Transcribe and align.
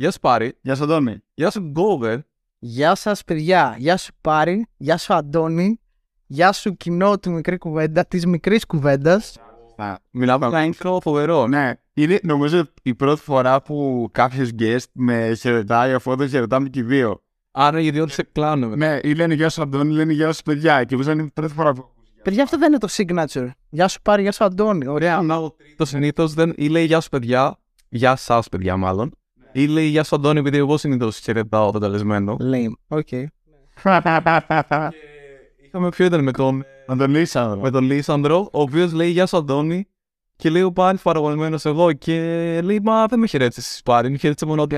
Γεια 0.00 0.10
σου 0.10 0.20
Πάρη. 0.20 0.58
Γεια 0.60 0.74
σου 0.74 0.82
Αντώνη. 0.82 1.22
Γεια 1.34 1.50
σου 1.50 1.60
Γκόβερ. 1.60 2.18
Γεια 2.58 2.94
σας, 2.94 3.24
παιδιά. 3.24 3.74
Γεια 3.78 3.96
σου 3.96 4.12
Πάρη. 4.20 4.66
Γεια 4.76 4.96
σου 4.96 5.14
Αντώνη. 5.14 5.80
Γεια 6.26 6.52
σου 6.52 6.76
κοινό 6.76 7.18
του 7.18 7.30
μικρή 7.30 7.58
κουβέντα, 7.58 8.06
της 8.06 8.26
μικρής 8.26 8.66
κουβέντας. 8.66 9.38
Μιλάμε 10.10 10.46
ένα 10.46 10.74
intro 10.74 10.98
φοβερό. 11.02 11.46
Ναι, 11.46 11.72
είναι 11.92 12.18
νομίζω 12.22 12.64
η 12.82 12.94
πρώτη 12.94 13.20
φορά 13.20 13.62
που 13.62 14.08
κάποιος 14.12 14.50
guest 14.58 14.84
με 14.92 15.34
χαιρετάει 15.34 15.92
αφού 15.92 16.16
δεν 16.16 16.28
χαιρετάμε 16.28 16.68
και 16.68 16.78
οι 16.78 16.82
δύο. 16.82 17.22
Άρα 17.50 17.80
οι 17.80 17.90
δύο 17.90 18.08
σε 18.08 18.22
κλάνουμε. 18.32 18.76
Ναι, 18.76 18.98
ή 19.02 19.14
λένε 19.14 19.34
γεια 19.34 19.48
σου 19.48 19.62
Αντώνη, 19.62 19.92
λένε 19.92 20.12
γεια 20.12 20.32
σου 20.32 20.42
παιδιά. 20.42 20.84
Και 20.84 20.92
νομίζω 20.94 21.10
είναι 21.10 21.22
η 21.22 21.30
πρώτη 21.34 21.52
φορά 21.52 21.72
που. 21.72 21.88
Παιδιά, 22.22 22.42
αυτό 22.42 22.58
δεν 22.58 22.68
είναι 22.68 22.78
το 22.78 22.88
signature. 22.90 23.50
Γεια 23.70 23.88
σου 23.88 24.02
Πάρη, 24.02 24.22
γεια 24.22 24.32
σου 24.32 24.44
Αντώνη. 24.44 24.86
Ωραία. 24.86 25.20
Το 25.76 25.84
συνήθως 25.84 26.34
δεν 26.34 26.52
ή 26.56 26.68
λέει 26.68 26.84
γεια 26.84 27.00
σου 27.00 27.08
παιδιά. 27.08 27.58
Γεια 27.88 28.16
σας 28.16 28.48
παιδιά, 28.48 28.76
μάλλον. 28.76 29.14
Ή 29.52 29.66
λέει 29.66 29.86
γεια 29.86 30.04
σου 30.04 30.14
Αντώνη, 30.16 30.38
επειδή 30.38 30.56
εγώ 30.56 30.76
συνήθως 30.76 31.18
χαιρετάω 31.18 31.70
τον 31.70 31.80
καλεσμένο. 31.80 32.36
Lame. 32.40 32.72
Οκ. 32.88 33.08
Είχαμε 35.66 35.88
ποιο 35.88 36.04
ήταν 36.04 36.22
με 36.22 36.32
τον, 36.32 36.64
Να 36.86 36.96
τον 36.96 37.10
Λίσανδρο. 37.10 37.60
με 37.60 37.70
τον 37.70 37.84
Λίσανδρο, 37.84 38.38
ο 38.52 38.60
οποίος 38.60 38.92
λέει 38.92 39.10
γεια 39.10 39.26
σου 39.26 39.36
Αντώνη. 39.36 39.88
Και 40.36 40.50
λέει 40.50 40.62
ο 40.62 40.72
Πάρη 40.72 40.98
παραπονεμένος 41.02 41.64
εγώ 41.64 41.92
και 41.92 42.14
λέει 42.64 42.80
Μα 42.82 43.06
δεν 43.06 43.18
με 43.18 43.26
χαιρέτησες 43.26 43.70
εσύ 43.72 43.82
Πάρη, 43.84 44.10
με 44.10 44.16
χαιρέτησε 44.16 44.46
μόνο 44.46 44.62
εσύ. 44.62 44.76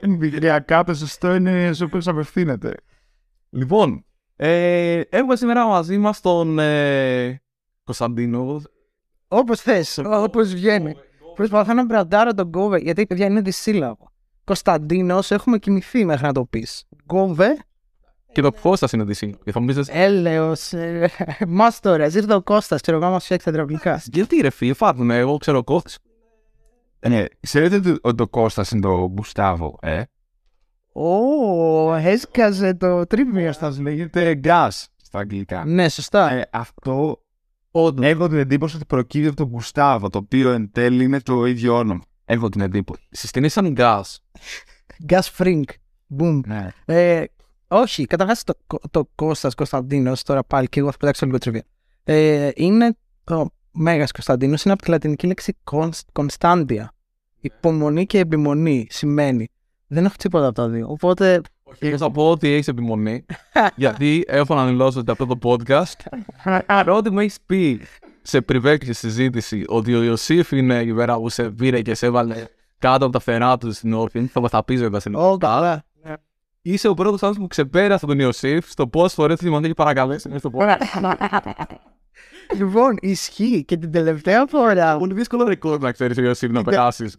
Εμπειριακά 0.00 0.84
το 0.84 0.94
σωστό 0.94 1.34
είναι 1.34 1.72
σε 1.72 1.84
οποίου 1.84 2.00
απευθύνεται. 2.04 2.74
λοιπόν, 3.50 4.04
ε, 4.36 5.00
έχουμε 5.08 5.36
σήμερα 5.36 5.66
μαζί 5.66 5.98
μας 5.98 6.20
τον 6.20 6.58
ε, 6.58 7.42
Κωνσταντίνο. 7.84 8.62
Όπως 9.28 9.60
θες, 9.60 10.00
όπως 10.04 10.54
βγαίνει. 10.54 10.96
Προσπαθώ 11.36 11.72
να 11.72 11.84
μπραντάρω 11.84 12.34
τον 12.34 12.46
Γκόβε, 12.48 12.78
γιατί 12.78 13.06
παιδιά 13.06 13.26
είναι 13.26 13.40
δυσύλλαβο. 13.40 14.10
Κωνσταντίνος, 14.44 15.30
έχουμε 15.30 15.58
κοιμηθεί 15.58 16.04
μέχρι 16.04 16.26
να 16.26 16.32
το 16.32 16.44
πεις. 16.44 16.84
Γκόβε, 17.04 17.56
Και 18.32 18.40
το 18.42 18.52
Κώστας 18.60 18.92
είναι 18.92 19.04
τη 19.04 19.32
Και 19.44 19.52
θα 19.52 19.60
μου 19.60 19.66
πεις, 19.66 19.88
έλεος, 19.88 20.72
μάστορα, 21.48 22.04
ήρθε 22.04 22.34
ο 22.34 22.42
Κώστας, 22.42 22.80
ξέρω 22.80 22.96
εγώ, 22.96 23.10
μα 23.10 23.18
φτιάξει 23.18 23.44
τα 23.46 23.50
υδραυλικά. 23.52 24.02
γιατί 24.04 24.36
ρε 24.40 24.50
φίλε, 24.50 24.70
υπάρχουν, 24.70 25.10
εγώ 25.10 25.36
ξέρω 25.36 25.64
Κώστας. 25.64 25.98
Ναι, 27.08 27.24
ξέρετε 27.40 27.76
ότι 27.76 27.98
ο- 28.02 28.14
το 28.14 28.28
Κώστας 28.28 28.70
είναι 28.70 28.80
το 28.80 29.08
Γκουστάβο, 29.12 29.78
ε; 29.82 30.02
Ω, 30.92 31.94
έσκαζε 31.94 32.74
το 32.74 33.06
τρίμιο 33.06 33.52
στα 33.52 33.74
Λέγεται 33.80 34.40
gas 34.44 34.68
στα 35.02 35.18
αγγλικά. 35.18 35.64
Ναι, 35.66 35.88
σωστά. 35.88 36.30
Ε, 36.32 36.48
αυτό 37.78 38.02
έχω 38.02 38.28
την 38.28 38.38
εντύπωση 38.38 38.76
ότι 38.76 38.84
προκύπτει 38.84 39.26
από 39.26 39.36
τον 39.36 39.46
Γκουστάβο, 39.46 40.10
το 40.10 40.18
οποίο 40.18 40.50
εν 40.50 40.70
τέλει 40.72 41.04
είναι 41.04 41.20
το 41.20 41.46
ίδιο 41.46 41.76
όνομα. 41.76 42.02
Έχω 42.24 42.48
την 42.48 42.60
εντύπωση. 42.60 43.02
Συστηνή 43.10 43.48
σαν 43.48 43.74
gas. 43.76 44.02
Gas 45.08 45.20
Frink. 45.38 45.64
Boom. 46.18 46.40
Ναι. 46.46 46.68
Ε, 46.84 47.24
όχι, 47.68 48.06
καταρχάς 48.06 48.44
το, 48.44 48.54
το 48.90 49.08
Κώστας 49.14 49.54
Κωνσταντίνος, 49.54 50.22
τώρα 50.22 50.44
πάλι 50.44 50.68
και 50.68 50.80
εγώ 50.80 50.90
θα 50.90 50.96
πετάξω 50.96 51.26
λίγο 51.26 51.38
τριβία. 51.38 51.64
Ε, 52.04 52.50
είναι 52.54 52.96
ο 53.30 53.46
Μέγας 53.70 54.12
Κωνσταντίνος, 54.12 54.62
είναι 54.62 54.72
από 54.72 54.82
τη 54.82 54.90
λατινική 54.90 55.26
λέξη 55.26 55.56
Κωνσταντια. 56.12 56.92
Υπομονή 57.40 58.06
και 58.06 58.18
επιμονή 58.18 58.86
σημαίνει. 58.90 59.48
Δεν 59.86 60.04
έχω 60.04 60.14
τίποτα 60.18 60.46
από 60.46 60.54
τα 60.54 60.68
δύο. 60.68 60.86
Οπότε, 60.88 61.40
Και 61.78 61.96
θα 61.96 62.10
πω 62.10 62.30
ότι 62.30 62.48
έχεις 62.48 62.68
επιμονή. 62.68 63.24
γιατί 63.76 64.24
έχω 64.26 64.54
να 64.54 64.66
δηλώσω 64.66 65.00
ότι 65.00 65.10
αυτό 65.10 65.26
το 65.26 65.38
podcast. 65.42 66.18
Πρώτη 66.84 67.10
μου 67.10 67.18
έχεις 67.20 67.36
πει 67.46 67.80
σε 68.22 68.40
πριβέ 68.40 68.76
και 68.76 68.84
σε 68.84 68.92
συζήτηση 68.92 69.64
ότι 69.66 69.94
ο 69.94 70.02
Ιωσήφ 70.02 70.52
είναι 70.52 70.74
η 70.74 70.92
μέρα 70.92 71.16
που 71.16 71.28
σε 71.28 71.50
πήρε 71.50 71.82
και 71.82 71.94
σε 71.94 72.06
έβαλε 72.06 72.44
κάτω 72.78 73.04
από 73.04 73.12
τα 73.12 73.18
φτερά 73.18 73.58
του 73.58 73.72
στην 73.72 73.92
όρφη. 73.92 74.26
Θα 74.26 74.48
θα 74.48 74.64
πει 74.64 74.76
βέβαια 74.76 75.00
στην 75.00 75.14
Ω, 75.14 75.36
καλά. 75.36 75.84
Είσαι 76.62 76.88
ο 76.88 76.94
πρώτος 76.94 77.22
άνθρωπος 77.22 77.38
που 77.38 77.46
ξεπέρασε 77.46 78.06
τον 78.06 78.18
Ιωσήφ 78.18 78.70
στο 78.70 78.86
πώς 78.88 79.12
φορέ 79.12 79.34
τη 79.34 79.50
μονή 79.50 79.66
και 79.66 79.74
παρακαλέσει 79.74 80.28
μέσα 80.28 80.48
στο 80.48 80.50
podcast. 80.58 81.00
λοιπόν, 82.56 82.96
ισχύει 83.00 83.64
και 83.64 83.76
την 83.76 83.92
τελευταία 83.92 84.46
φορά, 84.46 84.96
Πολύ 84.96 85.14
δύσκολο 85.14 85.44
ρεκόρ 85.44 85.80
να 85.80 85.92
ξέρεις 85.92 86.18
ο 86.18 86.22
Ιωσήφ 86.22 86.50
να 86.50 86.62
περάσεις. 86.62 87.16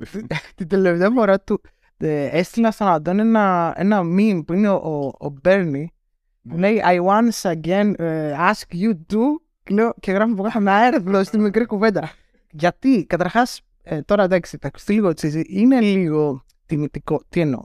την 0.55 0.67
τελευταία 0.67 1.09
φορά 1.15 1.39
του, 1.39 1.61
ε, 1.97 2.25
έστειλα 2.25 2.71
στον 2.71 2.87
Αντώνη 2.87 3.21
ένα, 3.21 3.73
ένα 3.77 4.01
meme 4.01 4.41
που 4.45 4.53
είναι 4.53 4.69
ο, 4.69 4.75
ο, 4.75 5.25
ο 5.27 5.33
Μπέρνι 5.41 5.91
που 6.49 6.57
λέει 6.57 6.81
I 6.85 6.99
once 7.05 7.51
again 7.53 7.93
ε, 7.97 8.33
ask 8.51 8.73
you 8.75 8.91
to 8.91 9.17
και, 9.63 9.73
λέω, 9.73 9.93
και 9.99 10.11
γράφω 10.11 10.31
από 10.33 10.43
κάτω 10.43 10.57
ένα 10.59 10.85
έρθλο 10.85 11.23
στη 11.23 11.37
μικρή 11.39 11.65
κουβέντα. 11.65 12.09
Γιατί, 12.51 13.05
καταρχάς, 13.05 13.61
τώρα 14.05 14.23
εντάξει, 14.23 14.57
θα 14.61 14.67
ακουστεί 14.67 14.93
λίγο 14.93 15.13
τσίζι, 15.13 15.43
είναι 15.47 15.79
λίγο 15.79 16.43
τιμητικό. 16.65 17.21
Τι 17.29 17.39
εννοώ. 17.39 17.61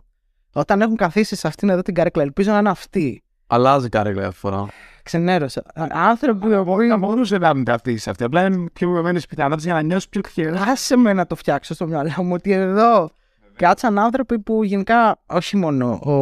Όταν 0.53 0.81
έχουν 0.81 0.97
καθίσει 0.97 1.37
σε 1.37 1.47
αυτήν 1.47 1.69
εδώ 1.69 1.83
την 1.83 1.95
καρέκλα, 1.95 2.23
ελπίζω 2.23 2.53
να 2.53 2.59
είναι 2.59 2.69
αυτή. 2.69 3.23
Αλλάζει 3.47 3.89
κάρεγκλα 3.89 4.21
αυτή 4.23 4.33
τη 4.35 4.39
φορά. 4.39 4.67
Ξενέρωσα. 5.03 5.63
Α- 5.75 5.87
Άνθρωποι 5.93 6.39
που 6.65 6.77
Θα 6.89 6.97
μπορούσε 6.97 7.39
να 7.39 7.55
μην 7.55 7.65
καθίσει 7.65 8.11
αυτή. 8.11 8.25
Απλά 8.25 8.47
είναι 8.47 8.69
πιο 8.73 8.89
βεβαιωμένε 8.89 9.21
πιθανότητες 9.29 9.65
για 9.65 9.75
να 9.75 9.83
νιώσεις 9.83 10.09
πιο 10.09 10.21
τυχερά. 10.21 10.63
Άσε 10.63 10.97
με 10.97 11.13
να 11.13 11.27
το 11.27 11.35
φτιάξω 11.35 11.75
στο 11.75 11.87
μυαλό 11.87 12.23
μου 12.23 12.33
ότι 12.33 12.53
εδώ 12.53 13.11
κάτσαν 13.57 13.99
άνθρωποι 13.99 14.39
που 14.39 14.65
γενικά, 14.65 15.23
όχι 15.27 15.57
μόνο 15.57 15.93
ο, 15.93 16.13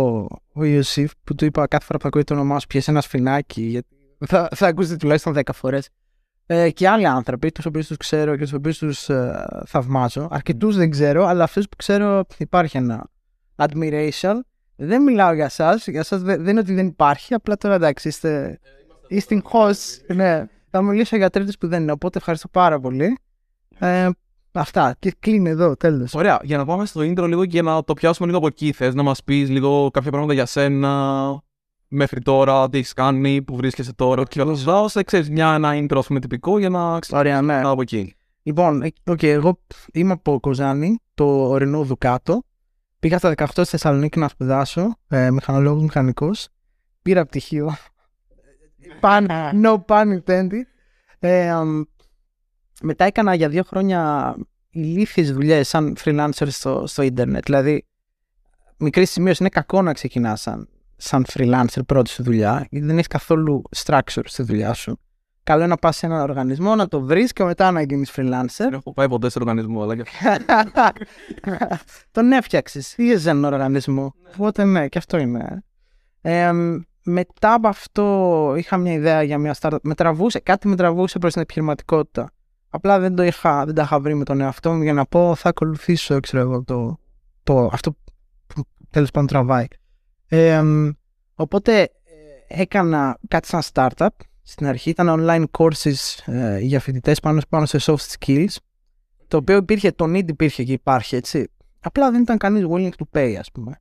ο 0.53 0.65
Ιωσήφ 0.65 1.13
που 1.25 1.35
του 1.35 1.45
είπα 1.45 1.67
κάθε 1.67 1.85
φορά 1.85 1.99
που 1.99 2.09
ακούει 2.09 2.25
το 2.25 2.35
όνομά 2.35 2.59
σου 2.59 2.67
πιέσε 2.67 2.91
ένα 2.91 3.01
σφινάκι, 3.01 3.63
γιατί 3.63 3.89
θα, 4.27 4.49
θα 4.55 4.67
ακούσετε 4.67 4.97
τουλάχιστον 4.97 5.35
10 5.37 5.41
φορές. 5.55 5.89
Ε, 6.47 6.71
και 6.71 6.89
άλλοι 6.89 7.07
άνθρωποι, 7.07 7.53
τους 7.53 7.67
οποίους 7.67 7.87
τους 7.87 7.97
ξέρω 7.97 8.37
και 8.37 8.43
τους 8.43 8.53
οποίους 8.53 8.79
τους 8.79 9.09
ε, 9.09 9.47
θαυμάζω. 9.67 10.29
Αρκετούς 10.31 10.77
δεν 10.77 10.91
ξέρω, 10.91 11.25
αλλά 11.25 11.45
αυτούς 11.45 11.69
που 11.69 11.77
ξέρω 11.77 12.25
υπάρχει 12.39 12.77
ένα 12.77 13.11
admiration. 13.57 14.35
Δεν 14.77 15.03
μιλάω 15.03 15.33
για 15.33 15.45
εσάς. 15.45 15.87
Για 15.87 16.01
εσάς 16.01 16.23
δεν, 16.23 16.43
δεν 16.43 16.51
είναι 16.51 16.61
ότι 16.61 16.75
δεν 16.75 16.87
υπάρχει. 16.87 17.35
Απλά 17.35 17.57
τώρα 17.57 17.75
εντάξει, 17.75 18.09
είστε, 18.09 18.61
οι 19.09 19.43
host. 19.53 20.15
Ναι. 20.15 20.45
Θα 20.71 20.83
μιλήσω 20.83 21.17
για 21.17 21.31
τρίτε 21.31 21.53
που 21.61 21.69
δεν 21.69 21.83
είναι. 21.83 21.93
Οπότε 21.93 22.19
ευχαριστώ 22.19 22.49
πάρα 22.49 22.81
πολύ. 22.81 23.19
Ε, 23.79 24.09
αυτά. 24.53 24.97
Και 24.99 25.15
κλείνει 25.19 25.49
εδώ, 25.49 25.77
τέλος. 25.77 26.15
Ωραία, 26.15 26.41
για 26.43 26.57
να 26.57 26.65
πάμε 26.65 26.87
στο 26.87 27.01
intro 27.01 27.25
λίγο 27.27 27.47
και 27.47 27.63
να 27.63 27.85
το 27.85 27.95
πιάσουμε 27.95 28.27
λίγο 28.27 28.39
από 28.39 28.47
εκεί. 28.47 28.73
Θες 28.73 28.95
να 28.95 29.03
μας 29.03 29.25
πεις 29.25 29.49
λίγο 29.49 29.91
κάποια 29.91 30.11
πράγματα 30.11 30.35
για 30.35 30.47
σένα 30.47 31.43
μέχρι 31.89 32.21
τώρα, 32.21 32.69
τι 32.69 32.79
έχεις 32.79 32.93
κάνει, 32.93 33.43
που 33.43 33.57
βρίσκεσαι 33.57 33.93
τώρα. 33.93 34.23
Και 34.25 34.41
όλα 34.41 34.53
αυτά, 34.53 34.81
ώστε 34.81 35.03
ξέρεις 35.03 35.31
μια, 35.31 35.55
ένα 35.55 35.71
intro 35.75 35.97
ας 35.97 36.07
πούμε, 36.07 36.21
τυπικό 36.21 36.59
για 36.59 36.69
να 36.69 36.99
Ωραία, 37.11 37.41
ναι. 37.41 37.47
ξεκινάω 37.49 37.73
από 37.73 37.83
εκεί. 37.83 38.15
Λοιπόν, 38.43 38.83
ε, 38.83 38.93
οκ, 39.07 39.23
εγώ 39.23 39.61
είμαι 39.93 40.13
από 40.13 40.41
Κοζάνη, 40.41 40.99
το 41.15 41.49
ορεινό 41.49 41.83
Δουκάτο. 41.83 42.43
Πήγα 42.99 43.19
στα 43.19 43.35
18 43.37 43.45
στη 43.51 43.65
Θεσσαλονίκη 43.65 44.19
να 44.19 44.29
σπουδάσω, 44.29 44.97
ε, 45.09 45.31
μηχανολόγος 45.31 45.83
μηχανικός. 45.83 46.49
Πήρα 47.03 47.27
πτυχίο. 47.27 47.75
Pun, 49.01 49.27
no 49.63 49.77
pun 49.87 50.19
intended. 50.19 50.65
Ε, 51.19 51.49
αμ, 51.49 51.85
μετά 52.81 53.05
έκανα 53.05 53.35
για 53.35 53.49
δύο 53.49 53.63
χρόνια 53.63 54.35
ηλίθιες 54.71 55.33
δουλειές 55.33 55.69
σαν 55.69 55.97
freelancer 56.05 56.47
στο, 56.49 56.87
στο 56.87 57.03
ίντερνετ. 57.03 57.45
Δηλαδή, 57.45 57.87
μικρή 58.77 59.05
σημείωση 59.05 59.39
είναι 59.41 59.51
κακό 59.51 59.83
να 59.83 59.93
ξεκινάς 59.93 60.41
σαν, 60.41 60.69
σαν 60.97 61.25
freelancer 61.33 61.87
πρώτη 61.87 62.11
σου 62.11 62.23
δουλειά, 62.23 62.67
γιατί 62.71 62.87
δεν 62.87 62.95
έχεις 62.95 63.07
καθόλου 63.07 63.63
structure 63.77 64.23
στη 64.25 64.43
δουλειά 64.43 64.73
σου. 64.73 64.99
Καλό 65.43 65.61
είναι 65.61 65.71
να 65.71 65.77
πας 65.77 65.97
σε 65.97 66.07
έναν 66.07 66.21
οργανισμό, 66.21 66.75
να 66.75 66.89
το 66.89 67.01
βρεις 67.01 67.33
και 67.33 67.45
μετά 67.45 67.71
να 67.71 67.83
γίνεις 67.83 68.13
freelancer. 68.17 68.45
Δεν 68.57 68.73
έχω 68.73 68.93
πάει 68.93 69.09
ποτέ 69.09 69.31
σε 69.31 69.39
οργανισμό, 69.39 69.83
αλλά 69.83 69.97
και 69.97 70.05
Τον 72.13 72.33
έφτιαξες. 72.33 72.95
Είσαι 72.97 73.31
έναν 73.31 73.45
οργανισμό. 73.45 74.15
Οπότε 74.33 74.65
ναι, 74.65 74.89
και 74.89 74.99
αυτό 74.99 75.19
είναι. 75.19 75.65
Ε, 76.21 76.51
μετά 77.03 77.55
από 77.55 77.69
αυτό 77.69 78.55
είχα 78.57 78.77
μια 78.77 78.93
ιδέα 78.93 79.23
για 79.23 79.39
μια 79.39 79.55
startup. 79.61 79.81
Με 79.83 79.95
τραβούσε, 79.95 80.39
κάτι 80.39 80.69
με 80.69 80.77
τραβούσε 80.77 81.19
προς 81.19 81.33
την 81.33 81.43
επιχειρηματικότητα. 81.43 82.31
Απλά 82.71 82.99
δεν, 82.99 83.15
το 83.15 83.23
είχα, 83.23 83.65
δεν 83.65 83.75
τα 83.75 83.83
είχα 83.83 84.01
βρει 84.01 84.15
με 84.15 84.25
τον 84.25 84.41
εαυτό 84.41 84.73
μου 84.73 84.83
για 84.83 84.93
να 84.93 85.07
πω 85.07 85.35
θα 85.35 85.49
ακολουθήσω, 85.49 86.21
ξέρω 86.21 86.43
εγώ, 86.43 86.63
το, 86.63 86.99
το, 87.43 87.71
αυτό 87.73 87.97
που 88.47 88.63
τέλος 88.91 89.11
πάντων 89.11 89.29
τραβάει. 89.29 89.67
Ε, 90.29 90.63
οπότε 91.35 91.81
ε, 91.81 91.89
έκανα 92.49 93.19
κάτι 93.29 93.47
σαν 93.47 93.63
startup. 93.73 94.09
Στην 94.43 94.67
αρχή 94.67 94.91
ήταν 94.91 95.17
online 95.19 95.45
courses 95.59 96.33
ε, 96.33 96.59
για 96.59 96.81
φοιτητές 96.81 97.21
πάνω, 97.21 97.41
πάνω 97.49 97.67
σε 97.67 97.79
soft 97.81 98.17
skills. 98.19 98.55
Το 99.29 99.37
οποίο 99.37 99.57
υπήρχε, 99.57 99.93
το 99.93 100.05
need 100.05 100.29
υπήρχε 100.29 100.65
και 100.65 100.73
υπάρχει, 100.73 101.17
έτσι. 101.17 101.51
Απλά 101.81 102.11
δεν 102.11 102.23
ήταν 102.23 102.39
κανείς 102.39 102.65
willing 102.71 102.91
to 102.91 103.19
pay, 103.19 103.35
ας 103.39 103.51
πούμε. 103.53 103.81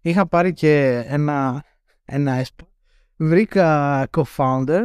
Είχα 0.00 0.26
πάρει 0.26 0.52
και 0.52 1.04
ένα, 1.06 1.64
ένα 2.04 2.32
έσπα. 2.32 2.64
Βρήκα 3.16 4.08
co-founder 4.16 4.84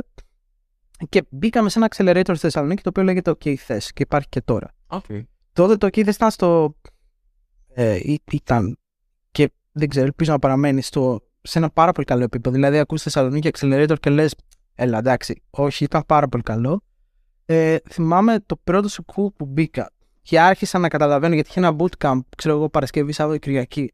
και 1.09 1.25
μπήκαμε 1.29 1.69
σε 1.69 1.79
ένα 1.79 1.87
accelerator 1.91 2.23
στη 2.29 2.37
Θεσσαλονίκη 2.37 2.81
το 2.81 2.89
οποίο 2.89 3.03
λέγεται 3.03 3.31
OK 3.31 3.45
Thes 3.45 3.83
και 3.93 4.03
υπάρχει 4.03 4.29
και 4.29 4.41
τώρα. 4.41 4.67
Okay. 4.87 5.23
Τότε 5.53 5.75
το 5.77 5.87
OK 5.87 5.99
Thes 5.99 6.07
ήταν 6.07 6.31
στο... 6.31 6.75
Ε, 7.73 7.95
ή- 7.95 8.21
ήταν 8.31 8.77
και 9.31 9.51
δεν 9.71 9.89
ξέρω, 9.89 10.05
ελπίζω 10.05 10.31
να 10.31 10.39
παραμένει 10.39 10.81
στο, 10.81 11.21
σε 11.41 11.57
ένα 11.57 11.69
πάρα 11.69 11.91
πολύ 11.91 12.05
καλό 12.05 12.23
επίπεδο. 12.23 12.55
Δηλαδή 12.55 12.77
ακούς 12.79 13.01
Θεσσαλονίκη 13.01 13.49
accelerator 13.53 13.95
και 13.99 14.09
λες 14.09 14.35
έλα 14.75 14.97
εντάξει, 14.97 15.41
όχι 15.49 15.83
ήταν 15.83 16.03
πάρα 16.05 16.27
πολύ 16.27 16.43
καλό. 16.43 16.81
Ε, 17.45 17.77
θυμάμαι 17.89 18.39
το 18.45 18.55
πρώτο 18.63 18.87
σου 18.87 19.05
coup 19.07 19.33
που 19.35 19.45
μπήκα 19.45 19.91
Και 20.21 20.39
άρχισα 20.39 20.79
να 20.79 20.87
καταλαβαίνω 20.87 21.33
γιατί 21.33 21.49
είχε 21.49 21.59
ένα 21.59 21.75
bootcamp, 21.77 22.19
ξέρω 22.37 22.55
εγώ, 22.55 22.69
Παρασκευή, 22.69 23.11
Σάββατο, 23.11 23.39
Κυριακή. 23.39 23.93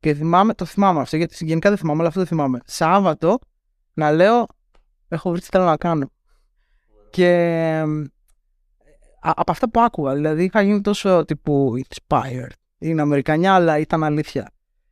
Και 0.00 0.14
θυμάμαι, 0.14 0.54
το 0.54 0.64
θυμάμαι 0.64 1.00
αυτό, 1.00 1.16
γιατί 1.16 1.44
γενικά 1.44 1.68
δεν 1.68 1.78
θυμάμαι, 1.78 1.98
αλλά 1.98 2.08
αυτό 2.08 2.20
το 2.20 2.26
θυμάμαι. 2.26 2.58
Σάββατο 2.64 3.38
να 3.92 4.10
λέω, 4.12 4.46
έχω 5.08 5.30
βρει 5.30 5.40
τι 5.40 5.46
θέλω 5.50 5.64
να 5.64 5.76
κάνω. 5.76 6.10
Και 7.10 7.84
από 9.20 9.50
αυτά 9.50 9.70
που 9.70 9.80
άκουγα, 9.80 10.14
δηλαδή 10.14 10.44
είχα 10.44 10.62
γίνει 10.62 10.80
τόσο 10.80 11.24
τύπου 11.24 11.74
inspired. 11.78 12.50
Είναι 12.78 13.02
Αμερικανιά, 13.02 13.54
αλλά 13.54 13.78
ήταν 13.78 14.04
αλήθεια. 14.04 14.50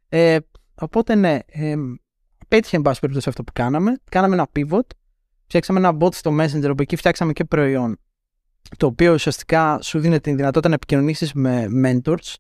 Ε, 0.09 0.39
οπότε 0.75 1.15
ναι, 1.15 1.39
ε, 1.47 1.75
πέτυχε 2.49 2.77
εν 2.77 2.83
πάση 2.83 3.01
περιπτώσει 3.01 3.29
αυτό 3.29 3.45
που 3.45 3.53
κάναμε. 3.53 3.97
Κάναμε 4.11 4.35
ένα 4.35 4.49
pivot, 4.57 4.87
φτιάξαμε 5.45 5.79
ένα 5.79 5.97
bot 6.01 6.15
στο 6.15 6.37
Messenger, 6.41 6.69
όπου 6.71 6.83
εκεί 6.83 6.97
φτιάξαμε 6.97 7.33
και 7.33 7.45
προϊόν, 7.45 7.99
το 8.77 8.87
οποίο 8.87 9.13
ουσιαστικά 9.13 9.79
σου 9.83 9.99
δίνει 9.99 10.21
την 10.21 10.37
δυνατότητα 10.37 10.69
να 10.69 10.75
επικοινωνήσεις 10.75 11.33
με 11.33 11.67
mentors. 11.85 12.35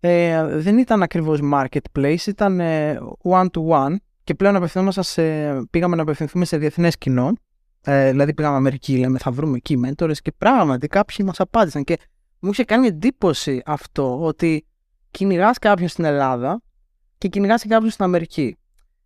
Ε, 0.00 0.46
δεν 0.46 0.78
ήταν 0.78 1.02
ακριβώς 1.02 1.40
marketplace, 1.52 2.26
ήταν 2.26 2.60
ε, 2.60 2.98
one-to-one 3.22 3.96
και 4.24 4.34
πλέον 4.34 4.56
απευθυνόμασταν 4.56 5.04
σε, 5.04 5.22
πήγαμε 5.70 5.96
να 5.96 6.02
απευθυνθούμε 6.02 6.44
σε 6.44 6.56
διεθνές 6.56 6.98
κοινό. 6.98 7.32
Ε, 7.88 8.10
δηλαδή 8.10 8.34
πήγαμε 8.34 8.56
Αμερική, 8.56 8.98
λέμε 8.98 9.18
θα 9.18 9.30
βρούμε 9.30 9.56
εκεί 9.56 9.80
mentors 9.84 10.16
και 10.22 10.32
πράγματι 10.38 10.86
κάποιοι 10.86 11.16
μας 11.28 11.40
απάντησαν 11.40 11.84
και 11.84 11.98
μου 12.38 12.50
είχε 12.50 12.64
κάνει 12.64 12.86
εντύπωση 12.86 13.62
αυτό 13.64 14.24
ότι 14.24 14.66
κυνηγάς 15.10 15.58
κάποιον 15.58 15.88
στην 15.88 16.04
Ελλάδα 16.04 16.62
και 17.18 17.28
κυνηγάς 17.28 17.62
κάποιον 17.66 17.90
στην 17.90 18.04
Αμερική. 18.04 18.56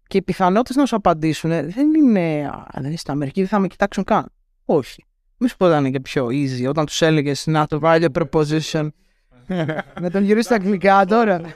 Και 0.07 0.17
οι 0.17 0.23
πιθανότητες 0.23 0.77
να 0.77 0.87
σου 0.87 0.97
απαντήσουν 0.97 1.51
δεν 1.51 1.95
είναι. 1.95 2.51
Αν 2.53 2.83
δεν 2.83 2.91
είσαι 2.91 2.97
στην 2.97 3.13
Αμερική, 3.13 3.41
δεν 3.41 3.49
θα 3.49 3.59
με 3.59 3.67
κοιτάξουν 3.67 4.05
καν. 4.05 4.33
Όχι. 4.65 5.05
Μη 5.37 5.49
σου 5.49 5.57
πω 5.57 5.67
ήταν 5.67 5.91
και 5.91 6.01
πιο 6.01 6.27
easy 6.27 6.69
όταν 6.69 6.87
τους 6.87 7.03
έλεγες 7.03 7.47
το 7.47 7.79
value 7.79 8.07
proposition. 8.19 8.89
να 10.01 10.11
τον 10.11 10.23
γυρίσει 10.23 10.45
στα 10.45 10.55
αγγλικά 10.55 11.05
τώρα. 11.05 11.41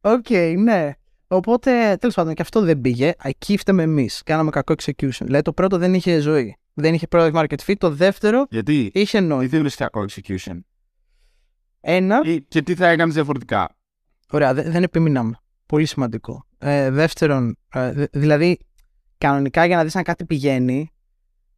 Οκ, 0.00 0.26
οκ, 0.28 0.54
ναι. 0.58 0.90
Οπότε 1.32 1.96
τέλος 2.00 2.14
πάντων 2.14 2.34
και 2.34 2.42
αυτό 2.42 2.60
δεν 2.60 2.80
πήγε. 2.80 3.12
Ακυρώσαμε 3.18 3.82
εμείς. 3.82 4.22
Κάναμε 4.24 4.50
κακό 4.50 4.74
execution. 4.82 5.20
Δηλαδή 5.24 5.42
το 5.42 5.52
πρώτο 5.52 5.78
δεν 5.78 5.94
είχε 5.94 6.18
ζωή. 6.18 6.56
Δεν 6.74 6.94
είχε 6.94 7.06
product 7.10 7.32
market 7.32 7.58
fit. 7.66 7.74
Το 7.78 7.90
δεύτερο 7.90 8.46
Γιατί; 8.50 8.90
είχε 8.94 9.20
νόημα. 9.20 9.48
δεν 9.48 9.64
είχε 9.64 9.76
κακό 9.76 10.04
execution; 10.08 10.60
Ένα. 11.80 12.20
Και 12.48 12.62
τι 12.62 12.74
θα 12.74 12.88
έκανες 12.88 13.14
διαφορετικά; 13.14 13.76
Ωραία, 14.30 14.54
δεν 14.54 14.82
επιμείναμε. 14.82 15.36
Πολύ 15.66 15.86
σημαντικό. 15.86 16.46
Ε, 16.58 16.90
δεύτερον, 16.90 17.56
ε, 17.74 18.04
δηλαδή, 18.12 18.58
κανονικά 19.18 19.66
για 19.66 19.76
να 19.76 19.84
δεις 19.84 19.96
αν 19.96 20.02
κάτι 20.02 20.24
πηγαίνει, 20.24 20.90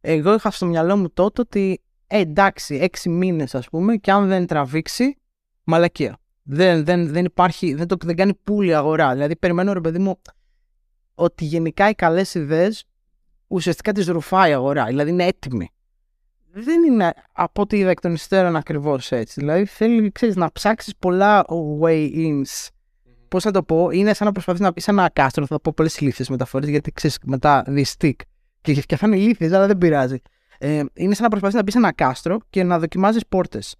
εγώ 0.01 0.33
είχα 0.33 0.51
στο 0.51 0.65
μυαλό 0.65 0.97
μου 0.97 1.09
τότε 1.09 1.41
ότι 1.41 1.83
ε, 2.07 2.19
εντάξει, 2.19 2.75
έξι 2.75 3.09
μήνες 3.09 3.55
ας 3.55 3.69
πούμε 3.69 3.95
και 3.95 4.11
αν 4.11 4.27
δεν 4.27 4.47
τραβήξει, 4.47 5.17
μαλακία. 5.63 6.17
Δεν, 6.43 6.85
δεν, 6.85 7.07
δεν 7.07 7.25
υπάρχει, 7.25 7.73
δεν, 7.73 7.87
το, 7.87 7.95
δεν 8.03 8.15
κάνει 8.15 8.33
πουλη 8.43 8.75
αγορά. 8.75 9.11
Δηλαδή 9.11 9.35
περιμένω 9.35 9.73
ρε 9.73 9.81
παιδί 9.81 9.99
μου 9.99 10.21
ότι 11.15 11.45
γενικά 11.45 11.89
οι 11.89 11.93
καλές 11.93 12.33
ιδέες 12.33 12.85
ουσιαστικά 13.47 13.91
τις 13.91 14.07
ρουφάει 14.07 14.51
η 14.51 14.53
αγορά. 14.53 14.85
Δηλαδή 14.85 15.09
είναι 15.09 15.25
έτοιμη. 15.25 15.69
Δεν 16.51 16.83
είναι 16.83 17.13
από 17.31 17.61
ό,τι 17.61 17.77
είδα 17.77 17.89
εκ 17.89 17.99
των 17.99 18.13
υστέρων 18.13 18.55
ακριβώς 18.55 19.11
έτσι. 19.11 19.39
Δηλαδή 19.39 19.65
θέλει 19.65 20.11
ξέρεις, 20.11 20.35
να 20.35 20.51
ψάξεις 20.51 20.95
πολλά 20.99 21.45
way-ins 21.81 22.67
Πώς 23.33 23.43
θα 23.43 23.51
το 23.51 23.63
πω, 23.63 23.89
είναι 23.89 24.13
σαν 24.13 24.27
να 24.27 24.33
προσπαθείς 24.33 24.61
να 24.61 24.73
μπεις 24.73 24.80
σε 24.80 24.83
ένα 24.85 25.09
κάστρο. 25.09 25.45
Θα 25.45 25.59
πω 25.59 25.71
πολλές 25.75 25.97
ηλίθιες 25.97 26.29
μεταφορές, 26.29 26.69
γιατί 26.69 26.91
ξέρεις 26.91 27.17
μετά 27.23 27.63
they 27.67 27.95
stick. 27.99 28.15
Και, 28.61 28.73
και 28.73 28.95
θα 28.95 29.07
είναι 29.07 29.17
ηλίθιες, 29.17 29.51
αλλά 29.51 29.67
δεν 29.67 29.77
πειράζει. 29.77 30.21
Ε, 30.57 30.83
είναι 30.93 31.13
σαν 31.13 31.23
να 31.23 31.29
προσπαθείς 31.29 31.55
να 31.55 31.63
μπεις 31.63 31.69
σε 31.69 31.71
ένα 31.75 31.91
κάστρο 31.91 32.39
και 32.49 32.63
να 32.63 32.79
δοκιμάζεις 32.79 33.27
πόρτες. 33.29 33.75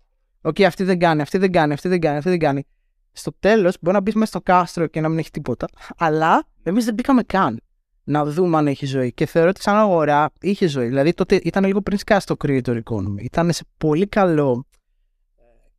Οκ, 0.46 0.56
οκ, 0.56 0.64
αυτή 0.64 0.84
δεν 0.84 1.00
κάνει, 1.00 1.22
αυτή 1.22 1.38
δεν 1.38 1.52
κάνει, 1.52 1.74
αυτή 1.74 1.88
δεν 1.88 2.00
κάνει, 2.00 2.18
αυτή 2.18 2.30
δεν 2.30 2.40
κάνει. 2.40 2.66
Στο 3.12 3.32
τέλος 3.40 3.78
μπορεί 3.82 3.96
να 3.96 4.02
μπεις 4.02 4.14
μέσα 4.14 4.26
στο 4.26 4.42
κάστρο 4.42 4.88
και 4.88 5.02
να 5.02 5.10
μην 5.10 5.18
έχει 5.18 5.32
τίποτα. 5.32 5.68
Αλλά 5.98 6.48
εμείς 6.64 6.86
δεν 6.86 6.94
μπήκαμε 6.94 7.24
καν 7.24 7.62
να 8.04 8.26
δούμε 8.26 8.58
αν 8.58 8.68
έχει 8.68 8.86
ζωή. 8.86 9.14
Και 9.14 9.26
θεωρώ 9.26 9.50
ότι 9.50 9.62
σαν 9.62 9.76
αγορά 9.76 10.32
είχε 10.42 10.68
ζωή. 10.68 10.88
Δηλαδή 10.88 11.14
τότε 11.14 11.36
ήταν 11.44 11.66
λίγο 11.66 11.82
πριν 11.82 11.98
σκάσει 11.98 12.28
το 12.28 12.36
creator 12.44 12.80
economy. 12.84 13.22
Ήταν 13.22 13.52
σε 13.52 13.66
πολύ 13.78 14.08
καλό 14.08 14.66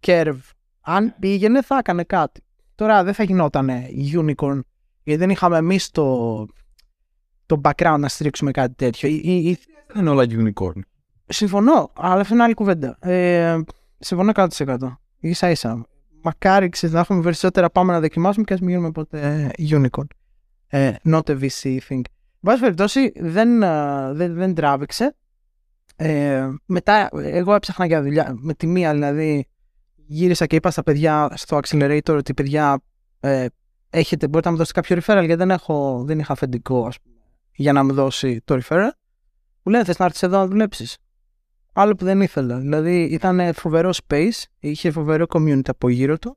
curve. 0.00 0.40
Αν 0.80 1.14
πήγαινε, 1.18 1.62
θα 1.62 1.78
έκανε 1.78 2.04
κάτι. 2.04 2.42
Τώρα 2.74 3.04
δεν 3.04 3.14
θα 3.14 3.22
γινόταν 3.22 3.70
unicorn, 4.14 4.60
γιατί 5.02 5.20
δεν 5.20 5.30
είχαμε 5.30 5.56
εμείς 5.56 5.90
το, 5.90 6.46
το 7.46 7.60
background 7.64 7.96
να 7.98 8.08
στηρίξουμε 8.08 8.50
κάτι 8.50 8.74
τέτοιο. 8.74 9.08
Ή, 9.08 9.20
ή... 9.22 9.58
Δεν 9.86 10.00
είναι 10.00 10.10
όλα 10.10 10.26
unicorn. 10.28 10.80
Συμφωνώ, 11.26 11.90
αλλά 11.94 12.20
αυτό 12.20 12.34
είναι 12.34 12.42
άλλη 12.42 12.54
κουβέντα. 12.54 12.98
Ε, 13.00 13.60
συμφωνώ 14.04 14.32
100%. 14.34 14.48
σα 15.30 15.50
ίσα. 15.50 15.86
Μακάρι 16.22 16.68
ξέρεις, 16.68 16.94
να 16.94 17.00
έχουμε 17.00 17.22
περισσότερα 17.22 17.70
πάμε 17.70 17.92
να 17.92 18.00
δοκιμάσουμε 18.00 18.44
και 18.44 18.54
ας 18.54 18.60
μην 18.60 18.68
γίνουμε 18.68 18.90
ποτέ 18.90 19.50
unicorn. 19.58 20.06
Ε, 20.66 20.92
not 21.04 21.22
a 21.26 21.40
VC 21.40 21.78
thing. 21.88 22.00
Βάση 22.40 22.60
περιπτώσει 22.60 23.12
δεν, 23.16 23.62
ε, 23.62 24.12
δεν, 24.12 24.34
δεν 24.34 24.54
τράβηξε. 24.54 25.16
Ε, 25.96 26.48
μετά 26.66 27.08
εγώ 27.12 27.54
έψαχνα 27.54 27.86
για 27.86 28.02
δουλειά 28.02 28.34
με 28.36 28.54
τη 28.54 28.66
μία 28.66 28.92
δηλαδή 28.92 29.46
γύρισα 30.06 30.46
και 30.46 30.56
είπα 30.56 30.70
στα 30.70 30.82
παιδιά 30.82 31.30
στο 31.34 31.60
Accelerator 31.62 32.16
ότι 32.16 32.34
παιδιά 32.34 32.82
ε, 33.20 33.46
έχετε, 33.90 34.28
μπορείτε 34.28 34.48
να 34.48 34.54
μου 34.54 34.60
δώσετε 34.60 34.80
κάποιο 34.80 34.96
referral 34.96 35.24
γιατί 35.24 35.34
δεν, 35.34 35.50
έχω, 35.50 36.02
δεν 36.06 36.18
είχα 36.18 36.32
αφεντικό 36.32 36.86
ας 36.86 37.00
πούμε, 37.00 37.16
για 37.54 37.72
να 37.72 37.84
μου 37.84 37.92
δώσει 37.92 38.40
το 38.44 38.60
referral. 38.62 38.90
Μου 39.62 39.72
λένε 39.72 39.84
θες 39.84 39.98
να 39.98 40.04
έρθεις 40.04 40.22
εδώ 40.22 40.36
να 40.38 40.46
δουλέψεις; 40.46 40.98
Άλλο 41.76 41.94
που 41.94 42.04
δεν 42.04 42.20
ήθελα. 42.20 42.58
Δηλαδή 42.58 43.02
ήταν 43.02 43.54
φοβερό 43.54 43.90
space, 44.06 44.42
είχε 44.60 44.90
φοβερό 44.90 45.24
community 45.28 45.68
από 45.68 45.88
γύρω 45.88 46.18
του 46.18 46.36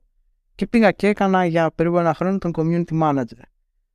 και 0.54 0.66
πήγα 0.66 0.90
και 0.90 1.06
έκανα 1.06 1.44
για 1.44 1.70
περίπου 1.74 1.98
ένα 1.98 2.14
χρόνο 2.14 2.38
τον 2.38 2.50
community 2.56 3.02
manager. 3.02 3.42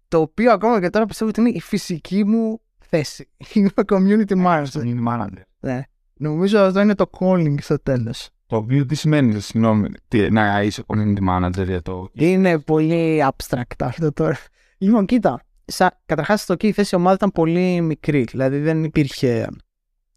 Το 0.07 0.19
οποίο 0.19 0.51
ακόμα 0.51 0.81
και 0.81 0.90
τώρα 0.90 1.06
πιστεύω 1.06 1.30
ότι 1.30 1.40
είναι 1.40 1.50
η 1.50 1.60
φυσική 1.62 2.24
μου 2.25 2.62
θέση. 2.80 3.30
Είμαι 3.54 3.69
community 3.75 4.45
manager. 4.45 4.66
Community 4.66 5.07
manager. 5.07 5.42
Ναι. 5.60 5.81
Νομίζω 6.13 6.60
αυτό 6.60 6.80
είναι 6.80 6.95
το 6.95 7.10
calling 7.19 7.56
στο 7.62 7.80
τέλος. 7.80 8.30
Το 8.45 8.56
οποίο 8.56 8.86
τι 8.86 8.95
σημαίνει, 8.95 9.40
συγγνώμη, 9.40 9.90
τι, 10.07 10.31
να 10.31 10.62
είσαι 10.62 10.84
community 10.88 11.30
manager 11.30 11.66
για 11.66 11.81
το. 11.81 12.10
Είναι 12.13 12.60
πολύ 12.60 13.24
abstract 13.30 13.75
αυτό 13.80 14.13
τώρα. 14.13 14.38
Λοιπόν, 14.78 15.06
κοίτα. 15.06 15.42
Σα, 15.66 15.90
καταρχάς, 16.06 16.42
στο 16.42 16.54
εκεί 16.54 16.68
η 16.68 16.72
θέση 16.72 16.95
ομάδα 16.95 17.16
ήταν 17.16 17.31
πολύ 17.31 17.81
μικρή. 17.81 18.24
Δηλαδή 18.24 18.57
δεν 18.60 18.84
υπήρχε. 18.84 19.48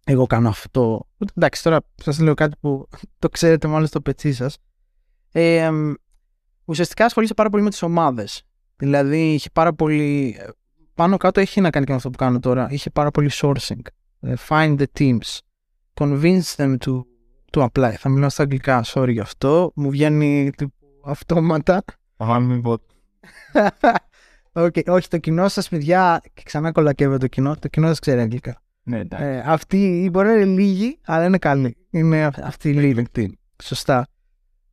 Εγώ 0.08 0.26
κάνω 0.26 0.48
αυτό. 0.48 1.08
Εντάξει, 1.34 1.62
τώρα 1.62 1.80
σας 1.94 2.18
λέω 2.18 2.34
κάτι 2.34 2.56
που 2.60 2.88
το 3.18 3.28
ξέρετε 3.28 3.68
μάλλον 3.68 3.86
στο 3.86 4.00
πετσί 4.00 4.32
σας. 4.32 4.58
Ε, 5.32 5.70
ουσιαστικά 6.64 7.04
ασχολείσαι 7.04 7.34
πάρα 7.34 7.50
πολύ 7.50 7.62
με 7.62 7.70
τις 7.70 7.82
ομάδες. 7.82 8.42
Δηλαδή 8.76 9.32
είχε 9.32 9.48
πάρα 9.52 9.72
πολύ. 9.72 10.36
Πάνω 10.94 11.16
κάτω 11.16 11.40
έχει 11.40 11.60
να 11.60 11.70
κάνει 11.70 11.84
και 11.84 11.90
με 11.90 11.96
αυτό 11.96 12.10
που 12.10 12.16
κάνω 12.16 12.38
τώρα. 12.38 12.66
Είχε 12.70 12.90
πάρα 12.90 13.10
πολύ 13.10 13.30
sourcing. 13.32 13.80
Ε, 14.20 14.34
find 14.48 14.76
the 14.78 14.84
teams. 14.98 15.38
Convince 15.94 16.56
them 16.56 16.76
to 16.84 17.02
του 17.52 17.70
apply. 17.72 17.92
Θα 17.98 18.08
μιλάω 18.08 18.28
στα 18.28 18.42
αγγλικά, 18.42 18.84
sorry 18.86 19.12
γι' 19.12 19.20
αυτό. 19.20 19.72
Μου 19.74 19.90
βγαίνει 19.90 20.50
τύπου, 20.56 20.72
αυτόματα. 21.04 21.84
Αν 22.16 22.42
μην 22.42 22.62
πω. 22.62 22.76
okay. 24.62 24.84
Όχι, 24.86 25.08
το 25.08 25.18
κοινό 25.18 25.48
σας, 25.48 25.68
παιδιά, 25.68 26.20
και 26.34 26.42
ξανά 26.44 26.72
κολακεύω 26.72 27.18
το 27.18 27.26
κοινό. 27.26 27.56
Το 27.56 27.68
κοινό 27.68 27.86
σας 27.86 27.98
ξέρει 27.98 28.20
αγγλικά. 28.20 28.62
Ναι, 28.86 28.98
εντάξει. 28.98 29.24
Ε, 29.24 29.42
αυτοί 29.46 30.08
μπορεί 30.12 30.26
να 30.26 30.34
είναι 30.34 30.44
λίγοι, 30.44 31.00
αλλά 31.04 31.24
είναι 31.24 31.38
καλοί. 31.38 31.76
Είναι 31.90 32.30
αυτοί 32.42 32.70
οι 32.70 32.72
λίγοι. 32.72 33.38
Σωστά. 33.62 34.06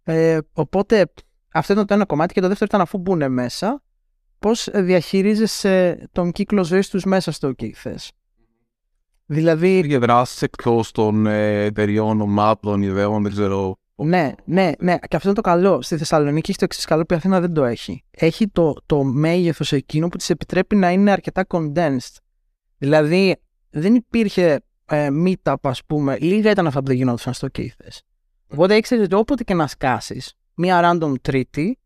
Ε, 0.03 0.38
οπότε 0.53 1.12
αυτό 1.53 1.74
ήταν 1.74 1.86
το 1.86 1.93
ένα 1.93 2.05
κομμάτι 2.05 2.34
και 2.34 2.41
το 2.41 2.48
δεύτερο 2.48 2.70
ήταν 2.70 2.82
αφού 2.82 2.98
μπουν 2.98 3.32
μέσα, 3.32 3.84
πώς 4.39 4.70
διαχειρίζεσαι 4.74 6.08
τον 6.12 6.32
κύκλο 6.32 6.63
ζωής 6.63 6.89
τους 6.89 7.03
μέσα 7.03 7.32
στο 7.32 7.50
OK 7.50 7.70
θες. 7.72 8.12
Δηλαδή. 9.25 9.88
Και 9.88 9.98
δράσει 9.98 10.43
εκτός 10.43 10.91
των 10.91 11.25
ε, 11.25 11.63
εταιριών, 11.63 12.22
ομάδων, 12.22 12.82
ιδεών, 12.82 13.24
δεν 13.24 13.32
ξέρω. 13.32 13.75
Ναι, 13.96 14.32
ναι, 14.46 14.72
ναι. 14.79 14.98
Και 15.08 15.15
αυτό 15.15 15.27
είναι 15.27 15.38
το 15.38 15.41
καλό. 15.41 15.82
Στη 15.82 15.98
Θεσσαλονίκη 15.98 16.50
έχει 16.50 16.60
το 16.60 16.65
εξής 16.65 16.86
καλό 16.86 17.05
που 17.05 17.13
η 17.13 17.17
Αθήνα 17.17 17.39
δεν 17.39 17.53
το 17.53 17.63
έχει. 17.63 18.03
Έχει 18.12 18.48
το, 18.48 18.75
το 18.86 19.03
μέγεθος 19.03 19.72
εκείνο 19.72 20.08
που 20.08 20.17
της 20.17 20.29
επιτρέπει 20.29 20.75
να 20.75 20.91
είναι 20.91 21.12
αρκετά 21.12 21.46
condensed. 21.48 22.15
Δηλαδή, 22.77 23.36
δεν 23.73 23.95
υπήρχε 23.95 24.63
ε, 24.85 25.07
meetup, 25.25 25.55
ας 25.61 25.85
πούμε. 25.85 26.17
Λίγα 26.19 26.51
ήταν 26.51 26.67
αυτά 26.67 26.79
που 26.79 26.85
δεν 26.85 26.95
γινόταν 26.95 27.33
στο 27.33 27.47
Κίθε. 27.47 27.91
Οπότε 28.47 28.75
ήξερες 28.75 29.05
ότι 29.05 29.15
όποτε 29.15 29.43
και 29.43 29.53
να 29.53 29.67
σκάσεις, 29.67 30.33
μία 30.53 30.81
random 30.83 31.13
τρίτη, 31.21 31.79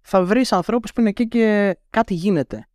θα 0.00 0.24
βρεις 0.24 0.52
ανθρώπους 0.52 0.92
που 0.92 1.00
είναι 1.00 1.08
εκεί 1.08 1.28
και 1.28 1.76
κάτι 1.90 2.14
γίνεται 2.14 2.66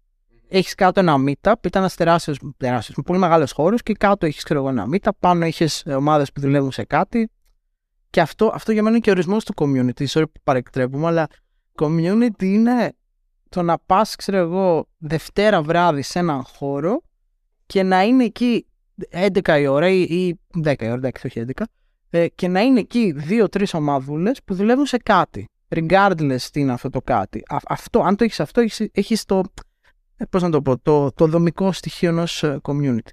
έχεις 0.47 0.75
κάτω 0.75 0.99
ένα 0.99 1.15
meetup, 1.17 1.53
ήταν 1.61 1.81
ένας 1.81 1.95
τεράστιος, 1.95 2.39
τεράστιος 2.57 2.97
με 2.97 3.03
πολύ 3.03 3.19
μεγάλο 3.19 3.47
χώρο 3.53 3.77
και 3.77 3.93
κάτω 3.93 4.25
έχεις 4.25 4.43
ένα 4.43 4.87
meetup, 4.91 5.09
πάνω 5.19 5.45
έχεις 5.45 5.83
ομάδες 5.85 6.31
που 6.31 6.41
δουλεύουν 6.41 6.71
σε 6.71 6.83
κάτι. 6.83 7.29
Και 8.09 8.21
αυτό, 8.21 8.51
αυτό 8.53 8.71
για 8.71 8.81
μένα 8.81 8.95
είναι 8.95 9.05
και 9.05 9.11
ορισμός 9.11 9.43
του 9.43 9.53
community. 9.57 10.07
Sorry 10.07 10.23
που 10.33 10.39
παρεκτρέπουμε, 10.43 11.07
αλλά 11.07 11.27
community 11.79 12.43
είναι 12.43 12.93
το 13.49 13.61
να 13.61 13.77
πας, 13.85 14.15
ξέρω 14.15 14.37
εγώ, 14.37 14.87
Δευτέρα 14.97 15.61
βράδυ 15.61 16.01
σε 16.01 16.19
έναν 16.19 16.43
χώρο 16.43 17.01
και 17.67 17.83
να 17.83 18.03
είναι 18.03 18.23
εκεί 18.23 18.65
11 19.11 19.59
η 19.59 19.67
ώρα 19.67 19.89
ή 19.89 20.33
10 20.63 20.73
η 20.79 20.85
ώρα, 20.85 20.93
εντάξει, 20.93 21.27
όχι 21.27 21.45
11, 21.55 21.63
ε, 22.09 22.27
και 22.27 22.47
να 22.47 22.61
είναι 22.61 22.79
εκεί 22.79 23.11
δύο-τρεις 23.11 23.73
ομάδουλε 23.73 24.31
που 24.45 24.53
δουλεύουν 24.53 24.85
σε 24.85 24.97
κάτι. 24.97 25.45
Regardless 25.69 26.41
τι 26.51 26.59
είναι 26.59 26.71
αυτό 26.71 26.89
το 26.89 27.01
κάτι. 27.01 27.43
Α, 27.47 27.57
αυτό, 27.67 27.99
αν 27.99 28.15
το 28.15 28.23
έχεις 28.23 28.39
αυτό, 28.39 28.63
έχεις 28.91 29.25
το. 29.25 29.43
Ε, 30.17 30.25
πώς 30.25 30.41
να 30.41 30.49
το 30.49 30.61
πω, 30.61 30.77
το, 30.77 31.11
το 31.11 31.27
δομικό 31.27 31.71
στοιχείο 31.71 32.09
ενός 32.09 32.43
ε, 32.43 32.59
community. 32.61 33.09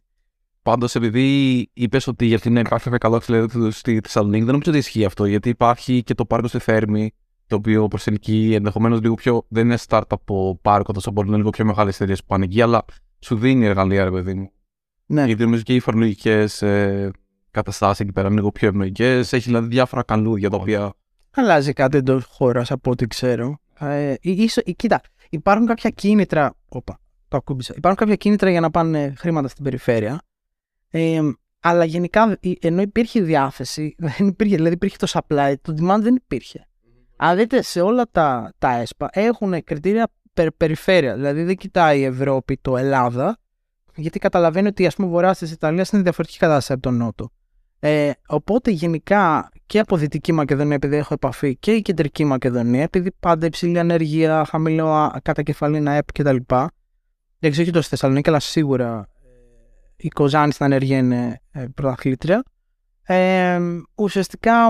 Πάντως, 0.62 0.94
επειδή 0.94 1.68
είπες 1.73 2.06
ότι 2.06 2.26
για 2.26 2.38
την 2.40 2.56
υπάρχει 2.56 2.88
ένα 2.88 2.99
καλό 2.99 3.16
αξιλέριο 3.16 3.70
στη 3.70 4.00
Θεσσαλονίκη, 4.02 4.42
δεν 4.42 4.52
νομίζω 4.52 4.70
ότι 4.70 4.78
ισχύει 4.78 5.04
αυτό. 5.04 5.25
Γιατί 5.25 5.49
υπάρχει 5.49 6.02
και 6.02 6.14
το 6.14 6.25
πάρκο 6.25 6.49
στη 6.49 6.58
Θέρμη, 6.58 7.12
το 7.46 7.56
οποίο 7.56 7.88
προσελκύει 7.88 8.52
ενδεχομένως 8.54 9.00
λίγο 9.00 9.14
πιο. 9.14 9.44
Δεν 9.49 9.64
είναι 9.64 9.78
startup 9.88 10.02
από 10.08 10.58
πάρκο, 10.62 10.92
τόσο 10.92 11.11
μπορεί 11.11 11.26
να 11.26 11.32
είναι 11.32 11.38
λίγο 11.38 11.50
πιο 11.50 11.64
μεγάλες 11.64 11.94
εταιρείες 11.94 12.20
που 12.20 12.26
πάνε 12.26 12.44
εκεί, 12.44 12.61
αλλά 12.61 12.84
σου 13.25 13.37
δίνει 13.37 13.64
εργαλεία, 13.66 14.04
ρε 14.04 14.11
παιδί 14.11 14.35
μου. 14.35 14.50
Ναι. 15.07 15.25
Γιατί 15.25 15.43
νομίζω 15.43 15.62
και 15.62 15.75
οι 15.75 15.81
φορολογικές 15.81 16.62
ε, 16.62 17.11
καταστάσεις 17.50 18.00
εκεί 18.00 18.12
πέρα 18.12 18.26
είναι 18.26 18.37
λίγο 18.37 18.52
πιο 18.52 18.69
ευνοϊκές. 18.69 19.33
Έχει 19.33 19.45
δηλαδή 19.45 19.69
διάφορα 19.69 20.02
καλούδια 20.02 20.50
τα 20.50 20.57
οποία. 20.57 20.93
Αλλάζει 21.31 21.73
κάτι 21.73 21.97
εντός 21.97 22.25
χώρας 22.25 22.71
από 22.71 22.90
ό,τι 22.90 23.07
ξέρω. 23.07 23.59
Ε, 23.78 24.14
ίσο, 24.21 24.62
κοίτα, 24.76 25.00
υπάρχουν 25.31 25.66
κάποια 25.66 25.90
κίνητρα. 25.90 26.54
Οπα, 26.69 26.99
το 27.28 27.37
ακούμπησα. 27.37 27.75
Υπάρχουν 27.76 28.00
κάποια 28.00 28.16
κίνητρα 28.16 28.50
για 28.50 28.61
να 28.61 28.71
πάνε 28.71 29.14
χρήματα 29.16 29.49
στην 29.49 29.64
περιφέρεια. 29.64 30.21
Ε, 30.90 31.21
αλλά 31.61 31.85
γενικά, 31.85 32.38
ενώ 32.61 32.83
υπήρχε 32.83 33.21
διάθεση, 33.21 33.95
δεν 33.99 34.26
υπήρχε, 34.26 34.57
δηλαδή 34.57 34.75
υπήρχε 34.75 34.97
το 34.97 35.07
supply, 35.11 35.54
το 35.62 35.75
demand 35.78 36.00
δεν 36.00 36.14
υπήρχε. 36.14 36.69
Αν 37.16 37.37
δείτε 37.37 37.62
σε 37.62 37.81
όλα 37.81 38.07
τα, 38.11 38.52
τα 38.59 38.76
ΕΣΠΑ 38.76 39.09
έχουν 39.12 39.64
κριτήρια 39.64 40.09
περ, 40.35 40.53
περιφέρεια. 40.53 41.14
Δηλαδή 41.14 41.43
δεν 41.43 41.57
κοιτάει 41.57 42.00
η 42.00 42.05
Ευρώπη 42.05 42.59
το 42.62 42.76
Ελλάδα, 42.76 43.38
γιατί 43.95 44.19
καταλαβαίνει 44.19 44.69
ότι 44.69 44.87
ας 44.87 44.95
πούμε 44.95 45.09
ο 45.09 45.11
βορράς 45.11 45.38
της 45.38 45.50
Ιταλίας 45.50 45.91
είναι 45.91 46.03
διαφορετική 46.03 46.38
κατάσταση 46.38 46.73
από 46.73 46.83
τον 46.83 46.97
Νότο. 46.97 47.31
Ε, 47.79 48.11
οπότε 48.26 48.71
γενικά 48.71 49.49
και 49.67 49.79
από 49.79 49.97
Δυτική 49.97 50.33
Μακεδονία, 50.33 50.75
επειδή 50.75 50.97
έχω 50.97 51.14
επαφή, 51.14 51.57
και 51.57 51.73
η 51.73 51.83
Κεντρική 51.83 52.25
Μακεδονία, 52.25 52.83
επειδή 52.83 53.11
πάντα 53.21 53.47
υψηλή 53.47 53.79
ανεργία, 53.79 54.45
χαμηλό 54.45 55.19
κατακεφαλήνα 55.23 55.93
ΕΠ 55.93 56.12
κτλ. 56.12 56.37
Δεν 57.38 57.50
ξέρω 57.50 57.67
και 57.67 57.73
το 57.73 57.81
στη 57.81 57.91
Θεσσαλονίκη, 57.91 58.29
αλλά 58.29 58.41
σίγουρα 58.41 59.09
η 59.97 60.09
Κοζάνη 60.09 60.53
στην 60.53 60.64
ανεργία 60.64 60.99
είναι 60.99 61.41
ε, 61.50 61.64
πρωταθλήτρια. 61.75 62.43
Ε, 63.03 63.61
ουσιαστικά 63.95 64.69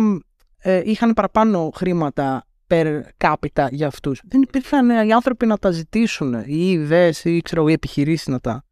ε, 0.58 0.82
είχαν 0.84 1.12
παραπάνω 1.12 1.70
χρήματα 1.74 2.44
per 2.66 3.00
capita 3.16 3.66
για 3.70 3.86
αυτούς. 3.86 4.20
Δεν 4.24 4.42
υπήρχαν 4.42 4.90
ε, 4.90 5.06
οι 5.06 5.12
άνθρωποι 5.12 5.46
να 5.46 5.58
τα 5.58 5.70
ζητήσουν, 5.70 6.34
οι 6.46 6.70
ιδέες 6.70 7.24
ή 7.24 7.40
ξέρω, 7.40 7.68
οι 7.68 7.72
επιχειρήσεις 7.72 8.26
να 8.26 8.40
τα, 8.40 8.64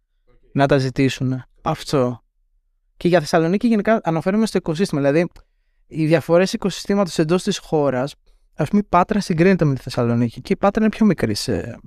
να 0.53 0.67
τα 0.67 0.79
ζητήσουν. 0.79 1.43
Αυτό. 1.63 2.23
Και 2.97 3.09
για 3.09 3.21
Θεσσαλονίκη 3.21 3.67
γενικά 3.67 4.01
αναφέρομαι 4.03 4.47
στο 4.47 4.59
οικοσύστημα. 4.59 5.01
Δηλαδή, 5.01 5.29
οι 5.87 6.07
διαφορές 6.07 6.53
οικοσυστήματος 6.53 7.19
εντός 7.19 7.43
της 7.43 7.59
χώρας, 7.59 8.15
ας 8.55 8.69
πούμε, 8.69 8.83
η 8.85 8.87
Πάτρα 8.89 9.21
συγκρίνεται 9.21 9.65
με 9.65 9.75
τη 9.75 9.81
Θεσσαλονίκη 9.81 10.41
και 10.41 10.53
η 10.53 10.57
Πάτρα 10.57 10.85
είναι 10.85 10.95
πιο 10.95 11.07
μικρή 11.07 11.35
σε. 11.35 11.79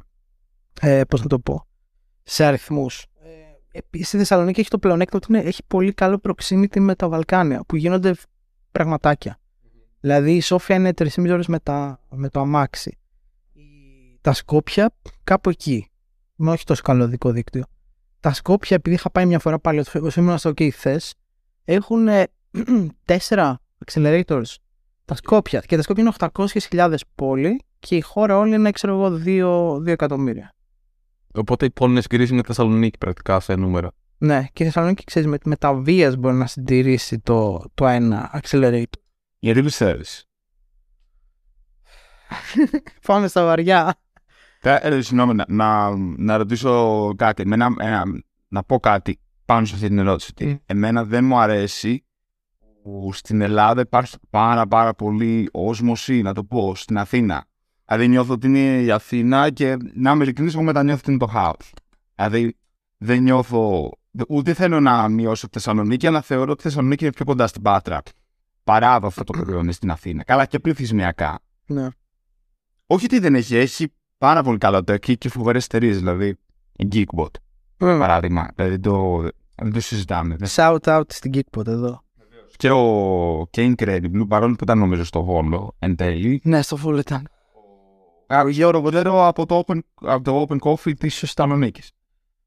Ε, 0.82 1.02
πώς 1.04 1.22
να 1.22 1.28
το 1.28 1.40
πω. 1.40 1.68
Σε 2.24 2.46
αριθμούς. 2.46 3.06
Ε, 3.92 4.04
στη 4.04 4.18
Θεσσαλονίκη 4.18 4.60
έχει 4.60 4.70
το 4.70 4.80
πλεονέκτημα 4.80 5.22
ότι 5.24 5.48
έχει 5.48 5.62
πολύ 5.68 5.94
καλό 5.94 6.20
proximity 6.24 6.80
με 6.80 6.96
τα 6.96 7.10
Βαλκάνια 7.10 7.64
που 7.68 7.76
γίνονται 7.76 8.14
πραγματάκια. 8.72 9.40
Δηλαδή 10.06 10.36
η 10.36 10.42
Σόφια 10.42 10.76
είναι 10.76 10.92
3,5 10.98 11.30
ώρες 11.30 11.48
με, 11.48 11.60
με 12.10 12.30
το 12.30 12.40
αμάξι. 12.40 12.98
Τα 14.22 14.34
Σκόπια 14.34 14.94
κάπου 15.24 15.50
εκεί. 15.50 15.92
Με 16.36 16.52
όχι 16.52 16.66
τόσο 16.66 16.82
καλό 16.82 17.08
δικό 17.08 17.32
δίκτυο. 17.32 17.64
Τα 18.20 18.34
Σκόπια, 18.34 18.76
επειδή 18.76 18.96
είχα 18.96 19.12
πάει 19.12 19.26
μια 19.26 19.40
φορά 19.40 19.60
πάλι, 19.60 19.80
όσο 19.80 20.22
ήμουν 20.22 20.38
στο 20.38 20.50
OK 20.50 20.70
θες, 20.70 21.14
έχουν 21.64 22.08
τέσσερα 23.06 23.62
accelerators. 23.86 24.56
Τα 25.06 25.16
Σκόπια. 25.16 25.60
Και 25.60 25.76
τα 25.76 25.82
Σκόπια 25.82 26.04
είναι 26.04 26.12
800.000 26.70 26.96
πόλη 27.16 27.62
και 27.80 27.96
η 27.96 28.02
χώρα 28.02 28.38
όλη 28.38 28.56
είναι, 28.56 28.72
ξέρω 28.72 28.94
εγώ, 28.94 29.22
2, 29.26 29.76
2 29.76 29.88
εκατομμύρια. 29.88 30.56
Οπότε 31.34 31.66
η 31.66 31.70
πόλη 31.70 31.92
είναι 31.92 32.02
συγκρίσιμη 32.02 32.36
με 32.36 32.42
τη 32.42 32.48
Θεσσαλονίκη 32.48 32.98
πρακτικά 32.98 33.40
σε 33.40 33.56
νούμερα. 33.56 33.92
Ναι, 34.18 34.46
και 34.54 34.64
η 34.64 34.66
Θεσσαλονίκη 34.66 35.04
ξέρεις 35.04 35.28
με, 35.28 35.38
με 35.46 35.56
τα 35.56 35.74
βίας 35.74 36.16
μπορεί 36.16 36.36
να 36.36 36.48
συντηρήσει 36.48 37.20
το, 37.20 37.64
το 37.74 37.88
ένα 37.88 38.42
accelerator. 38.42 38.84
Γιατί 39.40 39.64
πιστεύεις. 39.64 40.28
Πάμε 43.08 43.28
στα 43.28 43.44
βαριά. 43.44 43.96
Ε, 44.62 45.02
συγγνώμη, 45.02 45.34
να, 45.34 45.46
να, 45.48 45.96
να 45.98 46.38
ρωτήσω 46.38 47.14
κάτι. 47.16 47.48
Με 47.48 47.56
να 48.48 48.64
πω 48.64 48.80
κάτι 48.80 49.20
πάνω 49.46 49.66
σε 49.66 49.74
αυτή 49.74 49.88
την 49.88 49.98
ερώτηση. 49.98 50.34
Mm. 50.40 50.58
Εμένα 50.66 51.04
δεν 51.04 51.26
μου 51.26 51.40
αρέσει 51.40 52.06
που 52.84 53.10
στην 53.14 53.42
Ελλάδα 53.42 53.82
υπάρχει 53.82 54.18
πάρα 54.30 54.68
πάρα 54.68 54.94
πολύ 54.94 55.50
όσμωση, 55.52 56.22
να 56.22 56.34
το 56.34 56.44
πω, 56.44 56.76
στην 56.76 56.98
Αθήνα. 56.98 57.46
Δηλαδή 57.86 58.08
νιώθω 58.08 58.34
ότι 58.34 58.48
είναι 58.48 58.82
η 58.82 58.92
Αθήνα 58.92 59.50
και 59.50 59.78
να 59.94 60.16
με 60.16 60.24
ειλικρινής 60.24 60.54
εγώ 60.54 60.64
μετανιώθω 60.64 61.00
ότι 61.02 61.10
είναι 61.10 61.20
το 61.20 61.28
χάος. 61.28 61.74
Δηλαδή 62.16 62.58
δεν 62.98 63.22
νιώθω, 63.22 63.92
ούτε 64.28 64.54
θέλω 64.54 64.80
να 64.80 65.08
μειώσω 65.08 65.46
τη 65.46 65.54
Θεσσαλονίκη, 65.54 66.08
αλλά 66.08 66.22
θεωρώ 66.22 66.52
ότι 66.52 66.60
η 66.60 66.64
Θεσσαλονίκη 66.64 67.04
είναι 67.04 67.14
πιο 67.14 67.26
κοντά 67.26 67.48
στην 67.48 67.62
Πάτρα 67.62 68.02
παρά 68.66 68.96
από 68.96 69.08
αυτό 69.08 69.24
το 69.24 69.34
προϊόν 69.44 69.72
στην 69.72 69.92
Αθήνα. 69.92 70.24
Καλά 70.24 70.46
και 70.46 70.60
πληθυσμιακά. 70.60 71.40
Ναι. 71.66 71.88
Όχι 72.88 73.06
ότι 73.06 73.20
δεν 73.20 73.36
έχει, 73.36 73.56
έχει 73.56 73.94
πάρα 74.18 74.44
πολύ 74.44 74.58
καλό 74.58 74.84
το 74.84 74.94
εκεί 74.94 75.18
και 75.18 75.30
φοβερές 75.30 75.66
εταιρείες, 75.66 75.98
δηλαδή 75.98 76.38
η 76.78 76.88
Geekbot. 76.92 77.26
Mm. 77.26 77.98
Παράδειγμα. 78.00 78.48
Δηλαδή 78.56 78.80
το, 78.80 79.22
δεν 79.56 79.74
το 79.74 79.80
συζητάμε. 79.80 80.36
Shout 80.56 80.78
out 80.80 81.04
στην 81.08 81.32
Geekbot 81.34 81.68
εδώ. 81.68 82.04
Και 82.58 82.72
ο 82.72 83.48
και 83.50 83.74
Incredible, 83.78 84.28
παρόλο 84.28 84.56
που 84.56 84.64
ήταν 84.64 84.80
νομίζω 84.80 85.04
στο 85.04 85.24
Βόλο 85.24 85.76
εν 85.80 85.96
τέλει. 85.96 86.42
Ναι, 86.44 86.62
στο 86.62 86.78
Βόλο 86.78 86.98
ήταν. 86.98 87.28
Γιώργο 88.50 88.82
Βολέρο 88.82 89.28
από 89.28 89.46
το 89.46 89.64
Open, 89.66 89.80
από 89.94 90.24
το 90.24 90.46
open 90.50 90.58
Coffee 90.60 90.94
της 90.98 91.20
Θεσσαλονίκης. 91.20 91.92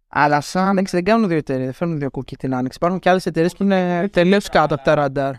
Αλλά 0.08 0.40
σαν 0.40 0.66
άνοιξη 0.66 0.96
δεν 0.96 1.04
κάνουν 1.04 1.28
δύο 1.28 1.36
εταιρείες, 1.36 1.64
δεν 1.64 1.74
φέρνουν 1.74 1.98
δύο 1.98 2.10
κούκκι 2.10 2.36
την 2.36 2.54
άνοιξη. 2.54 2.76
Υπάρχουν 2.76 3.00
και 3.00 3.08
άλλες 3.08 3.26
εταιρείες 3.26 3.56
που 3.56 3.62
είναι 3.62 4.08
τελείως 4.12 4.48
κάτω 4.48 4.74
από 4.74 4.84
τα 4.84 4.94
ραντάρ 4.94 5.34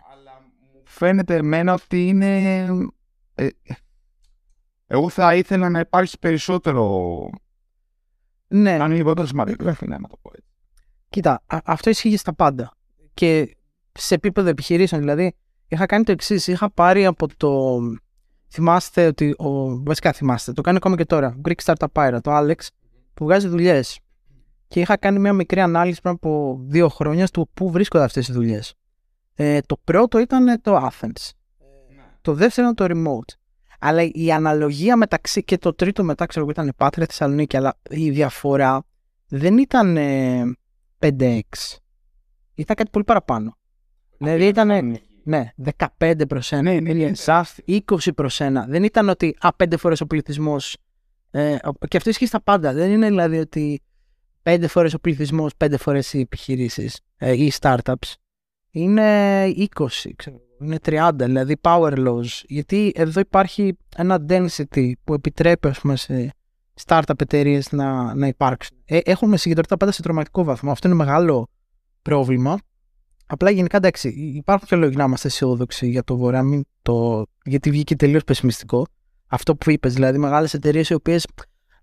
φαίνεται 0.89 1.35
εμένα 1.35 1.73
ότι 1.73 2.07
είναι... 2.07 2.67
Ε, 3.35 3.47
εγώ 4.87 5.09
θα 5.09 5.35
ήθελα 5.35 5.69
να 5.69 5.79
υπάρχει 5.79 6.19
περισσότερο... 6.19 7.29
Ναι. 8.47 8.77
Να 8.77 8.85
είναι 8.85 8.95
λιγότερο 8.95 9.27
σημαντικό, 9.27 9.63
να 9.63 9.73
το 10.07 10.17
πω 10.21 10.31
έτσι. 10.33 10.49
Κοίτα, 11.09 11.43
αυτό 11.45 11.89
ισχύει 11.89 12.17
στα 12.17 12.33
πάντα. 12.33 12.71
Και 13.13 13.57
σε 13.91 14.15
επίπεδο 14.15 14.49
επιχειρήσεων, 14.49 15.01
δηλαδή, 15.01 15.35
είχα 15.67 15.85
κάνει 15.85 16.03
το 16.03 16.11
εξής. 16.11 16.47
Είχα 16.47 16.71
πάρει 16.71 17.05
από 17.05 17.27
το. 17.37 17.79
Θυμάστε 18.49 19.05
ότι. 19.05 19.35
Ο... 19.37 19.83
Βασικά 19.83 20.11
θυμάστε, 20.11 20.51
το 20.51 20.61
κάνει 20.61 20.77
ακόμα 20.77 20.95
και 20.95 21.05
τώρα. 21.05 21.35
Greek 21.47 21.63
Startup 21.63 21.87
Pirate, 21.93 22.19
το 22.21 22.37
Alex, 22.37 22.67
που 23.13 23.23
βγάζει 23.23 23.47
δουλειές. 23.47 23.99
Και 24.67 24.79
είχα 24.79 24.97
κάνει 24.97 25.19
μια 25.19 25.33
μικρή 25.33 25.59
ανάλυση 25.59 26.01
πριν 26.01 26.13
από 26.13 26.59
δύο 26.61 26.89
χρόνια 26.89 27.27
του 27.27 27.49
πού 27.53 27.71
βρίσκονται 27.71 28.03
αυτές 28.03 28.27
οι 28.27 28.31
δουλειές. 28.31 28.73
Ε, 29.41 29.59
το 29.65 29.77
πρώτο 29.83 30.19
ήταν 30.19 30.61
το 30.61 30.77
Athens. 30.77 31.29
Ναι. 31.95 32.03
Το 32.21 32.33
δεύτερο 32.33 32.69
ήταν 32.69 32.87
το 32.87 32.95
Remote. 32.95 33.33
Αλλά 33.79 34.01
η 34.11 34.31
αναλογία 34.31 34.95
μεταξύ 34.95 35.43
και 35.43 35.57
το 35.57 35.73
τρίτο 35.73 36.03
μετά 36.03 36.25
ξέρω 36.25 36.45
εγώ 36.45 36.51
ήταν 36.51 36.73
Πάτρια 36.77 37.05
Θεσσαλονίκη, 37.05 37.57
αλλά 37.57 37.77
η 37.89 38.09
διαφορά 38.09 38.85
δεν 39.27 39.57
ήταν 39.57 39.97
5x. 40.99 41.41
Ήταν 42.55 42.75
κάτι 42.75 42.89
πολύ 42.91 43.05
παραπάνω. 43.05 43.57
Δηλαδή 44.17 44.45
ήταν 44.45 44.99
ναι, 45.23 45.53
15 45.97 46.21
προς 46.27 46.51
1, 46.53 46.61
ναι, 46.61 46.79
ναι, 46.79 47.11
20 47.65 47.81
προς 48.15 48.39
1. 48.41 48.51
Δεν 48.67 48.83
ήταν 48.83 49.09
ότι 49.09 49.35
α, 49.39 49.49
5 49.57 49.73
φορές 49.77 50.01
ο 50.01 50.05
πληθυσμός. 50.05 50.77
Ε, 51.31 51.57
και 51.87 51.97
αυτό 51.97 52.09
ισχύει 52.09 52.25
στα 52.25 52.41
πάντα. 52.41 52.73
Δεν 52.73 52.91
είναι 52.91 53.07
δηλαδή 53.07 53.37
ότι 53.37 53.81
5 54.43 54.65
φορές 54.67 54.93
ο 54.93 54.99
πληθυσμός, 54.99 55.51
5 55.57 55.73
φορές 55.77 56.13
οι 56.13 56.19
επιχειρήσεις 56.19 56.99
ε, 57.17 57.33
ή 57.33 57.45
οι 57.45 57.51
startups 57.59 58.13
είναι 58.71 59.45
20, 59.45 59.87
ξέρω, 60.15 60.41
είναι 60.61 60.77
30, 60.85 61.11
δηλαδή 61.15 61.55
power 61.61 62.07
laws. 62.07 62.41
Γιατί 62.47 62.91
εδώ 62.95 63.19
υπάρχει 63.19 63.77
ένα 63.95 64.25
density 64.29 64.91
που 65.03 65.13
επιτρέπει 65.13 65.67
ας 65.67 65.79
πούμε, 65.79 65.95
σε 65.95 66.33
startup 66.85 67.21
εταιρείες 67.21 67.71
να, 67.71 68.15
να 68.15 68.27
υπάρξουν. 68.27 68.77
Ε, 68.85 68.99
έχουμε 69.03 69.37
συγκεντρωθεί 69.37 69.77
πάντα 69.77 69.91
σε 69.91 70.01
τρομακτικό 70.01 70.43
βαθμό. 70.43 70.71
Αυτό 70.71 70.87
είναι 70.87 70.97
μεγάλο 70.97 71.47
πρόβλημα. 72.01 72.57
Απλά 73.25 73.49
γενικά 73.49 73.77
εντάξει, 73.77 74.09
υπάρχουν 74.35 74.67
και 74.67 74.75
λόγοι 74.75 74.95
να 74.95 75.03
είμαστε 75.03 75.27
αισιόδοξοι 75.27 75.89
για 75.89 76.03
το 76.03 76.17
βορρά, 76.17 76.43
μην 76.43 76.63
το... 76.81 77.25
γιατί 77.43 77.69
βγήκε 77.69 77.95
τελείως 77.95 78.23
πεσημιστικό. 78.23 78.85
Αυτό 79.27 79.55
που 79.55 79.71
είπες, 79.71 79.93
δηλαδή 79.93 80.17
μεγάλες 80.17 80.53
εταιρείες 80.53 80.89
οι 80.89 80.93
οποίες 80.93 81.27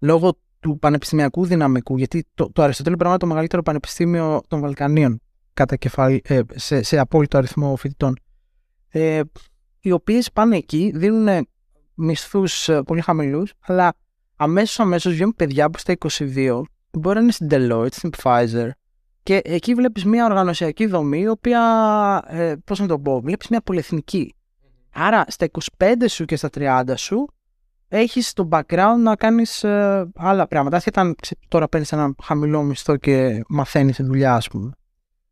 λόγω 0.01 0.39
του 0.61 0.79
πανεπιστημιακού 0.79 1.47
δυναμικού, 1.47 1.97
γιατί 1.97 2.27
το, 2.35 2.53
το 2.53 2.63
Αριστοτέλειο 2.63 2.99
πράγμα 2.99 3.17
το 3.17 3.27
μεγαλύτερο 3.27 3.63
πανεπιστήμιο 3.63 4.41
των 4.49 4.61
Βαλκανίων 4.61 5.21
κατά 5.57 5.77
κεφάλι, 5.77 6.23
ε, 6.25 6.41
σε, 6.55 6.83
σε 6.83 6.99
απόλυτο 6.99 7.39
αριθμό 7.39 7.77
φοιτητών. 7.77 8.19
Ε, 8.89 9.21
οι 9.81 9.91
οποίες 9.91 10.33
πάνε 10.33 10.57
εκεί, 10.57 10.93
δίνουν 10.95 11.49
μισθούς 11.95 12.69
ε, 12.69 12.83
πολύ 12.83 13.01
χαμηλούς, 13.01 13.53
αλλά 13.61 13.95
αμέσως 14.37 14.81
αμέσως 14.81 15.13
βγαίνουν 15.13 15.35
παιδιά 15.37 15.71
που 15.71 15.79
στα 15.79 15.95
22 16.19 16.63
μπορεί 16.91 17.17
να 17.17 17.23
είναι 17.23 17.33
στην 17.33 17.49
Deloitte, 17.51 17.93
στην 17.93 18.11
Pfizer, 18.23 18.69
Και 19.23 19.41
εκεί 19.45 19.75
βλέπεις 19.75 20.05
μια 20.05 20.25
οργανωσιακή 20.25 20.87
δομή, 20.87 21.21
η 21.21 21.29
οποία, 21.29 21.61
ε, 22.27 22.55
πώς 22.65 22.79
να 22.79 22.87
το 22.87 22.99
πω, 22.99 23.21
βλέπεις 23.21 23.49
μια 23.49 23.61
πολυεθνική. 23.61 24.35
Άρα 24.93 25.25
στα 25.29 25.47
25 25.79 25.93
σου 26.09 26.25
και 26.25 26.37
στα 26.37 26.49
30 26.55 26.83
σου 26.97 27.27
έχεις 27.89 28.33
το 28.33 28.49
background 28.51 28.97
να 28.99 29.17
κάνεις 29.17 29.65
ε, 29.65 30.11
άλλα 30.15 30.47
πράγματα. 30.47 30.77
Άσχετα 30.77 31.01
αν 31.01 31.15
ξε- 31.21 31.39
τώρα 31.49 31.69
παίρνεις 31.69 31.93
ένα 31.93 32.15
χαμηλό 32.23 32.63
μισθό 32.63 32.97
και 32.97 33.43
μαθαίνεις 33.49 33.97
τη 33.97 34.03
δουλειά, 34.03 34.35
ας 34.35 34.49
πούμε. 34.49 34.71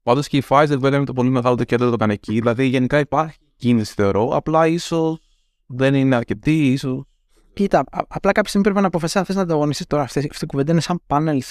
Πάντως 0.04 0.28
και 0.28 0.36
η 0.36 0.42
Pfizer 0.48 0.76
δεν 0.78 0.94
είναι 0.94 1.04
το 1.04 1.12
πολύ 1.12 1.30
μεγάλο 1.30 1.56
το 1.56 1.64
κέντρο 1.64 1.86
το 1.88 1.92
έκανε 1.92 2.12
εκεί. 2.12 2.32
Δηλαδή 2.32 2.66
γενικά 2.66 2.98
υπάρχει 2.98 3.38
κίνηση 3.56 3.92
θεωρώ. 3.94 4.28
Απλά 4.28 4.66
ίσως 4.66 5.18
δεν 5.66 5.94
είναι 5.94 6.14
αρκετή, 6.16 6.72
ίσω. 6.72 7.06
Κοίτα, 7.52 7.78
α- 7.78 8.04
απλά 8.08 8.32
κάποια 8.32 8.48
στιγμή 8.48 8.62
πρέπει 8.62 8.80
να 8.80 8.86
αποφασίσει 8.86 9.18
αν 9.18 9.24
θες 9.24 9.36
να 9.36 9.42
ανταγωνιστείς 9.42 9.86
τώρα. 9.86 10.02
Αυτή, 10.02 10.18
αυτή 10.18 10.44
η 10.44 10.46
κουβέντα 10.46 10.72
είναι 10.72 10.80
σαν 10.80 11.00
πάνελ. 11.06 11.42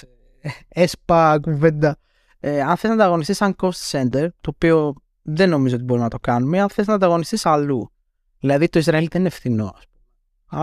ε, 0.42 0.50
Έσπα 0.68 1.40
κουβέντα. 1.42 1.98
Ε, 2.40 2.62
αν 2.62 2.78
θες 2.78 2.90
να 2.90 2.96
ανταγωνιστείς 2.96 3.38
σαν 3.38 3.56
cost 3.62 3.92
center, 3.92 4.28
το 4.42 4.50
οποίο 4.54 4.94
δεν 5.22 5.50
νομίζω 5.50 5.76
ότι 5.76 5.84
μπορούμε 5.84 6.04
να 6.06 6.12
το 6.12 6.20
κάνουμε, 6.20 6.60
αν 6.62 6.70
θες 6.70 6.88
να 6.88 6.94
ανταγωνιστείς 6.94 7.46
αλλού. 7.46 7.92
Δηλαδή 8.40 8.70
το 8.70 8.80
Ισραήλ 8.80 9.08
δεν 9.12 9.22
είναι 9.22 9.30
φθηνό, 9.30 9.66
ας 9.66 9.84
πούμε. 9.92 10.04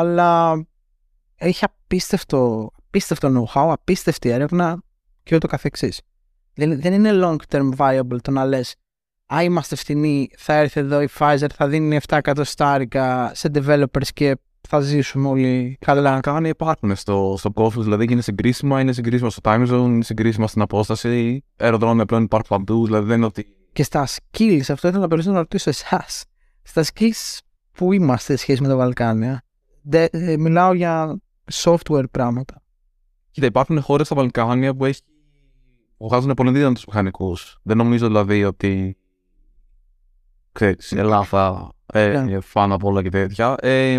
Αλλά 0.01 0.63
έχει 1.37 1.65
απίστευτο, 1.65 2.71
απίστευτο 2.87 3.29
know-how, 3.29 3.69
απίστευτη 3.71 4.29
έρευνα 4.29 4.83
και 5.23 5.35
ούτω 5.35 5.47
καθεξής. 5.47 6.01
Δεν, 6.61 6.81
δεν 6.81 6.93
είναι 6.93 7.11
long 7.13 7.37
term 7.49 7.71
viable 7.77 8.21
το 8.23 8.31
να 8.31 8.45
λες 8.45 8.75
Α, 9.35 9.43
είμαστε 9.43 9.77
φθηνοί, 9.77 10.31
θα 10.37 10.55
έρθει 10.55 10.81
εδώ 10.81 11.01
η 11.01 11.09
Pfizer, 11.19 11.47
θα 11.55 11.69
δίνει 11.69 11.99
7 12.09 12.17
εκατοστάρικα 12.17 13.33
σε 13.35 13.51
developers 13.55 14.09
και 14.15 14.37
θα 14.69 14.81
ζήσουμε 14.81 15.29
όλοι 15.29 15.77
καλά. 15.81 16.21
Κάνει 16.21 16.49
υπάρχουν 16.49 16.97
στο, 16.97 17.35
στο 17.39 17.51
κόφο, 17.51 17.83
δηλαδή 17.83 18.07
είναι 18.11 18.21
συγκρίσιμα, 18.21 18.81
είναι 18.81 18.93
συγκρίσιμα 18.93 19.31
στο 19.31 19.41
time 19.45 19.69
zone, 19.69 19.85
είναι 19.85 20.03
συγκρίσιμα 20.03 20.47
στην 20.47 20.63
απόσταση. 20.63 21.45
Αεροδρόμια 21.57 22.05
πλέον 22.05 22.23
υπάρχουν 22.23 22.59
παντού, 22.59 22.85
δηλαδή 22.85 23.07
δεν 23.07 23.17
είναι 23.17 23.27
ότι. 23.27 23.47
Και 23.73 23.83
στα 23.83 24.07
skills, 24.07 24.65
αυτό 24.69 24.89
ήθελα 24.89 25.07
περισσότερο 25.07 25.35
να 25.35 25.41
ρωτήσω 25.41 25.71
εσάς. 25.71 26.25
Στα 26.63 26.85
skills 26.85 27.39
που 27.73 27.93
είμαστε 27.93 28.33
σε 28.37 28.43
σχέση 28.43 28.63
με 28.63 28.69
τα 28.69 28.77
Βαλκάνια. 28.77 29.43
Δε, 29.83 30.05
ε, 30.11 30.37
μιλάω 30.37 30.73
για 30.73 31.21
software 31.53 32.11
πράγματα. 32.11 32.63
Κοίτα, 33.31 33.47
υπάρχουν 33.47 33.81
χώρες 33.83 34.07
στα 34.07 34.15
Βαλκάνια 34.15 34.75
που, 34.75 34.85
έχει... 34.85 35.01
που 36.01 36.09
βγάζουν 36.09 36.35
πολύ 36.35 36.51
δύναμου 36.51 36.77
μηχανικού. 36.87 37.37
Δεν 37.63 37.77
νομίζω 37.77 38.07
δηλαδή 38.07 38.45
ότι. 38.45 38.97
ξέρεις, 40.53 40.91
η 40.91 40.99
Ελλάδα 40.99 41.69
ε, 41.87 42.21
Ναι. 42.23 42.41
φάνω 42.41 42.75
από 42.75 42.89
όλα 42.89 43.03
και 43.03 43.09
τέτοια. 43.09 43.55
Ε, 43.61 43.99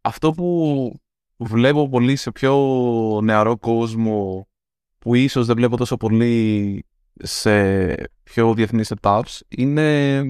αυτό 0.00 0.30
που 0.32 0.92
βλέπω 1.36 1.88
πολύ 1.88 2.16
σε 2.16 2.30
πιο 2.30 2.54
νεαρό 3.22 3.56
κόσμο 3.58 4.48
που 4.98 5.14
ίσως 5.14 5.46
δεν 5.46 5.56
βλέπω 5.56 5.76
τόσο 5.76 5.96
πολύ 5.96 6.84
σε 7.14 7.94
πιο 8.22 8.54
διεθνείς 8.54 8.92
setups 8.94 9.40
είναι 9.48 10.22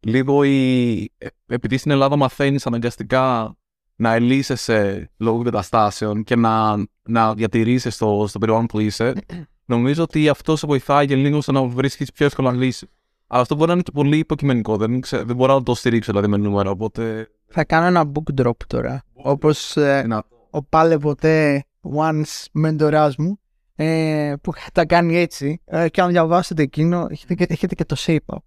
λίγο 0.00 0.42
η... 0.44 1.02
ε, 1.18 1.26
επειδή 1.46 1.76
στην 1.76 1.90
Ελλάδα 1.90 2.16
μαθαίνεις 2.16 2.66
αναγκαστικά 2.66 3.56
να 3.96 4.12
ελύσεσαι 4.12 5.10
λόγω 5.16 5.42
καταστάσεων 5.42 6.24
και 6.24 6.36
να, 6.36 6.76
να 7.02 7.34
διατηρήσεις 7.34 7.94
στο, 7.94 8.24
στο 8.28 8.38
περιβάλλον 8.38 8.66
που 8.66 8.80
είσαι, 8.80 9.12
νομίζω 9.64 10.02
ότι 10.02 10.28
αυτό 10.28 10.56
σε 10.56 10.66
βοηθάει 10.66 11.06
και 11.06 11.16
λίγο 11.16 11.40
στο 11.40 11.52
να 11.52 11.62
βρίσκεις 11.62 12.12
πιο 12.12 12.26
εύκολα 12.26 12.52
λύση. 12.52 12.88
Αλλά 13.26 13.42
αυτό 13.42 13.54
μπορεί 13.54 13.66
να 13.66 13.72
είναι 13.72 13.82
και 13.82 13.92
πολύ 13.92 14.18
υποκειμενικό. 14.18 14.76
Δεν, 14.76 15.00
ξέ, 15.00 15.22
δεν 15.22 15.36
μπορώ 15.36 15.54
να 15.54 15.62
το 15.62 15.74
στηρίξω 15.74 16.12
δηλαδή 16.12 16.30
με 16.30 16.36
νούμερα. 16.36 16.70
Οπότε. 16.70 17.28
Θα 17.46 17.64
κάνω 17.64 17.86
ένα 17.86 18.12
book 18.12 18.42
drop 18.42 18.56
τώρα. 18.66 19.02
Όπως 19.12 19.76
ε, 19.76 20.04
Να... 20.06 20.24
ο 20.50 20.62
πάλε 20.62 20.98
ποτέ 20.98 21.64
once 22.00 22.44
μεντοράς 22.52 23.16
μου 23.16 23.38
ε, 23.76 24.34
που 24.40 24.52
τα 24.72 24.86
κάνει 24.86 25.16
έτσι 25.16 25.60
ε, 25.64 25.88
και 25.88 26.00
αν 26.00 26.10
διαβάσετε 26.10 26.62
εκείνο 26.62 27.06
έχετε 27.10 27.34
και, 27.34 27.46
έχετε 27.48 27.74
και 27.74 27.84
το 27.84 27.96
shape 27.98 28.34
up 28.34 28.38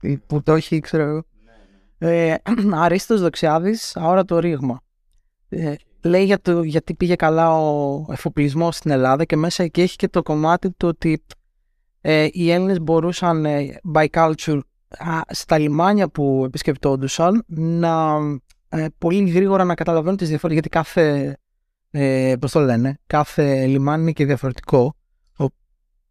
ε, 0.00 0.14
που 0.26 0.42
το 0.42 0.52
έχει 0.54 0.80
ξέρω 0.80 1.02
εγώ 1.02 1.22
ε, 1.98 2.34
Αρίστος 2.84 3.20
Δοξιάδης 3.20 3.96
αόρατο 3.96 4.38
ρήγμα 4.38 4.80
ε, 5.48 5.74
λέει 6.04 6.24
για 6.24 6.40
το, 6.40 6.62
γιατί 6.62 6.94
πήγε 6.94 7.14
καλά 7.14 7.58
ο 7.58 8.06
εφοπλισμός 8.10 8.76
στην 8.76 8.90
Ελλάδα 8.90 9.24
και 9.24 9.36
μέσα 9.36 9.62
εκεί 9.62 9.80
έχει 9.80 9.96
και 9.96 10.08
το 10.08 10.22
κομμάτι 10.22 10.70
του 10.70 10.88
ότι 10.88 11.24
ε, 12.00 12.28
οι 12.32 12.50
Έλληνες 12.50 12.80
μπορούσαν 12.80 13.44
ε, 13.44 13.80
by 13.94 14.06
culture 14.10 14.60
α, 14.88 15.20
στα 15.28 15.58
λιμάνια 15.58 16.08
που 16.08 16.42
επισκεπτόντουσαν 16.46 17.44
να 17.46 18.16
ε, 18.68 18.86
πολύ 18.98 19.30
γρήγορα 19.30 19.64
να 19.64 19.74
καταλαβαίνουν 19.74 20.16
τις 20.16 20.28
διαφορές 20.28 20.54
γιατί 20.54 20.68
κάθε 20.68 21.36
ε, 21.90 22.34
πώς 22.40 22.52
το 22.52 22.60
λένε, 22.60 22.98
κάθε 23.06 23.66
λιμάνι 23.66 24.02
είναι 24.02 24.12
και 24.12 24.24
διαφορετικό. 24.24 24.96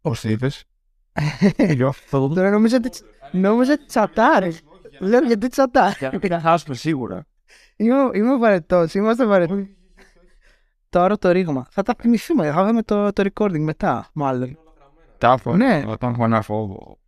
Πώ 0.00 0.10
το 0.10 0.28
είπες. 0.28 0.64
Τώρα 2.10 2.50
νομίζω 2.50 2.76
ότι, 2.76 2.90
νομίζω 3.32 3.72
ότι 3.72 3.86
τσατάρεις. 3.86 4.60
Λέω 5.00 5.20
γιατί 5.20 5.48
τσατάρεις. 5.48 5.96
Θα 6.28 6.40
χάσουμε 6.40 6.74
σίγουρα. 6.74 7.26
Είμαι, 7.76 7.94
είμαι 8.14 8.36
βαρετός, 8.36 8.94
είμαστε 8.94 9.26
βαρετοί. 9.26 9.76
Τώρα 10.94 11.18
το 11.18 11.30
ρήγμα. 11.30 11.66
Θα 11.70 11.82
τα 11.82 11.94
θυμηθούμε, 11.98 12.50
θα 12.50 12.66
δούμε 12.66 12.82
το, 12.82 13.12
το 13.12 13.30
recording 13.32 13.58
μετά, 13.58 14.08
μάλλον. 14.12 14.58
Τάφο. 15.18 15.56
Ναι. 15.56 15.84
Όταν 15.86 16.12
έχω 16.12 16.24
ένα 16.24 16.42
φόβο. 16.42 16.98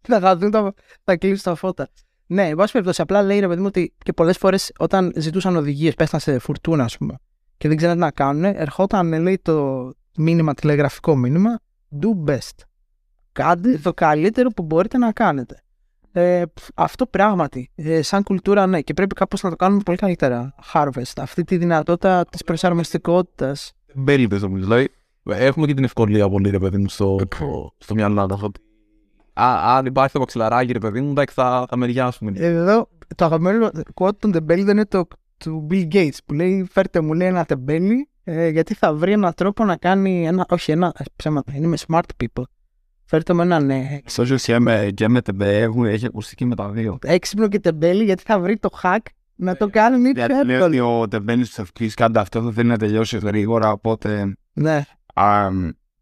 θα, 0.00 0.20
θα, 0.20 0.36
δουν 0.36 0.50
τα, 0.50 0.74
θα 1.04 1.16
κλείσουν 1.16 1.42
τα 1.42 1.54
φώτα. 1.54 1.88
Ναι, 2.26 2.48
εν 2.48 2.56
πάση 2.56 2.72
περιπτώσει, 2.72 3.02
απλά 3.02 3.22
λέει 3.22 3.38
ρε 3.38 3.48
παιδί 3.48 3.60
μου 3.60 3.66
ότι 3.66 3.94
και 4.04 4.12
πολλές 4.12 4.38
φορές 4.38 4.72
όταν 4.78 5.12
ζητούσαν 5.16 5.56
οδηγίες, 5.56 5.94
πέσταν 5.94 6.20
σε 6.20 6.38
φουρτούνα, 6.38 6.84
ας 6.84 6.96
πούμε, 6.96 7.14
και 7.56 7.68
δεν 7.68 7.76
ξέραν 7.76 7.94
τι 7.94 8.00
να 8.00 8.10
κάνουν, 8.10 8.44
ερχόταν, 8.44 9.22
λέει, 9.22 9.38
το 9.42 9.90
μήνυμα, 10.16 10.54
τηλεγραφικό 10.54 11.16
μήνυμα, 11.16 11.58
do 12.00 12.30
best. 12.30 12.64
Κάντε 13.32 13.78
το 13.78 13.94
καλύτερο 13.94 14.50
που 14.50 14.62
μπορείτε 14.62 14.98
να 14.98 15.12
κάνετε. 15.12 15.62
Ε, 16.18 16.42
πφ, 16.54 16.68
αυτό 16.74 17.06
πράγματι, 17.06 17.70
ε, 17.74 18.02
σαν 18.02 18.22
κουλτούρα, 18.22 18.66
ναι, 18.66 18.80
και 18.80 18.94
πρέπει 18.94 19.14
κάπως 19.14 19.42
να 19.42 19.50
το 19.50 19.56
κάνουμε 19.56 19.82
πολύ 19.84 19.96
καλύτερα. 19.98 20.54
Harvest, 20.72 21.12
αυτή 21.20 21.44
τη 21.44 21.56
δυνατότητα 21.56 22.24
της 22.30 22.44
προσαρμοστικότητας. 22.44 23.72
Μπέληδε 23.94 24.38
νομίζω. 24.38 24.64
Δηλαδή, 24.64 24.88
έχουμε 25.24 25.66
και 25.66 25.74
την 25.74 25.84
ευκολία 25.84 26.28
πολύ, 26.28 26.50
ρε 26.50 26.58
παιδί 26.58 26.76
μου, 26.76 26.88
στο, 26.88 27.18
στο 27.78 27.94
μυαλό 27.94 28.26
μας. 28.28 28.42
Ότι 28.42 28.60
α, 29.32 29.76
αν 29.76 29.86
υπάρχει 29.86 30.12
το 30.12 30.18
μαξιλαράκι, 30.18 30.72
ρε 30.72 30.78
παιδί 30.78 31.00
μου, 31.00 31.10
εντάξει, 31.10 31.34
θα, 31.34 31.66
θα 31.68 31.76
μεριάσουμε. 31.76 32.32
Εδώ 32.34 32.88
το 33.16 33.24
αγαπημένο 33.24 33.70
quote 33.94 34.16
των 34.18 34.32
τεμπέληδων 34.32 34.74
είναι 34.74 34.86
το 34.86 35.08
του 35.36 35.66
Bill 35.70 35.88
Gates 35.92 36.18
που 36.26 36.34
λέει 36.34 36.66
φέρτε 36.70 37.00
μου 37.00 37.12
λέει 37.12 37.28
ένα 37.28 37.44
τεμπέλι 37.44 38.08
ε, 38.24 38.48
γιατί 38.48 38.74
θα 38.74 38.94
βρει 38.94 39.12
έναν 39.12 39.34
τρόπο 39.34 39.64
να 39.64 39.76
κάνει 39.76 40.26
ένα, 40.26 40.46
όχι 40.48 40.72
ένα, 40.72 40.92
ε, 40.96 41.04
ψέματα, 41.16 41.52
είναι 41.54 41.66
με 41.66 41.76
smart 41.88 42.00
people. 42.22 42.42
Φέρτε 43.08 43.34
μου 43.34 43.40
έναν 43.40 43.70
ε, 43.70 44.02
Στο 44.04 44.24
και 44.24 44.58
με, 44.58 44.90
και 44.94 45.08
με 45.08 45.22
τεμπέ 45.22 45.58
έχουν, 45.58 45.84
έχει 45.84 46.06
ακουστική 46.06 46.44
με 46.44 46.54
τα 46.54 46.70
δύο. 46.70 46.98
έξυπνο 47.02 47.48
και 47.48 47.60
τεμπέλι 47.60 48.04
γιατί 48.04 48.22
θα 48.26 48.38
βρει 48.38 48.56
το 48.58 48.68
hack 48.82 48.98
να 49.34 49.56
το 49.56 49.68
κάνει 49.68 50.12
πιο 50.12 50.26
Γιατί 50.26 50.46
λέει 50.46 50.56
ότι 50.56 50.76
εύκολο. 50.76 51.00
ο 51.00 51.08
τεμπέλης 51.08 51.50
του 51.54 51.60
ευκή 51.60 51.88
κάντε 51.88 52.20
αυτό, 52.20 52.40
δεν 52.40 52.52
θέλει 52.52 52.68
να 52.68 52.76
τελειώσει 52.76 53.18
γρήγορα. 53.18 53.70
Οπότε 53.70 54.36
Ναι, 54.52 54.84
α, 55.14 55.48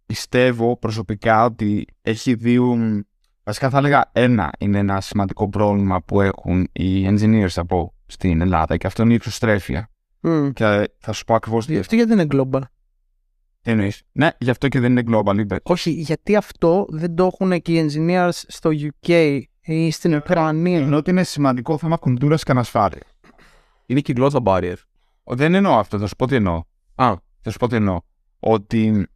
πιστεύω 0.07 0.77
προσωπικά 0.77 1.45
ότι 1.45 1.87
έχει 2.03 2.35
δύο. 2.35 2.77
Βασικά 3.45 3.71
θα 3.71 3.79
έλεγα 3.79 4.11
ένα 4.13 4.51
είναι 4.59 4.79
ένα 4.79 5.01
σημαντικό 5.01 5.49
πρόβλημα 5.49 6.03
που 6.03 6.21
έχουν 6.21 6.69
οι 6.73 7.07
engineers 7.09 7.55
από 7.57 7.95
στην 8.07 8.41
Ελλάδα 8.41 8.77
και 8.77 8.87
αυτό 8.87 9.03
είναι 9.03 9.13
η 9.13 9.15
εξωστρέφεια. 9.15 9.89
Μμ. 10.21 10.49
Και 10.51 10.91
θα 10.99 11.13
σου 11.13 11.25
πω 11.25 11.35
ακριβώς 11.35 11.67
τι 11.67 11.79
αυτό 11.79 11.95
γιατί 11.95 12.15
δεν 12.15 12.29
είναι 12.29 12.43
global; 12.43 12.61
Εννοείς. 13.65 14.03
Ναι, 14.13 14.31
γι' 14.39 14.51
αυτό 14.51 14.69
και 14.69 14.81
δεν 14.81 14.97
είναι 14.97 15.03
global, 15.07 15.39
είπε. 15.39 15.61
Όχι, 15.63 15.91
γιατί 15.91 16.37
αυτό 16.37 16.87
δεν 16.89 17.15
το 17.15 17.25
έχουν 17.25 17.63
και 17.63 17.73
οι 17.73 17.91
engineers 17.91 18.31
στο 18.33 18.71
UK 18.73 19.41
ή 19.61 19.91
στην 19.91 20.15
Ουκρανία. 20.15 20.79
Ενώ 20.79 20.97
ότι 20.97 21.11
είναι 21.11 21.23
σημαντικό 21.23 21.79
θέμα 21.79 21.97
κουλτούρας 21.97 22.43
και 22.43 22.51
ανασφάλειας. 22.51 23.09
Είναι 23.87 24.01
και 24.01 24.13
η 24.13 24.15
γλώσσα 24.19 24.41
barrier. 24.45 24.75
Δεν 25.25 25.55
εννοώ 25.55 25.79
αυτό, 25.79 25.99
θα 25.99 26.07
σου 26.07 26.17
πω 26.17 26.27
τι 26.27 26.35
εννοώ. 26.35 26.63
Α, 26.95 27.15
Θα 27.41 27.51
σου 27.51 27.59
πω 27.59 27.69
τι 27.69 27.77
εννοώ. 27.77 28.01
Ότι 28.39 29.07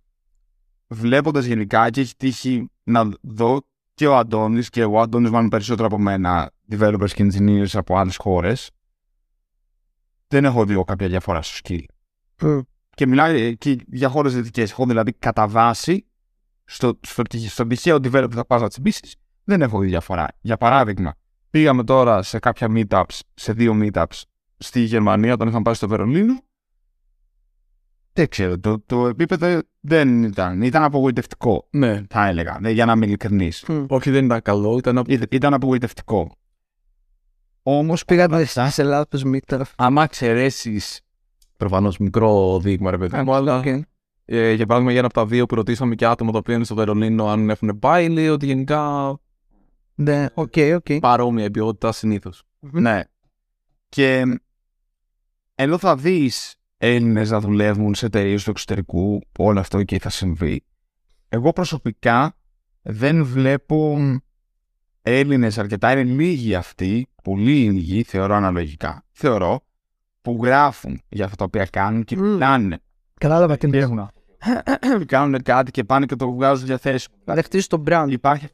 βλέποντας 0.86 1.44
γενικά 1.44 1.90
και 1.90 2.00
έχει 2.00 2.16
τύχει 2.16 2.70
να 2.84 3.08
δω 3.20 3.60
και 3.94 4.06
ο 4.06 4.16
Αντώνης 4.16 4.68
και 4.68 4.84
ο 4.84 5.00
Αντώνης 5.00 5.30
μάλλον 5.30 5.48
περισσότερο 5.48 5.86
από 5.86 5.98
μένα, 5.98 6.50
developers 6.70 7.10
και 7.14 7.30
engineers 7.32 7.70
από 7.72 7.96
άλλες 7.96 8.16
χώρες, 8.16 8.70
δεν 10.28 10.44
έχω 10.44 10.64
δει 10.64 10.72
εγώ 10.72 10.84
κάποια 10.84 11.08
διαφορά 11.08 11.42
στο 11.42 11.58
skill. 11.64 11.82
Μμ. 13.04 13.04
Και 13.04 13.06
μιλάει 13.06 13.56
και 13.56 13.78
για 13.86 14.08
χώρες 14.08 14.34
δυτικές. 14.34 14.70
Έχω 14.70 14.86
δηλαδή 14.86 15.12
κατά 15.12 15.48
βάση 15.48 16.06
στο, 16.64 16.98
στο, 17.02 17.22
στο 17.48 17.66
τυχαίο 17.66 17.96
developer 17.96 18.26
που 18.30 18.36
θα 18.36 18.46
πα 18.46 18.58
να 18.58 18.68
τσιμπήσεις, 18.68 19.14
δεν 19.44 19.62
έχω 19.62 19.78
δει 19.78 19.86
διαφορά. 19.86 20.26
Για 20.40 20.56
παράδειγμα, 20.56 21.14
πήγαμε 21.50 21.84
τώρα 21.84 22.22
σε 22.22 22.38
κάποια 22.38 22.68
meetups, 22.70 23.18
σε 23.34 23.52
δύο 23.52 23.76
meetups 23.82 24.22
στη 24.58 24.80
Γερμανία, 24.80 25.32
όταν 25.32 25.48
είχαμε 25.48 25.62
πάει 25.62 25.74
στο 25.74 25.88
Βερολίνο. 25.88 26.40
Δεν 28.12 28.28
ξέρω, 28.28 28.58
το, 28.58 28.80
το 28.86 29.06
επίπεδο 29.06 29.60
δεν 29.80 30.22
ήταν. 30.22 30.62
Ήταν 30.62 30.82
απογοητευτικό, 30.82 31.68
ναι. 31.70 32.02
θα 32.08 32.26
έλεγα, 32.26 32.58
δε- 32.60 32.70
για 32.70 32.84
να 32.84 32.92
είμαι 32.92 33.06
ειλικρινής. 33.06 33.64
Μμ. 33.68 33.84
Όχι, 33.88 34.10
δεν 34.10 34.24
ήταν 34.24 34.42
καλό. 34.42 34.76
Ήταν 34.78 34.98
απ- 34.98 35.32
Ήταν 35.32 35.54
απογοητευτικό. 35.54 36.36
Όμως 37.62 38.04
Πήγατε 38.04 38.44
σε 38.44 38.82
λάθος 38.82 39.22
meetup. 39.26 39.62
άμα 39.76 40.02
εξαιρέσεις 40.02 41.00
προφανώς 41.58 41.98
μικρό 41.98 42.58
δείγμα, 42.60 42.90
ρε 42.90 42.98
παιδί 42.98 43.22
μου, 43.22 43.34
αλλά 43.34 43.58
Οκ. 43.58 43.66
Ε, 44.24 44.52
για 44.52 44.66
παράδειγμα, 44.66 44.90
για 44.90 44.98
ένα 44.98 45.06
από 45.06 45.14
τα 45.14 45.26
δύο 45.26 45.46
που 45.46 45.54
ρωτήσαμε 45.54 45.94
και 45.94 46.06
άτομα 46.06 46.32
τα 46.32 46.38
οποία 46.38 46.54
είναι 46.54 46.64
στο 46.64 46.74
Βερολίνο, 46.74 47.26
αν 47.28 47.50
έχουν 47.50 47.78
πάει, 47.78 48.08
λέει 48.08 48.28
ότι 48.28 48.46
γενικά 48.46 49.14
Ναι, 49.94 50.26
οκ, 50.34 50.54
οκ. 50.74 50.98
παρόμοια 51.00 51.44
η 51.44 51.50
ποιότητα 51.50 51.92
συνήθως. 51.92 52.42
Ναι. 52.60 53.02
Και 53.88 54.24
ενώ 55.54 55.78
θα 55.78 55.96
δεις 55.96 56.56
Έλληνες 56.78 57.30
να 57.30 57.40
δουλεύουν 57.40 57.94
σε 57.94 58.06
εταιρείες 58.06 58.44
του 58.44 58.50
εξωτερικού, 58.50 59.20
όλο 59.38 59.60
αυτό 59.60 59.82
και 59.82 59.98
θα 59.98 60.10
συμβεί. 60.10 60.64
Εγώ 61.28 61.52
προσωπικά 61.52 62.36
δεν 62.82 63.24
βλέπω 63.24 63.98
Έλληνες 65.02 65.58
αρκετά, 65.58 65.92
είναι 65.92 66.02
λίγοι 66.02 66.54
αυτοί, 66.54 67.06
πολύ 67.22 67.70
λίγοι, 67.70 68.02
θεωρώ 68.02 68.34
αναλογικά, 68.34 69.04
θεωρώ, 69.10 69.60
που 70.28 70.44
γράφουν 70.44 71.00
για 71.08 71.24
αυτά 71.24 71.36
τα 71.36 71.44
οποία 71.44 71.64
κάνουν 71.64 72.04
και 72.04 72.16
Μμ. 72.16 72.22
μιλάνε. 72.22 72.78
Κατάλαβα 73.20 73.56
τι 73.56 73.70
Και 73.70 73.76
είναι. 73.76 74.08
κάνουν 75.06 75.42
κάτι 75.42 75.70
και 75.70 75.84
πάνε 75.84 76.06
και 76.06 76.16
το 76.16 76.32
βγάζουν 76.32 76.66
διαθέσιμο. 76.66 77.16
Να 77.24 77.42
χτίσει 77.42 77.68
το 77.68 77.82
brand. 77.86 78.06
Υπάρχει, 78.08 78.46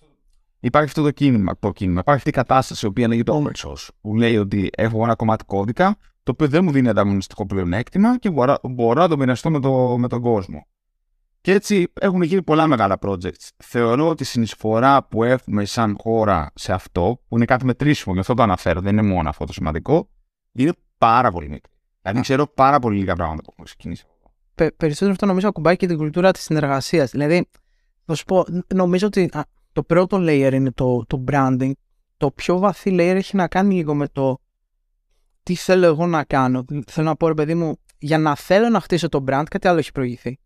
υπάρχει 0.61 0.89
αυτό 0.89 1.03
το 1.03 1.11
κίνημα, 1.11 1.59
το 1.59 1.73
κίνημα. 1.73 2.01
Υπάρχει 2.01 2.19
αυτή 2.19 2.29
η 2.29 2.43
κατάσταση 2.43 2.87
η 2.87 2.89
οποία 2.89 3.09
λέγεται 3.09 3.33
open 3.35 3.67
source. 3.67 3.89
Που 4.01 4.17
λέει 4.17 4.37
ότι 4.37 4.71
έχω 4.77 5.05
ένα 5.05 5.15
κομμάτι 5.15 5.45
κώδικα 5.45 5.97
το 6.23 6.33
οποίο 6.33 6.49
δεν 6.49 6.65
μου 6.65 6.71
δίνει 6.71 6.89
ανταγωνιστικό 6.89 7.47
πλεονέκτημα 7.47 8.19
και 8.19 8.31
μπορώ, 8.31 8.57
μπορώ 8.63 9.01
να 9.01 9.09
το 9.09 9.17
μοιραστώ 9.17 9.51
με, 9.51 9.61
το, 9.61 9.99
με 9.99 10.09
τον 10.09 10.21
κόσμο. 10.21 10.67
Και 11.41 11.53
έτσι 11.53 11.93
έχουν 12.01 12.23
γίνει 12.23 12.43
πολλά 12.43 12.67
μεγάλα 12.67 12.99
projects. 13.01 13.49
Θεωρώ 13.57 14.09
ότι 14.09 14.23
η 14.23 14.27
συνεισφορά 14.27 15.05
που 15.05 15.25
έχουμε 15.25 15.65
σαν 15.65 15.97
χώρα 16.01 16.51
σε 16.55 16.73
αυτό, 16.73 17.21
που 17.29 17.37
είναι 17.37 17.45
κάτι 17.45 17.65
μετρήσιμο, 17.65 18.15
γι' 18.15 18.21
αυτό 18.21 18.35
το 18.35 18.43
αναφέρω, 18.43 18.81
δεν 18.81 18.93
είναι 18.97 19.09
μόνο 19.09 19.29
αυτό 19.29 19.45
το 19.45 19.53
σημαντικό, 19.53 20.09
είναι 20.53 20.73
πάρα 20.99 21.31
πολύ 21.31 21.49
μικρή. 21.49 21.73
Δηλαδή 22.03 22.21
ξέρω 22.21 22.47
πάρα 22.47 22.79
πολύ 22.79 22.99
λίγα 22.99 23.15
πράγματα 23.15 23.43
που 23.43 23.49
έχουν 23.53 23.65
ξεκινήσει. 23.65 24.05
Πε- 24.55 24.73
περισσότερο 24.77 25.13
αυτό 25.13 25.27
νομίζω 25.27 25.49
ακουμπάει 25.49 25.77
και 25.77 25.87
την 25.87 25.97
κουλτούρα 25.97 26.31
της 26.31 26.43
συνεργασίας. 26.43 27.11
Δηλαδή, 27.11 27.49
θα 28.05 28.15
σου 28.15 28.25
πω, 28.25 28.45
ν- 28.49 28.75
νομίζω 28.75 29.07
ότι 29.07 29.31
α, 29.33 29.45
το 29.73 29.83
πρώτο 29.83 30.17
layer 30.21 30.51
είναι 30.53 30.71
το, 30.71 31.05
το 31.07 31.25
branding. 31.31 31.71
Το 32.17 32.31
πιο 32.31 32.59
βαθύ 32.59 32.91
layer 32.93 33.15
έχει 33.15 33.37
να 33.37 33.49
κάνει 33.49 33.75
λίγο 33.75 33.95
με 33.95 34.09
το 34.09 34.39
τι 35.43 35.55
θέλω 35.55 35.87
εγώ 35.87 36.07
να 36.07 36.25
κάνω. 36.25 36.65
Θέλω 36.87 37.07
να 37.07 37.17
πω, 37.17 37.29
ρε 37.29 37.35
παιδί 37.35 37.55
μου, 37.55 37.77
για 37.99 38.19
να 38.19 38.37
θέλω 38.37 38.69
να 38.69 38.81
χτίσω 38.81 39.09
το 39.09 39.25
brand, 39.29 39.45
κάτι 39.51 39.69
άλλο 39.69 39.79
έχει 39.79 39.93
προηγηθεί. 39.93 40.39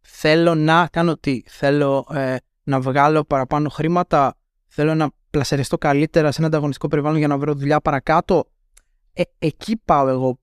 Θέλω 0.00 0.54
να 0.54 0.88
κάνω 0.92 1.16
τι. 1.16 1.42
Θέλω 1.46 2.06
ε, 2.10 2.36
να 2.62 2.80
βγάλω 2.80 3.24
παραπάνω 3.24 3.68
χρήματα. 3.68 4.36
Θέλω 4.66 4.94
να 4.94 5.10
πλασαριστώ 5.30 5.78
καλύτερα 5.78 6.30
σε 6.30 6.38
ένα 6.38 6.46
ανταγωνιστικό 6.46 6.88
περιβάλλον 6.88 7.18
για 7.18 7.28
να 7.28 7.38
βρω 7.38 7.54
δουλειά 7.54 7.80
παρακάτω. 7.80 8.48
Ε, 9.14 9.22
εκεί 9.38 9.76
πάω 9.84 10.08
εγώ 10.08 10.38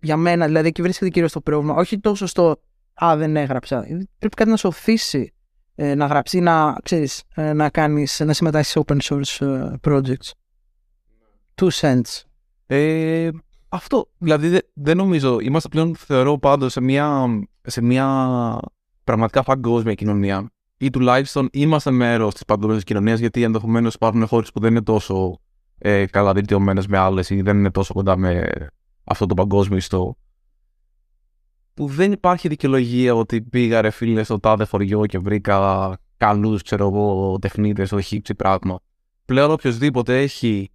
για 0.00 0.16
μένα, 0.16 0.46
δηλαδή 0.46 0.68
εκεί 0.68 0.82
βρίσκεται 0.82 1.10
κυρίως 1.10 1.32
το 1.32 1.40
πρόβλημα. 1.40 1.74
Όχι 1.74 1.98
τόσο 1.98 2.26
στο 2.26 2.60
Α, 3.04 3.16
δεν 3.16 3.36
έγραψα. 3.36 3.80
Πρέπει 4.18 4.34
κάτι 4.36 4.50
να 4.50 4.56
σε 4.56 4.66
οθήσει 4.66 5.32
ε, 5.74 5.94
να 5.94 6.06
γράψεις 6.06 6.38
ή 6.40 6.42
να, 6.42 6.76
ξέρεις, 6.82 7.22
ε, 7.34 7.52
να, 7.52 7.70
κάνεις, 7.70 8.20
να 8.24 8.32
συμμετάσχεις 8.32 8.70
σε 8.72 8.80
open 8.86 8.98
source 9.02 9.46
ε, 9.46 9.72
projects. 9.82 10.30
Two 11.54 11.68
cents. 11.80 12.22
Ε, 12.66 13.28
αυτό, 13.68 14.08
δηλαδή 14.18 14.48
δε- 14.48 14.58
δεν 14.72 14.96
νομίζω, 14.96 15.38
είμαστε 15.40 15.68
πλέον 15.68 15.96
θεωρώ 15.96 16.38
πάντως 16.38 16.72
σε 16.72 16.80
μια, 16.80 17.26
σε 17.62 17.82
μια 17.82 18.58
πραγματικά 19.04 19.42
παγκόσμια 19.42 19.94
κοινωνία 19.94 20.50
ή 20.76 20.90
τουλάχιστον 20.90 21.48
είμαστε 21.52 21.90
μέρος 21.90 22.34
της 22.34 22.44
παγκόσμιας 22.44 22.84
κοινωνίας 22.84 23.18
γιατί 23.18 23.42
ενδεχομένως 23.42 23.94
υπάρχουν 23.94 24.26
χώρες 24.26 24.52
που 24.52 24.60
δεν 24.60 24.70
είναι 24.70 24.82
τόσο 24.82 25.40
ε, 25.78 26.06
καλά 26.06 26.32
βελτιωμένες 26.32 26.86
με 26.86 26.98
άλλες 26.98 27.30
ή 27.30 27.42
δεν 27.42 27.58
είναι 27.58 27.70
τόσο 27.70 27.94
κοντά 27.94 28.16
με 28.16 28.46
αυτό 29.04 29.26
το 29.26 29.34
παγκόσμιο 29.34 29.76
ιστό 29.76 30.16
που 31.74 31.86
δεν 31.86 32.12
υπάρχει 32.12 32.48
δικαιολογία 32.48 33.14
ότι 33.14 33.42
πήγα 33.42 33.80
ρε 33.80 33.90
φίλε 33.90 34.22
στο 34.22 34.40
τάδε 34.40 34.64
χωριό 34.66 35.06
και 35.06 35.18
βρήκα 35.18 35.98
καλούς 36.16 36.62
ξέρω 36.62 36.86
εγώ 36.86 37.38
τεχνίτες 37.40 37.86
στο 37.88 38.00
χύψη 38.00 38.34
πράγμα 38.34 38.80
πλέον 39.24 39.50
οποιοδήποτε 39.50 40.20
έχει 40.22 40.70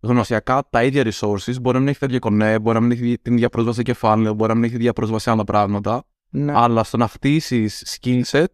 γνωσιακά 0.00 0.62
τα 0.70 0.84
ίδια 0.84 1.02
resources, 1.12 1.60
μπορεί 1.60 1.74
να 1.74 1.78
μην 1.80 1.88
έχει 1.88 1.98
τα 1.98 2.06
ίδια 2.06 2.18
κονέ, 2.18 2.58
μπορεί 2.58 2.74
να 2.78 2.82
μην 2.86 2.90
έχει 2.90 3.18
την 3.22 3.32
ίδια 3.32 3.48
πρόσβαση 3.48 3.76
σε 3.76 3.82
κεφάλαιο, 3.82 4.34
μπορεί 4.34 4.48
να 4.48 4.54
μην 4.54 4.62
έχει 4.62 4.72
την 4.72 4.80
ίδια 4.80 4.92
πρόσβαση 4.92 5.24
σε 5.24 5.30
άλλα 5.30 5.44
πράγματα, 5.44 6.04
Ναι. 6.28 6.52
αλλά 6.56 6.84
στο 6.84 6.96
να 6.96 7.08
χτίσεις 7.08 7.98
skill 8.00 8.22
set 8.30 8.44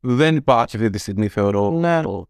δεν 0.00 0.36
υπάρχει 0.36 0.76
αυτή 0.76 0.90
τη 0.90 0.98
στιγμή, 0.98 1.28
θεωρώ. 1.28 1.70
Ναι. 1.70 2.02
το- 2.02 2.28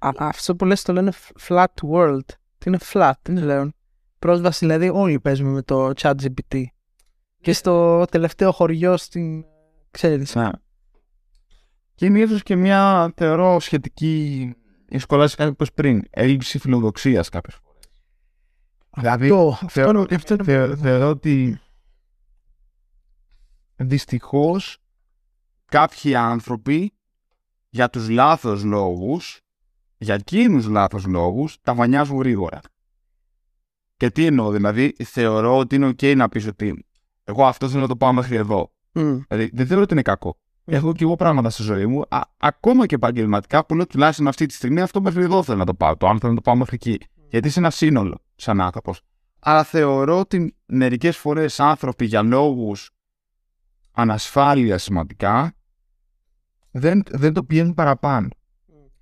Α, 0.00 0.10
αυτό 0.18 0.56
που 0.56 0.64
λες 0.64 0.82
το 0.82 0.92
λένε 0.92 1.12
flat 1.48 1.64
world. 1.92 2.24
Τι 2.58 2.68
είναι 2.68 2.78
flat, 2.92 3.12
τι 3.22 3.32
είναι 3.32 3.40
λέω. 3.40 3.70
Πρόσβαση 4.18 4.58
δηλαδή 4.66 4.88
όλοι 4.88 5.20
παίζουμε 5.20 5.50
με 5.50 5.62
το 5.62 5.90
chat 6.00 6.14
GPT. 6.22 6.62
Και 7.40 7.52
στο 7.52 8.04
τελευταίο 8.10 8.52
χωριό 8.52 8.96
στην... 8.96 9.44
Ξέρεις. 9.90 10.34
Ναι. 10.34 10.48
Και 11.94 12.06
είναι 12.06 12.18
ίσως 12.20 12.42
και 12.42 12.56
μια, 12.56 13.12
θεωρώ, 13.16 13.60
σχετική. 13.60 14.54
Η 14.88 14.98
σχολάση 14.98 15.36
κάτι 15.36 15.48
που 15.48 15.54
είπες 15.62 15.72
πριν. 15.72 16.02
Έλλειψη 16.10 16.58
φιλοδοξίας 16.58 17.28
κάποιες 17.28 17.54
φορές. 17.62 17.88
Δηλαδή, 18.96 19.24
Αυτό, 19.30 19.68
θεω- 19.68 19.88
αυτό, 19.88 19.98
είναι- 19.98 20.14
αυτό 20.14 20.34
είναι 20.34 20.44
Θε- 20.44 20.76
θεωρώ 20.82 21.08
ότι 21.08 21.60
δυστυχώς 23.76 24.78
κάποιοι 25.64 26.14
άνθρωποι 26.14 26.92
για 27.68 27.90
τους 27.90 28.08
λάθος 28.08 28.64
λόγους, 28.64 29.40
για 30.02 30.14
εκείνους 30.14 30.66
λάθος 30.66 31.06
λόγους, 31.06 31.58
τα 31.62 31.74
βανιάζουν 31.74 32.18
γρήγορα. 32.18 32.60
Και 33.96 34.10
τι 34.10 34.26
εννοώ, 34.26 34.50
δηλαδή 34.50 34.94
θεωρώ 35.04 35.58
ότι 35.58 35.74
είναι 35.74 35.88
ok 35.88 36.16
να 36.16 36.28
πεις 36.28 36.46
ότι 36.46 36.84
εγώ 37.24 37.46
αυτό 37.46 37.68
θέλω 37.68 37.80
να 37.80 37.88
το 37.88 37.96
πάω 37.96 38.12
μέχρι 38.12 38.36
εδώ. 38.36 38.72
Μμ. 38.92 39.18
Δηλαδή 39.28 39.50
δεν 39.52 39.66
θεωρώ 39.66 39.82
ότι 39.82 39.92
είναι 39.92 40.02
κακό. 40.02 40.36
Έχω 40.64 40.92
και 40.92 41.04
εγώ 41.04 41.16
πράγματα 41.16 41.50
στη 41.50 41.62
ζωή 41.62 41.86
μου, 41.86 42.02
α, 42.08 42.20
ακόμα 42.36 42.86
και 42.86 42.94
επαγγελματικά, 42.94 43.66
που 43.66 43.74
λέω 43.74 43.86
τουλάχιστον 43.86 44.28
αυτή 44.28 44.46
τη 44.46 44.54
στιγμή 44.54 44.80
αυτό 44.80 45.00
μέχρι 45.00 45.22
εδώ 45.22 45.42
θέλω 45.42 45.58
να 45.58 45.64
το 45.64 45.74
πάω. 45.74 45.96
Το 45.96 46.08
άλλο 46.08 46.18
θέλω 46.18 46.30
να 46.30 46.36
το 46.36 46.42
πάω 46.42 46.56
μέχρι 46.56 46.74
εκεί. 46.74 46.98
Γιατί 47.28 47.48
είσαι 47.48 47.58
ένα 47.58 47.70
σύνολο 47.70 48.18
σαν 48.34 48.60
άνθρωπος. 48.60 49.00
Αλλά 49.38 49.64
θεωρώ 49.64 50.18
ότι 50.18 50.56
μερικές 50.66 51.16
φορές 51.16 51.60
άνθρωποι 51.60 52.04
για 52.04 52.22
λόγους 52.22 52.90
ανασφάλειας 53.92 54.82
σημαντικά 54.82 55.54
δεν, 56.70 57.02
δεν 57.10 57.32
το 57.32 57.44
πηγαίνουν 57.44 57.74
παραπάνω. 57.74 58.28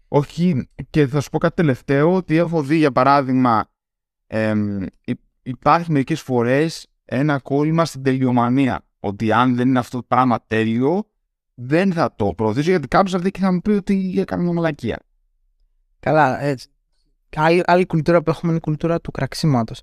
Όχι, 0.08 0.68
και 0.90 1.06
θα 1.06 1.20
σου 1.20 1.30
πω 1.30 1.38
κάτι 1.38 1.54
τελευταίο, 1.54 2.14
ότι 2.14 2.36
έχω 2.36 2.62
δει 2.62 2.76
για 2.76 2.92
παράδειγμα 2.92 3.70
εμ, 4.26 4.82
υ- 5.04 5.20
υπάρχει 5.42 5.92
μερικές 5.92 6.20
φορές 6.20 6.86
ένα 7.04 7.38
κόλλημα 7.38 7.84
στην 7.84 8.02
τελειομανία. 8.02 8.82
Ότι 9.00 9.32
αν 9.32 9.56
δεν 9.56 9.68
είναι 9.68 9.78
αυτό 9.78 9.96
το 9.98 10.04
πράγμα 10.08 10.44
τέλειο, 10.46 11.06
δεν 11.54 11.92
θα 11.92 12.14
το 12.14 12.32
προωθήσω 12.36 12.70
γιατί 12.70 12.88
κάποιος 12.88 13.12
θα 13.12 13.18
δει 13.18 13.30
και 13.30 13.40
θα 13.40 13.52
μου 13.52 13.60
πει 13.60 13.70
ότι 13.70 14.14
έκανε 14.18 14.42
μια 14.42 14.52
μαλακία. 14.52 14.98
Καλά, 16.00 16.42
έτσι. 16.42 16.68
Άλλη, 17.36 17.62
άλλη 17.66 17.86
κουλτούρα 17.86 18.22
που 18.22 18.30
έχουμε 18.30 18.50
είναι 18.50 18.60
η 18.60 18.60
κουλτούρα 18.60 19.00
του 19.00 19.10
κραξίματος. 19.10 19.82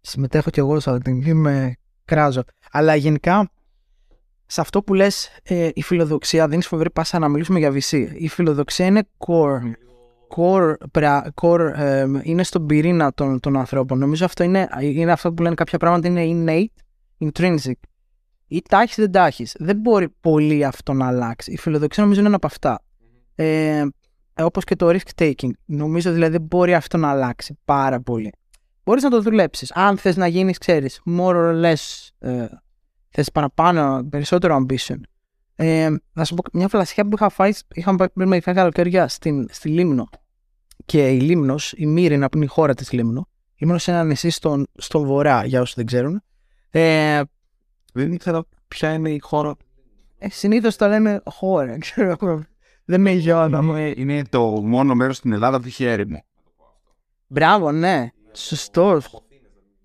Συμμετέχω 0.00 0.50
κι 0.50 0.58
εγώ 0.58 0.80
σε 0.80 0.90
αυτήν 0.90 1.22
την 1.22 1.36
με 1.36 1.74
κράζω. 2.04 2.42
Αλλά 2.70 2.94
γενικά, 2.94 3.50
σε 4.46 4.60
αυτό 4.60 4.82
που 4.82 4.94
λες, 4.94 5.28
ε, 5.42 5.68
η 5.74 5.82
φιλοδοξία 5.82 6.44
δεν 6.44 6.52
είναι 6.52 6.62
φοβερή 6.62 6.90
πάσα 6.90 7.18
να 7.18 7.28
μιλήσουμε 7.28 7.58
για 7.58 7.72
VC. 7.72 8.08
Η 8.14 8.28
φιλοδοξία 8.28 8.86
είναι 8.86 9.08
core. 9.18 9.72
Core, 10.36 10.74
πρα- 10.90 11.32
core 11.42 11.72
ε, 11.74 12.06
είναι 12.22 12.42
στον 12.42 12.66
πυρήνα 12.66 13.12
των, 13.12 13.40
των 13.40 13.56
ανθρώπων. 13.56 13.98
Νομίζω 13.98 14.24
αυτό 14.24 14.44
είναι, 14.44 14.68
είναι 14.80 15.12
αυτό 15.12 15.32
που 15.32 15.42
λένε 15.42 15.54
κάποια 15.54 15.78
πράγματα 15.78 16.08
είναι 16.08 16.44
innate, 16.46 16.82
intrinsic. 17.28 17.72
Ή 18.46 18.62
τα 18.68 18.80
έχεις, 18.80 18.96
δεν 18.96 19.10
τα 19.10 19.26
έχεις. 19.26 19.56
Δεν 19.58 19.76
μπορεί 19.76 20.08
πολύ 20.20 20.64
αυτό 20.64 20.92
να 20.92 21.06
αλλάξει. 21.06 21.52
Η 21.52 21.56
φιλοδοξία 21.56 22.02
νομίζω 22.02 22.20
είναι 22.20 22.28
ένα 22.28 22.36
από 22.36 22.46
αυτά. 22.46 22.82
Ε, 23.34 23.84
ε, 24.34 24.42
όπως 24.42 24.64
και 24.64 24.76
το 24.76 24.88
risk 24.88 25.22
taking. 25.22 25.50
Νομίζω 25.64 26.12
δηλαδή 26.12 26.32
δεν 26.32 26.42
μπορεί 26.42 26.74
αυτό 26.74 26.96
να 26.96 27.10
αλλάξει 27.10 27.58
πάρα 27.64 28.00
πολύ. 28.00 28.32
Μπορείς 28.84 29.02
να 29.02 29.10
το 29.10 29.22
δουλέψεις. 29.22 29.72
Αν 29.72 29.98
θες 29.98 30.16
να 30.16 30.26
γίνεις, 30.26 30.58
ξέρεις, 30.58 31.02
more 31.18 31.34
or 31.34 31.62
less, 31.62 32.08
ε, 33.16 33.22
θες 33.22 33.30
παραπάνω, 33.32 34.06
περισσότερο 34.10 34.64
ambition. 34.66 35.00
Ε, 35.54 35.90
να 36.12 36.24
σου 36.24 36.34
πω 36.34 36.42
μια 36.52 36.68
φλασιά 36.68 37.04
που 37.04 37.10
είχα 37.14 37.28
φάει, 37.28 37.52
είχαμε 37.74 37.96
πάει 37.96 38.08
πριν 38.08 38.28
μερικά 38.28 38.52
καλοκαίρια 38.52 39.08
στην, 39.08 39.46
στη 39.50 39.68
Λίμνο. 39.68 40.08
Και 40.84 41.08
η 41.08 41.20
Λίμνος, 41.20 41.72
η 41.76 41.86
Μύρινα 41.86 42.28
που 42.28 42.36
είναι 42.36 42.46
η 42.46 42.48
χώρα 42.48 42.74
της 42.74 42.92
Λίμνου, 42.92 43.20
η 43.54 43.56
Λίμνος 43.58 43.86
είναι 43.86 43.96
ένα 43.96 44.06
νησί 44.06 44.30
στον, 44.30 44.66
στον 44.74 45.04
βορρά, 45.04 45.44
για 45.44 45.60
όσους 45.60 45.74
δεν 45.74 45.86
ξέρουν. 45.86 46.22
Ε, 46.70 47.20
Δεν 47.92 48.12
ήξερα 48.12 48.44
ποια 48.68 48.92
είναι 48.92 49.10
η 49.10 49.18
χώρα. 49.18 49.54
ε, 50.18 50.28
συνήθως 50.30 50.76
τα 50.76 50.88
λέμε 50.88 51.20
χώρα, 51.24 51.78
ξέρω 51.84 52.16
εγώ. 52.20 52.42
Δεν 52.84 53.00
με 53.00 53.10
γιώνα 53.10 53.62
μου. 53.62 53.74
Είναι, 53.76 53.94
είναι 53.96 54.24
το 54.24 54.40
μόνο 54.46 54.94
μέρος 54.94 55.16
στην 55.16 55.32
Ελλάδα 55.32 55.60
που 55.60 55.66
έχει 55.66 55.84
έρημο. 55.84 56.24
Μπράβο, 57.26 57.72
ναι. 57.72 58.08
Σωστός. 58.32 59.22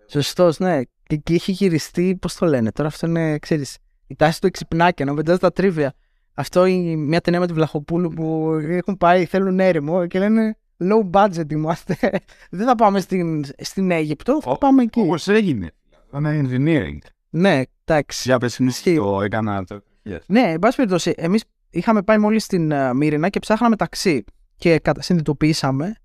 Σωστός, 0.07 0.59
ναι. 0.59 0.81
Και 1.11 1.17
εκεί 1.17 1.33
έχει 1.33 1.51
γυριστεί, 1.51 2.17
πώς 2.21 2.35
το 2.35 2.45
λένε. 2.45 2.71
Τώρα 2.71 2.89
αυτό 2.89 3.07
είναι, 3.07 3.37
ξέρεις, 3.39 3.77
η 4.07 4.15
τάση 4.15 4.41
του 4.41 4.47
εξυπνάκια, 4.47 5.05
να 5.05 5.13
πετάς 5.13 5.39
τα 5.39 5.51
τρίβια. 5.51 5.93
Αυτό 6.33 6.65
είναι 6.65 6.95
μια 6.95 7.21
ταινία 7.21 7.39
με 7.39 7.47
τη 7.47 7.53
Βλαχοπούλου 7.53 8.09
που 8.09 8.51
έχουν 8.67 8.97
πάει, 8.97 9.25
θέλουν 9.25 9.59
έρημο 9.59 10.07
και 10.07 10.19
λένε 10.19 10.57
low 10.77 11.09
budget 11.11 11.51
είμαστε. 11.51 11.97
Δεν 12.51 12.67
θα 12.67 12.75
πάμε 12.75 12.99
στην, 12.99 13.45
στην 13.57 13.91
Αίγυπτο, 13.91 14.41
θα 14.41 14.57
πάμε 14.57 14.83
εκεί. 14.83 14.99
Όπως 14.99 15.27
έγινε. 15.27 15.71
Ήταν 16.07 16.25
engineering. 16.25 16.97
Ναι, 17.29 17.61
εντάξει. 17.85 18.21
Για 18.25 18.37
πες 18.37 18.57
είναι 18.57 18.71
το 18.95 19.21
έκανα 19.21 19.63
το. 19.63 19.81
Yes. 20.09 20.17
Ναι, 20.27 20.41
εν 20.41 20.59
πάση 20.59 20.75
περιπτώσει, 20.75 21.13
εμείς 21.17 21.43
είχαμε 21.69 22.01
πάει 22.01 22.17
μόλις 22.17 22.43
στην 22.43 22.69
uh, 22.73 22.91
Μύρινα 22.95 23.29
και 23.29 23.39
ψάχναμε 23.39 23.75
ταξί. 23.75 24.23
Και 24.55 24.79
κατα- 24.79 25.01
συνειδητοποιήσαμε. 25.01 25.95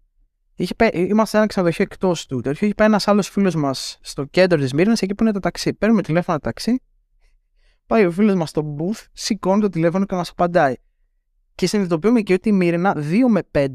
Είχε 0.57 0.75
πάει, 0.75 0.89
είμαστε 0.93 1.31
σε 1.31 1.37
ένα 1.37 1.47
ξενοδοχείο 1.47 1.85
εκτός 1.91 2.27
του. 2.27 2.41
Το 2.41 2.51
είχε 2.51 2.75
πάει 2.75 2.87
ένας 2.87 3.09
άλλος 3.09 3.29
φίλος 3.29 3.55
μας 3.55 3.99
στο 4.01 4.25
κέντρο 4.25 4.59
της 4.59 4.73
Μύρινα, 4.73 4.97
εκεί 5.01 5.15
που 5.15 5.23
είναι 5.23 5.33
το 5.33 5.39
ταξί. 5.39 5.75
Παίρνουμε 5.75 6.03
τηλέφωνο 6.03 6.39
ταξί. 6.39 6.83
Πάει 7.87 8.05
ο 8.05 8.11
φίλος 8.11 8.35
μας 8.35 8.49
στο 8.49 8.77
booth, 8.79 9.05
σηκώνει 9.13 9.61
το 9.61 9.69
τηλέφωνο 9.69 10.05
και 10.05 10.15
μας 10.15 10.31
απαντάει. 10.31 10.75
Και 11.55 11.67
συνειδητοποιούμε 11.67 12.21
και 12.21 12.33
ότι 12.33 12.49
η 12.49 12.53
Μύρινα 12.53 12.95
2 12.97 13.29
με 13.29 13.43
5, 13.51 13.67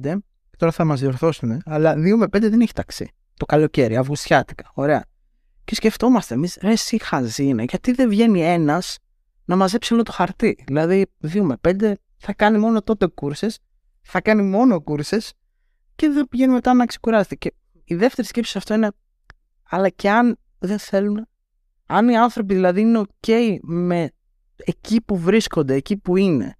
τώρα 0.58 0.72
θα 0.72 0.86
μας 0.86 1.00
διορθώσουν, 1.00 1.62
αλλά 1.66 1.94
2 1.96 2.18
με 2.18 2.26
5 2.26 2.50
δεν 2.50 2.62
έχει 2.62 2.74
ταξί. 2.74 3.12
Το 3.34 3.46
καλοκαίρι, 3.46 3.98
Αυγουστιάτικα. 3.98 4.72
Ωραία. 4.74 5.06
Και 5.64 5.76
σκεφτόμαστε 5.76 6.34
εμείς, 6.34 6.58
ρε, 6.62 6.72
εσύ 6.72 7.04
χαζή 7.04 7.46
είναι, 7.46 7.64
γιατί 7.64 7.92
δεν 7.92 8.10
βγαίνει 8.10 8.42
ένας 8.44 8.98
να 9.46 9.56
μαζέψει 9.56 9.94
όλο 9.94 10.04
το 10.04 10.12
χαρτί; 10.12 10.64
Δηλαδή, 10.68 11.06
2 11.22 11.42
με 11.42 11.56
5 11.62 11.94
θα 12.18 12.34
κάνει 12.34 12.58
μόνο 12.58 12.82
τότε 12.82 13.08
κούρσες, 13.08 13.60
θα 14.02 14.22
κάνει 14.22 14.44
μόνο 14.44 14.82
κούρσες 14.82 15.34
και 16.02 16.10
δεν 16.10 16.28
πηγαίνει 16.30 16.54
μετά 16.54 16.74
να 16.74 16.86
ξεκουράζεται. 16.86 17.36
Και 17.36 17.54
η 17.84 17.96
δεύτερη 17.96 18.28
σκέψη 18.28 18.52
σε 18.52 18.58
αυτό 18.58 18.74
είναι, 18.74 18.92
αλλά 19.64 19.90
και 19.90 20.10
αν 20.10 20.38
δεν 20.60 20.80
θέλουν, 20.80 21.28
αν 21.86 22.10
οι 22.10 22.18
άνθρωποι 22.18 22.54
δηλαδή 22.54 22.82
είναι 22.82 23.02
OK 23.22 23.58
με 23.62 24.12
εκεί 24.56 25.02
που 25.02 25.18
βρίσκονται, 25.18 25.74
εκεί 25.74 25.98
που 25.98 26.18
είναι, 26.18 26.56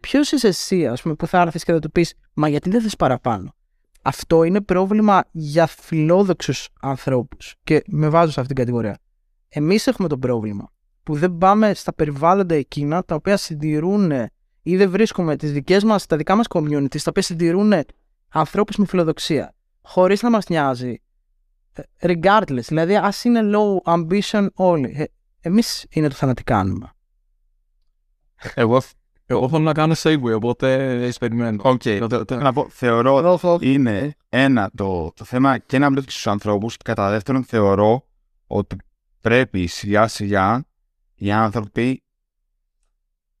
ποιος 0.00 0.32
είσαι 0.32 0.48
εσύ, 0.48 0.86
ας 0.86 1.02
πούμε, 1.02 1.14
που 1.14 1.26
θα 1.26 1.40
έρθεις 1.40 1.64
και 1.64 1.72
θα 1.72 1.78
του 1.78 1.90
πεις, 1.90 2.14
Μα 2.34 2.48
γιατί 2.48 2.70
δεν 2.70 2.82
θες 2.82 2.96
παραπάνω. 2.96 3.54
Αυτό 4.02 4.42
είναι 4.42 4.60
πρόβλημα 4.60 5.24
για 5.30 5.66
φιλόδοξους 5.66 6.68
ανθρώπους. 6.80 7.54
Και 7.64 7.82
με 7.86 8.08
βάζω 8.08 8.32
σε 8.32 8.40
αυτήν 8.40 8.54
την 8.56 8.64
κατηγορία. 8.64 8.98
Εμείς 9.48 9.86
έχουμε 9.86 10.08
το 10.08 10.18
πρόβλημα 10.18 10.72
που 11.02 11.14
δεν 11.14 11.38
πάμε 11.38 11.74
στα 11.74 11.94
περιβάλλοντα 11.94 12.54
εκείνα 12.54 13.04
τα 13.04 13.14
οποία 13.14 13.36
συντηρούν 13.36 14.12
ή 14.62 14.76
δεν 14.76 14.90
βρίσκουμε 14.90 15.36
τις 15.36 15.52
δικές 15.52 15.84
μας, 15.84 16.06
τα 16.06 16.16
δικά 16.16 16.34
μας 16.34 16.46
communities 16.48 17.00
τα 17.02 17.08
οποία 17.08 17.22
συντηρούν 17.22 17.72
ανθρώπους 18.28 18.76
με 18.76 18.86
φιλοδοξία 18.86 19.54
χωρίς 19.82 20.22
να 20.22 20.30
μας 20.30 20.46
νοιάζει 20.48 21.02
ε, 21.72 21.82
regardless, 22.00 22.60
δηλαδή 22.66 22.96
ας 22.96 23.24
είναι 23.24 23.40
low 23.44 23.94
ambition 23.94 24.46
όλοι 24.54 24.94
ε, 24.96 25.04
εμείς 25.40 25.86
είναι 25.90 26.08
το 26.08 26.14
θα 26.14 26.26
να 26.26 26.34
τι 26.34 26.42
κάνουμε 26.42 26.90
Εγώ, 28.54 28.82
εγώ 29.26 29.48
θέλω 29.48 29.62
να 29.62 29.72
κάνω 29.72 29.94
segue, 29.96 30.34
οπότε 30.34 30.92
θα 31.02 31.18
περιμένω. 31.18 31.62
Οκ. 31.64 31.82
Το- 31.98 32.06
το- 32.06 32.24
το- 32.24 32.36
Να 32.36 32.52
πω, 32.52 32.68
θεωρώ 32.68 33.38
είναι 33.60 34.14
ένα 34.28 34.70
το, 34.74 35.12
το 35.16 35.24
θέμα 35.24 35.58
και 35.58 35.78
να 35.78 35.90
μπλέξει 35.90 36.10
στους 36.10 36.26
ανθρώπους 36.26 36.76
και 36.76 36.82
κατά 36.84 37.10
δεύτερον 37.10 37.44
θεωρώ 37.44 38.06
ότι 38.46 38.76
πρέπει 39.20 39.66
σιγά 39.66 40.08
σιγά 40.08 40.64
οι 41.14 41.32
άνθρωποι 41.32 42.02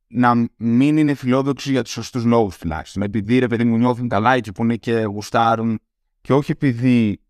να 0.08 0.48
μην 0.56 0.96
είναι 0.96 1.14
φιλόδοξοι 1.14 1.70
για 1.70 1.82
τους 1.82 1.92
σωστούς 1.92 2.24
λόγους 2.24 2.58
τουλάχιστον. 2.58 3.02
Επειδή 3.02 3.38
ρε 3.38 3.46
παιδί 3.46 3.64
μου 3.64 3.76
νιώθουν 3.76 4.08
καλά 4.08 4.32
έτσι 4.34 4.52
που 4.52 4.62
είναι 4.62 4.76
και 4.76 4.92
γουστάρουν 4.98 5.78
και 6.20 6.32
όχι 6.32 6.50
επειδή 6.50 7.20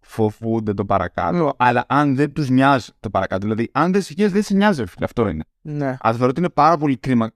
φοβούνται 0.00 0.74
το 0.74 0.84
παρακάτω, 0.84 1.54
αλλά 1.56 1.84
αν 1.88 2.16
δεν 2.16 2.32
τους 2.32 2.48
νοιάζει 2.48 2.90
το 3.00 3.10
παρακάτω. 3.10 3.46
Δηλαδή, 3.46 3.68
αν 3.72 3.92
δεν 3.92 4.02
σε 4.02 4.14
νοιάζει, 4.16 4.32
δεν 4.32 4.42
σε 4.42 4.54
νοιάζει, 4.54 4.80
ρε 4.80 4.86
φίλε. 4.86 5.04
Αυτό 5.04 5.28
είναι. 5.28 5.44
ναι. 5.60 5.96
Αλλά 6.00 6.14
θεωρώ 6.14 6.28
ότι 6.28 6.40
είναι 6.40 6.50
πάρα 6.50 6.76
πολύ 6.76 6.96
κρίμα 6.96 7.30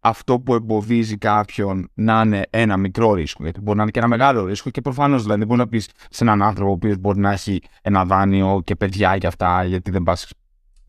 αυτό 0.00 0.40
που 0.40 0.54
εμποδίζει 0.54 1.16
κάποιον 1.16 1.90
να 1.94 2.20
είναι 2.20 2.46
ένα 2.50 2.76
μικρό 2.76 3.14
ρίσκο. 3.14 3.42
Γιατί 3.42 3.60
μπορεί 3.60 3.76
να 3.76 3.82
είναι 3.82 3.90
και 3.90 3.98
ένα 3.98 4.08
μεγάλο 4.08 4.44
ρίσκο 4.44 4.70
και 4.70 4.80
προφανώς 4.80 5.22
δηλαδή 5.22 5.38
δεν 5.38 5.48
μπορεί 5.48 5.60
να 5.60 5.68
πεις 5.68 5.88
σε 6.10 6.24
έναν 6.24 6.42
άνθρωπο 6.42 6.70
ο 6.70 6.74
οποίος 6.74 6.96
μπορεί 6.98 7.18
να 7.18 7.32
έχει 7.32 7.60
ένα 7.82 8.04
δάνειο 8.04 8.60
και 8.64 8.76
παιδιά 8.76 9.18
και 9.18 9.26
αυτά, 9.26 9.64
γιατί 9.64 9.90
δεν 9.90 10.02
πας 10.02 10.32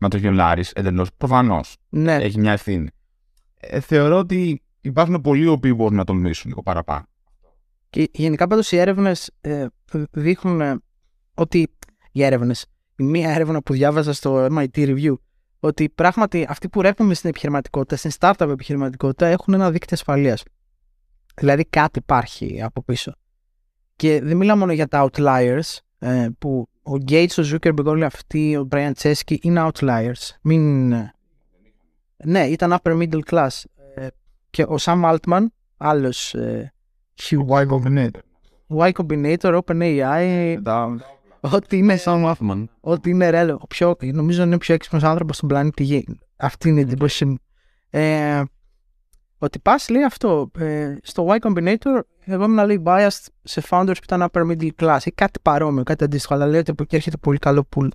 να 0.00 0.08
το 0.08 0.16
γελάρει 0.16 0.64
εντελώς. 0.72 1.08
Προφανώς 1.16 1.76
ναι. 1.88 2.14
έχει 2.14 2.38
μια 2.38 2.52
ευθύνη. 2.52 2.88
Ε, 3.60 3.80
θεωρώ 3.80 4.18
ότι 4.18 4.62
υπάρχουν 4.80 5.20
πολλοί 5.20 5.42
οι 5.42 5.46
οποίοι 5.46 5.72
μπορούν 5.76 5.96
να 5.96 6.04
τολμήσουν 6.04 6.48
λίγο 6.48 6.62
παραπάνω. 6.62 7.04
Και 7.90 8.10
γενικά 8.12 8.46
πάντως 8.46 8.72
οι 8.72 8.76
έρευνες 8.76 9.30
ε, 9.40 9.66
δείχνουν 10.10 10.60
ε, 10.60 10.78
ότι 11.34 11.68
οι 12.12 12.24
έρευνες, 12.24 12.66
η 12.96 13.02
μία 13.02 13.30
έρευνα 13.30 13.62
που 13.62 13.72
διάβαζα 13.72 14.12
στο 14.12 14.46
MIT 14.50 14.68
Review, 14.74 15.14
ότι 15.60 15.88
πράγματι 15.88 16.46
αυτοί 16.48 16.68
που 16.68 16.82
ρέπουμε 16.82 17.14
στην 17.14 17.28
επιχειρηματικότητα, 17.28 17.96
στην 17.96 18.10
startup 18.18 18.48
επιχειρηματικότητα, 18.48 19.26
έχουν 19.26 19.54
ένα 19.54 19.70
δίκτυο 19.70 19.96
ασφαλείας. 19.96 20.42
Δηλαδή 21.34 21.64
κάτι 21.64 21.98
υπάρχει 21.98 22.62
από 22.62 22.82
πίσω. 22.82 23.12
Και 23.96 24.20
δεν 24.22 24.36
μιλάω 24.36 24.56
μόνο 24.56 24.72
για 24.72 24.88
τα 24.88 25.08
outliers, 25.10 25.78
ε, 25.98 26.28
που 26.38 26.68
ο 26.82 26.92
Gates, 27.08 27.38
ο 27.38 27.42
Zuckerberg, 27.52 27.84
όλοι 27.84 28.04
αυτοί, 28.04 28.56
ο 28.56 28.68
Brian 28.70 28.92
Chesky 29.02 29.36
είναι 29.40 29.68
outliers. 29.72 30.36
Μην... 30.42 30.92
ε, 30.92 31.14
Ναι, 32.24 32.44
ήταν 32.44 32.76
upper 32.82 33.02
middle 33.02 33.20
class. 33.30 33.48
Ε, 33.94 34.06
και 34.50 34.62
ο 34.62 34.74
Sam 34.80 35.16
Altman, 35.16 35.44
άλλος 35.76 36.34
ε, 36.34 36.72
huge 37.22 37.66
Y 38.78 38.92
Combinator, 38.92 39.60
OpenAI, 39.60 40.56
ό,τι 41.40 41.76
είναι, 41.76 41.98
Sam 42.04 42.32
Altman. 42.34 42.64
ό,τι 42.80 43.10
είναι 43.10 43.30
ρέλο. 43.30 43.58
Ο 43.60 43.66
πιο, 43.66 43.96
νομίζω 44.00 44.42
είναι 44.42 44.54
ο 44.54 44.58
πιο 44.58 44.74
έξυπνος 44.74 45.02
άνθρωπος 45.02 45.36
στον 45.36 45.48
πλανήτη 45.48 45.82
Γη. 45.82 46.04
Αυτή 46.36 46.68
είναι 46.68 46.78
η 46.80 46.82
εντύπωση 46.82 47.24
μου. 47.24 47.36
Ε, 47.90 48.42
ότι 49.42 49.58
πας 49.58 49.88
λέει 49.88 50.02
αυτό. 50.02 50.50
Ε, 50.58 50.96
στο 51.02 51.26
Y 51.28 51.38
Combinator, 51.38 52.00
εγώ 52.24 52.44
ήμουν 52.44 52.66
λέει 52.66 52.82
biased 52.84 53.26
σε 53.42 53.62
founders 53.70 53.94
που 53.94 54.14
ήταν 54.14 54.28
upper 54.30 54.50
middle 54.50 54.70
class 54.80 54.98
ή 55.04 55.10
κάτι 55.10 55.40
παρόμοιο, 55.42 55.82
κάτι 55.82 56.04
αντίστοιχο. 56.04 56.34
Αλλά 56.34 56.46
λέει 56.46 56.60
ότι 56.60 56.70
από 56.70 56.82
εκεί 56.82 56.96
έρχεται 56.96 57.16
πολύ 57.16 57.38
καλό 57.38 57.68
pool 57.76 57.88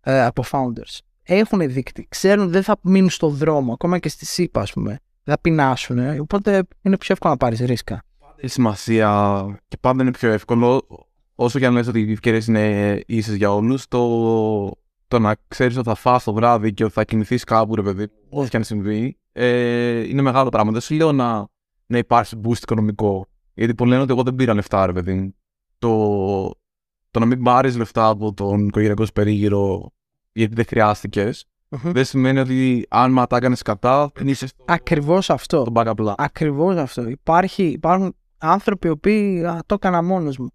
ε, 0.00 0.24
από 0.24 0.44
founders. 0.50 0.98
Έχουν 1.22 1.72
δίκτυ. 1.72 2.06
Ξέρουν 2.08 2.50
δεν 2.50 2.62
θα 2.62 2.76
μείνουν 2.82 3.10
στο 3.10 3.28
δρόμο, 3.28 3.72
ακόμα 3.72 3.98
και 3.98 4.08
στη 4.08 4.26
ΣΥΠΑ, 4.26 4.60
ας 4.60 4.72
πούμε. 4.72 4.90
Δεν 5.24 5.34
θα 5.34 5.40
πεινάσουν. 5.40 5.98
Ε, 5.98 6.20
οπότε 6.20 6.62
είναι 6.82 6.96
πιο 6.96 7.12
εύκολο 7.12 7.32
να 7.32 7.38
πάρεις 7.38 7.60
ρίσκα. 7.60 8.02
Έχει 8.36 8.52
σημασία 8.52 9.44
και 9.68 9.76
πάντα 9.80 10.02
είναι 10.02 10.10
πιο 10.10 10.30
εύκολο, 10.30 10.86
όσο 11.34 11.58
και 11.58 11.66
αν 11.66 11.72
λες 11.72 11.86
ότι 11.86 12.00
οι 12.00 12.12
ευκαιρίες 12.12 12.46
είναι 12.46 13.02
ίσες 13.06 13.34
για 13.34 13.54
όλους, 13.54 13.88
το, 13.88 14.00
το 15.08 15.18
να 15.18 15.36
ξέρεις 15.48 15.76
ότι 15.76 15.88
θα 15.88 15.94
φας 15.94 16.24
το 16.24 16.32
βράδυ 16.32 16.72
και 16.72 16.84
ότι 16.84 16.92
θα 16.92 17.04
κινηθείς 17.04 17.44
κάπου, 17.44 17.74
ρε 17.74 17.82
παιδί, 17.82 18.06
ό,τι 18.28 18.48
και 18.48 18.56
αν 18.56 18.64
συμβεί, 18.64 19.18
ε, 19.32 20.08
είναι 20.08 20.22
μεγάλο 20.22 20.48
πράγμα. 20.48 20.72
Δεν 20.72 20.80
σου 20.80 20.94
λέω 20.94 21.12
να, 21.12 21.46
να 21.86 21.98
υπάρχει 21.98 22.40
boost 22.44 22.62
οικονομικό, 22.62 23.26
γιατί 23.54 23.74
πολλοί 23.74 23.90
λένε 23.90 24.02
ότι 24.02 24.12
εγώ 24.12 24.22
δεν 24.22 24.34
πήρα 24.34 24.54
λεφτά, 24.54 24.86
ρε 24.86 24.92
παιδί. 24.92 25.14
μου. 25.14 25.34
Το, 25.78 26.50
το 27.10 27.18
να 27.18 27.26
μην 27.26 27.42
πάρεις 27.42 27.76
λεφτά 27.76 28.08
από 28.08 28.32
τον 28.34 28.66
οικογενειακό 28.66 29.04
σου 29.04 29.12
περίγυρο 29.12 29.92
γιατί 30.32 30.54
δεν 30.54 30.64
χρειάστηκες, 30.64 31.44
δεν 31.68 32.04
σημαίνει 32.04 32.38
ότι 32.38 32.86
αν 32.90 33.12
μα 33.12 33.26
τα 33.26 33.36
έκανες 33.36 33.62
κατά, 33.62 34.10
δεν 34.14 34.28
είσαι 34.28 34.46
στο, 34.46 34.64
Ακριβώς 34.68 35.30
αυτό. 35.30 35.60
στο 35.60 35.72
backup 35.74 35.94
plan. 35.94 36.14
Ακριβώς 36.16 36.76
αυτό. 36.76 37.08
Υπάρχει, 37.08 37.62
υπάρχουν 37.62 38.16
άνθρωποι 38.38 38.86
οι 38.86 38.90
οποίοι 38.90 39.44
α, 39.44 39.62
το 39.66 39.74
έκανα 39.74 40.02
μόνος 40.02 40.38
μου. 40.38 40.48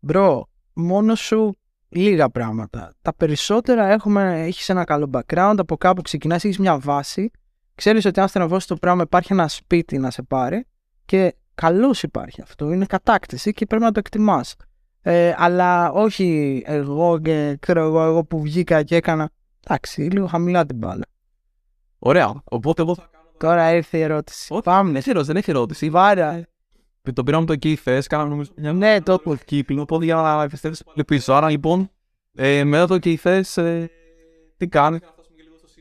Μπρο, 0.00 0.48
μόνος 0.72 1.20
σου 1.20 1.58
λίγα 1.88 2.30
πράγματα. 2.30 2.94
Τα 3.02 3.14
περισσότερα 3.14 3.86
έχουμε, 3.86 4.42
έχεις 4.44 4.68
ένα 4.68 4.84
καλό 4.84 5.10
background, 5.12 5.54
από 5.58 5.76
κάπου 5.76 6.02
ξεκινάς, 6.02 6.44
έχεις 6.44 6.58
μια 6.58 6.78
βάση, 6.78 7.30
ξέρεις 7.78 8.04
ότι 8.04 8.20
αν 8.20 8.28
στραβώσεις 8.28 8.66
το 8.66 8.76
πράγμα 8.76 9.02
υπάρχει 9.02 9.32
ένα 9.32 9.48
σπίτι 9.48 9.98
να 9.98 10.10
σε 10.10 10.22
πάρει 10.22 10.66
και 11.04 11.34
καλώς 11.54 12.02
υπάρχει 12.02 12.42
αυτό, 12.42 12.72
είναι 12.72 12.86
κατάκτηση 12.86 13.52
και 13.52 13.66
πρέπει 13.66 13.82
να 13.82 13.92
το 13.92 13.98
εκτιμάς. 13.98 14.54
Ε, 15.02 15.34
αλλά 15.36 15.92
όχι 15.92 16.62
εγώ 16.66 17.18
και 17.18 17.56
ξέρω 17.60 17.80
εγώ, 17.80 18.02
εγώ 18.02 18.24
που 18.24 18.40
βγήκα 18.42 18.82
και 18.82 18.96
έκανα, 18.96 19.30
εντάξει, 19.66 20.00
λίγο 20.00 20.26
χαμηλά 20.26 20.66
την 20.66 20.76
μπάλα. 20.76 21.04
Ωραία. 21.98 22.42
Οπότε 22.44 22.82
εγώ 22.82 22.94
θα 22.94 23.08
κάνω. 23.12 23.24
Τώρα 23.38 23.74
ήρθε 23.74 23.98
η 23.98 24.00
ερώτηση. 24.00 24.52
Όχι, 24.52 24.62
Πάμε. 24.62 24.86
δεν 24.86 24.96
έχει 24.96 25.10
ερώτηση, 25.10 25.32
δεν 25.32 25.40
έχει 25.40 25.50
ερώτηση. 25.50 25.90
Βάρα. 25.90 26.42
Το 27.12 27.22
πήραμε 27.22 27.46
το 27.46 27.52
εκεί 27.52 27.76
θε, 27.76 28.02
κάναμε 28.08 28.28
νομίζω 28.28 28.50
μια 28.56 28.72
Ναι, 28.72 29.00
το 29.00 29.18
το 29.18 29.36
κύκλο. 29.44 29.80
Οπότε 29.80 30.04
για 30.04 30.14
να 30.14 30.42
επιστρέψει 30.42 30.84
πάλι 30.84 31.04
πίσω. 31.04 31.32
Άρα 31.32 31.50
λοιπόν, 31.50 31.90
ε, 32.34 32.64
μετά 32.64 32.86
το 32.86 32.94
εκεί 32.94 33.16
θε, 33.16 33.44
ε, 33.54 33.84
τι 34.56 34.68
κάνεις; 34.68 35.00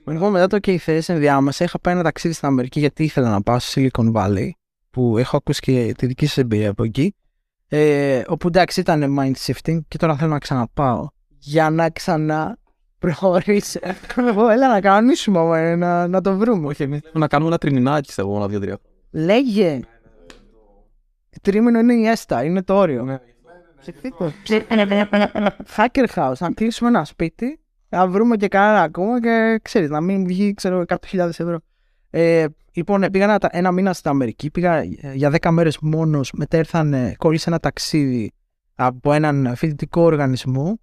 Λοιπόν, 0.09 0.31
μετά 0.31 0.47
το 0.47 0.59
και 0.59 0.77
θέση 0.77 1.13
ενδιάμεσα 1.13 1.63
είχα 1.63 1.79
πάει 1.79 1.93
ένα 1.93 2.03
ταξίδι 2.03 2.33
στην 2.33 2.47
Αμερική 2.47 2.79
γιατί 2.79 3.03
ήθελα 3.03 3.29
να 3.29 3.41
πάω 3.41 3.59
στο 3.59 3.81
Silicon 3.81 4.11
Valley 4.11 4.49
που 4.89 5.17
έχω 5.17 5.37
ακούσει 5.37 5.59
και 5.59 5.93
τη 5.97 6.05
δική 6.05 6.25
σας 6.25 6.37
εμπειρία 6.37 6.69
από 6.69 6.83
εκεί. 6.83 7.15
Ε, 7.67 8.21
όπου 8.27 8.47
εντάξει 8.47 8.79
ήταν 8.79 9.15
mind 9.19 9.33
shifting 9.45 9.79
και 9.87 9.97
τώρα 9.97 10.15
θέλω 10.15 10.31
να 10.31 10.39
ξαναπάω 10.39 11.07
για 11.37 11.69
να 11.69 11.89
ξανά 11.89 12.57
προχωρήσω. 12.99 13.79
Έλα 14.53 14.67
να 14.67 14.81
κανονίσουμε 14.81 15.39
όμως, 15.39 15.77
να, 15.77 16.07
να 16.07 16.21
το 16.21 16.37
βρούμε. 16.37 16.67
Όχι, 16.67 16.83
εμείς 16.83 16.99
θέλουμε 16.99 17.19
να 17.19 17.27
κάνουμε 17.27 17.49
ένα 17.49 17.57
τριμινάκι 17.57 18.11
σε 18.11 18.21
ένα 18.21 18.47
δύο-τρία. 18.47 18.77
Λέγε. 19.11 19.79
Τρίμηνο 21.41 21.79
είναι 21.79 21.93
η 21.93 22.07
έστα, 22.07 22.43
είναι 22.43 22.63
το 22.63 22.75
όριο. 22.75 23.19
Hacker 25.75 26.05
house, 26.15 26.37
να 26.39 26.51
κλείσουμε 26.51 26.89
ένα 26.89 27.05
σπίτι, 27.05 27.59
να 27.89 28.07
βρούμε 28.07 28.35
και 28.35 28.47
κανένα 28.47 28.81
ακόμα 28.81 29.21
και 29.21 29.59
ξέρεις, 29.61 29.89
να 29.89 30.01
μην 30.01 30.25
βγει 30.25 30.53
ξέρω 30.53 30.83
100.000 30.87 31.19
ευρώ. 31.19 31.59
Ε, 32.09 32.45
λοιπόν, 32.73 33.05
πήγα 33.11 33.23
ένα, 33.23 33.37
ένα 33.51 33.71
μήνα 33.71 33.93
στην 33.93 34.09
Αμερική, 34.09 34.51
πήγα 34.51 34.75
ε, 34.77 34.95
για 35.13 35.37
10 35.41 35.49
μέρες 35.51 35.77
μόνος, 35.79 36.31
μετά 36.31 36.57
ήρθαν, 36.57 36.93
ε, 36.93 37.15
κόλλησα 37.17 37.49
ένα 37.49 37.59
ταξίδι 37.59 38.31
από 38.75 39.13
έναν 39.13 39.55
φοιτητικό 39.55 40.01
οργανισμό. 40.01 40.79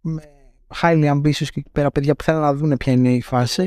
Με, 0.00 0.22
highly 0.80 1.10
ambitious 1.12 1.32
και 1.32 1.60
εκεί 1.60 1.70
πέρα 1.72 1.90
παιδιά 1.90 2.14
που 2.14 2.24
θέλουν 2.24 2.40
να 2.40 2.54
δουν 2.54 2.76
ποια 2.76 2.92
είναι 2.92 3.12
η 3.12 3.20
φάση. 3.20 3.66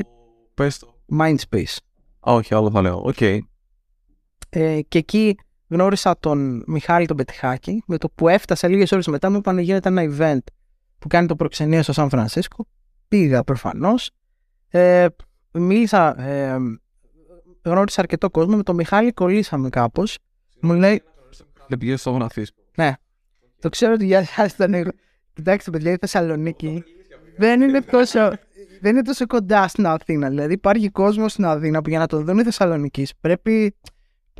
Πες 0.54 0.78
το. 0.78 0.94
Mindspace. 1.18 1.76
Όχι, 2.20 2.54
άλλο 2.54 2.70
θα 2.70 2.80
λέω. 2.80 3.02
Οκ. 3.04 3.20
Ε, 3.20 4.80
και 4.88 4.98
εκεί 4.98 5.36
γνώρισα 5.68 6.18
τον 6.18 6.62
Μιχάλη 6.66 7.06
τον 7.06 7.16
Πετυχάκη. 7.16 7.82
Με 7.86 7.98
το 7.98 8.08
που 8.08 8.28
έφτασα 8.28 8.68
λίγες 8.68 8.92
ώρες 8.92 9.06
μετά 9.06 9.30
μου 9.30 9.36
είπαν 9.36 9.58
γίνεται 9.58 9.88
ένα 9.88 10.02
event 10.10 10.52
που 11.00 11.08
κάνει 11.08 11.26
το 11.26 11.36
προξενείο 11.36 11.82
στο 11.82 11.92
Σαν 11.92 12.08
Φρανσίσκο. 12.08 12.66
Πήγα 13.08 13.44
προφανώς. 13.44 14.10
Ε, 14.68 15.06
μίλησα, 15.52 16.20
ε, 16.22 16.56
γνώρισα 17.62 18.00
αρκετό 18.00 18.30
κόσμο. 18.30 18.56
Με 18.56 18.62
τον 18.62 18.74
Μιχάλη 18.74 19.12
κολλήσαμε 19.12 19.68
κάπως. 19.68 20.18
Μου 20.60 20.72
λέει, 20.72 21.02
Δεν 21.68 21.78
πηγαίνεις 21.78 22.00
στο 22.00 22.14
Φρανσίσκο. 22.14 22.62
το 23.60 23.68
ξέρω 23.68 23.92
ότι 23.92 24.04
για 24.04 24.18
εσάς 24.18 24.52
ήταν. 24.52 24.94
Κοιτάξτε, 25.32 25.70
παιδιά, 25.70 25.92
η 25.92 25.96
Θεσσαλονίκη 25.96 26.84
δεν 27.36 27.60
είναι 27.60 27.80
τόσο. 27.80 28.32
Δεν 28.80 28.92
είναι 28.92 29.02
τόσο 29.02 29.26
κοντά 29.26 29.68
στην 29.68 29.86
Αθήνα. 29.86 30.28
Δηλαδή, 30.28 30.52
υπάρχει 30.52 30.90
κόσμος 30.90 31.32
στην 31.32 31.44
Αθήνα 31.44 31.82
που 31.82 31.88
για 31.88 31.98
να 31.98 32.06
το 32.06 32.22
δουν 32.22 32.38
οι 32.38 32.42
Θεσσαλονίκη 32.42 33.06
πρέπει 33.20 33.76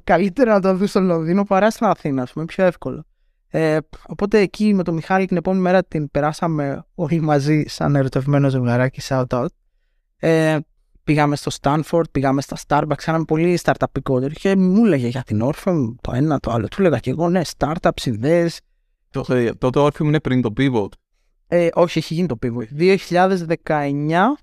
καλύτερα 0.04 0.52
να 0.52 0.60
το 0.60 0.74
δουν 0.74 0.86
στο 0.86 1.00
Λονδίνο 1.00 1.44
παρά 1.44 1.70
στην 1.70 1.86
Αθήνα, 1.86 2.22
ας 2.22 2.32
πούμε, 2.32 2.44
πιο 2.44 2.64
εύκολο. 2.64 3.04
Ε, 3.50 3.78
οπότε 4.06 4.38
εκεί 4.38 4.74
με 4.74 4.82
τον 4.82 4.94
Μιχάλη 4.94 5.26
την 5.26 5.36
επόμενη 5.36 5.62
μέρα 5.62 5.84
την 5.84 6.10
περάσαμε 6.10 6.84
όλοι 6.94 7.20
μαζί 7.20 7.64
σαν 7.66 7.96
ερωτευμένο 7.96 8.48
ζευγαράκι, 8.48 9.00
shout 9.04 9.26
out. 9.26 9.46
Ε, 10.16 10.58
πήγαμε 11.04 11.36
στο 11.36 11.50
Stanford, 11.60 12.10
πήγαμε 12.10 12.40
στα 12.40 12.56
Starbucks, 12.66 13.02
κάναμε 13.04 13.24
πολύ 13.24 13.58
startup 13.62 14.20
και 14.32 14.56
μου 14.56 14.84
έλεγε 14.84 15.08
για 15.08 15.22
την 15.22 15.40
Orpheum 15.42 15.94
το 16.00 16.12
ένα 16.14 16.40
το 16.40 16.50
άλλο. 16.50 16.68
Του 16.68 16.80
έλεγα 16.80 16.98
και 16.98 17.10
εγώ, 17.10 17.28
ναι, 17.28 17.40
startups, 17.58 18.04
ιδέες, 18.04 18.60
Τότε, 19.10 19.54
τότε 19.58 19.78
ο 19.78 19.86
Orpheum 19.86 20.04
είναι 20.04 20.20
πριν 20.20 20.42
το 20.42 20.52
pivot. 20.56 20.88
Ε, 21.52 21.68
όχι, 21.74 21.98
έχει 21.98 22.14
γίνει 22.14 22.26
το 22.26 22.38
pivot. 22.42 22.96
2019, 23.62 24.36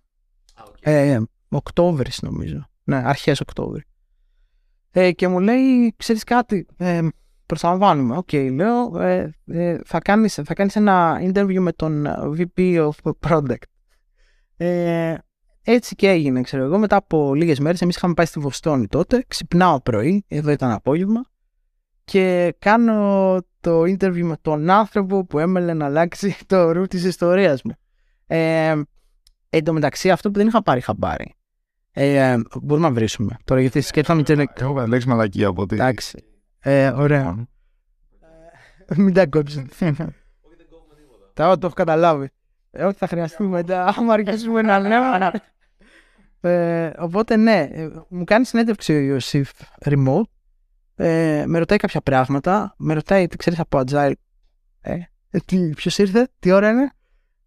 ε, 0.80 1.20
Οκτώβρη 1.50 2.12
νομίζω. 2.22 2.70
Ναι, 2.84 2.96
αρχές 2.96 3.40
Οκτώβρη. 3.40 3.84
Ε, 4.92 5.12
και 5.12 5.28
μου 5.28 5.40
λέει, 5.40 5.94
ξέρεις 5.98 6.24
κάτι, 6.24 6.66
ε, 6.78 7.08
προσλαμβάνουμε. 7.48 8.18
Οκ, 8.18 8.34
λέω, 8.34 9.02
ε, 9.02 9.36
ε, 9.46 9.78
θα, 9.86 10.00
κάνεις, 10.00 10.34
θα 10.34 10.54
κάνεις 10.54 10.76
ένα 10.76 11.20
interview 11.22 11.60
με 11.60 11.72
τον 11.72 12.06
ε, 12.06 12.16
VP 12.38 12.90
of 12.90 13.12
Product. 13.28 13.64
Ε, 14.58 15.16
έτσι 15.64 15.96
και 15.96 16.10
έγινε, 16.10 16.42
ξέρω 16.42 16.64
εγώ. 16.64 16.78
Μετά 16.78 16.96
από 16.96 17.34
λίγες 17.34 17.60
μέρες, 17.60 17.82
εμείς 17.82 17.96
είχαμε 17.96 18.14
πάει 18.14 18.26
στη 18.26 18.40
Βοστόνη 18.40 18.88
τότε. 18.88 19.24
Ξυπνάω 19.28 19.82
πρωί, 19.82 20.26
εδώ 20.28 20.52
ήταν 20.52 20.72
απόγευμα. 20.72 21.22
Και 22.04 22.56
κάνω 22.60 23.38
το 23.60 23.82
interview 23.82 24.22
με 24.22 24.38
τον 24.42 24.70
άνθρωπο 24.70 25.26
που 25.26 25.40
έμελε 25.40 25.74
να 25.74 25.86
αλλάξει 25.86 26.36
το 26.48 26.72
ρου 26.72 26.86
της 26.86 27.04
ιστορίας 27.04 27.62
μου. 27.64 27.72
Ε, 28.28 28.82
εν 29.50 29.64
τω 29.64 29.74
μεταξύ, 29.74 30.12
αυτό 30.12 30.32
που 30.32 30.38
δεν 30.38 30.48
είχα 30.48 30.64
πάρει 30.64 30.82
χαμπάρι. 30.82 31.36
Ε, 31.92 32.38
μπορούμε 32.62 32.88
να 32.88 32.94
βρίσουμε. 32.94 33.38
Τώρα 33.44 33.62
γιατί 33.62 33.82
σκέφτομαι 33.82 34.22
ότι 34.22 34.34
είναι. 34.34 34.46
Εγώ 34.54 34.80
θα 34.80 34.88
λέξει 34.88 35.08
μαλακία 35.08 35.48
από 35.48 35.62
ότι. 35.62 35.76
Εντάξει. 35.76 36.24
Ε, 36.70 36.88
ωραία. 36.88 37.48
Μην 38.96 39.14
τα 39.14 39.26
κόψετε. 39.26 40.16
Τα 41.34 41.58
το 41.58 41.66
έχω 41.66 41.76
καταλάβει. 41.76 42.30
Ε, 42.72 42.84
όχι, 42.84 42.98
θα 42.98 43.08
χρειαστεί 43.08 43.44
μετά. 43.44 43.86
Άμα 43.86 44.14
αρχίσουμε 44.14 44.62
να 44.62 44.80
λέμε. 44.80 45.32
Ε, 46.42 46.92
οπότε 46.98 47.36
ναι, 47.36 47.68
ε, 47.72 47.90
μου 48.10 48.24
κάνει 48.24 48.46
συνέντευξη 48.46 48.94
ο 48.94 49.00
Ιωσήφ 49.00 49.52
remote. 49.86 50.22
Ε, 50.96 51.44
με 51.48 51.58
ρωτάει 51.60 51.78
κάποια 51.78 52.02
πράγματα. 52.02 52.74
Με 52.78 52.94
ρωτάει 52.94 53.28
τι 53.28 53.38
ξέρεις 53.38 53.60
από 53.60 53.82
Agile. 53.86 54.12
Ε, 54.82 54.98
Ποιος 55.76 55.98
ήρθε, 55.98 56.28
τι 56.40 56.52
ώρα 56.52 56.70
είναι. 56.70 56.92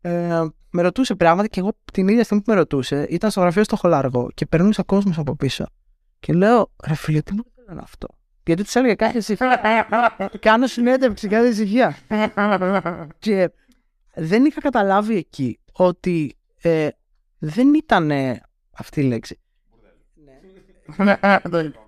Ε, 0.00 0.44
με 0.70 0.82
ρωτούσε 0.82 1.14
πράγματα 1.14 1.48
και 1.48 1.60
εγώ 1.60 1.72
την 1.92 2.08
ίδια 2.08 2.24
στιγμή 2.24 2.42
που 2.42 2.50
με 2.50 2.56
ρωτούσε 2.56 3.06
ήταν 3.08 3.30
στο 3.30 3.40
γραφείο 3.40 3.64
στο 3.64 3.76
Χολάργο 3.76 4.28
και 4.34 4.46
περνούσε 4.46 4.82
κόσμος 4.82 5.18
από 5.18 5.36
πίσω. 5.36 5.66
Και 6.18 6.32
λέω, 6.32 6.72
ρε 6.86 6.94
φίλε, 6.94 7.20
τι 7.20 7.32
μου 7.32 7.42
λένε 7.68 7.80
αυτό; 7.82 8.08
Γιατί 8.44 8.62
τους 8.62 8.74
έλεγα 8.74 8.94
κάθε 8.94 9.18
ησυχία. 9.18 9.86
Κάνω 10.40 10.66
συνέντευξη, 10.66 11.28
κάθε 11.28 11.48
ησυχία. 11.48 11.96
και 13.18 13.50
δεν 14.14 14.44
είχα 14.44 14.60
καταλάβει 14.60 15.16
εκεί 15.16 15.60
ότι 15.72 16.36
ε, 16.62 16.88
δεν 17.38 17.74
ήταν 17.74 18.10
αυτή 18.70 19.00
η 19.00 19.04
λέξη. 19.04 19.40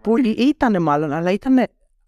που 0.00 0.16
ήταν 0.36 0.82
μάλλον, 0.82 1.12
αλλά 1.12 1.30
ήταν, 1.30 1.66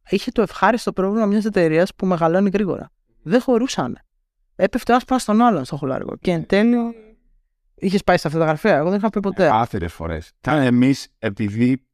είχε 0.09 0.31
το 0.31 0.43
ευχάριστο 0.43 0.93
πρόβλημα 0.93 1.27
μιας 1.27 1.45
εταιρείας 1.45 1.95
που 1.95 2.07
μεγαλώνει 2.07 2.51
γρήγορα. 2.53 2.91
Δεν 3.23 3.41
χωρούσαν. 3.41 3.99
Έπεφτε 4.57 4.93
ένας 4.93 5.05
πάνω 5.05 5.21
στον 5.21 5.41
άλλον 5.43 5.65
στο 5.65 5.77
χολάργο. 5.77 6.17
Και 6.21 6.31
εν 6.31 6.47
τέλει. 6.47 6.77
Είχες 7.75 8.05
πάει 8.05 8.17
σε 8.17 8.27
αυτά 8.27 8.39
τα 8.39 8.45
γραφεία. 8.45 8.77
Εγώ 8.77 8.89
δεν 8.89 8.99
είχα 8.99 9.11
πει 9.11 9.21
ποτέ. 9.21 9.49
Άθερες 9.53 9.93
φορές. 9.93 10.33
Ήταν 10.39 10.63
εμείς, 10.63 11.09
επειδή 11.19 11.77
πε- 11.77 11.87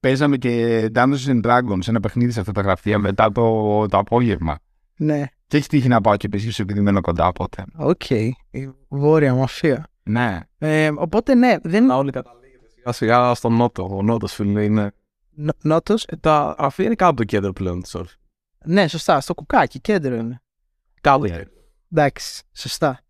παίζαμε 0.00 0.36
και 0.36 0.84
Dungeons 0.94 1.26
and 1.26 1.40
Dragons 1.42 1.78
σε 1.78 1.90
ένα 1.90 2.00
παιχνίδι 2.00 2.32
σε 2.32 2.40
αυτά 2.40 2.52
τα 2.52 2.60
γραφεία 2.60 2.98
μετά 2.98 3.32
το, 3.32 3.86
το 3.86 3.98
απόγευμα. 3.98 4.58
Ναι. 4.96 5.24
Και 5.46 5.56
έχει 5.56 5.68
τύχει 5.68 5.88
να 5.88 6.00
πάω 6.00 6.16
και 6.16 6.28
πίσω 6.28 6.62
επειδή 6.62 6.80
μένω 6.80 7.00
κοντά 7.00 7.26
οπότε. 7.26 7.64
Οκ. 7.76 8.10
Η 8.10 8.72
βόρεια 8.88 9.34
μαφία. 9.34 9.86
Ναι. 10.02 10.40
Ε, 10.58 10.90
οπότε 10.96 11.34
ναι, 11.34 11.56
δεν. 11.62 11.86
Να 11.86 11.96
όλοι 11.96 12.10
καταλήγετε 12.10 12.68
σιγά 12.68 12.92
σιγά 12.92 13.34
στον 13.34 13.56
Νότο. 13.56 13.88
Ο 13.96 14.02
Νότος, 14.02 14.32
φίλε, 14.32 14.64
είναι. 14.64 14.92
Νότος. 15.62 16.04
Ε, 16.04 16.16
τα 16.16 16.54
γραφεία 16.58 16.84
είναι 16.84 16.94
κάπου 16.94 17.14
το 17.14 17.24
κέντρο 17.24 17.52
πλέον 17.52 17.82
της 17.82 17.96
Orpheum. 17.96 18.18
Ναι, 18.64 18.88
σωστά. 18.88 19.20
Στο 19.20 19.34
κουκάκι, 19.34 19.80
κέντρο 19.80 20.14
είναι. 20.14 20.42
Κάπου. 21.00 21.24
Εντάξει, 21.92 22.42
σωστά. 22.52 23.00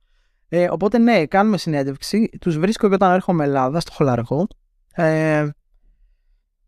Ε, 0.48 0.68
οπότε 0.70 0.98
ναι, 0.98 1.26
κάνουμε 1.26 1.58
συνέντευξη. 1.58 2.30
Τους 2.40 2.58
βρίσκω 2.58 2.88
και 2.88 2.94
όταν 2.94 3.12
έρχομαι 3.12 3.44
Ελλάδα, 3.44 3.80
στο 3.80 3.92
Χολαργό. 3.92 4.46
Ε, 4.92 5.48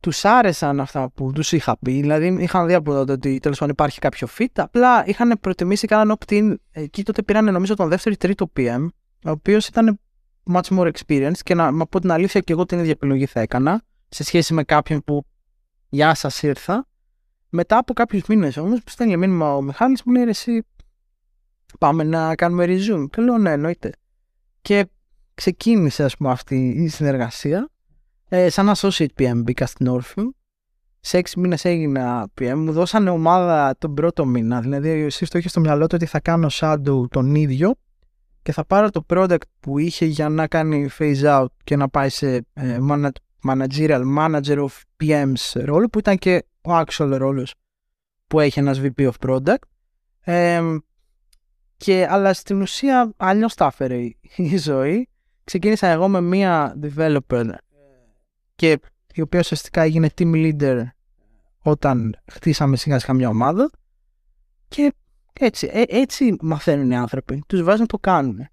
τους 0.00 0.24
άρεσαν 0.24 0.80
αυτά 0.80 1.10
που 1.10 1.32
τους 1.32 1.52
είχα 1.52 1.78
πει. 1.78 2.00
Δηλαδή 2.00 2.36
είχαν 2.40 2.66
δει 2.66 2.74
από 2.74 2.92
τότε 2.92 3.12
ότι 3.12 3.38
τέλος 3.38 3.58
πάντων 3.58 3.72
υπάρχει 3.72 3.98
κάποιο 3.98 4.28
fit. 4.38 4.46
Απλά 4.54 5.06
είχαν 5.06 5.38
προτιμήσει 5.40 5.86
κάναν 5.86 6.18
opt-in. 6.18 6.54
Εκεί 6.70 7.02
τότε 7.02 7.22
πήραν 7.22 7.52
νομίζω 7.52 7.74
τον 7.74 7.88
δεύτερο 7.88 8.14
ή 8.14 8.18
τρίτο 8.18 8.52
PM, 8.56 8.86
ο 9.24 9.30
οποίος 9.30 9.66
ήταν 9.66 10.00
much 10.52 10.78
more 10.78 10.90
experienced 10.90 11.38
και 11.42 11.54
να 11.54 11.70
να 11.70 11.86
πω 11.86 12.00
την 12.00 12.10
αλήθεια 12.10 12.40
και 12.40 12.52
εγώ 12.52 12.66
την 12.66 12.78
ίδια 12.78 12.90
επιλογή 12.90 13.26
θα 13.26 13.40
έκανα 13.40 13.82
σε 14.08 14.24
σχέση 14.24 14.54
με 14.54 14.64
κάποιον 14.64 15.02
που 15.04 15.24
γεια 15.88 16.14
σας 16.14 16.42
ήρθα. 16.42 16.88
Μετά 17.48 17.78
από 17.78 17.92
κάποιους 17.92 18.22
μήνες 18.28 18.56
όμως 18.56 18.82
που 18.82 18.90
στέλνει 18.90 19.16
μήνυμα 19.16 19.54
ο 19.54 19.62
Μιχάλης 19.62 20.02
μου 20.02 20.12
λέει 20.12 20.24
«Ρε 20.24 20.30
εσύ 20.30 20.64
πάμε 21.78 22.04
να 22.04 22.34
κάνουμε 22.34 22.64
resume. 22.68 23.06
Και 23.10 23.22
λέω 23.22 23.38
ναι, 23.38 23.52
εννοείται. 23.52 23.92
Και 24.62 24.88
ξεκίνησε 25.34 26.04
ας 26.04 26.16
πούμε 26.16 26.30
αυτή 26.30 26.68
η 26.68 26.88
συνεργασία. 26.88 27.70
Ε, 28.32 28.48
σαν 28.48 28.72
associate 28.76 29.06
PM 29.18 29.42
μπήκα 29.42 29.66
στην 29.66 29.86
Orpheum. 29.90 30.28
Σε 31.00 31.18
έξι 31.18 31.40
μήνες 31.40 31.64
έγινα 31.64 32.28
PM. 32.40 32.54
Μου 32.56 32.72
δώσανε 32.72 33.10
ομάδα 33.10 33.74
τον 33.78 33.94
πρώτο 33.94 34.26
μήνα. 34.26 34.60
Δηλαδή 34.60 34.88
εσύ 34.88 35.26
το 35.26 35.38
είχες 35.38 35.50
στο 35.50 35.60
μυαλό 35.60 35.86
του 35.86 35.94
ότι 35.94 36.06
θα 36.06 36.20
κάνω 36.20 36.48
shadow 36.50 37.08
τον 37.10 37.34
ίδιο 37.34 37.74
και 38.42 38.52
θα 38.52 38.64
πάρω 38.64 38.90
το 38.90 39.04
product 39.08 39.38
που 39.60 39.78
είχε 39.78 40.04
για 40.06 40.28
να 40.28 40.46
κάνει 40.46 40.88
phase 40.98 41.22
out 41.22 41.46
και 41.64 41.76
να 41.76 41.88
πάει 41.88 42.08
σε 42.08 42.34
ε, 42.52 42.78
mana- 42.90 43.10
managerial 43.48 44.02
manager 44.18 44.66
of 44.66 44.70
PM's 45.02 45.52
ρόλο 45.64 45.88
που 45.88 45.98
ήταν 45.98 46.16
και 46.16 46.44
ο 46.60 46.70
actual 46.78 47.14
ρόλος 47.16 47.54
που 48.26 48.40
έχει 48.40 48.58
ένας 48.58 48.80
VP 48.80 49.10
of 49.10 49.28
product. 49.28 49.54
Ε, 50.20 50.76
και, 51.76 52.06
αλλά 52.10 52.32
στην 52.34 52.60
ουσία 52.60 53.12
αλλιώς 53.16 53.54
τα 53.54 53.66
έφερε 53.66 53.96
η, 53.96 54.18
η 54.36 54.56
ζωή. 54.56 55.08
Ξεκίνησα 55.44 55.86
εγώ 55.86 56.08
με 56.08 56.20
μία 56.20 56.78
developer 56.82 57.50
και 58.60 58.80
η 59.14 59.20
οποία 59.20 59.40
ουσιαστικά 59.40 59.82
έγινε 59.82 60.08
team 60.18 60.32
leader 60.34 60.82
όταν 61.62 62.16
χτίσαμε 62.30 62.76
σιγά 62.76 62.98
σιγά 62.98 63.14
μια 63.14 63.28
ομάδα 63.28 63.70
και 64.68 64.94
έτσι, 65.32 65.68
ε, 65.72 65.82
έτσι 65.86 66.36
μαθαίνουν 66.40 66.90
οι 66.90 66.96
άνθρωποι. 66.96 67.42
Τους 67.46 67.62
βάζουν 67.62 67.80
να 67.80 67.86
το 67.86 67.98
κάνουν. 67.98 68.48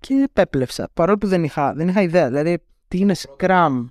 Και 0.00 0.14
επέπλευσα, 0.14 0.88
παρόλο 0.94 1.18
που 1.18 1.26
δεν 1.26 1.44
είχα, 1.44 1.72
δεν 1.74 1.88
είχα 1.88 2.02
ιδέα. 2.02 2.26
Δηλαδή, 2.26 2.58
τι 2.88 2.98
είναι 2.98 3.14
Scrum, 3.16 3.86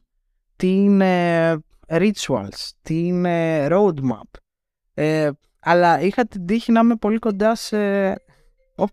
τι 0.55 0.67
είναι 0.83 1.53
rituals, 1.87 2.69
τι 2.81 3.05
είναι 3.07 3.67
roadmap. 3.71 4.39
Ε, 4.93 5.29
αλλά 5.59 6.01
είχα 6.01 6.25
την 6.25 6.45
τύχη 6.45 6.71
να 6.71 6.79
είμαι 6.79 6.95
πολύ 6.95 7.19
κοντά 7.19 7.56
σε... 7.56 8.12
Οπ. 8.75 8.89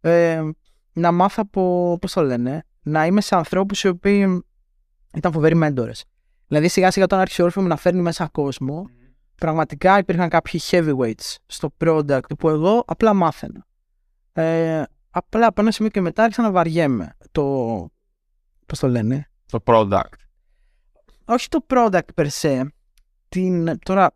Ε, 0.00 0.42
να 0.92 1.12
μάθω 1.12 1.42
από, 1.46 1.96
πώς 2.00 2.12
το 2.12 2.22
λένε, 2.22 2.64
να 2.82 3.06
είμαι 3.06 3.20
σε 3.20 3.36
ανθρώπους 3.36 3.82
οι 3.82 3.88
οποίοι 3.88 4.44
ήταν 5.14 5.32
φοβεροί 5.32 5.54
μέντορες. 5.54 6.04
Δηλαδή 6.46 6.68
σιγά 6.68 6.90
σιγά 6.90 7.04
όταν 7.04 7.20
άρχισε 7.20 7.42
ο 7.42 7.46
Orpheum 7.46 7.62
να 7.62 7.76
φέρνει 7.76 8.00
μέσα 8.00 8.28
κόσμο, 8.28 8.88
πραγματικά 9.34 9.98
υπήρχαν 9.98 10.28
κάποιοι 10.28 10.60
heavyweights 10.70 11.36
στο 11.46 11.74
product 11.84 12.38
που 12.38 12.48
εγώ 12.48 12.84
απλά 12.86 13.14
μάθαινα. 13.14 13.66
Ε, 14.32 14.82
απλά 15.10 15.46
από 15.46 15.60
ένα 15.60 15.70
σημείο 15.70 15.90
και 15.90 16.00
μετά 16.00 16.22
άρχισα 16.22 16.42
να 16.42 16.50
βαριέμαι. 16.50 17.16
Το, 17.30 17.42
πώς 18.66 18.78
το 18.78 18.88
λένε, 18.88 19.30
Το 19.50 19.62
product. 19.64 20.14
όχι 21.24 21.48
το 21.48 21.66
product 21.68 22.08
per 22.14 22.26
se, 22.40 22.66
την, 23.28 23.78
τώρα, 23.78 24.14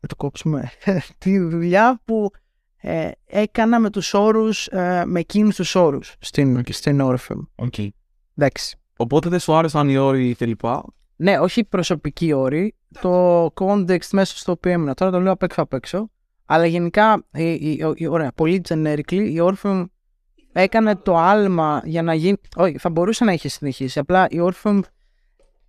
να 0.00 0.08
το 0.08 0.16
κόψουμε, 0.16 0.70
τη 1.18 1.38
δουλειά 1.38 2.00
που 2.04 2.30
ε, 2.76 3.10
έκανα 3.24 3.80
με 3.80 3.90
τους 3.90 4.14
όρους, 4.14 4.66
ε, 4.66 5.04
με 5.06 5.20
εκείνους 5.20 5.56
τους 5.56 5.74
όρους 5.74 6.14
στην, 6.18 6.56
Οκ. 6.56 6.66
στην 6.70 6.98
Orfium. 7.02 7.46
Okay. 7.56 7.88
Εντάξει. 8.36 8.76
Οπότε 8.96 9.28
δεν 9.28 9.38
σου 9.38 9.54
άρεσαν 9.54 9.88
οι 9.88 9.96
όροι 9.96 10.34
κλπ. 10.34 10.60
Ναι, 11.16 11.38
όχι 11.38 11.64
προσωπική 11.64 12.32
όρη, 12.32 12.74
το 13.00 13.44
context 13.54 14.08
μέσα 14.12 14.36
στο 14.36 14.52
οποίο 14.52 14.72
έμεινα. 14.72 14.94
Τώρα 14.94 15.10
το 15.10 15.20
λέω 15.20 15.32
απ' 15.32 15.42
έξω 15.42 15.62
απ' 15.62 15.72
έξω. 15.72 16.10
Αλλά 16.46 16.66
γενικά, 16.66 17.24
η, 17.32 17.52
η- 17.52 17.94
η- 17.94 18.06
ωραία, 18.06 18.32
πολύ 18.34 18.60
generically, 18.68 19.12
η 19.30 19.36
Orpheum 19.40 19.84
έκανε 20.52 20.96
το 20.96 21.16
άλμα 21.16 21.82
για 21.84 22.02
να 22.02 22.14
γίνει. 22.14 22.36
Όχι, 22.56 22.78
θα 22.78 22.90
μπορούσε 22.90 23.24
να 23.24 23.32
είχε 23.32 23.48
συνεχίσει. 23.48 23.98
Απλά 23.98 24.26
η 24.30 24.36
Orpheum 24.40 24.80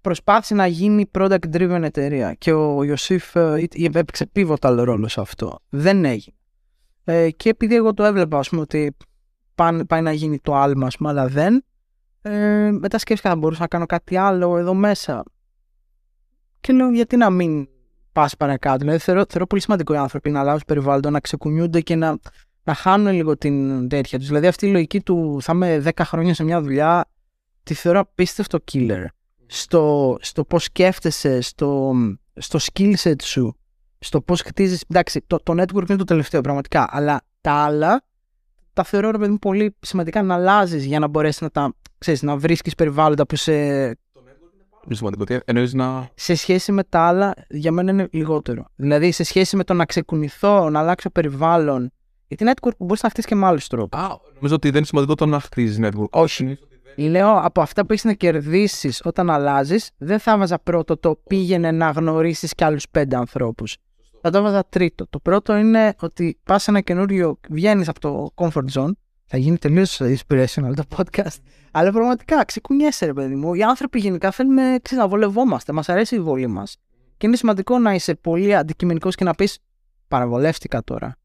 προσπάθησε 0.02 0.54
να 0.56 0.68
γίνει 0.68 1.10
product 1.18 1.38
driven 1.54 1.82
εταιρεία 1.84 2.34
και 2.34 2.52
ο 2.54 2.84
Ιωσήφ 2.84 3.36
ε, 3.36 3.68
εί- 3.72 3.96
έπαιξε 3.96 4.32
pivotal 4.36 4.76
ρόλο 4.80 5.08
σε 5.08 5.22
αυτό. 5.22 5.60
Δεν 5.70 6.06
έγινε. 6.06 6.36
Ε, 7.04 7.30
και 7.32 7.50
επειδή 7.50 7.76
εγώ 7.76 7.94
το 7.94 8.04
έβλεπα, 8.04 8.38
ας 8.38 8.50
πούμε, 8.50 8.62
ότι 8.62 8.96
πάνε- 9.56 9.86
πάει 9.86 10.02
να 10.02 10.12
γίνει 10.12 10.40
το 10.40 10.56
άλμα, 10.56 10.86
ας 10.88 10.98
πούμε, 10.98 11.10
αλλά 11.10 11.28
δεν, 11.28 11.66
ε, 12.26 12.72
μετά 12.72 12.98
σκέφτηκα 12.98 13.30
θα 13.30 13.36
μπορούσα 13.36 13.62
να 13.62 13.68
κάνω 13.68 13.86
κάτι 13.86 14.18
άλλο 14.18 14.58
εδώ 14.58 14.74
μέσα. 14.74 15.24
Και 16.62 16.74
λέω 16.74 16.90
γιατί 16.90 17.18
να 17.18 17.30
μην 17.30 17.68
πας 18.12 18.38
παρακάτω. 18.38 18.78
Δηλαδή 18.78 18.98
θεωρώ, 18.98 19.26
θεωρώ 19.30 19.48
πολύ 19.48 19.62
σημαντικό 19.62 19.94
οι 19.94 19.98
άνθρωποι 19.98 20.30
να 20.30 20.40
αλλάζουν 20.40 20.64
περιβάλλον, 20.68 21.12
να 21.12 21.20
ξεκουνιούνται 21.20 21.82
και 21.82 21.96
να, 21.96 22.18
να 22.64 22.74
χάνουν 22.74 23.14
λίγο 23.14 23.38
την 23.38 23.88
τέτοια 23.90 24.18
τους. 24.18 24.28
Δηλαδή 24.28 24.48
αυτή 24.48 24.68
η 24.68 24.72
λογική 24.72 25.02
του 25.02 25.38
θα 25.42 25.54
είμαι 25.54 25.84
10 25.86 25.92
χρόνια 26.04 26.34
σε 26.34 26.44
μια 26.44 26.62
δουλειά, 26.62 27.06
τη 27.64 27.74
θεωρώ 27.74 28.00
απίστευτο 28.00 28.60
killer. 28.72 29.06
Στο, 29.46 30.18
στο 30.22 30.44
πώς 30.44 30.64
σκέφτεσαι, 30.64 31.42
στο, 31.42 31.94
στο 32.34 32.60
skill 32.62 32.94
set 32.96 33.22
σου, 33.22 33.58
στο 34.00 34.22
πώς 34.22 34.42
χτίζεις. 34.42 34.84
Εντάξει, 34.90 35.24
το, 35.28 35.38
το 35.44 35.54
network 35.62 35.90
είναι 35.90 35.98
το 35.98 36.04
τελευταίο 36.04 36.42
πραγματικά, 36.42 36.88
αλλά 36.92 37.22
τα 37.42 37.52
άλλα 37.52 38.04
τα 38.74 38.84
θεωρώ 38.84 39.12
ρε 39.12 39.18
παιδί 39.18 39.32
μου 39.32 39.40
πολύ 39.40 39.76
σημαντικά 39.80 40.22
να 40.22 40.34
αλλάζεις 40.34 40.86
για 40.86 41.00
να 41.00 41.08
μπορέσεις 41.08 41.42
να 41.42 41.50
τα. 41.50 41.74
Ξέρεις, 42.04 42.22
να 42.22 42.38
βρίσκεις 42.38 42.76
περιβάλλοντα 42.76 43.26
που 43.26 43.36
σε, 43.36 43.54
Είναι 44.86 44.96
σημαντικό. 44.96 45.24
Τι 45.24 45.38
εννοείς 45.46 45.74
να. 45.74 46.10
σε 46.16 46.36
σχέση 46.36 46.72
με 46.72 46.84
τα 46.84 47.00
άλλα 47.00 47.34
για 47.50 47.72
μένα 47.72 47.92
είναι 47.92 48.08
λιγότερο. 48.12 48.66
Δηλαδή 48.76 49.12
σε 49.12 49.24
σχέση 49.24 49.56
με 49.56 49.64
το 49.64 49.74
να 49.74 49.86
ξεκουνηθώ, 49.86 50.70
να 50.70 50.80
αλλάξω 50.80 51.10
περιβάλλον. 51.10 51.92
Γιατί 52.28 52.46
network 52.48 52.72
μπορείς 52.78 53.04
να 53.04 53.10
χτίσεις 53.10 53.30
και 53.30 53.36
με 53.36 53.46
άλλους 53.46 53.68
τρόπους. 53.68 54.00
Α, 54.00 54.18
νομίζω 54.36 54.56
ότι 54.56 54.68
δεν 54.68 54.78
είναι 54.78 54.86
σημαντικό 54.86 55.16
το 55.16 55.26
να 55.26 55.40
χτίζεις 55.40 55.80
network. 55.82 56.10
Όχι. 56.10 56.58
Λέω 56.96 57.40
από 57.40 57.62
αυτά 57.62 57.86
που 57.86 57.92
έχεις 57.94 58.04
να 58.06 58.14
κερδίσεις 58.14 59.02
όταν 59.04 59.30
αλλάζεις, 59.30 59.90
δεν 59.98 60.20
θα 60.20 60.38
βάζα 60.38 60.60
πρώτο 60.60 60.98
το 60.98 61.20
πήγαινε 61.28 61.72
να 61.72 61.90
γνωρίσεις 61.90 62.54
κι 62.54 62.64
άλλους 62.64 62.90
πέντε 62.92 63.16
ανθρώπους. 63.16 63.78
Θα 64.22 64.30
το 64.30 64.42
βάζα 64.42 64.64
τρίτο. 64.70 65.08
Το 65.10 65.20
πρώτο 65.20 65.58
είναι 65.58 65.94
ότι 66.00 66.40
πας 66.44 66.64
σε 66.64 66.72
ένα 66.72 66.82
καινούριο, 66.82 67.40
βγαίνεις 67.50 67.88
από 67.88 68.00
το 68.00 68.32
comfort 68.36 68.72
zone. 68.74 68.92
Θα 69.36 69.40
γίνει 69.40 69.58
τελείως 69.58 70.02
inspirational 70.02 70.74
το 70.76 70.84
podcast. 70.98 71.38
Αλλά 71.72 71.92
πραγματικά 71.92 72.46
ξεκουνιέσαι, 72.46 73.06
ρε 73.06 73.14
παιδί 73.14 73.36
μου. 73.36 73.54
Οι 73.54 73.64
άνθρωποι 73.64 74.00
γενικά 74.00 74.32
θέλουμε 74.32 74.78
ξέρεις, 74.82 75.04
να 75.04 75.10
βολευόμαστε. 75.10 75.72
Μας 75.74 75.90
αρέσει 75.90 76.16
η 76.16 76.20
βολή 76.20 76.48
μας. 76.48 76.78
Και 77.18 77.28
είναι 77.28 77.36
σημαντικό 77.36 77.80
να 77.80 77.94
είσαι 77.94 78.16
πολύ 78.16 78.56
αντικειμενικός 78.56 79.16
και 79.16 79.24
να 79.24 79.34
πεις 79.34 79.60
Παραβολεύτηκα 80.08 80.84
τώρα. 80.84 81.16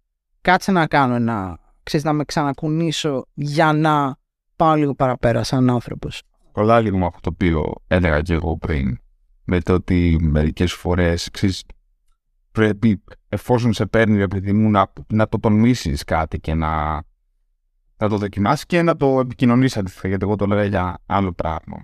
Κάτσε 0.41 0.73
να 0.73 0.87
κάνω 0.87 1.15
ένα. 1.15 1.59
ξέρεις, 1.83 2.07
να 2.07 2.13
με 2.13 2.25
ξανακουνήσω 2.25 3.27
για 3.35 3.73
να 3.73 4.17
πάω 4.57 4.75
λίγο 4.75 4.95
παραπέρα 4.95 5.43
σαν 5.43 5.71
άνθρωπος. 5.71 6.23
Κολλάει 6.53 6.83
λίγο 6.83 6.99
με 6.99 7.07
αυτό 7.07 7.21
το 7.21 7.31
οποίο 7.33 7.73
έλεγα 7.87 8.21
και 8.21 8.35
εγώ 8.35 8.57
πριν. 8.59 8.99
Με 9.45 9.61
το 9.61 9.75
ότι 9.75 10.19
μερικές 10.21 10.73
φορές 10.73 11.31
πρέπει, 12.53 13.03
εφόσον 13.29 13.73
σε 13.73 13.87
παίρνει, 13.87 14.17
ρε 14.17 14.29
παιδί 14.29 14.53
μου, 14.53 14.71
να, 14.71 14.93
να 15.09 15.29
το 15.29 15.39
τολμήσει 15.41 15.93
κάτι 15.93 16.39
και 16.41 16.55
να, 16.55 17.03
να 17.99 18.09
το 18.09 18.17
δοκιμάσεις 18.17 18.67
και 18.67 18.83
να 18.83 18.97
το 18.97 19.21
επικοινωνήσει 19.21 19.79
αντίστοιχα. 19.79 20.09
Γιατί 20.09 20.25
εγώ 20.25 20.37
το 20.37 20.47
λέγα 20.47 20.65
για 20.65 20.99
άλλο 21.07 21.33
πράγμα. 21.33 21.83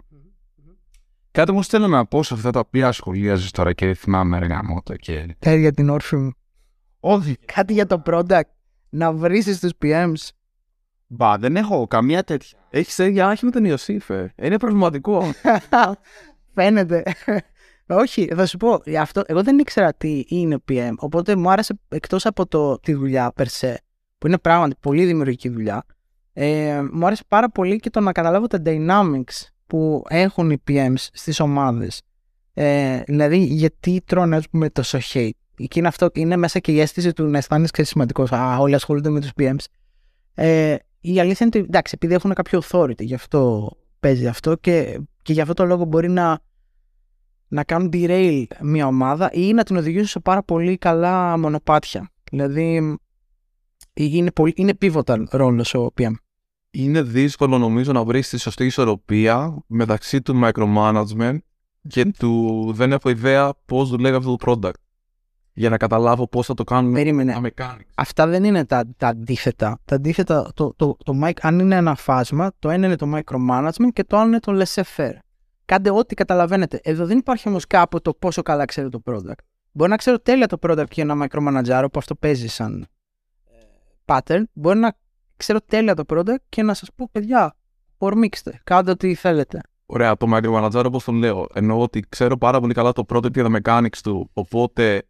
Κάτι 1.31 1.51
όμω 1.51 1.63
θέλω 1.63 1.87
να 1.89 2.07
πω 2.07 2.23
σε 2.23 2.35
αυτά 2.35 2.51
τα 2.51 2.59
οποία 2.61 2.93
σχολίαζες 2.93 3.51
τώρα 3.51 3.73
και 3.73 3.87
δεν 3.87 3.95
θυμάμαι 3.95 4.37
έργα 4.37 4.65
μου 4.65 4.81
το 4.83 4.97
και. 4.97 5.37
Κάτι 5.39 5.61
για 5.61 5.73
την 5.73 5.89
όρφη 5.89 6.17
μου. 6.17 6.33
Όχι. 7.01 7.37
Κάτι 7.55 7.73
για 7.73 7.87
το 7.87 8.03
product. 8.07 8.41
Να 8.89 9.13
βρει 9.13 9.45
τους 9.45 9.73
PMs. 9.83 10.29
Μπα, 11.07 11.39
δεν 11.39 11.57
έχω 11.57 11.87
καμία 11.87 12.25
τέτοια. 12.25 12.59
Έχεις 12.71 12.99
έργα 12.99 13.29
άχη 13.29 13.45
με 13.45 13.51
τον 13.51 13.65
Ιωσήφ. 13.65 14.11
ε. 14.11 14.35
Είναι 14.37 14.57
προβληματικό. 14.57 15.33
Φαίνεται. 16.55 17.03
Όχι, 17.87 18.29
θα 18.35 18.47
σου 18.47 18.57
πω. 18.57 18.81
γι' 18.85 18.97
Αυτό, 18.97 19.23
εγώ 19.27 19.43
δεν 19.43 19.59
ήξερα 19.59 19.95
τι 19.95 20.25
είναι 20.29 20.59
PM. 20.69 20.93
Οπότε 20.97 21.37
μου 21.37 21.51
άρεσε 21.51 21.81
εκτός 21.89 22.27
από 22.27 22.47
το, 22.47 22.79
τη 22.79 22.95
δουλειά 22.95 23.33
περσέ, 23.35 23.81
που 24.19 24.27
είναι 24.27 24.39
πράγματι 24.39 24.75
πολύ 24.81 25.05
δημιουργική 25.05 25.49
δουλειά, 25.49 25.85
ε, 26.37 26.83
μου 26.93 27.07
άρεσε 27.07 27.23
πάρα 27.29 27.51
πολύ 27.51 27.79
και 27.79 27.91
το 27.91 28.01
να 28.01 28.13
καταλάβω 28.13 28.47
τα 28.47 28.63
dynamics 28.65 29.49
που 29.67 30.03
έχουν 30.09 30.51
οι 30.51 30.63
PMs 30.69 30.95
στις 31.13 31.41
ομάδες. 31.41 32.03
Ε, 32.55 33.03
δηλαδή, 33.07 33.37
γιατί 33.39 34.03
τρώνε 34.05 34.37
ας 34.37 34.49
πούμε, 34.49 34.71
τόσο 34.71 34.99
hate. 35.13 35.31
Και 35.55 35.79
είναι, 35.79 35.89
αυτό, 35.89 36.11
είναι 36.15 36.37
μέσα 36.37 36.59
και 36.59 36.73
η 36.73 36.81
αίσθηση 36.81 37.13
του 37.13 37.25
να 37.25 37.39
αισθάνεσαι 37.39 37.83
σημαντικός. 37.83 38.33
Α, 38.33 38.59
όλοι 38.59 38.75
ασχολούνται 38.75 39.11
με 39.11 39.21
τους 39.21 39.31
PMs. 39.39 39.65
Ε, 40.35 40.77
η 41.01 41.21
αλήθεια 41.21 41.47
είναι 41.47 41.51
ότι 41.55 41.59
εντάξει, 41.59 41.93
επειδή 41.97 42.15
έχουν 42.15 42.35
κάποιο 42.35 42.63
authority, 42.63 43.03
γι' 43.03 43.15
αυτό 43.15 43.71
παίζει 44.01 44.27
αυτό 44.27 44.57
και, 44.57 45.01
και 45.23 45.33
γι' 45.33 45.41
αυτό 45.41 45.55
το 45.55 45.65
λόγο 45.65 45.85
μπορεί 45.85 46.09
να, 46.09 46.39
να 47.49 47.65
κάνουν 47.65 47.91
derail 47.93 48.45
μια 48.63 48.87
ομάδα 48.87 49.31
ή 49.33 49.53
να 49.53 49.63
την 49.63 49.77
οδηγήσουν 49.77 50.07
σε 50.07 50.21
πάρα 50.21 50.43
πολύ 50.43 50.77
καλά 50.79 51.39
μονοπάτια. 51.39 52.11
Δηλαδή, 52.31 52.99
είναι, 53.95 54.31
πολύ, 54.31 54.53
είναι 54.57 54.73
pivotal 54.81 55.25
ρόλος 55.31 55.75
ο 55.75 55.93
PM. 55.99 56.13
Είναι 56.75 57.03
δύσκολο 57.03 57.59
νομίζω 57.59 57.93
να 57.93 58.05
βρεις 58.05 58.29
τη 58.29 58.39
σωστή 58.39 58.65
ισορροπία 58.65 59.63
μεταξύ 59.67 60.23
του 60.23 60.41
micromanagement 60.45 61.39
και 61.89 62.05
του 62.19 62.73
δεν 62.75 62.93
έχω 62.93 63.11
ιδέα 63.11 63.53
πώς 63.67 63.89
δουλεύει 63.89 64.17
αυτό 64.17 64.37
το 64.37 64.53
product. 64.53 64.75
Για 65.53 65.69
να 65.71 65.77
καταλάβω 65.77 66.29
πώς 66.29 66.47
θα 66.47 66.55
το 66.55 66.65
κάνουμε 66.65 66.99
Περίμενε. 66.99 67.33
τα 67.33 67.41
mechanics. 67.43 67.91
Αυτά 67.95 68.27
δεν 68.27 68.45
είναι 68.45 68.65
τα, 68.65 68.85
τα 68.97 69.09
αντίθετα. 69.09 69.81
Τα 69.85 69.95
αντίθετα, 69.95 70.51
το, 70.55 70.75
το, 70.77 70.97
το, 71.05 71.21
mic, 71.23 71.33
αν 71.41 71.59
είναι 71.59 71.77
ένα 71.77 71.95
φάσμα, 71.95 72.53
το 72.59 72.71
ένα 72.71 72.87
είναι 72.87 72.97
το 72.97 73.13
micromanagement 73.15 73.89
και 73.93 74.05
το 74.05 74.17
άλλο 74.17 74.29
είναι 74.29 74.39
το 74.39 74.63
laissez-faire. 74.63 75.15
Κάντε 75.65 75.91
ό,τι 75.91 76.15
καταλαβαίνετε. 76.15 76.81
Εδώ 76.83 77.07
δεν 77.07 77.19
υπάρχει 77.19 77.49
όμως 77.49 77.67
κάπου 77.67 78.01
το 78.01 78.15
πόσο 78.15 78.43
καλά 78.43 78.65
ξέρω 78.65 78.89
το 78.89 79.03
product. 79.05 79.39
Μπορεί 79.73 79.91
να 79.91 79.97
ξέρω 79.97 80.21
τέλεια 80.21 80.47
το 80.47 80.57
product 80.61 80.89
και 80.89 81.03
ένα 81.03 81.27
micromanager 81.27 81.85
που 81.93 81.99
αυτό 81.99 82.15
παίζει 82.15 82.49
σαν 82.49 82.87
ε, 83.45 83.57
pattern. 84.05 84.43
Μπορεί 84.53 84.79
να 84.79 84.97
ξέρω 85.37 85.61
τέλεια 85.61 85.95
το 85.95 86.03
product 86.09 86.37
και 86.49 86.63
να 86.63 86.75
σας 86.75 86.89
πω, 86.97 87.09
παιδιά, 87.13 87.57
ορμήξτε. 87.99 88.61
Κάντε 88.65 88.91
ό,τι 88.91 89.15
θέλετε. 89.15 89.61
Ωραία, 89.87 90.17
το 90.17 90.27
micromanager 90.31 90.83
όπως 90.87 91.05
το 91.05 91.13
λέω. 91.13 91.47
Εννοώ 91.55 91.81
ότι 91.81 92.05
ξέρω 92.09 92.37
πάρα 92.37 92.61
πολύ 92.61 92.75
καλά 92.75 92.93
το 92.93 93.05
product 93.09 93.31
και 93.31 93.43
τα 93.43 93.61
mechanics 93.63 93.99
του. 94.03 94.31
Οπότε 94.33 95.03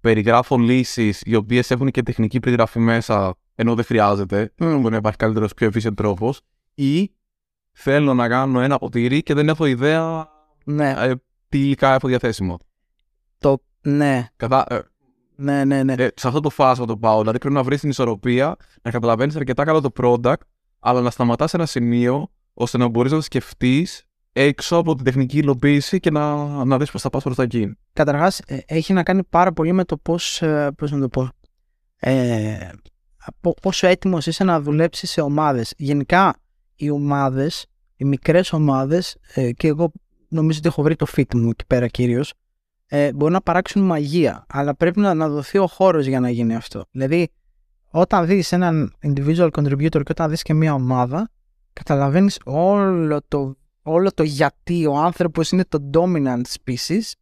περιγράφω 0.00 0.56
λύσεις 0.58 1.22
οι 1.24 1.34
οποίες 1.34 1.70
έχουν 1.70 1.90
και 1.90 2.02
τεχνική 2.02 2.40
περιγραφή 2.40 2.78
μέσα 2.78 3.34
ενώ 3.54 3.74
δεν 3.74 3.84
χρειάζεται. 3.84 4.52
Μπορεί 4.58 4.90
να 4.90 4.96
υπάρχει 4.96 5.18
καλύτερος, 5.18 5.54
πιο 5.54 5.70
efficient 5.72 5.94
τρόπος. 5.94 6.40
Ή 6.74 7.10
θέλω 7.72 8.14
να 8.14 8.28
κάνω 8.28 8.60
ένα 8.60 8.78
ποτήρι 8.78 9.22
και 9.22 9.34
δεν 9.34 9.48
έχω 9.48 9.64
ιδέα 9.66 10.28
Ναι, 10.64 10.90
ε, 10.90 11.14
τι 11.48 11.58
υλικά 11.58 11.94
έχω 11.94 12.08
διαθέσιμο. 12.08 12.58
το, 13.38 13.62
ναι, 13.80 14.28
Κατά, 14.36 14.64
ε, 14.68 14.78
ναι, 15.36 15.64
ναι, 15.64 15.82
ναι. 15.82 15.92
ε, 15.92 16.08
σε 16.14 16.26
αυτό 16.28 16.40
το 16.40 16.50
φάσμα 16.50 16.86
το 16.86 16.96
πάω. 16.96 17.20
Δηλαδή 17.20 17.38
πρέπει 17.38 17.54
να 17.54 17.62
βρεις 17.62 17.80
την 17.80 17.88
ισορροπία, 17.88 18.56
να 18.82 18.90
καταλαβαίνεις 18.90 19.36
αρκετά 19.36 19.64
καλά 19.64 19.80
το 19.80 19.90
product, 20.00 20.34
αλλά 20.78 21.00
να 21.00 21.10
σταματάς 21.10 21.50
σε 21.50 21.56
ένα 21.56 21.66
σημείο 21.66 22.30
ώστε 22.54 22.78
να 22.78 22.88
μπορείς 22.88 23.10
να 23.10 23.16
το 23.16 23.24
σκεφτείς 23.24 24.04
έξω 24.32 24.76
από 24.76 24.94
την 24.94 25.04
τεχνική 25.04 25.38
υλοποίηση 25.38 26.00
και 26.00 26.10
να, 26.10 26.34
να 26.64 26.78
δεις 26.78 26.90
πώς 26.90 27.02
θα 27.02 27.10
πας 27.10 27.22
προς 27.22 27.36
τα 27.36 27.42
εκεί. 27.42 27.76
Καταρχάς, 27.92 28.40
έχει 28.66 28.92
να 28.92 29.02
κάνει 29.02 29.24
πάρα 29.24 29.52
πολύ 29.52 29.72
με 29.72 29.84
το 29.84 29.96
πώς. 29.96 30.42
Πώς 30.76 30.90
να 30.90 31.00
το 31.00 31.08
πω. 31.08 31.28
Ε, 31.98 32.68
πο- 33.40 33.54
πόσο 33.62 33.86
έτοιμος 33.86 34.26
είσαι 34.26 34.44
να 34.44 34.60
δουλέψεις 34.60 35.10
σε 35.10 35.20
ομάδες. 35.20 35.74
Γενικά, 35.76 36.36
οι 36.74 36.90
ομάδες, 36.90 37.66
οι 37.96 38.04
μικρές 38.04 38.52
ομάδες, 38.52 39.16
ε, 39.34 39.52
και 39.52 39.66
εγώ 39.68 39.92
νομίζω 40.28 40.58
ότι 40.58 40.68
έχω 40.68 40.82
βρει 40.82 40.96
το 40.96 41.06
fit 41.16 41.34
μου 41.34 41.48
εκεί 41.48 41.66
πέρα 41.66 41.86
κυρίως, 41.86 42.32
ε, 42.86 43.12
μπορούν 43.12 43.32
να 43.32 43.40
παράξουν 43.40 43.82
μαγεία. 43.82 44.44
Αλλά 44.48 44.74
πρέπει 44.74 45.00
να, 45.00 45.14
να 45.14 45.28
δοθεί 45.28 45.58
ο 45.58 45.66
χώρος 45.66 46.06
για 46.06 46.20
να 46.20 46.30
γίνει 46.30 46.54
αυτό. 46.54 46.84
Δηλαδή, 46.90 47.28
όταν 47.90 48.26
δεις 48.26 48.52
έναν 48.52 48.92
individual 49.02 49.50
contributor 49.50 49.90
και 49.90 50.10
όταν 50.10 50.30
δεις 50.30 50.42
και 50.42 50.54
μια 50.54 50.74
ομάδα, 50.74 51.30
καταλαβαίνεις 51.72 52.40
όλο 52.44 53.20
το, 53.28 53.56
όλο 53.82 54.12
το 54.12 54.22
γιατί 54.22 54.86
ο 54.86 54.96
άνθρωπος 54.96 55.50
είναι 55.50 55.64
το 55.68 55.90
dominant 55.92 56.42
species 56.42 57.12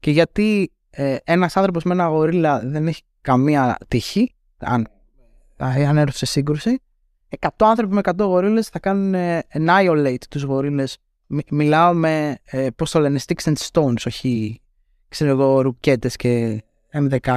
και 0.00 0.10
γιατί 0.10 0.72
ε, 0.90 1.16
ένας 1.24 1.56
άνθρωπος 1.56 1.82
με 1.82 1.92
ένα 1.92 2.06
γορίλα 2.06 2.60
δεν 2.64 2.86
έχει 2.86 3.02
καμία 3.20 3.78
τύχη, 3.88 4.34
αν, 4.58 4.86
αν 5.58 5.98
έρθει 5.98 6.16
σε 6.16 6.26
σύγκρουση, 6.26 6.80
100 7.38 7.48
άνθρωποι 7.58 7.94
με 7.94 8.00
100 8.04 8.12
γορίλες 8.18 8.68
θα 8.68 8.78
κάνουν 8.78 9.14
ε, 9.14 9.46
annihilate 9.52 10.24
τους 10.30 10.42
γορίλες. 10.42 10.98
Μι- 11.26 11.50
μιλάω 11.50 11.92
με, 11.92 12.38
ε, 12.44 12.68
πώς 12.76 12.90
το 12.90 13.00
λένε, 13.00 13.20
sticks 13.26 13.52
and 13.52 13.54
stones, 13.72 14.02
όχι, 14.06 14.60
ξέρω 15.10 15.30
εγώ, 15.30 15.60
ρουκέτες 15.60 16.16
και 16.16 16.62
M16. 16.92 17.36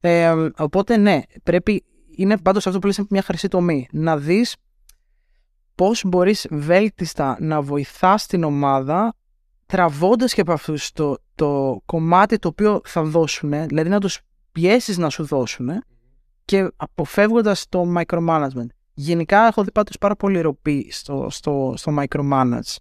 Ε, 0.00 0.34
οπότε 0.56 0.96
ναι, 0.96 1.20
πρέπει, 1.42 1.84
είναι 2.16 2.38
πάντως 2.38 2.66
αυτό 2.66 2.78
που 2.78 2.86
λες 2.86 3.02
μια 3.08 3.22
χρυσή 3.22 3.48
τομή. 3.48 3.88
Να 3.92 4.16
δεις 4.16 4.56
πώς 5.74 6.04
μπορείς 6.06 6.46
βέλτιστα 6.50 7.36
να 7.40 7.62
βοηθάς 7.62 8.26
την 8.26 8.44
ομάδα 8.44 9.14
τραβώντας 9.66 10.34
και 10.34 10.40
από 10.40 10.52
αυτούς 10.52 10.92
το, 10.92 11.16
το 11.34 11.82
κομμάτι 11.86 12.38
το 12.38 12.48
οποίο 12.48 12.80
θα 12.84 13.02
δώσουν, 13.02 13.50
δηλαδή 13.66 13.88
να 13.88 14.00
τους 14.00 14.20
πιέσεις 14.52 14.98
να 14.98 15.08
σου 15.08 15.24
δώσουν 15.24 15.68
και 16.44 16.68
αποφεύγοντας 16.76 17.66
το 17.68 17.94
micromanagement. 17.96 18.66
Γενικά 18.94 19.46
έχω 19.46 19.64
δει 19.64 19.72
πάντως 19.72 19.98
πάρα 19.98 20.16
πολύ 20.16 20.40
ροπή 20.40 20.88
στο, 20.90 21.26
στο, 21.30 21.74
στο 21.76 21.94
micromanage. 21.98 22.76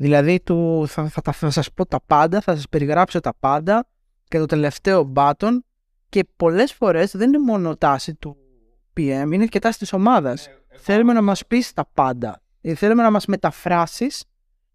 Δηλαδή 0.00 0.40
του, 0.40 0.84
θα, 0.88 1.08
θα, 1.08 1.20
θα, 1.24 1.32
θα 1.32 1.50
σας 1.50 1.72
πω 1.72 1.86
τα 1.86 2.00
πάντα, 2.06 2.40
θα 2.40 2.54
σας 2.54 2.68
περιγράψω 2.68 3.20
τα 3.20 3.34
πάντα 3.40 3.88
και 4.28 4.38
το 4.38 4.46
τελευταίο 4.46 5.12
button 5.14 5.58
και 6.08 6.24
πολλές 6.36 6.72
φορές 6.72 7.10
δεν 7.16 7.28
είναι 7.28 7.38
μόνο 7.38 7.76
τάση 7.76 8.14
του 8.14 8.36
PM, 8.96 9.28
είναι 9.32 9.46
και 9.46 9.58
τάση 9.58 9.78
της 9.78 9.92
ομάδας. 9.92 10.48
Θέλουμε 10.76 11.12
να 11.12 11.22
μας 11.22 11.46
πεις 11.46 11.72
τα 11.72 11.90
πάντα. 11.94 12.42
Ε, 12.60 12.74
θέλουμε 12.74 13.02
να 13.02 13.10
μας 13.10 13.26
μεταφράσεις 13.26 14.24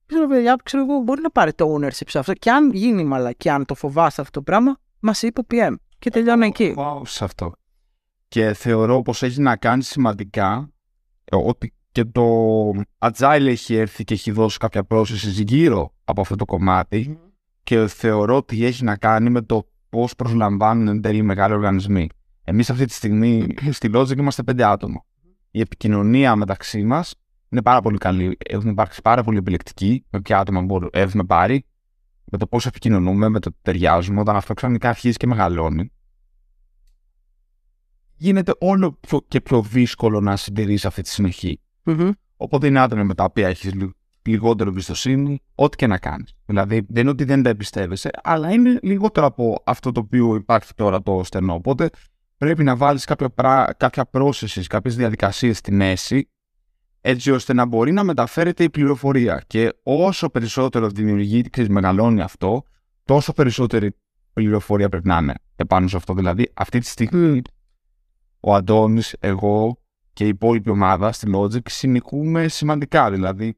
Ξέρω, 0.06 0.28
παιδιά, 0.28 0.58
ξέρω 0.64 0.84
εγώ, 0.84 1.00
μπορεί 1.00 1.22
να 1.22 1.30
πάρει 1.30 1.54
το 1.54 1.76
ownership 1.76 2.08
σε 2.08 2.20
αυτό. 2.20 2.34
Και 2.34 2.52
αν 2.52 2.72
γίνει 2.74 3.04
μαλακή, 3.04 3.50
αν 3.50 3.66
το 3.66 3.76
φοβάσαι 3.76 4.22
αυτό 4.22 4.40
το 4.40 4.42
πράγμα, 4.42 4.78
μας 5.00 5.22
είπε 5.22 5.40
ο 5.40 5.44
PM. 5.52 5.76
Και 6.00 6.10
τελειώνει 6.10 6.46
εκεί. 6.46 6.76
Wow, 6.78 7.02
σε 7.06 7.24
αυτό. 7.24 7.52
Και 8.28 8.54
θεωρώ 8.54 9.02
πως 9.02 9.24
έχει 9.24 9.42
να 9.42 9.56
κάνει 9.56 9.84
σημαντικά 9.84 10.70
ε, 11.24 11.36
ότι 11.36 11.74
και 11.96 12.06
το 12.06 12.70
Agile 12.98 13.46
έχει 13.46 13.76
έρθει 13.76 14.04
και 14.04 14.14
έχει 14.14 14.32
δώσει 14.32 14.58
κάποια 14.58 14.84
πρόσθεση 14.84 15.44
γύρω 15.44 15.94
από 16.04 16.22
αυτό 16.22 16.36
το 16.36 16.46
κομμάτι 16.46 17.20
και 17.64 17.88
θεωρώ 17.88 18.36
ότι 18.36 18.66
έχει 18.66 18.84
να 18.84 18.96
κάνει 18.96 19.30
με 19.30 19.42
το 19.42 19.70
πώς 19.90 20.16
προσλαμβάνουν 20.16 20.88
εν 20.88 21.02
τέλει 21.02 21.22
μεγάλοι 21.22 21.54
οργανισμοί. 21.54 22.10
Εμείς 22.44 22.70
αυτή 22.70 22.86
τη 22.86 22.94
στιγμή 22.94 23.48
στη 23.72 23.90
Logic 23.94 24.18
είμαστε 24.18 24.44
πέντε 24.44 24.64
άτομα. 24.64 25.06
Η 25.52 25.60
επικοινωνία 25.60 26.36
μεταξύ 26.36 26.84
μας 26.84 27.16
είναι 27.50 27.62
πάρα 27.62 27.82
πολύ 27.82 27.98
καλή. 27.98 28.38
Έχουμε 28.50 28.72
υπάρξει 28.72 29.02
πάρα 29.02 29.24
πολύ 29.24 29.38
επιλεκτικοί 29.38 30.06
με 30.10 30.22
ποια 30.22 30.40
άτομα 30.40 30.66
έχουμε 30.92 31.24
πάρει, 31.24 31.66
με 32.24 32.38
το 32.38 32.48
πώς 32.48 32.66
επικοινωνούμε, 32.66 33.30
με 33.30 33.40
το 33.40 33.50
ότι 33.50 33.60
ταιριάζουμε. 33.62 34.20
Όταν 34.20 34.36
αυτό 34.36 34.54
ξαφνικά 34.54 34.90
αρχίζει 34.90 35.18
και 35.18 35.28
μεγαλώνει, 35.28 35.92
γίνεται 38.16 38.54
όλο 38.60 39.00
και 39.28 39.42
πιο 39.42 39.62
δύσκολο 39.62 40.22
να 40.22 40.36
συντηρείς 40.36 40.86
αυτή 40.86 41.02
τη 41.02 41.10
συνοχή. 41.10 41.60
Mm-hmm. 41.86 42.10
Οπότε 42.38 42.68
είναι 42.68 42.80
άτομα 42.80 43.04
με 43.04 43.14
τα 43.14 43.24
οποία 43.24 43.48
έχεις 43.48 43.74
λιγότερο 44.22 44.70
εμπιστοσύνη, 44.70 45.42
ό,τι 45.56 45.76
και 45.76 45.88
να 45.88 45.98
κάνεις. 45.98 46.36
Δηλαδή 46.46 46.86
δεν 46.90 47.02
είναι 47.02 47.10
ότι 47.10 47.24
δεν 47.24 47.44
τα 47.44 47.50
εμπιστεύεσαι, 47.50 48.10
αλλά 48.24 48.52
είναι 48.52 48.80
λιγότερο 48.82 49.26
από 49.26 49.62
αυτό 49.66 49.92
το 49.92 50.00
οποίο 50.00 50.36
υπάρχει 50.36 50.74
τώρα 50.74 51.02
το 51.02 51.22
στενό. 51.24 51.54
Οπότε 51.54 51.90
πρέπει 52.38 52.64
να 52.64 52.76
βάλεις 52.76 53.06
κάποια, 53.06 53.30
κάποια 53.78 54.06
πρόσθεση, 54.06 54.62
κάποιες 54.62 54.96
διαδικασίες 54.96 55.58
στη 55.58 55.72
μέση 55.72 56.30
έτσι 57.02 57.32
ώστε 57.32 57.54
να 57.54 57.66
μπορεί 57.66 57.92
να 57.92 58.04
μεταφέρεται 58.04 58.64
η 58.64 58.70
πληροφορία. 58.70 59.44
Και 59.48 59.74
όσο 59.84 60.30
περισσότερο 60.30 60.90
δημιουργεί, 60.90 61.50
ξέρεις, 61.50 61.70
μεγαλώνει 61.70 62.22
αυτό, 62.22 62.64
τόσο 63.04 63.34
περισσότερη 63.34 63.96
πληροφορία 64.34 64.90
πρέπει 64.90 65.08
να 65.08 65.18
είναι 65.18 65.34
επάνω 65.56 65.88
σε 65.88 65.98
αυτό. 65.98 66.14
Δηλαδή, 66.14 66.52
αυτή 66.54 66.80
τη 66.80 66.86
στιγμή 66.86 67.42
ο 68.40 68.54
Αντώνης, 68.54 69.16
εγώ 69.20 69.80
και 70.16 70.24
η 70.24 70.28
υπόλοιπη 70.28 70.70
ομάδα 70.70 71.12
στη 71.12 71.32
Logic 71.36 71.70
συνοικούμε 71.70 72.48
σημαντικά. 72.48 73.12
Δηλαδή, 73.12 73.56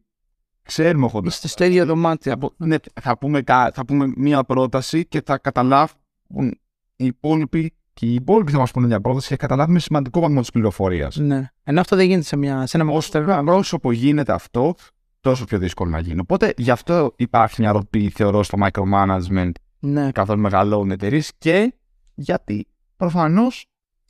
ξέρουμε 0.62 1.10
χοντρά. 1.10 1.30
Είστε 1.30 1.48
στο 1.48 1.64
ίδιο 1.64 1.86
δωμάτιο. 1.86 2.38
Θα, 2.40 2.50
ναι, 2.58 2.76
θα, 3.02 3.18
πούμε, 3.18 3.44
θα 3.46 3.86
πούμε 3.88 4.14
μία 4.16 4.44
πρόταση 4.44 5.06
και 5.06 5.22
θα 5.26 5.38
καταλάβουν 5.38 6.60
οι 6.96 7.06
υπόλοιποι 7.06 7.74
και 7.94 8.06
οι 8.06 8.14
υπόλοιποι 8.14 8.52
θα 8.52 8.58
μας 8.58 8.72
πούνε 8.72 8.88
μια 8.88 9.02
πρόταση 9.02 9.28
και 9.28 9.36
καταλάβουμε 9.36 9.80
σημαντικό 9.80 10.20
βαθμό 10.20 10.40
της 10.40 10.52
πληροφορίας. 10.52 11.16
Ναι. 11.16 11.52
Ενώ 11.64 11.80
αυτό 11.80 11.96
δεν 11.96 12.06
γίνεται 12.06 12.24
σε, 12.24 12.36
μια, 12.38 12.66
σε 12.66 12.78
ένα 12.78 12.92
Όσο 12.92 13.24
Όσο 13.46 13.80
γίνεται 13.92 14.34
αυτό, 14.34 14.76
τόσο 15.20 15.46
πιο 15.46 15.58
δύσκολο 15.58 15.90
να 15.90 16.00
γίνει. 16.00 16.20
Οπότε 16.20 16.54
γι' 16.58 16.72
αυτό 16.72 17.14
υπάρχει 17.16 17.62
μια 17.62 17.72
ροπή, 17.72 18.10
θεωρώ, 18.10 18.44
στο 18.44 18.58
micromanagement 18.62 19.52
ναι. 19.80 20.12
καθόλου 20.12 20.42
μεγαλώνουν 20.42 20.92
εταιρείες 20.92 21.32
και 21.38 21.74
γιατί 22.16 22.68
προφανώς 22.96 23.66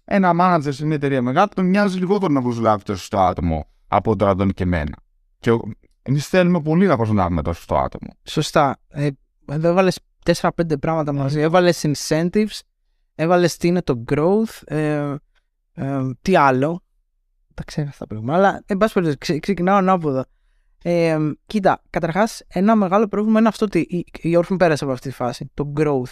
ένα 0.10 0.32
manager 0.40 0.74
σε 0.74 0.86
μια 0.86 0.96
εταιρεία 0.96 1.22
μεγάλη 1.22 1.50
τον 1.56 1.66
μοιάζει 1.66 1.98
λιγότερο 1.98 2.34
να 2.34 2.42
προσλάβει 2.42 2.84
το 2.84 2.96
σωστό 2.96 3.20
άτομο 3.20 3.68
από 3.88 4.16
το 4.16 4.28
Αντώνη 4.28 4.54
και 4.54 4.64
εμένα. 4.64 4.98
Και 5.40 5.58
εμείς 6.02 6.28
θέλουμε 6.28 6.62
πολύ 6.62 6.88
να 6.88 6.96
προσλάβουμε 6.96 7.42
το 7.42 7.54
σωστό 7.54 7.78
άτομο. 7.78 8.14
Σωστά. 8.24 8.78
Ε, 8.88 9.10
εδώ 9.46 9.68
έβαλες 9.68 10.00
4-5 10.26 10.50
πράγματα 10.80 11.14
μαζί. 11.14 11.40
Έβαλες 11.40 11.86
incentives, 11.86 12.60
Έβαλες 13.20 13.58
τι 13.58 13.68
είναι 13.68 13.82
το 13.82 14.04
growth, 14.12 14.62
ε, 14.66 15.16
ε, 15.74 16.02
τι 16.22 16.36
άλλο. 16.36 16.84
Τα 17.54 17.64
ξέρω 17.64 17.88
αυτά 17.88 18.06
τα 18.06 18.14
πράγματα. 18.14 18.38
Αλλά, 18.38 18.64
εν 18.66 18.78
πάση 18.78 18.94
περιπτώσει, 18.94 19.40
ξεκινάω 19.40 19.78
ανάποδα. 19.78 20.26
Ε, 20.84 21.18
κοίτα, 21.46 21.82
καταρχάς, 21.90 22.42
ένα 22.48 22.76
μεγάλο 22.76 23.08
πρόβλημα 23.08 23.40
είναι 23.40 23.48
αυτό 23.48 23.66
ότι 23.66 23.80
η, 23.80 24.06
η 24.30 24.40
Orphan 24.42 24.56
πέρασε 24.58 24.84
από 24.84 24.94
αυτή 24.94 25.10
τη 25.10 25.16
φάση. 25.16 25.52
Το 25.54 25.74
growth. 25.78 26.12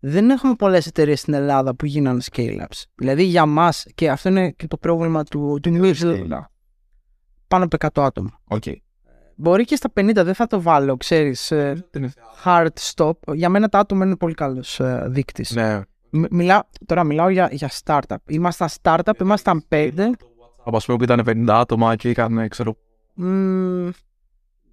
Δεν 0.00 0.30
έχουμε 0.30 0.54
πολλές 0.54 0.86
εταιρείες 0.86 1.20
στην 1.20 1.34
Ελλάδα 1.34 1.74
που 1.74 1.86
γίνανε 1.86 2.20
scale-ups. 2.32 2.82
Δηλαδή 2.94 3.22
για 3.22 3.46
μας, 3.46 3.86
και 3.94 4.10
αυτό 4.10 4.28
είναι 4.28 4.50
και 4.50 4.66
το 4.66 4.76
πρόβλημα 4.76 5.24
του, 5.24 5.58
του 5.62 5.70
New 5.74 5.94
Zealand. 5.94 6.28
Πάνω 7.48 7.64
από 7.64 7.76
100 8.00 8.04
άτομα. 8.04 8.40
Okay. 8.48 8.74
Μπορεί 9.40 9.64
και 9.64 9.76
στα 9.76 9.92
50 9.94 10.12
δεν 10.14 10.34
θα 10.34 10.46
το 10.46 10.62
βάλω, 10.62 10.96
ξέρεις. 10.96 11.50
Ε, 11.50 11.86
hard 12.44 12.68
stop. 12.94 13.12
Για 13.32 13.48
μένα 13.48 13.68
τα 13.68 13.78
άτομα 13.78 14.04
είναι 14.04 14.16
πολύ 14.16 14.34
καλός 14.34 14.80
ε, 14.80 15.04
δείκτης. 15.08 15.50
Ναι. 15.50 15.80
Μιλά, 16.10 16.68
τώρα 16.86 17.04
μιλάω 17.04 17.28
για, 17.28 17.48
για 17.52 17.70
startup. 17.84 18.16
Ήμασταν 18.26 18.68
startup, 18.82 19.20
ήμασταν 19.20 19.64
πέντε. 19.68 20.10
Από 20.64 20.78
πούμε 20.86 20.96
που 20.98 21.04
ήταν 21.04 21.22
50 21.26 21.46
άτομα 21.48 21.96
και 21.96 22.10
είχαν, 22.10 22.48
ξέρω. 22.48 22.76
Mm, 23.22 23.90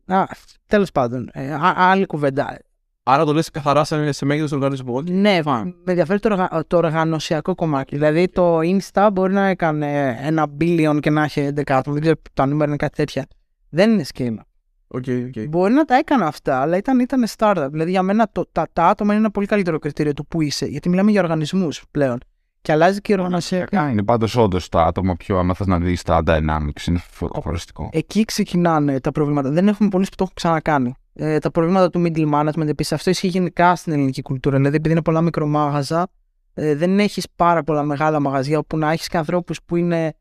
α, 0.05 0.23
τέλος 0.67 0.91
πάντων, 0.91 1.29
ε, 1.33 1.53
α, 1.53 1.73
άλλη 1.75 2.05
κουβέντα. 2.05 2.59
Άρα 3.07 3.25
το 3.25 3.33
λες 3.33 3.49
καθαρά 3.49 3.83
σε, 3.83 4.11
σε 4.11 4.25
μέγεθος 4.25 4.51
οργανισμού. 4.51 5.01
Ναι, 5.01 5.39
με 5.43 5.73
ενδιαφέρει 5.85 6.19
το, 6.19 6.29
οργα, 6.31 6.63
το 6.67 6.77
οργανωσιακό 6.77 7.55
κομμάτι. 7.55 7.95
Δηλαδή 7.95 8.27
το 8.27 8.59
Insta 8.59 9.09
μπορεί 9.13 9.33
να 9.33 9.47
έκανε 9.47 10.17
ένα 10.21 10.47
billion 10.59 10.97
και 10.99 11.09
να 11.09 11.23
έχει 11.23 11.49
11 11.55 11.61
άτομα. 11.65 11.93
Δεν 11.93 12.01
ξέρω 12.01 12.15
τα 12.33 12.45
νούμερα 12.45 12.67
είναι 12.67 12.75
κάτι 12.75 12.95
τέτοια. 12.95 13.27
Δεν 13.69 13.91
είναι 13.91 14.03
σχήμα. 14.03 14.45
Okay, 14.87 15.29
okay. 15.29 15.49
Μπορεί 15.49 15.73
να 15.73 15.85
τα 15.85 15.95
έκανα 15.95 16.25
αυτά, 16.25 16.61
αλλά 16.61 16.77
ήταν, 16.77 16.99
ήταν 16.99 17.25
startup. 17.37 17.67
Δηλαδή 17.71 17.91
για 17.91 18.01
μένα 18.01 18.29
το, 18.31 18.45
τα, 18.51 18.67
τα 18.73 18.87
άτομα 18.87 19.11
είναι 19.11 19.21
ένα 19.21 19.31
πολύ 19.31 19.45
καλύτερο 19.45 19.79
κριτήριο 19.79 20.13
του 20.13 20.25
που 20.25 20.41
είσαι, 20.41 20.65
γιατί 20.65 20.89
μιλάμε 20.89 21.11
για 21.11 21.21
οργανισμούς 21.21 21.83
πλέον. 21.91 22.17
Και 22.65 22.71
αλλάζει 22.71 23.01
και 23.01 23.11
η 23.11 23.15
οργανωσία. 23.15 23.67
Είναι 23.91 24.03
πάντως 24.03 24.35
όντως 24.35 24.69
το 24.69 24.79
άτομο 24.79 25.15
πιο, 25.15 25.37
άμα 25.37 25.53
θε 25.53 25.63
να 25.67 25.79
δεις 25.79 26.01
τα 26.01 26.23
dynamics, 26.25 26.87
είναι 26.87 27.01
φοροστικό. 27.41 27.89
Εκεί 27.91 28.25
ξεκινάνε 28.25 28.99
τα 28.99 29.11
προβλήματα. 29.11 29.49
Δεν 29.49 29.67
έχουμε 29.67 29.89
πολλούς 29.89 30.09
που 30.09 30.15
το 30.15 30.23
έχουν 30.23 30.35
ξανακάνει. 30.35 30.95
Ε, 31.13 31.37
τα 31.37 31.51
προβλήματα 31.51 31.89
του 31.89 32.03
middle 32.05 32.31
management 32.33 32.67
επίσης. 32.67 32.91
Αυτό 32.91 33.09
ισχύει 33.09 33.27
γενικά 33.27 33.75
στην 33.75 33.93
ελληνική 33.93 34.21
κουλτούρα. 34.21 34.57
Δηλαδή, 34.57 34.75
επειδή 34.75 34.93
είναι 34.93 35.01
πολλά 35.01 35.21
μικρομάγαζα, 35.21 36.07
ε, 36.53 36.75
δεν 36.75 36.99
έχεις 36.99 37.27
πάρα 37.35 37.63
πολλά 37.63 37.83
μεγάλα 37.83 38.19
μαγαζιά 38.19 38.57
όπου 38.57 38.77
να 38.77 38.91
έχεις 38.91 39.07
και 39.07 39.17
ανθρώπους 39.17 39.59
που 39.65 39.75
είναι 39.75 40.13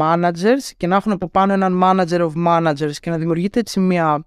managers 0.00 0.72
και 0.76 0.86
να 0.86 0.96
έχουν 0.96 1.12
από 1.12 1.28
πάνω 1.28 1.52
έναν 1.52 1.80
manager 1.82 2.20
of 2.20 2.46
managers 2.46 2.92
και 3.00 3.10
να 3.10 3.18
δημιουργείται 3.18 3.60
έτσι 3.60 3.80
μια 3.80 4.24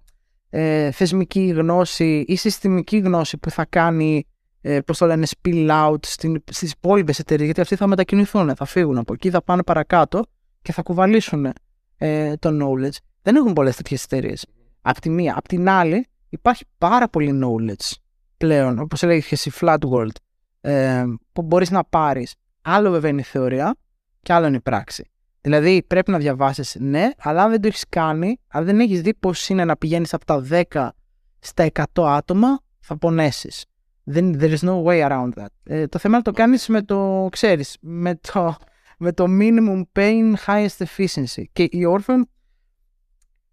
ε, 0.50 0.90
θεσμική 0.90 1.46
γνώση 1.46 2.24
ή 2.26 2.36
συστημική 2.36 2.98
γνώση 2.98 3.38
που 3.38 3.50
θα 3.50 3.64
κάνει 3.64 4.26
ε, 4.64 4.80
πώς 4.80 4.98
το 4.98 5.06
λένε 5.06 5.26
spill 5.36 5.70
out 5.70 6.06
στην, 6.06 6.42
στις 6.50 6.72
υπόλοιπες 6.72 7.18
εταιρείες 7.18 7.46
γιατί 7.46 7.60
αυτοί 7.60 7.76
θα 7.76 7.86
μετακινηθούν, 7.86 8.56
θα 8.56 8.64
φύγουν 8.64 8.98
από 8.98 9.12
εκεί, 9.12 9.30
θα 9.30 9.42
πάνε 9.42 9.62
παρακάτω 9.62 10.24
και 10.62 10.72
θα 10.72 10.82
κουβαλήσουν 10.82 11.52
ε, 11.96 12.36
το 12.36 12.48
knowledge. 12.48 12.96
Δεν 13.22 13.36
έχουν 13.36 13.52
πολλές 13.52 13.76
τέτοιες 13.76 14.04
εταιρείες. 14.04 14.46
Απ' 14.82 14.98
τη 15.00 15.10
μία. 15.10 15.34
Απ' 15.36 15.48
την 15.48 15.68
άλλη 15.68 16.06
υπάρχει 16.28 16.64
πάρα 16.78 17.08
πολύ 17.08 17.40
knowledge 17.42 17.92
πλέον, 18.36 18.78
όπως 18.78 19.02
έλεγε 19.02 19.20
και 19.20 19.28
εσύ 19.30 19.50
flat 19.60 19.78
world, 19.90 20.16
ε, 20.60 21.04
που 21.32 21.42
μπορείς 21.42 21.70
να 21.70 21.84
πάρεις. 21.84 22.34
Άλλο 22.62 22.90
βέβαια 22.90 23.10
είναι 23.10 23.20
η 23.20 23.24
θεωρία 23.24 23.76
και 24.22 24.32
άλλο 24.32 24.46
είναι 24.46 24.56
η 24.56 24.60
πράξη. 24.60 25.10
Δηλαδή 25.40 25.82
πρέπει 25.86 26.10
να 26.10 26.18
διαβάσεις, 26.18 26.76
ναι, 26.80 27.10
αλλά 27.18 27.42
αν 27.42 27.50
δεν 27.50 27.60
το 27.60 27.66
έχεις 27.66 27.84
κάνει, 27.88 28.40
αν 28.48 28.64
δεν 28.64 28.80
έχεις 28.80 29.00
δει 29.00 29.14
πώς 29.14 29.48
είναι 29.48 29.64
να 29.64 29.76
πηγαίνεις 29.76 30.14
από 30.14 30.24
τα 30.24 30.46
10 30.70 30.88
στα 31.38 31.70
100 31.72 31.84
άτομα, 31.94 32.58
θα 32.80 32.96
πονέσει. 34.04 34.36
There 34.40 34.58
is 34.58 34.68
no 34.68 34.82
way 34.82 35.08
around 35.08 35.28
that. 35.42 35.46
Ε, 35.64 35.86
το 35.86 35.98
θέμα 35.98 36.16
είναι 36.16 36.22
να 36.26 36.32
το 36.32 36.32
κάνεις 36.32 36.68
με 36.68 36.82
το, 36.82 37.28
ξέρεις, 37.30 37.76
με 37.80 38.14
το, 38.14 38.56
με 38.98 39.12
το 39.12 39.26
minimum 39.28 39.82
pain, 39.92 40.34
highest 40.46 40.84
efficiency. 40.86 41.42
Και 41.52 41.62
η 41.62 41.86
Orphan 41.88 42.20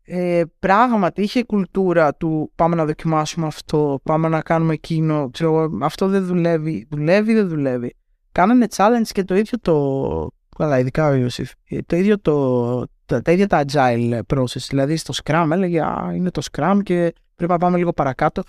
ε, 0.03 0.43
πράγματι 0.59 1.21
είχε 1.21 1.43
κουλτούρα 1.43 2.15
του 2.15 2.51
πάμε 2.55 2.75
να 2.75 2.85
δοκιμάσουμε 2.85 3.47
αυτό, 3.47 3.99
πάμε 4.03 4.27
να 4.27 4.41
κάνουμε 4.41 4.73
εκείνο, 4.73 5.29
ξέρω, 5.29 5.69
αυτό 5.81 6.07
δεν 6.07 6.25
δουλεύει, 6.25 6.87
δουλεύει, 6.89 7.33
δεν 7.33 7.47
δουλεύει. 7.47 7.95
Κάνανε 8.31 8.67
challenge 8.75 9.07
και 9.07 9.23
το 9.23 9.35
ίδιο 9.35 9.59
το, 9.61 10.29
Καλά, 10.59 10.79
ειδικά 10.79 11.07
ο 11.07 11.13
Ιωσήφ. 11.13 11.51
Ε, 11.69 11.81
το 11.81 11.95
ίδιο 11.95 12.19
το, 12.19 12.87
τα, 13.05 13.21
τα 13.21 13.31
ίδια 13.31 13.47
τα 13.47 13.63
agile 13.67 14.19
process. 14.33 14.65
Δηλαδή 14.69 14.95
στο 14.95 15.13
Scrum 15.23 15.47
έλεγε 15.51 15.81
Α, 15.81 16.11
είναι 16.15 16.31
το 16.31 16.41
Scrum 16.51 16.79
και 16.83 17.13
πρέπει 17.35 17.51
να 17.51 17.57
πάμε 17.57 17.77
λίγο 17.77 17.93
παρακάτω. 17.93 18.43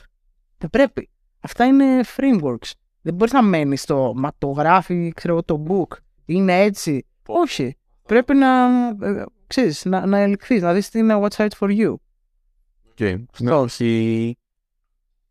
Δεν 0.59 0.70
πρέπει. 0.70 1.11
Αυτά 1.41 1.64
είναι 1.64 2.01
frameworks. 2.16 2.70
Δεν 3.03 3.14
μπορείς 3.14 3.32
να 3.32 3.43
μένεις 3.43 3.82
στο 3.82 4.12
μα 4.16 4.32
το 4.38 4.47
γράφει, 4.47 5.12
ξέρω 5.14 5.32
εγώ, 5.32 5.43
το 5.43 5.64
book. 5.68 5.97
Είναι 6.24 6.61
έτσι. 6.61 7.07
Όχι. 7.26 7.76
Πρέπει 8.07 8.34
να, 8.34 8.66
ε, 8.88 9.24
ξέρεις, 9.47 9.84
να, 9.84 10.07
να 10.07 10.18
ελιχθείς, 10.18 10.62
να 10.62 10.72
δεις 10.72 10.88
τι 10.88 10.99
είναι 10.99 11.20
what's 11.22 11.36
right 11.36 11.49
for 11.59 11.68
you. 11.68 11.95
Okay. 12.95 13.24
Ναι, 13.38 13.53
όχι. 13.53 14.36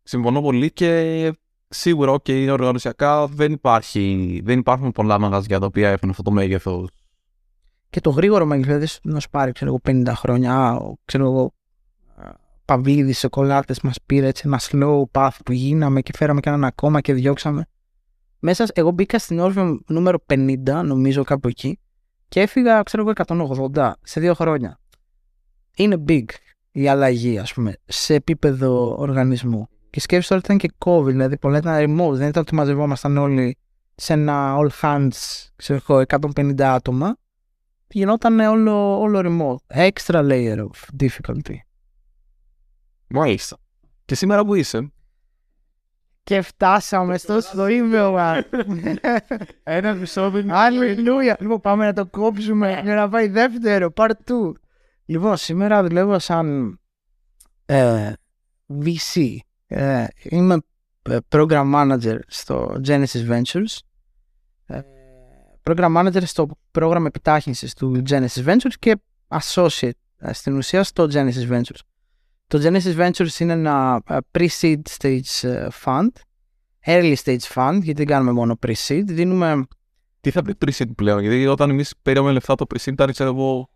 Συμφωνώ 0.02 0.42
πολύ 0.42 0.72
και 0.72 1.32
σίγουρα, 1.68 2.12
okay, 2.12 2.48
οργανωσιακά 2.50 3.26
δεν, 3.26 3.52
υπάρχει, 3.52 4.40
δεν 4.44 4.58
υπάρχουν 4.58 4.92
πολλά 4.92 5.18
μαγαζιά 5.18 5.58
τα 5.58 5.66
οποία 5.66 5.90
έχουν 5.90 6.10
αυτό 6.10 6.22
το 6.22 6.30
μέγεθος. 6.30 6.88
Και 7.90 8.00
το 8.00 8.10
γρήγορο 8.10 8.44
μέγεθος, 8.44 8.68
δηλαδή 8.68 8.92
να 9.02 9.20
σου 9.20 9.30
πάρει 9.30 9.52
ξέρω, 9.52 9.78
50 9.84 10.12
χρόνια, 10.14 10.54
α, 10.54 10.78
ξέρω 11.04 11.24
εγώ, 11.24 11.52
παβίδι, 12.70 13.12
σοκολάτες 13.12 13.80
μας 13.80 13.96
πήρε 14.06 14.26
έτσι 14.26 14.42
ένα 14.46 14.60
slow 14.62 15.02
path 15.12 15.36
που 15.44 15.52
γίναμε 15.52 16.00
και 16.00 16.12
φέραμε 16.16 16.40
και 16.40 16.48
έναν 16.48 16.64
ακόμα 16.64 17.00
και 17.00 17.12
διώξαμε. 17.12 17.66
Μέσα, 18.38 18.66
εγώ 18.72 18.90
μπήκα 18.90 19.18
στην 19.18 19.38
όρφη 19.38 19.60
νούμερο 19.86 20.18
50, 20.26 20.56
νομίζω 20.84 21.24
κάπου 21.24 21.48
εκεί, 21.48 21.78
και 22.28 22.40
έφυγα, 22.40 22.82
ξέρω 22.82 23.02
εγώ, 23.02 23.12
180 23.74 23.92
σε 24.02 24.20
δύο 24.20 24.34
χρόνια. 24.34 24.80
Είναι 25.76 26.04
big 26.08 26.24
η 26.70 26.88
αλλαγή, 26.88 27.38
ας 27.38 27.52
πούμε, 27.52 27.74
σε 27.84 28.14
επίπεδο 28.14 28.94
οργανισμού. 28.98 29.68
Και 29.90 30.00
σκέψτε 30.00 30.34
ότι 30.34 30.44
ήταν 30.44 30.58
και 30.58 30.70
COVID, 30.78 31.04
δηλαδή 31.04 31.38
πολλά 31.38 31.58
ήταν 31.58 31.74
remote, 31.74 32.12
δεν 32.12 32.28
ήταν 32.28 32.42
ότι 32.42 32.54
μαζευόμασταν 32.54 33.16
όλοι 33.16 33.56
σε 33.94 34.12
ένα 34.12 34.56
all 34.58 34.68
hands, 34.80 35.48
ξέρω 35.56 35.80
εγώ, 35.88 36.02
150 36.34 36.60
άτομα. 36.60 37.16
Γινόταν 37.88 38.40
όλο, 38.40 39.00
όλο 39.00 39.20
remote. 39.24 39.88
Extra 39.88 40.28
layer 40.30 40.58
of 40.58 41.02
difficulty. 41.02 41.69
Μάλιστα. 43.10 43.56
Και 44.04 44.14
σήμερα 44.14 44.44
που 44.44 44.54
είσαι; 44.54 44.92
Και 46.22 46.40
φτάσαμε 46.42 47.18
στο 47.18 47.40
σδοήμιο 47.40 48.10
μας. 48.10 48.44
Ένα 49.62 49.94
μισό 49.94 50.32
Αλληλούια. 50.48 51.36
Λοιπόν, 51.40 51.60
πάμε 51.60 51.84
να 51.84 51.92
το 51.92 52.06
κόψουμε 52.06 52.80
για 52.84 52.94
να 52.94 53.08
πάει 53.08 53.28
δεύτερο. 53.28 53.92
Part 53.96 54.10
2. 54.24 54.52
Λοιπόν, 55.04 55.36
σήμερα 55.36 55.82
δουλεύω 55.82 56.18
σαν 56.18 56.78
ε, 57.66 58.12
VC. 58.84 59.36
Ε, 59.66 60.06
είμαι 60.22 60.58
ε, 61.02 61.16
program 61.28 61.74
manager 61.74 62.18
στο 62.26 62.80
Genesis 62.86 63.28
Ventures. 63.28 63.78
Ε, 64.66 64.80
program 65.62 65.96
manager 65.96 66.22
στο 66.24 66.48
πρόγραμμα 66.70 67.06
επιτάχυνσης 67.06 67.74
του 67.74 68.02
Genesis 68.08 68.44
Ventures 68.44 68.74
και 68.78 68.96
associate 69.28 69.90
ε, 70.18 70.32
στην 70.32 70.56
ουσία 70.56 70.82
στο 70.82 71.06
Genesis 71.12 71.48
Ventures. 71.50 71.80
Το 72.50 72.60
Genesis 72.62 72.96
Ventures 72.96 73.38
είναι 73.38 73.52
ένα 73.52 74.02
pre-seed 74.38 74.80
stage 74.98 75.68
fund, 75.84 76.08
early 76.86 77.14
stage 77.24 77.54
fund, 77.54 77.78
γιατί 77.82 77.92
δεν 77.92 78.06
κάνουμε 78.06 78.32
μόνο 78.32 78.58
pre-seed. 78.66 79.02
Δίνουμε... 79.04 79.66
Τι 80.20 80.30
θα 80.30 80.42
πει 80.42 80.54
pre-seed 80.64 80.90
πλέον, 80.96 81.20
γιατί 81.20 81.46
όταν 81.46 81.70
εμείς 81.70 81.94
πήραμε 82.02 82.32
λεφτά 82.32 82.54
το 82.54 82.66
pre-seed 82.74 82.92
ήταν 82.92 83.12
ξέρω 83.12 83.30
εγώ 83.30 83.70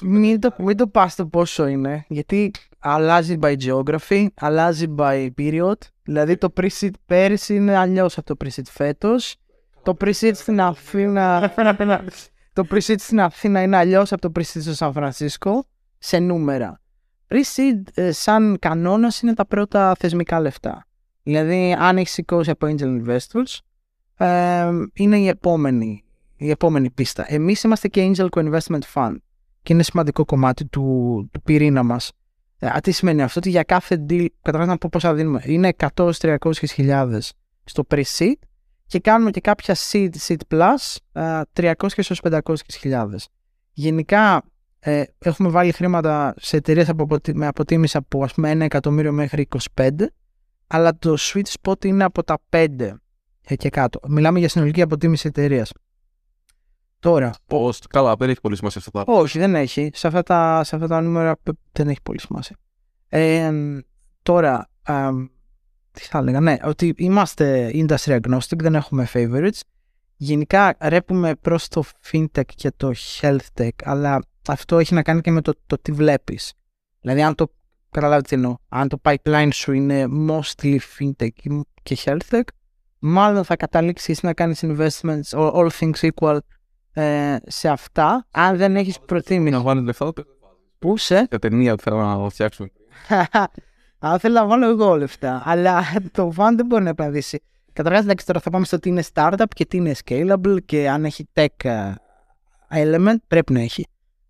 μην 0.00 0.40
το, 0.40 0.54
μην 0.58 0.76
το 0.76 0.86
πας 0.86 1.14
το 1.14 1.26
πόσο 1.26 1.66
είναι, 1.66 2.04
γιατί 2.08 2.50
αλλάζει 2.78 3.38
by 3.40 3.56
geography, 3.56 4.26
αλλάζει 4.34 4.94
by 4.98 5.28
period. 5.38 5.78
Δηλαδή 6.02 6.36
το 6.36 6.52
preset 6.60 6.90
πέρυσι 7.06 7.54
είναι 7.54 7.76
αλλιώς 7.76 8.18
από 8.18 8.34
το 8.34 8.44
preset 8.44 8.62
φέτος. 8.64 9.36
Το 9.82 9.96
preset 10.00 10.30
στην 10.34 10.60
Αθήνα... 10.60 11.54
το 12.52 12.66
preset 12.70 12.94
στην 12.98 13.20
Αθήνα 13.20 13.62
είναι 13.62 13.76
αλλιώς 13.76 14.12
από 14.12 14.20
το 14.20 14.32
preset 14.34 14.60
στο 14.60 14.74
Σαν 14.74 14.92
Φρανσίσκο, 14.92 15.66
σε 15.98 16.18
νούμερα. 16.18 16.80
Pre-seed 17.28 17.82
ε, 17.94 18.12
σαν 18.12 18.56
κανόνας 18.60 19.20
είναι 19.20 19.34
τα 19.34 19.46
πρώτα 19.46 19.94
θεσμικά 19.98 20.40
λεφτά. 20.40 20.86
Δηλαδή, 21.22 21.76
αν 21.78 21.96
έχεις 21.96 22.12
σηκώσει 22.12 22.50
από 22.50 22.66
angel 22.66 23.02
investors, 23.02 23.58
ε, 24.16 24.70
είναι 24.92 25.18
η 25.18 25.28
επόμενη, 25.28 26.04
η 26.36 26.50
επόμενη 26.50 26.90
πίστα. 26.90 27.24
Εμείς 27.26 27.62
είμαστε 27.62 27.88
και 27.88 28.12
angel 28.14 28.28
co-investment 28.28 28.82
fund 28.94 29.16
και 29.62 29.72
είναι 29.72 29.82
σημαντικό 29.82 30.24
κομμάτι 30.24 30.64
του, 30.64 31.28
του 31.32 31.42
πυρήνα 31.42 31.82
μας. 31.82 32.12
Ε, 32.58 32.80
τι 32.82 32.90
σημαίνει 32.90 33.22
αυτό, 33.22 33.38
ότι 33.38 33.50
για 33.50 33.62
κάθε 33.62 34.04
deal, 34.08 34.26
καταρχά 34.42 34.66
να 34.66 34.78
πω 34.78 34.88
πόσα 34.92 35.14
δίνουμε, 35.14 35.42
είναι 35.44 35.72
100-300 35.96 36.36
χιλιάδες 36.52 37.32
στο 37.64 37.86
pre-seed 37.90 38.32
και 38.86 38.98
κάνουμε 38.98 39.30
και 39.30 39.40
κάποια 39.40 39.76
seed, 39.90 40.10
seed 40.26 40.36
plus, 40.50 40.96
300 41.52 41.74
500 42.22 42.54
χιλιάδες. 42.78 43.28
Γενικά 43.72 44.42
ε, 44.80 45.02
έχουμε 45.18 45.48
βάλει 45.48 45.72
χρήματα 45.72 46.34
σε 46.36 46.56
εταιρείες 46.56 46.90
με 47.32 47.46
αποτίμηση 47.46 47.96
από 47.96 48.22
ας 48.22 48.34
πούμε 48.34 48.52
1 48.52 48.60
εκατομμύριο 48.60 49.12
μέχρι 49.12 49.48
25, 49.74 49.90
αλλά 50.66 50.98
το 50.98 51.16
sweet 51.18 51.46
spot 51.60 51.84
είναι 51.84 52.04
από 52.04 52.24
τα 52.24 52.38
5 52.50 52.66
ε, 53.44 53.56
και 53.56 53.68
κάτω. 53.68 54.00
Μιλάμε 54.08 54.38
για 54.38 54.48
συνολική 54.48 54.82
αποτίμηση 54.82 55.26
εταιρείας. 55.26 55.72
Τώρα. 57.00 57.34
Πώς, 57.46 57.80
καλά, 57.90 58.16
δεν 58.16 58.30
έχει 58.30 58.40
πολύ 58.40 58.56
σημασία 58.56 58.82
αυτά 58.86 59.04
τα. 59.04 59.12
Όχι, 59.12 59.38
δεν 59.38 59.54
έχει. 59.54 59.90
Σε 59.94 60.06
αυτά 60.06 60.22
τα, 60.22 60.64
σε 60.64 60.74
αυτά 60.74 60.88
τα 60.88 61.00
νούμερα 61.00 61.36
δεν 61.72 61.88
έχει 61.88 62.02
πολύ 62.02 62.20
σημασία. 62.20 62.56
Ε, 63.08 63.52
τώρα, 64.22 64.68
ε, 64.86 65.10
τι 65.90 66.00
θα 66.00 66.18
έλεγα, 66.18 66.40
ναι, 66.40 66.56
ότι 66.64 66.94
είμαστε 66.96 67.70
industry 67.74 68.20
agnostic, 68.20 68.58
δεν 68.58 68.74
έχουμε 68.74 69.08
favorites. 69.12 69.60
Γενικά 70.16 70.76
ρέπουμε 70.80 71.34
προς 71.34 71.68
το 71.68 71.82
fintech 72.10 72.44
και 72.54 72.72
το 72.76 72.92
health 73.20 73.46
tech, 73.54 73.68
αλλά 73.84 74.22
αυτό 74.52 74.78
έχει 74.78 74.94
να 74.94 75.02
κάνει 75.02 75.20
και 75.20 75.30
με 75.30 75.40
το, 75.40 75.52
το 75.66 75.78
τι 75.82 75.92
βλέπεις. 75.92 76.52
Δηλαδή, 77.00 77.22
αν 77.22 77.34
το 77.34 77.52
καταλάβετε 77.90 78.28
τι 78.28 78.34
εννοώ, 78.34 78.56
αν 78.68 78.88
το 78.88 79.00
pipeline 79.02 79.48
σου 79.52 79.72
είναι 79.72 80.06
mostly 80.28 80.78
fintech 80.98 81.60
και 81.82 81.96
health 82.04 82.28
tech, 82.30 82.42
μάλλον 82.98 83.44
θα 83.44 83.56
καταλήξεις 83.56 84.22
να 84.22 84.32
κάνεις 84.32 84.64
investments, 84.64 85.30
all 85.30 85.68
things 85.78 86.10
equal, 86.10 86.38
ε, 86.92 87.36
σε 87.46 87.68
αυτά, 87.68 88.26
αν 88.30 88.56
δεν 88.56 88.76
έχεις 88.76 88.98
προτίμηση. 89.00 89.56
Να 89.56 89.62
βάλεις 89.62 89.82
λεφτά, 89.82 90.12
Πούς 90.78 91.02
σε; 91.02 91.26
Για 91.28 91.38
ταινία 91.38 91.74
που 91.74 91.82
θέλω 91.82 91.96
να 91.96 92.28
φτιάξουμε. 92.28 92.70
Αν 94.00 94.18
θέλω 94.18 94.34
να 94.34 94.46
βάλω 94.46 94.68
εγώ 94.68 94.96
λεφτά. 94.96 95.42
Αλλά 95.44 95.82
το 96.12 96.32
van 96.36 96.52
δεν 96.56 96.66
μπορεί 96.66 96.82
να 96.82 96.88
επενδύσει. 96.88 97.42
Καταρχάς, 97.72 98.02
εντάξει, 98.02 98.26
τώρα 98.26 98.40
θα 98.40 98.50
πάμε 98.50 98.64
στο 98.64 98.78
τι 98.78 98.88
είναι 98.88 99.02
startup 99.12 99.44
και 99.48 99.66
τι 99.66 99.76
είναι 99.76 99.94
scalable 100.04 100.56
και 100.64 100.88
αν 100.88 101.04
έχει 101.04 101.28
tech 101.32 101.46
ε, 101.62 101.92
element, 102.68 103.16
πρέπει 103.28 103.52
να 103.52 103.60
έχει. 103.60 103.86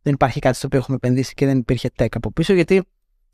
Δεν 0.08 0.16
υπάρχει 0.16 0.40
κάτι 0.40 0.56
στο 0.56 0.66
οποίο 0.66 0.78
έχουμε 0.78 0.96
επενδύσει 0.96 1.34
και 1.34 1.46
δεν 1.46 1.58
υπήρχε 1.58 1.90
tech 1.98 2.06
από 2.10 2.32
πίσω, 2.32 2.52
γιατί 2.52 2.82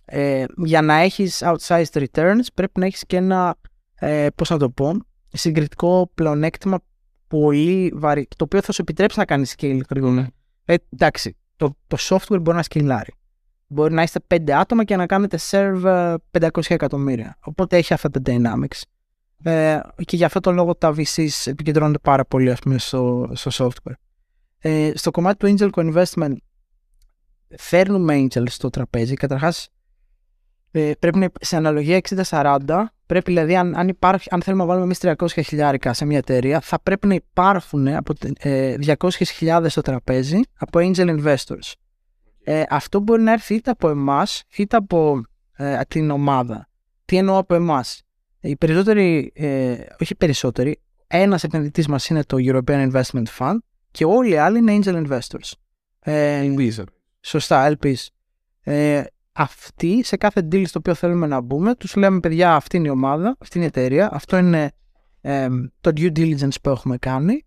ε, 0.05 0.45
για 0.57 0.83
να 0.83 0.95
έχεις 0.95 1.43
outsized 1.45 1.85
returns 1.93 2.47
πρέπει 2.55 2.81
να 2.81 2.87
έχεις 2.87 3.05
και 3.07 3.17
ένα, 3.17 3.57
ε, 3.95 4.27
πώς 4.35 4.51
να 4.51 4.59
το 4.59 4.71
πω, 4.71 4.93
συγκριτικό 5.29 6.11
πλεονέκτημα 6.15 6.79
πολύ 7.29 7.93
βαρύ, 7.95 8.29
το 8.37 8.45
οποίο 8.45 8.63
θα 8.63 8.73
σου 8.73 8.83
επιτρέψει 8.83 9.19
να 9.19 9.25
κάνεις 9.25 9.55
scale 9.59 9.81
γρήγορα. 9.91 10.29
Ε, 10.65 10.75
εντάξει, 10.93 11.37
το, 11.57 11.77
το 11.87 11.97
software 12.01 12.41
μπορεί 12.41 12.57
να 12.57 12.63
σκυλάρει. 12.63 13.13
Μπορεί 13.67 13.95
να 13.95 14.03
είστε 14.03 14.21
πέντε 14.27 14.55
άτομα 14.55 14.85
και 14.85 14.97
να 14.97 15.07
κάνετε 15.07 15.39
serve 15.51 16.15
500 16.31 16.49
ε, 16.69 16.75
εκατομμύρια. 16.75 17.37
Οπότε 17.45 17.77
έχει 17.77 17.95
αυτά 17.95 18.11
τα 18.11 18.21
dynamics. 18.27 18.81
Ε, 19.43 19.81
και 20.05 20.17
γι' 20.17 20.25
αυτό 20.25 20.41
το 20.41 20.53
λόγο 20.53 20.75
τα 20.75 20.95
VCs 20.97 21.29
επικεντρώνονται 21.45 21.99
πάρα 21.99 22.25
πολύ 22.25 22.51
ας 22.51 22.59
πούμε, 22.59 22.79
στο, 22.79 23.31
στο 23.33 23.67
software. 23.67 23.95
Ε, 24.67 24.93
στο 24.95 25.11
κομμάτι 25.11 25.37
του 25.37 25.55
angel 25.59 25.71
co-investment 25.71 26.35
φέρνουμε 27.59 28.27
angel 28.27 28.49
στο 28.49 28.71
τραπέζι. 28.71 29.15
Καταρχάς 29.15 29.69
ε, 30.71 30.93
πρέπει 30.99 31.19
να 31.19 31.29
σε 31.41 31.57
αναλογία 31.57 32.01
60-40 32.29 32.85
Πρέπει 33.07 33.31
δηλαδή, 33.33 33.57
αν, 33.57 33.77
αν, 33.77 33.89
υπάρχει, 33.89 34.29
αν 34.31 34.43
θέλουμε 34.43 34.63
να 34.63 34.69
βάλουμε 34.69 34.85
εμείς 34.85 34.99
300 35.03 35.45
χιλιάρικα 35.45 35.93
σε 35.93 36.05
μια 36.05 36.19
εταιρεία, 36.19 36.61
θα 36.61 36.81
πρέπει 36.81 37.07
να 37.07 37.15
υπάρχουν 37.15 37.89
από, 37.89 38.15
ε, 38.39 38.75
200.000 39.41 39.65
στο 39.67 39.81
τραπέζι 39.81 40.41
από 40.59 40.79
angel 40.83 41.19
investors. 41.19 41.73
Ε, 42.45 42.63
αυτό 42.69 43.01
μπορεί 43.01 43.23
να 43.23 43.33
έρθει 43.33 43.55
είτε 43.55 43.71
από 43.71 43.89
εμάς 43.89 44.43
είτε 44.57 44.77
από 44.77 45.23
ε, 45.57 45.81
την 45.89 46.11
ομάδα. 46.11 46.69
Τι 47.05 47.17
εννοώ 47.17 47.39
από 47.39 47.55
εμάς; 47.55 48.03
Οι 48.41 48.57
περισσότεροι, 48.57 49.33
ε, 49.35 49.73
όχι 49.73 50.13
οι 50.13 50.17
περισσότεροι, 50.17 50.81
ένας 51.07 51.45
επενδυτής 51.45 51.87
μας 51.87 52.09
είναι 52.09 52.25
το 52.25 52.37
European 52.41 52.91
Investment 52.91 53.27
Fund 53.39 53.57
και 53.91 54.05
όλοι 54.05 54.31
οι 54.31 54.37
άλλοι 54.37 54.59
είναι 54.59 54.79
angel 54.83 55.07
investors. 55.07 55.53
Ε, 56.01 56.55
Σωστά, 57.25 57.77
LPs. 57.79 58.07
Ε, 58.61 59.03
αυτοί 59.33 60.05
σε 60.05 60.17
κάθε 60.17 60.49
deal 60.53 60.67
στο 60.67 60.79
οποίο 60.79 60.95
θέλουμε 60.95 61.27
να 61.27 61.41
μπούμε, 61.41 61.75
τους 61.75 61.97
λέμε 61.97 62.21
παιδιά 62.21 62.55
αυτή 62.55 62.77
είναι 62.77 62.89
η 62.89 62.91
ομάδα, 62.91 63.37
αυτή 63.39 63.57
είναι 63.59 63.67
η 63.67 63.69
εταιρεία, 63.69 64.09
αυτό 64.13 64.37
είναι 64.37 64.71
ε, 65.21 65.49
το 65.81 65.91
due 65.97 66.13
diligence 66.17 66.55
που 66.63 66.71
έχουμε 66.71 66.97
κάνει. 66.97 67.45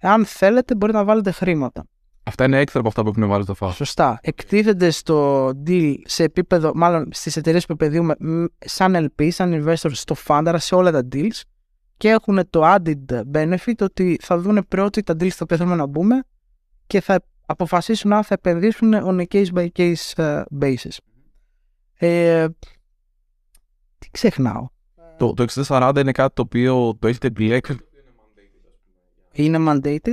Αν 0.00 0.24
θέλετε 0.24 0.74
μπορείτε 0.74 0.98
να 0.98 1.04
βάλετε 1.04 1.30
χρήματα. 1.30 1.84
Αυτά 2.22 2.44
είναι 2.44 2.58
έξτρα 2.58 2.80
από 2.80 2.88
αυτά 2.88 3.02
που 3.02 3.08
έχουν 3.08 3.28
βάλει 3.28 3.42
στο 3.42 3.54
φάσο. 3.54 3.74
Σωστά. 3.74 4.18
Εκτίθενται 4.22 4.90
στο 4.90 5.46
deal 5.66 5.94
σε 6.04 6.22
επίπεδο, 6.22 6.72
μάλλον 6.74 7.08
στις 7.12 7.36
εταιρείες 7.36 7.66
που 7.66 7.72
επενδύουμε 7.72 8.16
σαν 8.58 9.10
LP, 9.16 9.28
σαν 9.30 9.64
investors 9.64 9.92
στο 9.92 10.14
fund, 10.26 10.54
σε 10.56 10.74
όλα 10.74 10.90
τα 10.90 11.08
deals 11.12 11.40
και 11.96 12.08
έχουν 12.08 12.50
το 12.50 12.74
added 12.74 13.22
benefit 13.34 13.80
ότι 13.80 14.18
θα 14.22 14.38
δουν 14.38 14.64
πρώτοι 14.68 15.02
τα 15.02 15.12
deals 15.12 15.30
στα 15.30 15.44
οποία 15.44 15.56
θέλουμε 15.56 15.76
να 15.76 15.86
μπούμε 15.86 16.22
και 16.86 17.00
θα 17.00 17.24
αποφασίσουν 17.50 18.12
αν 18.12 18.24
θα 18.24 18.34
επενδύσουν 18.34 18.92
on 18.94 19.20
a 19.20 19.24
case 19.32 19.46
by 19.54 19.68
case 19.76 20.14
uh, 20.16 20.42
basis. 20.60 20.96
Ε, 21.94 22.48
τι 23.98 24.10
ξεχνάω; 24.10 24.68
Το, 25.16 25.34
το 25.34 25.44
60-40 25.66 25.96
είναι 25.98 26.12
κάτι 26.12 26.34
το 26.34 26.42
οποίο 26.42 26.96
το 26.98 27.08
έχετε 27.08 27.26
επιλέξει. 27.26 27.76
Είναι 29.32 29.58
mandated 29.60 30.12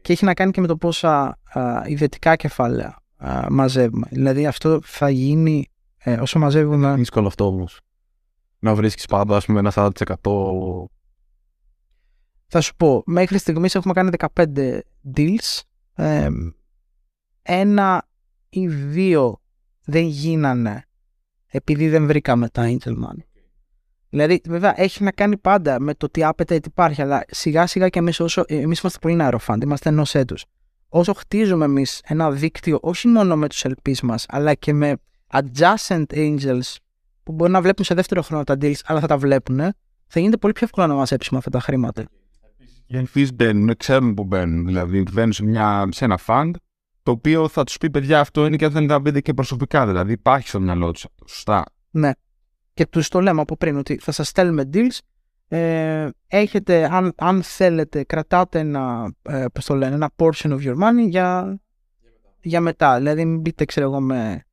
και 0.00 0.12
έχει 0.12 0.24
να 0.24 0.34
κάνει 0.34 0.50
και 0.50 0.60
με 0.60 0.66
το 0.66 0.76
πόσα 0.76 1.38
α, 1.52 1.82
ιδιωτικά 1.86 2.36
κεφάλαια 2.36 3.02
α, 3.16 3.46
μαζεύουμε. 3.50 4.06
Δηλαδή 4.10 4.46
αυτό 4.46 4.80
θα 4.82 5.10
γίνει 5.10 5.68
ε, 5.96 6.20
όσο 6.20 6.38
μαζεύουμε. 6.38 6.94
Δύσκολο 6.94 7.26
αυτό 7.26 7.46
όμως. 7.46 7.80
Να 8.58 8.74
βρίσκεις 8.74 9.06
πάντα, 9.06 9.36
ας 9.36 9.44
πούμε, 9.44 9.58
ένα 9.58 9.72
40%. 9.74 9.90
Θα 12.46 12.60
σου 12.60 12.76
πω, 12.76 13.02
μέχρι 13.06 13.38
στιγμής 13.38 13.74
έχουμε 13.74 13.92
κάνει 13.92 14.10
15 14.34 14.78
deals. 15.14 15.60
Ε, 15.94 16.28
ένα 17.46 18.08
ή 18.48 18.68
δύο 18.68 19.40
δεν 19.84 20.04
γίνανε 20.04 20.84
επειδή 21.46 21.88
δεν 21.88 22.06
βρήκαμε 22.06 22.48
τα 22.48 22.62
angel 22.66 22.92
money. 22.92 23.24
Δηλαδή, 24.08 24.40
βέβαια, 24.46 24.80
έχει 24.80 25.02
να 25.02 25.10
κάνει 25.10 25.36
πάντα 25.36 25.80
με 25.80 25.94
το 25.94 26.08
τι 26.08 26.20
appetite 26.24 26.66
υπάρχει, 26.66 27.02
αλλά 27.02 27.24
σιγά 27.26 27.66
σιγά 27.66 27.88
και 27.88 27.98
εμείς 27.98 28.20
όσο. 28.20 28.44
Εμείς 28.46 28.80
είμαστε 28.80 28.98
πολύ 28.98 29.14
νεαροφάντ, 29.14 29.62
είμαστε 29.62 29.88
ενός 29.88 30.14
έτους. 30.14 30.44
Όσο 30.88 31.12
χτίζουμε 31.12 31.64
εμείς 31.64 32.00
ένα 32.04 32.30
δίκτυο, 32.30 32.78
όχι 32.82 33.08
μόνο 33.08 33.36
με 33.36 33.48
τους 33.48 33.64
LPs 33.64 34.00
μας, 34.02 34.26
αλλά 34.28 34.54
και 34.54 34.72
με 34.72 34.96
adjacent 35.32 36.04
angels 36.08 36.76
που 37.22 37.32
μπορεί 37.32 37.50
να 37.50 37.60
βλέπουν 37.60 37.84
σε 37.84 37.94
δεύτερο 37.94 38.22
χρόνο 38.22 38.44
τα 38.44 38.56
deals, 38.60 38.80
αλλά 38.84 39.00
θα 39.00 39.06
τα 39.06 39.18
βλέπουν, 39.18 39.58
θα 40.06 40.20
γίνεται 40.20 40.36
πολύ 40.36 40.52
πιο 40.52 40.64
εύκολο 40.66 40.86
να 40.86 40.94
μαζέψουμε 40.94 41.38
αυτά 41.38 41.50
τα 41.50 41.60
χρήματα. 41.60 42.04
Οι 42.86 43.08
LPs 43.14 43.28
μπαίνουν, 43.34 43.76
ξέρουν 43.76 44.14
που 44.14 44.24
μπαίνουν. 44.24 44.66
Δηλαδή, 44.66 45.02
μπαίνουν 45.12 45.32
σε, 45.32 45.44
μια, 45.44 45.88
σε 45.90 46.04
ένα 46.04 46.18
fund, 46.26 46.50
το 47.06 47.12
οποίο 47.12 47.48
θα 47.48 47.64
τους 47.64 47.76
πει: 47.76 47.90
Παιδιά, 47.90 48.20
αυτό 48.20 48.46
είναι 48.46 48.56
και 48.56 48.68
θέλετε 48.70 48.92
να 48.92 48.98
μπείτε 48.98 49.20
και 49.20 49.34
προσωπικά. 49.34 49.86
Δηλαδή, 49.86 50.12
υπάρχει 50.12 50.48
στο 50.48 50.60
μυαλό 50.60 50.90
τους 50.90 51.04
αυτό. 51.04 51.24
Σωστά. 51.28 51.64
Ναι. 51.90 52.10
Και 52.74 52.86
τους 52.86 53.08
το 53.08 53.20
λέμε 53.20 53.40
από 53.40 53.56
πριν 53.56 53.76
ότι 53.76 53.98
θα 54.02 54.12
σας 54.12 54.28
στέλνουμε 54.28 54.70
deals. 54.72 54.98
Ε, 55.48 56.08
έχετε, 56.26 56.88
αν, 56.92 57.12
αν 57.16 57.42
θέλετε, 57.42 58.04
κρατάτε 58.04 58.58
ένα, 58.58 59.12
ε, 59.22 59.44
πώς 59.52 59.64
το 59.64 59.74
λένε, 59.74 59.94
ένα 59.94 60.10
portion 60.16 60.50
of 60.50 60.58
your 60.58 60.74
money 60.74 61.08
για, 61.08 61.58
για 62.40 62.60
μετά. 62.60 62.96
Δηλαδή, 62.96 63.24
μην 63.24 63.40
μπείτε, 63.40 63.64
ξέρω 63.64 63.86
εγώ, 63.86 64.00
με 64.00 64.44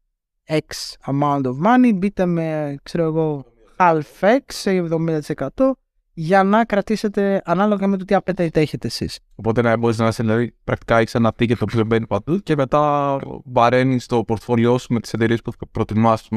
X 0.47 1.11
amount 1.11 1.41
of 1.43 1.55
money, 1.65 1.93
μπείτε 1.95 2.25
με, 2.25 2.75
ξέρω 2.83 3.03
εγώ, 3.03 3.45
half 3.77 4.01
X 4.19 4.39
σε 4.47 4.87
70% 4.91 5.71
για 6.13 6.43
να 6.43 6.65
κρατήσετε 6.65 7.41
ανάλογα 7.45 7.87
με 7.87 7.97
το 7.97 8.05
τι 8.05 8.15
appetite 8.23 8.55
έχετε 8.55 8.87
εσείς. 8.87 9.19
Οπότε 9.35 9.61
να 9.61 9.77
μπορείς 9.77 9.97
να 9.97 10.07
είσαι, 10.07 10.23
δηλαδή, 10.23 10.55
πρακτικά 10.63 10.97
έχεις 10.97 11.15
ένα 11.15 11.29
ticket 11.39 11.57
το 11.57 11.65
οποίο 11.69 11.83
μπαίνει 11.85 12.07
παντού 12.07 12.37
και 12.37 12.55
μετά 12.55 13.19
βαραίνεις 13.45 14.05
το 14.05 14.23
πορτφόλιό 14.23 14.77
σου 14.77 14.93
με 14.93 14.99
τις 14.99 15.13
εταιρείες 15.13 15.41
που 15.41 15.51
προτιμάς. 15.71 16.27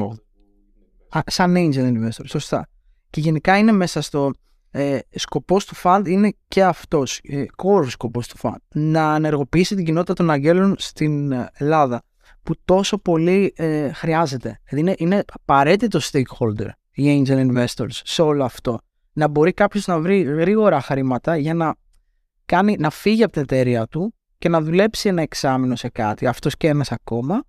Σαν 1.25 1.53
angel 1.57 1.93
investor, 1.93 2.25
σωστά. 2.25 2.67
Και 3.09 3.19
γενικά 3.19 3.57
είναι 3.57 3.71
μέσα 3.71 4.01
στο 4.01 4.31
ε, 4.71 4.99
σκοπός 5.09 5.65
του 5.65 5.75
fund 5.83 6.01
είναι 6.05 6.33
και 6.47 6.63
αυτός, 6.63 7.19
ε, 7.23 7.45
core 7.55 7.87
σκοπός 7.87 8.27
του 8.27 8.37
fund, 8.41 8.57
να 8.73 9.13
ανεργοποιήσει 9.13 9.75
την 9.75 9.85
κοινότητα 9.85 10.13
των 10.13 10.29
αγγέλων 10.29 10.75
στην 10.77 11.33
Ελλάδα 11.53 12.01
που 12.43 12.55
τόσο 12.65 12.97
πολύ 12.97 13.53
ε, 13.55 13.91
χρειάζεται. 13.91 14.59
Δηλαδή 14.69 14.91
είναι, 14.91 15.13
είναι 15.15 15.23
απαραίτητο 15.33 15.99
stakeholder 16.11 16.67
οι 16.91 17.23
angel 17.25 17.51
investors 17.51 17.91
σε 18.03 18.21
όλο 18.21 18.43
αυτό. 18.43 18.79
Να 19.17 19.27
μπορεί 19.27 19.53
κάποιος 19.53 19.87
να 19.87 19.99
βρει 19.99 20.21
γρήγορα 20.21 20.81
χρήματα 20.81 21.37
για 21.37 21.53
να, 21.53 21.75
κάνει, 22.45 22.75
να 22.79 22.89
φύγει 22.89 23.23
από 23.23 23.31
την 23.31 23.41
εταιρεία 23.41 23.87
του 23.87 24.13
και 24.37 24.49
να 24.49 24.61
δουλέψει 24.61 25.09
ένα 25.09 25.21
εξάμεινο 25.21 25.75
σε 25.75 25.89
κάτι, 25.89 26.27
αυτός 26.27 26.57
και 26.57 26.67
ένας 26.67 26.91
ακόμα, 26.91 27.43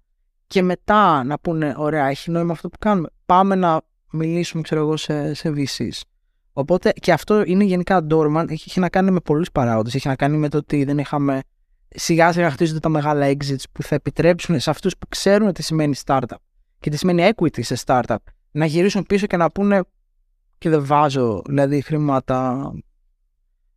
και 0.47 0.63
μετά 0.63 1.25
να 1.25 1.39
πούνε, 1.39 1.75
ωραία, 1.77 2.07
έχει 2.07 2.31
νόημα 2.31 2.53
αυτό 2.53 2.69
που 2.69 2.79
κάνουμε. 2.79 3.09
Πάμε 3.27 3.55
να 3.55 3.81
μιλήσουμε, 4.11 4.63
ξέρω 4.63 4.81
εγώ, 4.81 4.97
σε, 4.97 5.35
σε 5.35 5.53
VCs. 5.57 6.01
Οπότε 6.53 6.93
και 6.93 7.13
αυτό 7.13 7.43
είναι 7.47 7.65
γενικά 7.65 8.07
dormant, 8.11 8.51
έχει 8.51 8.81
να 8.81 8.89
κάνει 8.89 9.11
με 9.11 9.21
πολλούς 9.21 9.51
παράγοντες. 9.53 9.95
Έχει 9.95 10.09
να 10.09 10.17
κάνει 10.17 10.37
με 10.37 10.49
το 10.49 10.57
ότι 10.57 10.85
δεν 10.85 10.99
είχαμε 10.99 11.41
σιγά 11.89 12.33
σιγά 12.33 12.51
χτίζονται 12.51 12.81
τα 12.81 12.89
μεγάλα 12.89 13.27
exits 13.27 13.63
που 13.73 13.83
θα 13.83 13.95
επιτρέψουν 13.95 14.61
σε 14.61 14.71
αυτούς 14.71 14.97
που 14.99 15.09
ξέρουν 15.09 15.53
τι 15.53 15.63
σημαίνει 15.63 15.95
startup 16.05 16.37
και 16.81 16.91
τι 16.91 16.97
σημαίνει 16.97 17.31
equity 17.35 17.63
σε 17.63 17.77
startup 17.87 18.17
να 18.51 18.65
γυρίσουν 18.65 19.03
πίσω 19.03 19.27
και 19.27 19.37
να 19.37 19.51
πούνε 19.51 19.81
και 20.59 20.69
δεν 20.69 20.87
βάζω 20.87 21.43
δηλαδή 21.47 21.81
χρήματα. 21.81 22.71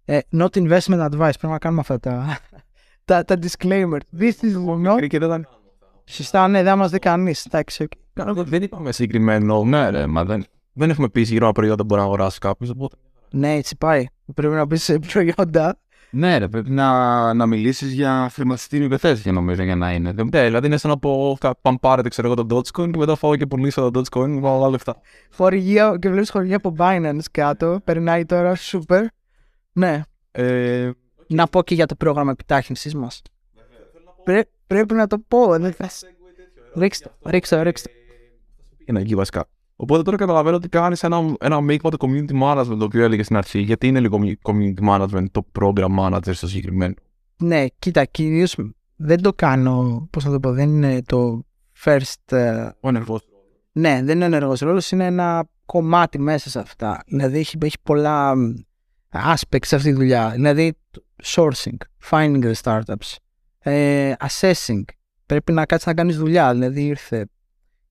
Ε, 0.06 0.20
not 0.32 0.50
investment 0.50 1.10
advice. 1.10 1.18
Πρέπει 1.18 1.48
να 1.48 1.58
κάνουμε 1.58 1.82
αυτά 1.82 2.00
τα, 2.00 2.38
τα, 3.06 3.24
τα 3.24 3.38
disclaimer. 3.42 3.98
This 4.20 4.32
is 4.42 4.56
not. 4.86 5.42
Σωστά, 6.06 6.48
ναι, 6.48 6.64
δεν 6.64 6.78
μας 6.78 6.92
δει 6.92 7.00
κανείς. 7.00 7.48
Δεν 8.44 8.64
είπαμε 8.64 8.92
συγκεκριμένο. 8.92 9.64
Ναι, 9.64 9.90
ρε, 9.90 10.08
μα 10.08 10.26
δεν, 10.26 10.46
δεν 10.74 10.90
έχουμε 10.90 11.10
πει 11.10 11.20
συγκεκριμένα 11.20 11.52
προϊόντα 11.52 11.82
που 11.82 11.86
μπορεί 11.86 12.02
να 12.02 12.08
αγοράσει 12.08 12.40
κάποιος. 12.40 12.70
Οπότε... 12.70 12.96
Ναι, 13.32 13.54
έτσι 13.54 13.78
πάει. 13.78 14.06
Πρέπει 14.34 14.54
να 14.54 14.68
πει 14.68 15.00
προϊόντα. 15.12 15.80
Ναι, 16.12 16.38
ρε, 16.38 16.48
πρέπει 16.48 16.70
να, 16.70 17.34
να 17.34 17.46
μιλήσεις 17.46 17.94
για 17.94 18.30
χρηματιστήριο 18.32 18.86
υπεθέσει 18.86 19.32
νομίζω 19.32 19.64
για 19.64 19.76
να 19.76 19.92
είναι. 19.92 20.12
Ναι, 20.12 20.44
δηλαδή 20.44 20.68
είναι 20.68 20.78
σαν 20.78 20.90
να 20.90 20.98
πω: 20.98 21.38
Πάμε 21.62 21.78
πάρετε 21.82 22.10
ξέρω 22.10 22.32
εγώ 22.32 22.44
το 22.44 22.56
Dogecoin 22.56 22.92
και 22.92 22.98
μετά 22.98 23.16
φάω 23.16 23.36
και 23.36 23.46
πουλήσω 23.46 23.92
το 23.92 24.02
Dogecoin 24.02 24.28
με 24.28 24.50
άλλα 24.50 24.70
λεφτά. 24.70 25.02
Χορηγία 25.34 25.98
και 26.00 26.10
βλέπεις 26.10 26.30
χορηγία 26.30 26.56
από 26.56 26.76
Binance 26.78 27.24
κάτω. 27.32 27.80
Περνάει 27.84 28.26
τώρα, 28.26 28.56
super. 28.56 29.06
Ναι. 29.72 30.02
Ε... 30.32 30.92
Να 31.28 31.48
πω 31.48 31.64
και 31.64 31.76
για 31.76 31.86
το 31.86 31.96
πρόγραμμα 31.96 32.32
επιτάχυνσης 32.32 32.96
μας. 32.96 33.22
Πρέ, 34.24 34.42
πρέπει 34.68 34.94
να 34.94 35.08
το 35.08 35.20
πω. 35.28 35.60
Δεν 35.60 35.74
θα... 35.74 35.90
Ρίξτε, 36.76 37.12
ρίξτε, 37.24 37.62
ρίξτε. 37.62 37.90
Είναι 38.86 39.00
εκεί 39.00 39.16
βασικά. 39.16 39.48
Οπότε 39.82 40.02
τώρα 40.02 40.18
καταλαβαίνω 40.18 40.56
ότι 40.56 40.70
κάνεις 40.70 41.04
ένα, 41.04 41.36
ένα 41.40 41.62
μείγμα 41.62 41.90
το 41.90 41.98
community 42.00 42.42
management 42.42 42.76
το 42.78 42.84
οποίο 42.84 43.04
έλεγες 43.04 43.26
στην 43.26 43.38
αρχή. 43.38 43.60
Γιατί 43.60 43.88
είναι 43.88 44.00
λίγο 44.00 44.20
community 44.42 44.90
management 44.90 45.26
το 45.32 45.46
program 45.60 46.00
manager 46.00 46.34
στο 46.34 46.48
συγκεκριμένο; 46.48 46.94
Ναι, 47.38 47.66
κοίτα, 47.80 48.06
κυρίως 48.06 48.58
δεν 48.96 49.22
το 49.22 49.34
κάνω. 49.34 50.08
Πώς 50.12 50.26
να 50.26 50.32
το 50.32 50.40
πω, 50.40 50.52
δεν 50.52 50.70
είναι 50.70 51.02
το 51.06 51.46
first. 51.84 52.38
Ο 52.80 52.88
ενεργός. 52.88 53.22
Ναι, 53.72 54.02
δεν 54.04 54.16
είναι 54.16 54.26
ενεργός 54.26 54.60
ρόλος, 54.60 54.92
είναι 54.92 55.06
ένα 55.06 55.50
κομμάτι 55.66 56.20
μέσα 56.20 56.50
σε 56.50 56.60
αυτά. 56.60 57.04
Δηλαδή 57.08 57.40
έχει, 57.40 57.58
έχει 57.62 57.78
πολλά 57.84 58.34
aspects 59.12 59.66
σε 59.66 59.76
αυτή 59.76 59.90
τη 59.90 59.96
δουλειά. 59.96 60.30
Δηλαδή 60.30 60.78
sourcing, 61.24 61.78
finding 62.10 62.44
the 62.44 62.54
startups, 62.64 63.16
ε, 63.60 64.14
assessing. 64.20 64.84
Πρέπει 65.26 65.52
να 65.52 65.66
κάτσεις 65.66 65.88
να 65.88 65.94
κάνεις 65.94 66.18
δουλειά. 66.18 66.52
Δηλαδή 66.52 66.86
ήρθε 66.86 67.28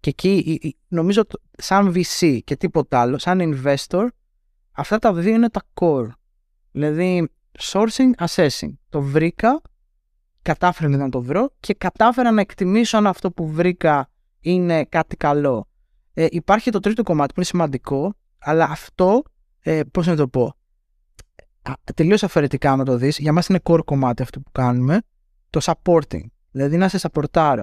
και 0.00 0.10
εκεί 0.10 0.76
νομίζω 0.88 1.22
σαν 1.50 1.92
VC 1.94 2.38
και 2.44 2.56
τίποτα 2.56 3.00
άλλο, 3.00 3.18
σαν 3.18 3.40
investor, 3.64 4.06
αυτά 4.72 4.98
τα 4.98 5.12
δύο 5.12 5.34
είναι 5.34 5.50
τα 5.50 5.62
core. 5.74 6.08
Δηλαδή 6.70 7.28
sourcing, 7.58 8.26
assessing. 8.26 8.72
Το 8.88 9.02
βρήκα, 9.02 9.60
κατάφερα 10.42 10.88
να 10.88 11.08
το 11.08 11.22
βρω 11.22 11.52
και 11.60 11.74
κατάφερα 11.74 12.30
να 12.30 12.40
εκτιμήσω 12.40 12.96
αν 12.96 13.06
αυτό 13.06 13.30
που 13.30 13.48
βρήκα 13.48 14.10
είναι 14.40 14.84
κάτι 14.84 15.16
καλό. 15.16 15.68
Ε, 16.14 16.26
υπάρχει 16.30 16.70
το 16.70 16.80
τρίτο 16.80 17.02
κομμάτι 17.02 17.28
που 17.28 17.34
είναι 17.36 17.44
σημαντικό, 17.48 18.14
αλλά 18.38 18.64
αυτό, 18.64 19.22
ε, 19.60 19.80
πώς 19.90 20.06
να 20.06 20.16
το 20.16 20.28
πω, 20.28 20.54
τελείως 21.94 22.22
αφαιρετικά 22.22 22.76
να 22.76 22.84
το 22.84 22.96
δεις, 22.96 23.18
για 23.18 23.32
μας 23.32 23.46
είναι 23.46 23.60
core 23.62 23.84
κομμάτι 23.84 24.22
αυτό 24.22 24.40
που 24.40 24.50
κάνουμε, 24.52 25.00
το 25.50 25.60
supporting. 25.62 26.24
Δηλαδή 26.50 26.76
να 26.76 26.88
σε 26.88 27.10
supportάρω. 27.12 27.62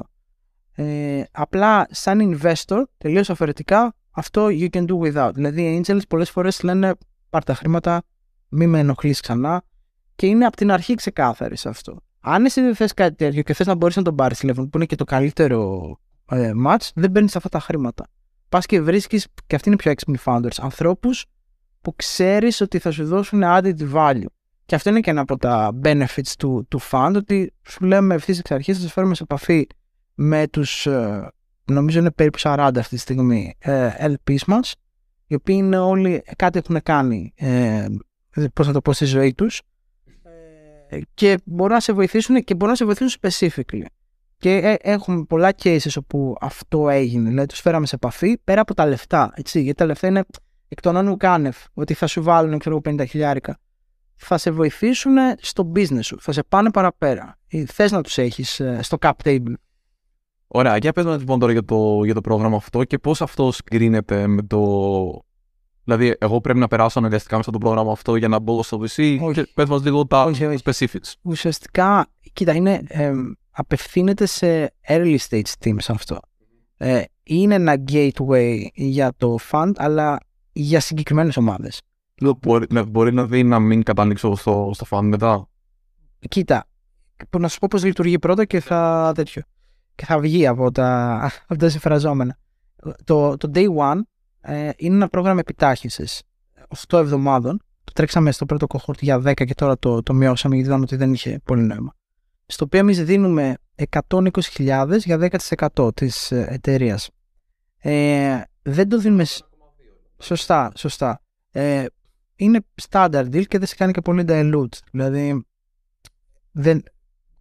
Ε, 0.79 1.23
απλά 1.31 1.87
σαν 1.89 2.39
investor, 2.41 2.83
τελείως 2.97 3.29
αφαιρετικά, 3.29 3.95
αυτό 4.11 4.47
you 4.47 4.69
can 4.69 4.85
do 4.85 4.97
without. 4.99 5.31
Δηλαδή 5.33 5.61
οι 5.61 5.83
angels 5.85 6.01
πολλές 6.09 6.29
φορές 6.29 6.63
λένε 6.63 6.95
πάρ 7.29 7.43
τα 7.43 7.53
χρήματα, 7.53 8.03
μη 8.47 8.67
με 8.67 8.79
ενοχλείς 8.79 9.19
ξανά 9.19 9.63
και 10.15 10.27
είναι 10.27 10.45
από 10.45 10.55
την 10.55 10.71
αρχή 10.71 10.95
ξεκάθαρη 10.95 11.57
σε 11.57 11.69
αυτό. 11.69 11.97
Αν 12.19 12.45
εσύ 12.45 12.61
δεν 12.61 12.75
θες 12.75 12.93
κάτι 12.93 13.15
τέτοιο 13.15 13.41
και 13.41 13.53
θες 13.53 13.67
να 13.67 13.75
μπορείς 13.75 13.95
να 13.95 14.01
τον 14.01 14.15
πάρεις 14.15 14.39
τηλέφωνο 14.39 14.67
που 14.67 14.77
είναι 14.77 14.85
και 14.85 14.95
το 14.95 15.03
καλύτερο 15.03 15.91
ε, 16.31 16.51
match, 16.65 16.89
δεν 16.95 17.11
παίρνεις 17.11 17.35
αυτά 17.35 17.49
τα 17.49 17.59
χρήματα. 17.59 18.07
Πας 18.49 18.65
και 18.65 18.81
βρίσκεις, 18.81 19.27
και 19.47 19.55
αυτοί 19.55 19.67
είναι 19.67 19.77
πιο 19.77 19.91
έξυπνοι 19.91 20.17
founders, 20.25 20.57
ανθρώπους 20.61 21.25
που 21.81 21.95
ξέρεις 21.95 22.61
ότι 22.61 22.79
θα 22.79 22.91
σου 22.91 23.05
δώσουν 23.05 23.41
added 23.45 23.93
value. 23.93 24.25
Και 24.65 24.75
αυτό 24.75 24.89
είναι 24.89 24.99
και 24.99 25.09
ένα 25.09 25.21
από 25.21 25.37
τα 25.37 25.79
benefits 25.83 26.31
του, 26.37 26.65
του 26.69 26.79
fund, 26.91 27.13
ότι 27.15 27.53
σου 27.67 27.85
λέμε 27.85 28.15
ευθύς 28.15 28.39
εξ 28.39 28.51
αρχής 28.51 28.77
θα 28.77 28.83
σα 28.83 28.89
φέρουμε 28.89 29.15
σε 29.15 29.23
επαφή 29.23 29.67
με 30.19 30.47
τους, 30.47 30.85
ε, 30.85 31.31
νομίζω 31.65 31.99
είναι 31.99 32.11
περίπου 32.11 32.39
40 32.39 32.79
αυτή 32.79 32.95
τη 32.95 32.97
στιγμή, 32.97 33.55
ε, 33.59 33.89
LPs 33.99 34.43
μας, 34.47 34.75
οι 35.27 35.35
οποίοι 35.35 35.55
είναι 35.59 35.77
όλοι, 35.77 36.23
κάτι 36.35 36.59
έχουν 36.59 36.79
κάνει, 36.83 37.33
ε, 37.35 37.85
πώς 38.53 38.67
να 38.67 38.73
το 38.73 38.81
πω, 38.81 38.93
στη 38.93 39.05
ζωή 39.05 39.33
τους 39.33 39.61
και 41.13 41.37
μπορούν 41.45 41.73
να 41.73 41.79
σε 41.79 41.93
βοηθήσουν 41.93 42.43
και 42.43 42.53
μπορούν 42.53 42.69
να 42.69 42.75
σε 42.75 42.85
βοηθήσουν 42.85 43.19
specifically. 43.21 43.85
Και 44.37 44.77
έχουμε 44.81 45.23
πολλά 45.23 45.53
cases 45.63 45.95
όπου 45.97 46.35
αυτό 46.39 46.89
έγινε, 46.89 47.29
δηλαδή 47.29 47.47
τους 47.47 47.59
φέραμε 47.59 47.85
σε 47.85 47.95
επαφή 47.95 48.37
πέρα 48.43 48.61
από 48.61 48.73
τα 48.73 48.85
λεφτά, 48.85 49.31
έτσι, 49.35 49.61
γιατί 49.61 49.77
τα 49.77 49.85
λεφτά 49.85 50.07
είναι 50.07 50.23
εκ 50.67 50.81
των 50.81 50.95
όνων 50.95 51.17
κάνευ, 51.17 51.57
ότι 51.73 51.93
θα 51.93 52.07
σου 52.07 52.23
βάλουν, 52.23 52.59
ξέρω 52.59 52.81
50 52.85 53.03
χιλιάρικα. 53.07 53.59
Θα 54.15 54.37
σε 54.37 54.51
βοηθήσουν 54.51 55.15
στο 55.37 55.71
business 55.75 56.03
σου, 56.03 56.17
θα 56.21 56.31
σε 56.31 56.43
πάνε 56.43 56.71
παραπέρα. 56.71 57.37
Θες 57.67 57.91
να 57.91 58.01
τους 58.01 58.17
έχεις 58.17 58.61
στο 58.79 58.97
cap 59.01 59.11
table. 59.23 59.53
Ωραία, 60.47 60.77
για 60.77 60.91
πες 60.91 61.05
μας 61.05 61.19
λοιπόν 61.19 61.39
τώρα 61.39 61.51
για 61.51 61.63
το, 61.63 62.03
για 62.03 62.13
το 62.13 62.21
πρόγραμμα 62.21 62.55
αυτό 62.55 62.83
και 62.83 62.97
πώς 62.97 63.21
αυτό 63.21 63.51
συγκρίνεται 63.51 64.27
με 64.27 64.41
το 64.41 65.21
Δηλαδή, 65.87 66.15
εγώ 66.19 66.41
πρέπει 66.41 66.59
να 66.59 66.67
περάσω 66.67 66.99
αναγκαστικά 66.99 67.37
μέσα 67.37 67.49
από 67.49 67.59
το 67.59 67.65
πρόγραμμα 67.65 67.91
αυτό 67.91 68.15
για 68.15 68.27
να 68.27 68.39
μπω 68.39 68.63
στο 68.63 68.77
VC. 68.77 69.17
Όχι. 69.21 69.33
Και 69.33 69.51
πες 69.53 69.69
μας 69.69 69.83
λίγο 69.83 70.05
τα 70.07 70.23
Όχι, 70.23 70.45
όχι. 70.45 70.61
specifics. 70.65 71.13
Ουσιαστικά, 71.21 72.07
κοίτα, 72.33 72.53
είναι, 72.53 72.81
εμ, 72.87 73.31
απευθύνεται 73.51 74.25
σε 74.25 74.73
early 74.87 75.17
stage 75.29 75.51
teams 75.63 75.85
αυτό. 75.87 76.19
Ε, 76.77 77.01
είναι 77.23 77.55
ένα 77.55 77.83
gateway 77.91 78.65
για 78.73 79.13
το 79.17 79.37
fund, 79.51 79.71
αλλά 79.75 80.17
για 80.51 80.79
συγκεκριμένες 80.79 81.37
ομάδες. 81.37 81.81
Μπορεί, 82.41 82.65
ναι, 82.69 82.83
μπορεί 82.83 83.13
να 83.13 83.25
δει 83.25 83.43
να 83.43 83.59
μην 83.59 83.83
κατανοίξω 83.83 84.35
στο, 84.35 84.71
στο 84.73 84.85
fan 84.89 85.01
μετά. 85.03 85.47
Κοίτα, 86.29 86.65
που 87.29 87.39
να 87.39 87.47
σου 87.47 87.59
πω 87.59 87.67
πώς 87.69 87.83
λειτουργεί 87.83 88.19
πρώτα 88.19 88.45
και 88.45 88.59
θα, 88.59 89.11
τέτοιο, 89.15 89.41
και 89.97 90.05
θα 90.05 90.19
βγει 90.19 90.47
από 90.47 90.71
τα, 90.71 91.13
από 91.47 91.59
τα 91.59 91.69
συμφραζόμενα. 91.69 92.37
Το, 93.03 93.37
το 93.37 93.51
Day 93.53 93.67
One 93.77 93.99
ε, 94.41 94.69
είναι 94.77 94.95
ένα 94.95 95.07
πρόγραμμα 95.07 95.39
επιτάχυνσης 95.39 96.21
8 96.87 96.97
εβδομάδων. 96.99 97.61
Το 97.83 97.91
τρέξαμε 97.93 98.31
στο 98.31 98.45
πρώτο 98.45 98.67
cohort 98.69 98.99
για 98.99 99.17
10 99.17 99.33
και 99.33 99.53
τώρα 99.53 99.77
το, 99.77 100.03
το 100.03 100.13
μειώσαμε 100.13 100.55
γιατί 100.55 100.69
είδαμε 100.69 100.83
ότι 100.83 100.95
δεν 100.95 101.13
είχε 101.13 101.39
πολύ 101.43 101.61
νόημα. 101.61 101.93
Στο 102.45 102.65
οποίο 102.65 102.79
εμείς 102.79 103.03
δίνουμε 103.03 103.55
120.000 104.09 104.97
για 105.03 105.29
10% 105.75 105.95
της 105.95 106.31
ε, 106.31 106.47
εταιρείας. 106.49 107.09
Ε, 107.77 108.41
δεν 108.61 108.89
το 108.89 108.97
δίνουμε... 108.97 109.23
σ- 109.23 109.45
Σωστά, 110.19 110.71
σωστά. 110.75 111.21
Ε, 111.51 111.85
είναι 112.35 112.59
standard 112.89 113.25
deal 113.25 113.45
και 113.45 113.57
δεν 113.57 113.67
σε 113.67 113.75
κάνει 113.75 113.91
και 113.91 114.01
πολύ 114.01 114.23
dilute. 114.27 114.77
Δηλαδή, 114.91 115.45
δεν, 116.51 116.83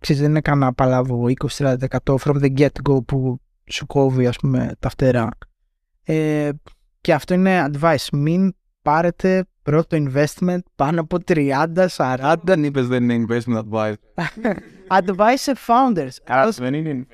ξέρεις, 0.07 0.23
δεν 0.23 0.31
είναι 0.31 0.41
κανένα 0.41 0.73
παλάβο 0.73 1.27
20-30% 1.49 1.77
from 2.05 2.41
the 2.43 2.59
get-go 2.59 3.05
που 3.07 3.41
σου 3.71 3.87
κόβει 3.87 4.27
ας 4.27 4.37
πούμε 4.37 4.73
τα 4.79 4.89
φτερά. 4.89 5.29
Ε, 6.03 6.51
και 7.01 7.13
αυτό 7.15 7.35
είναι 7.35 7.71
advice. 7.73 8.07
Μην 8.13 8.55
πάρετε 8.83 9.45
πρώτο 9.63 9.97
investment 10.01 10.59
πάνω 10.75 11.01
από 11.01 11.17
30-40 11.27 12.35
Δεν 12.43 12.65
είπες 12.65 12.87
δεν 12.87 13.11
είναι 13.11 13.25
investment 13.29 13.63
advice. 13.71 13.95
advice 15.01 15.35
σε 15.35 15.53
founders. 15.67 16.17
Άρα 16.27 16.43
Αυτό- 16.43 16.63
δεν 16.63 16.75
είναι. 16.75 17.07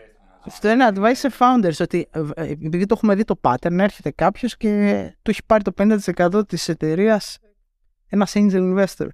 αυτό 0.47 0.71
είναι 0.71 0.89
advice 0.95 1.13
σε 1.15 1.31
founders 1.39 1.81
ότι 1.81 2.09
ε, 2.11 2.21
ε, 2.35 2.51
επειδή 2.51 2.87
το 2.87 2.95
έχουμε 2.97 3.15
δει 3.15 3.25
το 3.25 3.41
pattern 3.41 3.79
έρχεται 3.79 4.11
κάποιος 4.11 4.57
και 4.57 5.03
του 5.23 5.31
έχει 5.31 5.41
πάρει 5.47 5.63
το 5.63 5.73
50% 5.79 6.49
της 6.49 6.69
εταιρείας 6.69 7.39
ένας 8.09 8.33
angel 8.35 8.75
investor. 8.77 9.07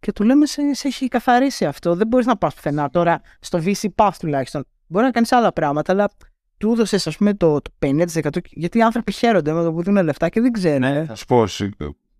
Και 0.00 0.12
του 0.12 0.24
λέμε 0.24 0.46
σε, 0.46 0.74
σε 0.74 0.88
έχει 0.88 1.08
καθαρίσει 1.08 1.64
αυτό. 1.66 1.94
Δεν 1.94 2.06
μπορείς 2.06 2.26
να 2.26 2.36
πας 2.36 2.54
πουθενά 2.54 2.90
τώρα 2.90 3.20
στο 3.40 3.58
VC 3.64 3.86
path 3.94 4.10
τουλάχιστον. 4.18 4.64
Μπορεί 4.86 5.04
να 5.04 5.10
κάνεις 5.10 5.32
άλλα 5.32 5.52
πράγματα, 5.52 5.92
αλλά 5.92 6.08
του 6.56 6.72
έδωσες 6.72 7.06
ας 7.06 7.16
πούμε 7.16 7.34
το, 7.34 7.60
το 7.60 7.70
50% 7.78 8.04
γιατί 8.44 8.78
οι 8.78 8.82
άνθρωποι 8.82 9.12
χαίρονται 9.12 9.52
με 9.52 9.62
το 9.62 9.72
που 9.72 9.82
δίνουν 9.82 10.04
λεφτά 10.04 10.28
και 10.28 10.40
δεν 10.40 10.52
ξέρουν. 10.52 10.78
Ναι, 10.80 11.04
θα 11.04 11.14
σου 11.14 11.24
πω. 11.24 11.46
σ- 11.46 11.68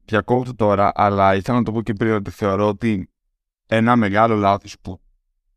Διακόπτω 0.04 0.54
τώρα, 0.54 0.92
αλλά 0.94 1.34
ήθελα 1.34 1.58
να 1.58 1.64
το 1.64 1.72
πω 1.72 1.82
και 1.82 1.92
πριν 1.92 2.12
ότι 2.12 2.30
θεωρώ 2.30 2.68
ότι 2.68 3.10
ένα 3.66 3.96
μεγάλο 3.96 4.34
λάθος 4.34 4.76
που 4.82 5.00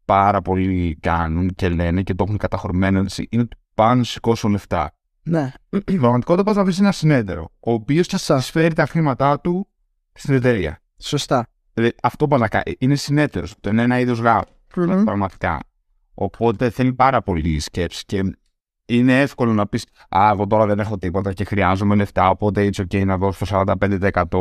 πάρα 0.05 0.41
πολλοί 0.41 0.97
κάνουν 1.01 1.49
και 1.55 1.69
λένε 1.69 2.01
και 2.01 2.13
το 2.13 2.23
έχουν 2.27 2.37
καταχωρημένο 2.37 2.99
έτσι, 2.99 3.27
είναι 3.31 3.41
ότι 3.41 3.57
πάνε 3.73 3.95
να 3.95 4.03
σηκώσουν 4.03 4.51
λεφτά. 4.51 4.91
Ναι. 5.23 5.51
Στην 5.69 5.99
πραγματικότητα 5.99 6.43
πας 6.45 6.55
να 6.55 6.63
βρεις 6.63 6.79
ένα 6.79 6.91
συνέτερο, 6.91 7.51
ο 7.59 7.71
οποίος 7.71 8.07
θα 8.07 8.17
σας 8.17 8.49
φέρει 8.51 8.73
τα 8.73 8.85
χρήματά 8.85 9.39
του 9.39 9.67
στην 10.13 10.33
εταιρεία. 10.33 10.81
Σωστά. 10.97 11.47
Δηλαδή, 11.73 11.95
αυτό 12.03 12.27
που 12.27 12.37
να 12.37 12.47
κάνει. 12.47 12.75
Είναι 12.79 12.95
συνέτερος. 12.95 13.55
Το 13.59 13.69
είναι 13.69 13.81
ένα 13.81 13.99
είδος 13.99 14.19
γάμου. 14.19 14.41
Μμμ. 14.75 15.03
Πραγματικά. 15.03 15.59
Οπότε 16.13 16.69
θέλει 16.69 16.93
πάρα 16.93 17.21
πολύ 17.21 17.59
σκέψη 17.59 18.05
και 18.05 18.35
είναι 18.85 19.21
εύκολο 19.21 19.53
να 19.53 19.67
πεις 19.67 19.85
Α, 20.09 20.29
εγώ 20.33 20.47
τώρα 20.47 20.65
δεν 20.65 20.79
έχω 20.79 20.97
τίποτα 20.97 21.33
και 21.33 21.43
χρειάζομαι 21.43 21.95
λεφτά. 21.95 22.29
Οπότε 22.29 22.69
it's 22.73 22.81
okay 22.81 23.05
να 23.05 23.17
δώσω 23.17 23.45
το 23.45 23.63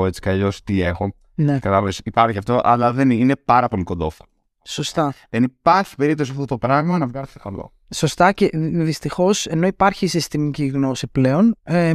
45% 0.01 0.07
έτσι 0.07 0.21
κι 0.21 0.29
αλλιώς 0.29 0.63
τι 0.63 0.83
έχω. 0.83 1.15
Ναι. 1.35 1.59
Κατάλαβες, 1.59 2.01
υπάρχει 2.05 2.39
αυτό, 2.39 2.61
αλλά 2.63 2.93
δεν 2.93 3.11
είναι, 3.11 3.23
είναι 3.23 3.37
πάρα 3.37 3.69
πολύ 3.69 3.83
κοντόφα. 3.83 4.25
Σωστά. 4.65 5.15
Δεν 5.31 5.43
υπάρχει 5.43 5.97
περίπτωση 5.97 6.31
αυτό 6.31 6.45
το 6.45 6.59
πράγμα 6.59 6.99
να 6.99 7.07
βγάλει 7.07 7.27
καλό. 7.43 7.73
Σωστά 7.95 8.33
και 8.33 8.51
δυστυχώς 8.53 9.47
ενώ 9.47 9.67
υπάρχει 9.67 10.07
συστημική 10.07 10.67
γνώση 10.67 11.07
πλέον, 11.07 11.57
ε, 11.63 11.93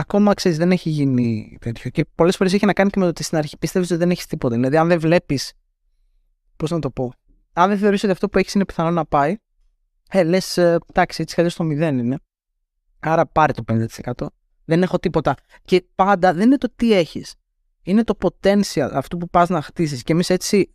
ακόμα 0.00 0.34
ξέρεις, 0.34 0.58
δεν 0.58 0.70
έχει 0.70 0.90
γίνει 0.90 1.56
τέτοιο. 1.60 1.90
Και 1.90 2.04
πολλές 2.14 2.36
φορές 2.36 2.52
έχει 2.52 2.66
να 2.66 2.72
κάνει 2.72 2.90
και 2.90 2.98
με 2.98 3.04
το 3.04 3.10
ότι 3.10 3.22
στην 3.22 3.38
αρχή 3.38 3.58
πιστεύει 3.58 3.84
ότι 3.84 3.96
δεν 3.96 4.10
έχεις 4.10 4.26
τίποτα. 4.26 4.54
Δηλαδή, 4.54 4.76
αν 4.76 4.88
δεν 4.88 5.00
βλέπεις. 5.00 5.52
Πώς 6.56 6.70
να 6.70 6.78
το 6.78 6.90
πω. 6.90 7.12
Αν 7.52 7.68
δεν 7.68 7.78
θεωρείς 7.78 8.02
ότι 8.02 8.12
αυτό 8.12 8.28
που 8.28 8.38
έχεις 8.38 8.54
είναι 8.54 8.64
πιθανό 8.64 8.90
να 8.90 9.06
πάει, 9.06 9.36
ε, 10.10 10.22
λες, 10.22 10.56
εντάξει, 10.56 11.22
έτσι 11.22 11.34
κι 11.34 11.54
το 11.56 11.64
0 11.64 11.98
είναι. 11.98 12.18
Άρα 12.98 13.26
πάρε 13.26 13.52
το 13.52 13.62
50%. 13.62 14.26
Δεν 14.64 14.82
έχω 14.82 14.98
τίποτα. 14.98 15.34
Και 15.64 15.84
πάντα 15.94 16.34
δεν 16.34 16.46
είναι 16.46 16.58
το 16.58 16.72
τι 16.76 16.92
έχεις. 16.92 17.34
Είναι 17.82 18.04
το 18.04 18.16
potential, 18.20 18.90
αυτό 18.92 19.16
που 19.16 19.28
πας 19.28 19.48
να 19.48 19.62
χτίσεις. 19.62 20.02
Και 20.02 20.12
εμείς 20.12 20.30
έτσι. 20.30 20.74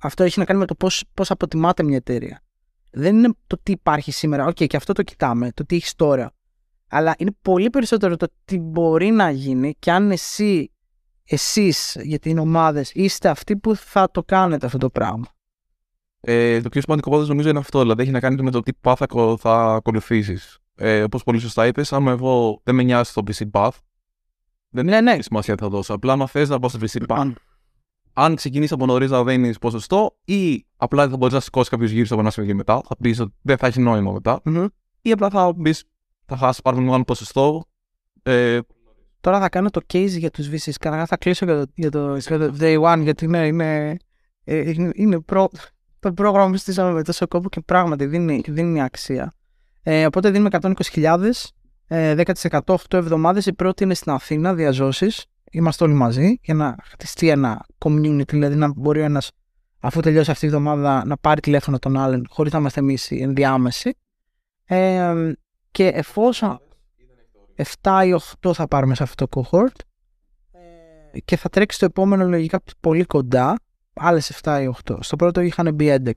Αυτό 0.00 0.24
έχει 0.24 0.38
να 0.38 0.44
κάνει 0.44 0.58
με 0.58 0.66
το 0.66 0.74
πώς 1.14 1.30
αποτιμάται 1.30 1.82
μια 1.82 1.96
εταιρεία 1.96 2.42
δεν 2.90 3.16
είναι 3.16 3.34
το 3.46 3.58
τι 3.62 3.72
υπάρχει 3.72 4.12
σήμερα. 4.12 4.46
Οκ, 4.46 4.64
και 4.64 4.76
αυτό 4.76 4.92
το 4.92 5.02
κοιτάμε, 5.02 5.52
το 5.52 5.66
τι 5.66 5.76
έχεις 5.76 5.94
τώρα. 5.94 6.32
Αλλά 6.88 7.14
είναι 7.18 7.30
πολύ 7.42 7.70
περισσότερο 7.70 8.16
το 8.16 8.26
τι 8.44 8.58
μπορεί 8.58 9.10
να 9.10 9.30
γίνει 9.30 9.74
και 9.78 9.90
αν 9.92 10.10
εσύ, 10.10 10.72
εσείς, 11.24 11.96
γιατί 12.02 12.30
είναι 12.30 12.40
ομάδες, 12.40 12.90
είστε 12.94 13.28
αυτοί 13.28 13.56
που 13.56 13.76
θα 13.76 14.10
το 14.10 14.22
κάνετε 14.22 14.66
αυτό 14.66 14.78
το 14.78 14.90
πράγμα. 14.90 15.24
Ε, 16.20 16.60
το 16.60 16.68
πιο 16.68 16.80
σημαντικό 16.80 17.10
πάντως 17.10 17.28
νομίζω 17.28 17.48
είναι 17.48 17.58
αυτό. 17.58 17.80
Δηλαδή 17.80 18.02
έχει 18.02 18.10
να 18.10 18.20
κάνει 18.20 18.42
με 18.42 18.50
το 18.50 18.60
τι 18.60 18.72
path 18.82 18.94
θα, 18.96 19.04
ακολου- 19.04 19.38
θα 19.40 19.74
ακολουθήσεις. 19.74 20.58
Ε, 20.74 21.02
Όπως 21.02 21.22
πολύ 21.22 21.38
σωστά 21.38 21.66
είπες, 21.66 21.92
άμα 21.92 22.10
εγώ 22.10 22.60
δεν 22.64 22.74
με 22.74 22.82
νοιάζει 22.82 23.12
το 23.12 23.22
VC 23.26 23.44
path, 23.52 23.70
δεν 24.68 24.84
Ναι, 24.84 25.00
ναι. 25.00 25.12
έχει 25.12 25.22
σημασία 25.22 25.54
τι 25.54 25.62
θα 25.62 25.68
δώσω. 25.68 25.94
Απλά 25.94 26.12
αν 26.12 26.28
θες 26.28 26.48
να 26.48 26.58
πάω 26.58 26.70
στο 26.70 26.78
VC 26.82 27.02
path, 27.08 27.32
αν 28.12 28.34
ξεκινήσεις 28.34 28.72
από 28.72 28.86
νωρίς 28.86 29.10
να 29.10 29.24
δίνεις 29.24 29.58
ποσοστό, 29.58 30.16
ή 30.24 30.66
απλά 30.76 31.02
δεν 31.02 31.10
θα 31.10 31.16
μπορείς 31.16 31.34
να 31.34 31.40
σηκώσεις 31.40 31.68
κάποιος 31.68 31.90
γύρω 31.90 32.06
από 32.10 32.20
ένα 32.20 32.30
σημείο 32.30 32.48
και 32.48 32.54
μετά, 32.54 32.80
θα 32.88 32.96
πεις 32.96 33.20
ότι 33.20 33.34
δεν 33.42 33.56
θα 33.56 33.66
έχει 33.66 33.80
νόημα 33.80 34.12
μετά, 34.12 34.40
Μμμ. 34.44 34.66
ή 35.02 35.10
απλά 35.12 35.30
θα 35.30 35.54
πει 35.62 35.74
θα 36.28 36.36
χάσει 36.36 36.62
πάρα 36.62 36.76
πολύ 36.76 37.04
ποσοστό. 37.04 37.64
Ε, 38.22 38.58
Τώρα 39.20 39.40
θα 39.40 39.48
κάνω 39.48 39.70
το 39.70 39.80
case 39.92 40.08
για 40.08 40.30
τους 40.30 40.48
VCs. 40.50 40.72
Καταρχάς 40.80 41.08
θα 41.08 41.16
κλείσω 41.16 41.44
για 41.44 41.56
το, 41.56 41.72
για 41.74 41.90
το, 41.90 42.16
για 42.16 42.38
το 42.38 42.54
Day 42.60 42.80
One, 42.80 43.00
γιατί 43.02 43.26
ναι, 43.26 43.46
είναι, 43.46 43.96
ε, 44.44 44.70
είναι, 44.70 44.90
είναι 44.94 45.20
προ, 45.20 45.48
το 46.00 46.12
πρόγραμμα 46.12 46.50
που 46.50 46.56
στήσαμε 46.56 46.92
με 46.92 47.02
τόσο 47.02 47.26
κόπο 47.26 47.48
και 47.48 47.60
πράγματι 47.60 48.06
δίνει, 48.06 48.42
δίνει 48.46 48.82
αξία. 48.82 49.34
Ε, 49.82 50.06
οπότε 50.06 50.30
δίνουμε 50.30 50.48
120.000, 50.92 51.30
ε, 51.86 52.14
10% 52.16 52.60
8 52.64 52.76
εβδομάδες. 52.90 53.46
Η 53.46 53.52
πρώτη 53.52 53.84
είναι 53.84 53.94
στην 53.94 54.12
Αθήνα, 54.12 54.54
διαζώσεις. 54.54 55.26
Είμαστε 55.50 55.84
όλοι 55.84 55.94
μαζί 55.94 56.38
για 56.42 56.54
να 56.54 56.76
χτιστεί 56.82 57.28
ένα 57.28 57.66
community, 57.78 58.28
δηλαδή 58.32 58.54
να 58.54 58.72
μπορεί 58.76 59.00
ο 59.00 59.04
ένας 59.04 59.30
αφού 59.80 60.00
τελειώσει 60.00 60.30
αυτή 60.30 60.44
η 60.44 60.48
εβδομάδα 60.48 61.02
να 61.06 61.16
πάρει 61.16 61.40
τηλέφωνο 61.40 61.78
τον 61.78 61.96
άλλον 61.96 62.26
χωρίς 62.28 62.52
να 62.52 62.58
είμαστε 62.58 62.80
εμείς 62.80 63.10
οι 63.10 63.22
ενδιάμεσοι. 63.22 63.96
Ε, 64.64 65.32
και 65.78 65.86
εφόσον 65.86 66.60
7 67.80 68.02
ή 68.06 68.20
8 68.40 68.52
θα 68.54 68.68
πάρουμε 68.68 68.94
σε 68.94 69.02
αυτό 69.02 69.26
το 69.26 69.42
cohort 69.50 69.80
ε, 71.12 71.18
και 71.24 71.36
θα 71.36 71.48
τρέξει 71.48 71.78
το 71.78 71.84
επόμενο 71.84 72.24
λογικά 72.24 72.60
πολύ 72.80 73.04
κοντά, 73.04 73.56
άλλες 73.94 74.40
7 74.42 74.60
ή 74.62 74.74
8. 74.84 74.96
Στο 75.00 75.16
πρώτο 75.16 75.40
είχαν 75.40 75.74
μπει 75.74 76.02
11. 76.04 76.12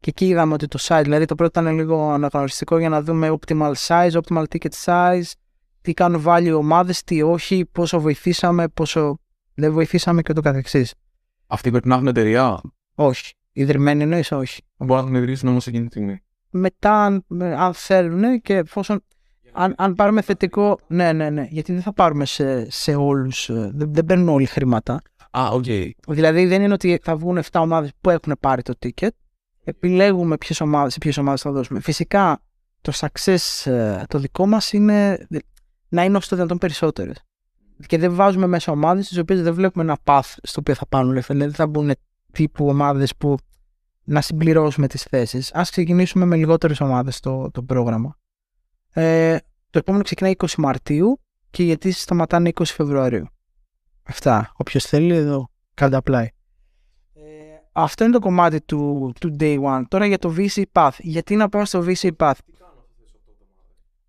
Και 0.00 0.10
εκεί 0.10 0.26
είδαμε 0.26 0.54
ότι 0.54 0.66
το 0.66 0.78
size, 0.82 1.00
δηλαδή 1.02 1.24
το 1.24 1.34
πρώτο 1.34 1.60
ήταν 1.60 1.74
λίγο 1.74 2.10
αναγνωριστικό 2.10 2.78
για 2.78 2.88
να 2.88 3.02
δούμε 3.02 3.38
optimal 3.40 3.72
size, 3.86 4.10
optimal 4.10 4.44
ticket 4.48 4.84
size, 4.84 5.30
τι 5.80 5.94
κάνουν 5.94 6.24
value 6.26 6.54
ομάδες, 6.56 7.04
τι 7.04 7.22
όχι, 7.22 7.66
πόσο 7.72 8.00
βοηθήσαμε, 8.00 8.68
πόσο 8.68 9.18
δεν 9.54 9.72
βοηθήσαμε 9.72 10.22
και 10.22 10.32
το 10.32 10.40
καθεξής. 10.40 10.94
αυτοί 11.46 11.70
πρέπει 11.70 11.88
να 11.88 11.94
έχουν 11.94 12.06
εταιρεία; 12.06 12.60
Όχι. 12.94 13.34
Ιδρυμένοι 13.52 14.02
εννοείς 14.02 14.32
όχι. 14.32 14.62
Μπορεί 14.76 15.00
να 15.00 15.06
την 15.06 15.14
ιδρύσουν 15.14 15.48
όμως 15.48 15.58
εκείνη 15.66 15.82
τη 15.82 15.90
στιγμή. 15.90 16.22
Μετά 16.54 17.04
αν, 17.04 17.24
αν 17.38 17.74
θέλουν 17.74 18.40
και 18.40 18.56
εφόσον 18.56 19.02
αν, 19.52 19.74
αν 19.76 19.94
πάρουμε 19.94 20.22
θετικό, 20.22 20.78
ναι, 20.86 21.12
ναι, 21.12 21.30
ναι, 21.30 21.46
γιατί 21.50 21.72
δεν 21.72 21.82
θα 21.82 21.92
πάρουμε 21.92 22.24
σε, 22.24 22.70
σε 22.70 22.94
όλους, 22.94 23.48
ε, 23.48 23.70
δεν, 23.74 23.92
δεν 23.92 24.04
παίρνουν 24.04 24.28
όλοι 24.28 24.46
χρήματα. 24.46 25.02
Α, 25.30 25.48
οκ. 25.52 25.64
Δηλαδή 26.08 26.46
δεν 26.46 26.62
είναι 26.62 26.72
ότι 26.72 27.00
θα 27.02 27.16
βγουν 27.16 27.38
7 27.50 27.60
ομάδες 27.60 27.90
που 28.00 28.10
έχουν 28.10 28.36
πάρει 28.40 28.62
το 28.62 28.74
ticket, 28.82 29.08
επιλέγουμε 29.64 30.36
ποιες 30.36 30.60
ομάδες, 30.60 30.92
σε 30.92 30.98
ποιες 30.98 31.16
ομάδες 31.16 31.40
θα 31.40 31.50
δώσουμε. 31.50 31.80
Φυσικά 31.80 32.42
το 32.80 32.92
success 32.94 33.70
ε, 33.70 34.02
το 34.08 34.18
δικό 34.18 34.46
μας 34.46 34.72
είναι 34.72 35.26
να 35.88 36.04
είναι 36.04 36.16
όσο 36.16 36.28
το 36.28 36.36
δυνατόν 36.36 36.58
περισσότερες. 36.58 37.24
Και 37.86 37.98
δεν 37.98 38.14
βάζουμε 38.14 38.46
μέσα 38.46 38.72
ομάδες 38.72 39.04
στις 39.04 39.18
οποίες 39.18 39.42
δεν 39.42 39.54
βλέπουμε 39.54 39.84
ένα 39.84 39.98
path 40.04 40.34
στο 40.42 40.60
οποίο 40.60 40.74
θα 40.74 40.86
πάνε 40.86 41.12
λεφτά. 41.12 41.34
Δηλαδή 41.34 41.54
θα 41.54 41.66
μπουν 41.66 41.92
τύπου 42.32 42.66
ομάδες 42.66 43.16
που 43.16 43.36
να 44.04 44.20
συμπληρώσουμε 44.20 44.86
τις 44.86 45.02
θέσεις. 45.02 45.52
Ας 45.54 45.70
ξεκινήσουμε 45.70 46.24
με 46.24 46.36
λιγότερες 46.36 46.80
ομάδες 46.80 47.20
το, 47.20 47.50
το 47.50 47.62
πρόγραμμα. 47.62 48.16
Ε, 48.92 49.36
το 49.70 49.78
επόμενο 49.78 50.04
ξεκινάει 50.04 50.32
20 50.36 50.46
Μαρτίου 50.58 51.20
και 51.50 51.62
οι 51.62 51.70
αιτήσεις 51.70 52.02
σταματάνε 52.02 52.50
20 52.54 52.64
Φεβρουαρίου. 52.64 53.26
Αυτά. 54.02 54.52
Όποιος 54.56 54.84
θέλει 54.84 55.14
εδώ, 55.14 55.50
κάντε 55.74 55.98
apply. 56.04 56.26
Ε, 57.14 57.22
αυτό 57.72 58.04
είναι 58.04 58.12
το 58.12 58.18
κομμάτι 58.18 58.60
του, 58.60 59.12
του 59.20 59.36
Day 59.40 59.62
One. 59.62 59.82
Τώρα 59.88 60.06
για 60.06 60.18
το 60.18 60.34
VC 60.36 60.62
Path. 60.72 60.96
Γιατί 60.98 61.36
να 61.36 61.48
πάω 61.48 61.64
στο 61.64 61.84
VC 61.86 62.10
Path; 62.16 62.32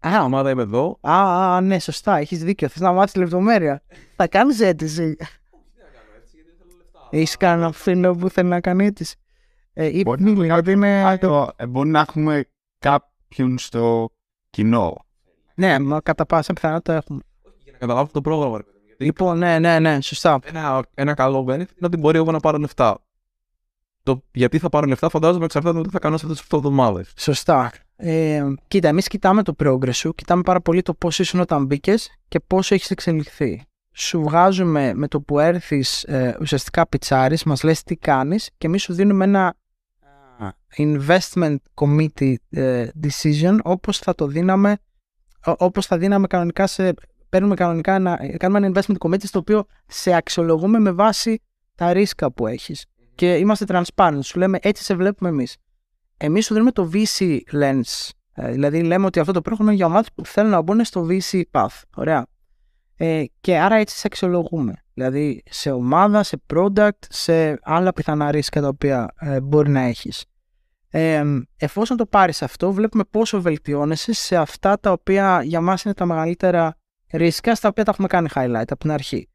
Α, 0.08 0.24
ομάδα 0.24 0.50
είμαι 0.50 0.62
εδώ. 0.62 0.98
Α, 1.02 1.56
α, 1.56 1.62
ναι, 1.62 1.80
σωστά. 1.80 2.18
Έχεις 2.18 2.44
δίκιο. 2.44 2.68
Θες 2.68 2.82
να 2.82 2.92
μάθεις 2.92 3.16
λεπτομέρεια; 3.16 3.84
Θα 4.16 4.28
κάνεις 4.28 4.60
αίτηση. 4.60 5.16
Έχεις 7.10 7.38
κανένα 7.38 7.72
φίλο 7.72 8.16
που 8.16 8.30
θέλει 8.30 8.50
να 8.50 8.62
κάνει 8.62 8.86
αίτηση; 8.86 9.16
Ε, 9.74 9.98
ή 9.98 10.02
Μπορεί 10.06 10.24
μη, 10.24 10.48
να 10.48 10.56
ότι 10.56 10.72
είναι. 10.72 11.18
Το, 11.22 11.50
ε, 11.56 11.68
μπορεί 11.68 11.90
να 11.90 12.00
έχουμε 12.00 12.46
κάποιον 12.80 13.58
στο 13.58 14.10
κοινό. 14.50 15.06
Ναι, 15.56 15.80
μα 15.80 16.02
κατά 16.02 16.26
πάσα 16.26 16.54
πιθανότητα 16.54 16.94
έχουμε. 16.94 17.20
Για 17.64 17.72
να 17.72 17.78
καταλάβω 17.78 18.10
το 18.14 18.22
πρόγραμμα. 18.22 18.58
ρε 18.58 18.64
παιδί 18.64 18.78
μου. 18.78 18.84
Γιατί 18.86 19.04
Λοιπόν, 19.04 19.38
ναι, 19.38 19.60
ναι, 19.60 19.80
ναι, 19.80 20.02
σωστά. 20.02 20.40
ένα, 20.44 20.84
ένα 20.94 21.14
καλό 21.14 21.42
benefit 21.42 21.54
είναι 21.54 21.66
ότι 21.82 21.98
μπορεί 21.98 22.18
εγώ 22.18 22.32
να 22.32 22.40
πάρω 22.40 22.58
λεφτά. 22.58 23.04
Το 24.04 24.24
γιατί 24.34 24.60
θα 24.60 24.70
πάρω 24.70 24.86
λεφτά 24.86 25.10
φαντάζομαι 25.10 25.46
εξαρτάται 25.46 25.76
από 25.76 25.84
το 25.84 25.90
τι 25.90 25.94
θα 25.94 26.00
κάνω 26.00 26.18
σε 26.18 26.26
αυτές 26.26 26.40
τις 26.42 26.50
8 26.50 26.58
εβδομάδες. 26.58 27.14
Σωστά. 27.18 27.72
Ε, 27.96 28.44
κοίτα, 28.68 28.88
εμείς 28.88 29.08
κοιτάμε 29.08 29.44
το 29.44 29.56
progress 29.64 29.94
σου, 29.94 30.16
κοιτάμε 30.16 30.42
πάρα 30.42 30.62
πολύ 30.62 30.82
το 30.82 30.94
πώς 30.94 31.20
ήσουν 31.20 31.40
όταν 31.40 31.66
μπήκες 31.66 32.20
και 32.28 32.40
πόσο 32.40 32.76
έχεις 32.76 32.92
εξελιχθεί. 32.92 33.64
Σου 33.92 34.22
βγάζουμε 34.22 34.94
με 34.94 35.08
το 35.08 35.22
που 35.22 35.40
έρθεις 35.40 36.04
ε, 36.04 36.38
ουσιαστικά 36.42 36.88
πιτσάρεις, 36.88 37.44
μας 37.44 37.64
λες 37.64 37.84
τι 37.84 37.96
κάνεις 37.96 38.50
και 38.58 38.68
εμείς 38.68 38.82
σου 38.82 38.94
δίνουμε 38.94 39.24
ένα 39.24 39.46
α, 39.46 39.54
investment 40.78 41.56
committee 41.74 42.34
ε, 42.50 42.88
decision 43.04 43.58
όπως 43.64 43.98
θα 43.98 44.16
το 44.16 44.28
δίναμε 44.28 44.78
ό- 45.46 45.56
όπως 45.58 45.86
θα 45.86 45.98
δίναμε 45.98 46.28
κανονικά 46.28 46.68
σε 46.68 46.94
παίρνουμε 47.30 47.56
κανονικά 47.56 47.96
ένα, 47.96 48.20
κάνουμε 48.38 48.66
ένα 48.68 48.72
investment 48.82 48.98
committee 49.08 49.24
στο 49.26 49.40
οποίο 49.40 49.66
σε 49.88 50.14
αξιολογούμε 50.14 50.80
με 50.80 50.92
βάση 50.92 51.42
τα 51.76 51.94
ρίσκα 51.94 52.32
που 52.32 52.48
έχεις 52.48 52.86
και 53.16 53.36
είμαστε 53.36 53.66
transparent, 53.68 54.20
σου 54.22 54.40
λέμε 54.40 54.58
έτσι 54.62 54.84
σε 54.84 54.96
βλέπουμε 54.96 55.30
εμείς 55.30 55.58
εμείς 56.18 56.46
σου 56.46 56.54
δίνουμε 56.54 56.72
το 56.72 56.90
VC 56.94 57.40
lens. 57.52 58.10
Ε, 58.34 58.52
δηλαδή 58.52 58.84
λέμε 58.84 59.06
ότι 59.06 59.20
αυτό 59.20 59.32
το 59.32 59.42
πρόγραμμα 59.42 59.70
είναι 59.72 59.80
για 59.80 59.90
ομάδες 59.90 60.10
που 60.16 60.26
θέλουν 60.26 60.50
να 60.52 60.62
μπουν 60.62 60.86
στο 60.86 61.08
VC 61.10 61.42
path. 61.52 61.82
Ωραία. 61.96 62.26
Ε, 62.96 63.24
και 63.42 63.58
άρα 63.58 63.76
έτσι 63.76 63.98
σε 63.98 64.08
αξιολογούμε. 64.08 64.83
Δηλαδή 64.94 65.44
σε 65.50 65.72
ομάδα, 65.72 66.24
σε 66.24 66.42
product, 66.54 66.90
σε 67.10 67.60
άλλα 67.62 67.94
πιθανά 67.94 68.32
ρίσκα 68.32 68.62
τα 68.62 68.68
οποία 68.68 69.14
ε, 69.20 69.42
μπορεί 69.42 69.70
να 69.70 69.82
έχεις. 69.82 70.26
Ε, 70.90 71.24
εφόσον 71.58 71.98
το 71.98 72.06
πάρεις 72.06 72.42
αυτό, 72.42 72.72
βλέπουμε 72.72 73.04
πόσο 73.10 73.42
βελτιώνεσαι 73.42 74.14
σε 74.14 74.36
αυτά 74.36 74.80
τα 74.80 74.92
οποία 74.92 75.42
για 75.44 75.62
μας 75.62 75.84
είναι 75.84 75.94
τα 75.94 76.06
μεγαλύτερα 76.06 76.76
ρίσκα, 77.12 77.56
στα 77.56 77.70
οποία 77.70 77.84
τα 77.84 77.92
έχουμε 77.92 78.08
κάνει 78.08 78.28
highlight 78.34 78.66
από 78.68 78.78
την 78.78 78.92
αρχή. 78.92 79.30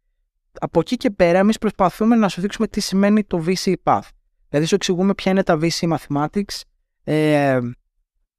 Από 0.60 0.80
εκεί 0.80 0.96
και 0.96 1.10
πέρα, 1.10 1.38
εμείς 1.38 1.58
προσπαθούμε 1.58 2.16
να 2.16 2.28
σου 2.28 2.40
δείξουμε 2.40 2.66
τι 2.66 2.80
σημαίνει 2.80 3.24
το 3.24 3.44
VC 3.46 3.72
path. 3.82 4.08
Δηλαδή 4.48 4.66
σου 4.66 4.74
εξηγούμε 4.74 5.14
ποια 5.14 5.32
είναι 5.32 5.42
τα 5.42 5.58
VC 5.60 5.96
mathematics, 5.96 6.60
ε, 7.04 7.58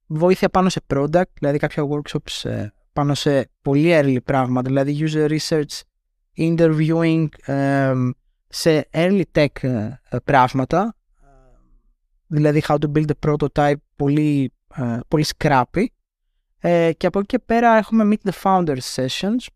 βοήθεια 0.06 0.48
πάνω 0.48 0.68
σε 0.68 0.80
product, 0.94 1.32
δηλαδή 1.34 1.58
κάποια 1.58 1.84
workshops 1.88 2.50
ε, 2.50 2.68
πάνω 2.92 3.14
σε 3.14 3.50
πολύ 3.62 3.90
early 3.92 4.16
πράγματα, 4.24 4.68
δηλαδή 4.68 4.98
user 5.00 5.38
research, 5.38 5.80
interviewing, 6.36 7.26
ε, 7.44 7.92
σε 8.48 8.88
early 8.92 9.22
tech 9.32 9.46
ε, 9.60 10.00
ε, 10.08 10.18
πράγματα, 10.24 10.96
δηλαδή 12.26 12.62
how 12.66 12.76
to 12.78 12.92
build 12.92 13.06
a 13.06 13.30
prototype, 13.30 13.80
πολύ, 13.96 14.52
ε, 14.74 14.98
πολύ 15.08 15.24
scrappy. 15.36 15.84
Ε, 16.58 16.92
και 16.92 17.06
από 17.06 17.18
εκεί 17.18 17.26
και 17.26 17.38
πέρα 17.38 17.76
έχουμε 17.76 18.08
meet 18.10 18.30
the 18.30 18.42
founders 18.42 18.94
sessions, 18.94 19.46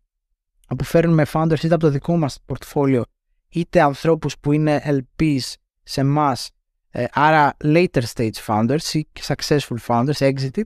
όπου 0.69 0.83
φέρνουμε 0.83 1.25
founders 1.33 1.63
είτε 1.63 1.73
από 1.73 1.79
το 1.79 1.89
δικό 1.89 2.17
μας 2.17 2.39
portfolio, 2.45 3.01
είτε 3.49 3.81
ανθρώπους 3.81 4.39
που 4.39 4.51
είναι 4.51 4.81
LPs 4.85 5.53
σε 5.83 6.01
εμάς 6.01 6.49
ε, 6.97 7.05
άρα 7.13 7.57
later 7.63 8.01
stage 8.13 8.45
founders 8.45 8.93
ή 8.93 9.07
successful 9.21 9.77
founders, 9.87 10.17
exited, 10.17 10.63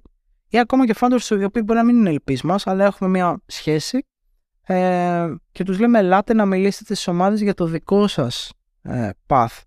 ή 0.47 0.59
ακόμα 0.59 0.85
και 0.85 0.95
founders 0.99 1.39
οι 1.39 1.43
οποίοι 1.43 1.61
μπορεί 1.65 1.79
να 1.79 1.85
μην 1.85 1.97
είναι 1.97 2.09
ελπίς 2.09 2.41
μας, 2.41 2.67
αλλά 2.67 2.85
έχουμε 2.85 3.09
μια 3.09 3.41
σχέση 3.45 4.05
ε, 4.73 5.35
και 5.51 5.63
τους 5.63 5.79
λέμε 5.79 5.99
ελάτε 5.99 6.33
να 6.33 6.45
μιλήσετε 6.45 6.93
στις 6.93 7.07
ομάδες 7.07 7.41
για 7.41 7.53
το 7.53 7.65
δικό 7.65 8.07
σας 8.07 8.51
ε, 8.81 9.09
path. 9.27 9.61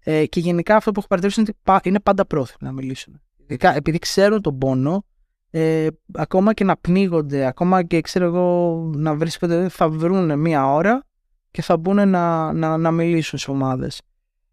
Ε, 0.00 0.26
και 0.26 0.40
γενικά 0.40 0.76
αυτό 0.76 0.90
που 0.92 0.98
έχω 0.98 1.08
παρατηρήσει 1.08 1.40
είναι 1.40 1.48
ότι 1.50 1.60
πα- 1.62 1.80
είναι 1.84 2.00
πάντα 2.00 2.26
πρόθυμοι 2.26 2.58
να 2.60 2.72
μιλήσουν. 2.72 3.20
Ειδικά 3.36 3.74
επειδή 3.76 3.98
ξέρουν 3.98 4.42
τον 4.42 4.58
πόνο, 4.58 5.04
ε, 5.50 5.86
ακόμα 6.12 6.54
και 6.54 6.64
να 6.64 6.76
πνίγονται, 6.76 7.46
ακόμα 7.46 7.82
και 7.82 8.00
ξέρω 8.00 8.24
εγώ 8.24 8.76
να 8.94 9.14
βρίσκονται, 9.14 9.68
θα 9.68 9.88
βρουν 9.88 10.38
μία 10.38 10.72
ώρα 10.72 11.06
και 11.50 11.62
θα 11.62 11.76
μπουν 11.76 12.08
να, 12.08 12.52
να, 12.52 12.76
να 12.76 12.90
μιλήσουν 12.90 13.38
σε 13.38 13.50
ομάδες. 13.50 14.00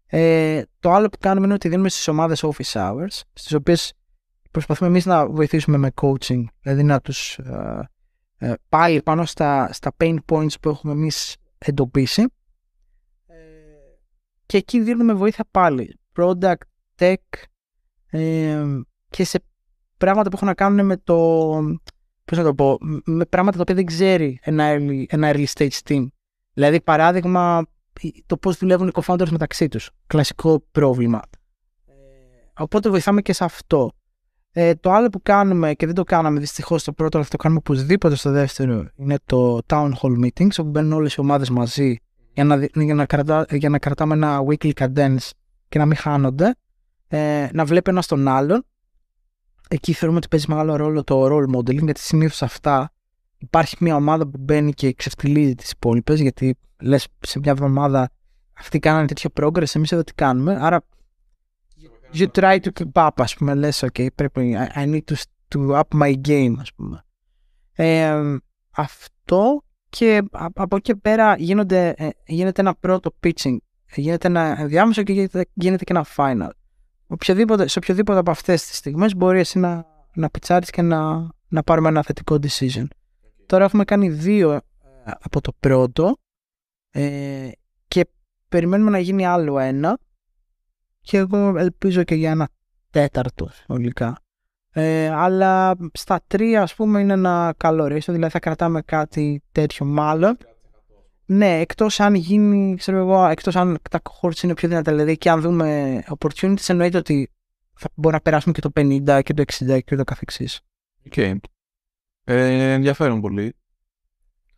Ε, 0.06 0.62
το 0.80 0.92
άλλο 0.92 1.08
που 1.08 1.18
κάνουμε 1.20 1.46
είναι 1.46 1.54
ότι 1.54 1.68
δίνουμε 1.68 1.88
στις 1.88 2.08
ομάδες 2.08 2.44
office 2.44 2.72
hours, 2.72 3.20
στις 3.32 3.52
οποίες 3.52 3.92
προσπαθούμε 4.50 4.90
εμείς 4.90 5.06
να 5.06 5.28
βοηθήσουμε 5.28 5.76
με 5.76 5.90
coaching, 6.02 6.44
δηλαδή 6.60 6.82
να 6.82 7.00
τους 7.00 7.38
ε, 7.38 7.52
ε, 7.52 7.88
πάλι 8.68 9.02
πάνω 9.02 9.24
στα, 9.24 9.72
στα 9.72 9.94
pain 10.00 10.16
points 10.26 10.60
που 10.60 10.68
έχουμε 10.68 10.92
εμείς 10.92 11.36
εντοπίσει 11.58 12.22
ε, 13.26 13.36
και 14.46 14.56
εκεί 14.56 14.82
δίνουμε 14.82 15.12
βοήθεια 15.12 15.44
πάλι, 15.50 15.98
product, 16.16 16.54
tech 16.98 17.14
ε, 18.10 18.64
και 19.10 19.24
σε 19.24 19.44
πράγματα 19.96 20.28
που 20.30 20.36
έχουν 20.36 20.48
να 20.48 20.54
κάνουν 20.54 20.86
με 20.86 20.96
το, 20.96 21.16
πώς 22.24 22.38
να 22.38 22.44
το 22.44 22.54
πω, 22.54 22.78
με 23.04 23.24
πράγματα 23.24 23.56
τα 23.56 23.62
οποία 23.62 23.74
δεν 23.74 23.84
ξέρει 23.84 24.38
ένα 24.42 24.76
early, 24.76 25.04
ένα 25.08 25.32
early 25.32 25.46
stage 25.54 25.78
team. 25.88 26.06
Δηλαδή, 26.52 26.80
παράδειγμα, 26.80 27.66
το 28.26 28.36
πώς 28.36 28.56
δουλεύουν 28.56 28.88
οι 28.88 28.90
co-founders 28.94 29.28
μεταξύ 29.30 29.68
τους. 29.68 29.90
Κλασικό 30.06 30.64
πρόβλημα. 30.70 31.22
Ε, 31.86 31.92
οπότε 32.58 32.88
βοηθάμε 32.88 33.22
και 33.22 33.32
σε 33.32 33.44
αυτό. 33.44 33.92
Ε, 34.52 34.74
το 34.74 34.92
άλλο 34.92 35.08
που 35.08 35.20
κάνουμε 35.22 35.74
και 35.74 35.86
δεν 35.86 35.94
το 35.94 36.04
κάναμε 36.04 36.40
δυστυχώς 36.40 36.80
στο 36.80 36.92
πρώτο, 36.92 37.16
αλλά 37.16 37.26
θα 37.26 37.32
το 37.32 37.36
κάνουμε 37.42 37.60
οπωσδήποτε 37.64 38.14
στο 38.14 38.30
δεύτερο, 38.30 38.88
είναι 38.96 39.16
το 39.26 39.60
town 39.66 39.90
hall 40.02 40.24
meetings, 40.24 40.50
όπου 40.58 40.70
μπαίνουν 40.70 40.92
όλες 40.92 41.14
οι 41.14 41.20
ομάδες 41.20 41.50
μαζί 41.50 41.96
για 42.32 42.44
να, 42.44 42.56
δι- 42.56 42.82
για, 42.82 42.94
να 42.94 43.06
κρατά, 43.06 43.46
για 43.50 43.68
να 43.68 43.78
κρατάμε 43.78 44.14
ένα 44.14 44.40
weekly 44.48 44.72
cadence 44.72 45.30
και 45.68 45.78
να 45.78 45.86
μην 45.86 45.96
χάνονται. 45.96 46.54
Ε, 47.08 47.48
να 47.52 47.64
βλέπει 47.64 47.90
ένας 47.90 48.06
τον 48.06 48.28
άλλον. 48.28 48.64
Εκεί 49.68 49.92
θεωρούμε 49.92 50.18
ότι 50.18 50.28
παίζει 50.28 50.46
μεγάλο 50.48 50.76
ρόλο 50.76 51.04
το 51.04 51.26
role 51.26 51.56
modeling, 51.56 51.84
γιατί 51.84 52.00
συνήθως 52.00 52.42
αυτά 52.42 52.92
υπάρχει 53.38 53.76
μια 53.80 53.96
ομάδα 53.96 54.28
που 54.28 54.38
μπαίνει 54.40 54.72
και 54.72 54.92
ξεφτιλίζει 54.92 55.54
τις 55.54 55.70
υπόλοιπες, 55.70 56.20
γιατί 56.20 56.56
λες 56.80 57.06
σε 57.20 57.38
μια 57.38 57.52
εβδομάδα 57.52 58.10
αυτοί 58.52 58.78
κάνανε 58.78 59.06
τέτοιο 59.06 59.30
progress, 59.40 59.74
εμείς 59.74 59.92
εδώ 59.92 60.04
τι 60.04 60.14
κάνουμε. 60.14 60.58
Άρα 60.60 60.80
you 62.12 62.26
try 62.32 62.58
to 62.60 62.70
keep 62.72 62.92
up, 63.06 63.08
ας 63.16 63.34
πούμε, 63.34 63.54
λες, 63.54 63.84
ok, 63.84 64.06
πρέπει, 64.14 64.56
I, 64.74 64.78
I 64.78 64.86
need 64.86 65.14
to, 65.14 65.22
to 65.54 65.80
up 65.80 66.00
my 66.00 66.14
game, 66.28 66.54
ας 66.58 66.74
πούμε. 66.74 67.04
Ε, 67.72 68.36
αυτό 68.70 69.62
και 69.88 70.22
α- 70.30 70.46
από 70.54 70.76
εκεί 70.76 70.92
και 70.92 70.94
πέρα 70.96 71.36
γίνονται, 71.36 71.94
ε, 71.96 72.08
γίνεται 72.26 72.60
ένα 72.60 72.74
πρώτο 72.74 73.10
pitching, 73.22 73.56
γίνεται 73.94 74.26
ένα 74.26 74.66
διάμεσο 74.66 75.02
και 75.02 75.12
γίνεται, 75.12 75.46
γίνεται 75.52 75.84
και 75.84 75.92
ένα 75.92 76.06
final. 76.16 76.50
Οποιοδήποτε, 77.06 77.68
σε 77.68 77.78
οποιοδήποτε 77.78 78.18
από 78.18 78.30
αυτές 78.30 78.66
τις 78.66 78.76
στιγμές 78.76 79.14
μπορεί 79.16 79.38
εσύ 79.38 79.58
να, 79.58 79.84
να 80.14 80.30
πιτσάρεις 80.30 80.70
και 80.70 80.82
να, 80.82 81.28
να 81.48 81.62
πάρουμε 81.62 81.88
ένα 81.88 82.02
θετικό 82.02 82.38
decision. 82.42 82.86
Τώρα 83.46 83.64
έχουμε 83.64 83.84
κάνει 83.84 84.08
δύο 84.08 84.52
ε, 84.52 84.60
από 85.04 85.40
το 85.40 85.52
πρώτο 85.60 86.16
ε, 86.90 87.50
και 87.88 88.08
περιμένουμε 88.48 88.90
να 88.90 88.98
γίνει 88.98 89.26
άλλο 89.26 89.58
ένα 89.58 89.98
και 91.08 91.16
εγώ 91.16 91.58
ελπίζω 91.58 92.02
και 92.02 92.14
για 92.14 92.30
ένα 92.30 92.48
τέταρτο 92.90 93.48
συνολικά. 93.52 94.18
Ε, 94.70 95.08
αλλά 95.08 95.76
στα 95.92 96.20
τρία 96.26 96.62
ας 96.62 96.74
πούμε 96.74 97.00
είναι 97.00 97.12
ένα 97.12 97.54
καλό 97.56 97.84
ratio, 97.84 98.04
δηλαδή 98.06 98.28
θα 98.28 98.38
κρατάμε 98.38 98.82
κάτι 98.82 99.42
τέτοιο 99.52 99.86
μάλλον. 99.86 100.36
Ναι, 101.26 101.58
εκτός 101.58 102.00
αν 102.00 102.14
γίνει, 102.14 102.76
ξέρω 102.76 102.98
εγώ, 102.98 103.26
εκτός 103.26 103.56
αν 103.56 103.78
τα 103.90 104.00
cohorts 104.02 104.42
είναι 104.42 104.54
πιο 104.54 104.68
δυνατά, 104.68 104.90
δηλαδή 104.90 105.18
και 105.18 105.30
αν 105.30 105.40
δούμε 105.40 106.02
opportunities 106.18 106.68
εννοείται 106.68 106.98
ότι 106.98 107.30
θα 107.74 107.88
μπορεί 107.94 108.14
να 108.14 108.20
περάσουμε 108.20 108.54
και 108.54 108.60
το 108.60 108.70
50 108.74 109.20
και 109.22 109.34
το 109.34 109.42
60 109.46 109.78
και 109.84 109.96
ούτω 109.96 110.04
καθεξής. 110.04 110.60
Οκ. 111.06 111.16
Ε, 111.16 112.72
ενδιαφέρον 112.72 113.20
πολύ. 113.20 113.54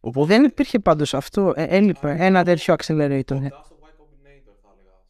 Οπότε, 0.01 0.27
Δεν 0.27 0.45
υπήρχε 0.45 0.79
πάντως 0.79 1.15
αυτό, 1.15 1.53
ε, 1.57 1.65
έλειπε 1.65 2.17
ένα 2.19 2.45
τέτοιο 2.45 2.75
accelerator. 2.79 3.49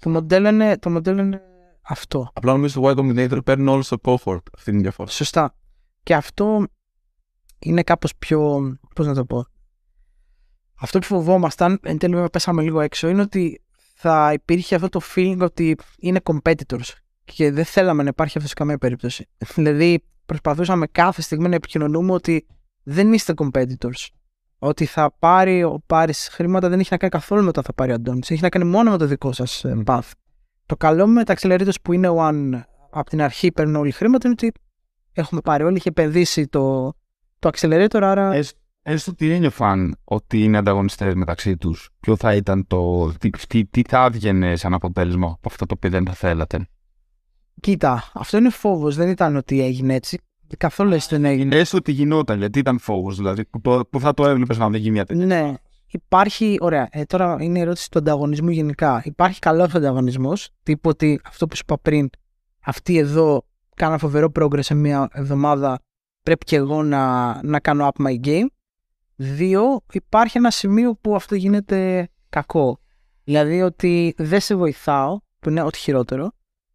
Το 0.01 0.11
μοντέλο 0.11 0.49
είναι, 0.49 0.79
το 0.79 0.91
μοντέλο 0.91 1.23
είναι 1.23 1.43
αυτό. 1.83 2.31
Απλά 2.33 2.53
νομίζω 2.53 2.81
το 2.81 2.89
Y 2.89 2.97
Combinator 2.97 3.45
παίρνει 3.45 3.69
όλο 3.71 3.85
το 3.89 3.97
cohort. 4.03 4.43
Αυτή 4.57 4.71
είναι 4.71 4.79
η 4.79 4.83
διαφορά. 4.83 5.11
Σωστά. 5.11 5.55
Και 6.03 6.15
αυτό 6.15 6.67
είναι 7.59 7.83
κάπως 7.83 8.17
πιο, 8.17 8.61
πώς 8.95 9.07
να 9.07 9.15
το 9.15 9.25
πω, 9.25 9.47
αυτό 10.81 10.99
που 10.99 11.07
φοβόμασταν, 11.07 11.79
εν 11.83 11.99
τέλει 11.99 12.13
βέβαια 12.13 12.29
πέσαμε 12.29 12.63
λίγο 12.63 12.81
έξω, 12.81 13.09
είναι 13.09 13.21
ότι 13.21 13.63
θα 13.95 14.33
υπήρχε 14.33 14.75
αυτό 14.75 14.89
το 14.89 15.01
feeling 15.15 15.39
ότι 15.41 15.77
είναι 15.99 16.21
competitors 16.23 16.93
και 17.25 17.51
δεν 17.51 17.65
θέλαμε 17.65 18.03
να 18.03 18.09
υπάρχει 18.09 18.33
αυτός 18.37 18.51
σε 18.51 18.57
καμία 18.57 18.79
περίπτωση. 18.79 19.29
δηλαδή 19.55 20.05
προσπαθούσαμε 20.27 20.87
κάθε 20.87 21.23
στιγμή 21.23 21.49
να 21.49 21.55
επικοινωνούμε 21.55 22.13
ότι 22.13 22.47
δεν 22.83 23.13
είστε 23.13 23.35
competitors. 23.37 24.07
Ότι 24.63 24.85
θα 24.85 25.15
πάρει 25.19 25.63
ο 25.63 25.83
Πάρης 25.87 26.29
χρήματα 26.33 26.69
δεν 26.69 26.81
έχει 26.81 26.89
να 26.91 26.97
κάνει 26.97 27.13
καθόλου 27.13 27.45
με 27.45 27.53
το 27.53 27.63
θα 27.63 27.73
πάρει 27.73 27.91
ο 27.91 27.95
Αντώνης. 27.95 28.31
Έχει 28.31 28.43
να 28.43 28.49
κάνει 28.49 28.65
μόνο 28.65 28.91
με 28.91 28.99
το 28.99 29.07
δικό 29.07 29.33
σας 29.33 29.65
ε, 29.65 29.83
path. 29.87 30.11
Το 30.67 30.77
καλό 30.77 31.07
με 31.07 31.25
τα 31.25 31.35
accelerators 31.39 31.75
που 31.83 31.93
είναι 31.93 32.09
one 32.13 32.61
από 32.91 33.11
την 33.11 33.23
αρχή 33.23 33.53
παίρνουν 33.53 33.77
όλοι 33.77 33.91
χρήματα 33.91 34.29
είναι 34.29 34.37
ότι 34.41 34.53
έχουμε 35.13 35.41
πάρει 35.41 35.65
όλοι, 35.65 35.77
είχε 35.77 35.89
επενδύσει 35.89 36.47
το, 36.47 36.93
το 37.39 37.51
accelerator, 37.53 38.01
άρα. 38.03 38.33
Έστω, 38.33 38.59
έστω 38.83 39.11
ότι 39.11 39.31
ένιωθαν 39.31 39.97
ότι 40.05 40.43
είναι 40.45 40.59
ανταγωνιστές 40.59 41.15
μεταξύ 41.15 41.57
τους, 41.57 41.91
ποιο 42.01 42.17
θα 42.17 42.35
ήταν 42.35 42.67
το. 42.67 43.13
Τι, 43.13 43.31
τι, 43.31 43.65
τι 43.65 43.83
θα 43.89 44.05
έβγαινε 44.05 44.57
σαν 44.57 44.75
αποτέλεσμα 44.75 45.27
από 45.27 45.49
αυτό 45.49 45.67
το 45.67 45.75
οποίο 45.77 45.91
δεν 45.91 46.07
θα 46.07 46.13
θέλατε. 46.13 46.69
Κοίτα, 47.61 48.11
αυτό 48.15 48.37
είναι 48.37 48.51
φόβος. 48.51 48.97
Δεν 48.97 49.09
ήταν 49.09 49.37
ότι 49.37 49.63
έγινε 49.63 49.95
έτσι. 49.95 50.19
Καθόλου 50.57 50.93
έτσι 50.93 51.09
δεν 51.11 51.25
έγινε. 51.25 51.57
Έστω 51.57 51.77
ότι 51.77 51.93
γινόταν, 51.93 52.39
γιατί 52.39 52.59
ήταν 52.59 52.79
φόβος. 52.79 53.17
Δηλαδή, 53.17 53.45
που, 53.45 53.61
το- 53.61 53.87
που 53.91 54.01
θα 54.01 54.15
το 54.15 54.27
έβλεπες 54.27 54.59
να 54.59 54.69
δεν 54.71 54.81
γίνει 54.81 54.93
μια 54.93 55.05
τέτοια. 55.05 55.27
Ναι. 55.27 55.55
Υπάρχει, 55.87 56.57
ωραία, 56.61 56.89
ε, 56.91 57.05
τώρα 57.05 57.37
είναι 57.41 57.59
η 57.59 57.61
ερώτηση 57.63 57.91
του 57.91 57.99
ανταγωνισμού 57.99 58.51
γενικά. 58.51 59.03
Υπάρχει 59.05 59.39
καλός 59.39 59.75
ανταγωνισμός, 59.75 60.49
τύπου 60.63 60.89
ότι 60.89 61.21
αυτό 61.27 61.47
που 61.47 61.57
σου 61.57 61.63
είπα 61.65 61.79
πριν, 61.79 62.11
αυτοί 62.65 62.97
εδώ 62.99 63.45
κάναν 63.75 63.99
φοβερό 63.99 64.33
progress 64.41 64.63
σε 64.63 64.75
μία 64.75 65.09
εβδομάδα, 65.13 65.81
πρέπει 66.23 66.45
και 66.45 66.57
εγώ 66.57 66.83
να, 66.83 67.35
να 67.43 67.61
κάνω 67.61 67.89
up 67.95 68.07
my 68.07 68.27
game. 68.27 68.47
Δύο, 69.17 69.81
υπάρχει 69.93 70.39
ένα 70.39 70.51
σημείο 70.51 70.95
που 71.01 71.15
αυτό 71.15 71.35
γίνεται 71.35 72.09
κακό. 72.29 72.79
Δηλαδή 73.25 73.63
ότι 73.63 74.15
δεν 74.17 74.41
σε 74.41 74.55
βοηθάω, 74.55 75.19
που 75.41 75.49
είναι 75.49 75.63
ό,τι 75.63 75.79
χειρότερο, 75.79 76.33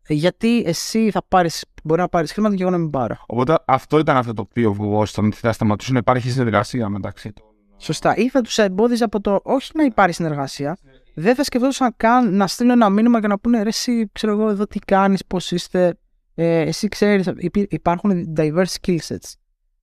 γιατί 0.08 0.64
εσύ 0.66 1.12
θα 1.12 1.24
πάρεις, 1.28 1.66
μπορεί 1.86 2.02
να 2.02 2.10
πάρεις 2.10 2.32
χρήματα 2.32 2.56
και 2.56 2.62
εγώ 2.62 2.72
να 2.72 2.78
μην 2.78 2.90
πάρω. 2.90 3.16
Οπότε 3.26 3.58
αυτό 3.66 4.00
ήταν 4.00 4.18
αυτό 4.18 4.34
το 4.34 4.42
οποίο 4.42 4.74
φοβόσασταν 4.74 5.26
ότι 5.26 5.36
θα 5.36 5.52
σταματήσουν 5.52 5.94
να 5.94 6.00
υπάρχει 6.00 6.30
συνεργασία 6.30 6.90
μεταξύ 6.90 7.34
των. 7.34 7.46
Σωστά. 7.78 8.16
Ή 8.16 8.30
θα 8.30 8.42
τους 8.42 8.58
εμπόδιζε 8.58 9.04
από 9.04 9.22
το 9.22 9.40
όχι 9.44 9.72
να 9.74 9.84
υπάρχει 9.84 10.16
συνεργασία. 10.16 10.78
Δεν 11.14 11.36
θα 11.36 11.44
σκεφτόντουσαν 11.44 11.94
καν 11.98 12.36
να 12.36 12.48
στείλω 12.48 12.72
ένα 12.72 12.90
μήνυμα 12.90 13.22
και 13.22 13.28
να 13.28 13.40
πούνε 13.40 13.62
ρε, 13.64 13.70
εσύ 13.70 14.10
ξέρω 14.12 14.34
εγώ 14.34 14.50
εδώ 14.50 14.66
τι 14.68 14.80
κάνεις, 14.80 15.26
πώς 15.26 15.52
είστε. 15.52 15.98
Ε, 16.36 16.60
εσύ 16.60 16.88
ξέρεις, 16.88 17.32
υπάρχουν 17.70 18.34
diverse 18.38 18.76
skill 18.82 18.98
sets. 18.98 19.34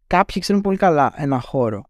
Κάποιοι 0.07 0.43
ξέρουν 0.43 0.61
πολύ 0.61 0.77
καλά 0.77 1.13
ένα 1.17 1.41
χώρο. 1.41 1.83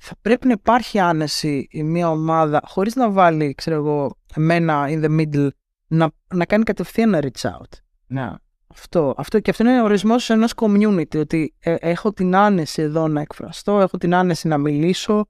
Θα 0.00 0.14
πρέπει 0.22 0.46
να 0.46 0.52
υπάρχει 0.52 0.98
άνεση 0.98 1.66
η 1.70 1.82
μία 1.82 2.10
ομάδα 2.10 2.60
χωρίς 2.64 2.94
να 2.94 3.10
βάλει, 3.10 3.54
ξέρω 3.54 3.76
εγώ, 3.76 4.16
εμένα 4.34 4.86
in 4.88 5.04
the 5.04 5.20
middle 5.20 5.48
να, 5.86 6.10
να 6.34 6.44
κάνει 6.44 6.64
κατευθείαν 6.64 7.14
ένα 7.14 7.28
reach 7.28 7.50
out. 7.50 7.78
Ναι. 8.06 8.30
Αυτό, 8.70 9.14
αυτό 9.16 9.40
και 9.40 9.50
αυτό 9.50 9.62
είναι 9.64 9.80
ο 9.80 9.84
ορισμός 9.84 10.30
ενός 10.30 10.52
community. 10.56 11.18
Ότι 11.18 11.54
ε, 11.58 11.74
έχω 11.78 12.12
την 12.12 12.36
άνεση 12.36 12.82
εδώ 12.82 13.08
να 13.08 13.20
εκφραστώ, 13.20 13.80
έχω 13.80 13.98
την 13.98 14.14
άνεση 14.14 14.48
να 14.48 14.58
μιλήσω. 14.58 15.26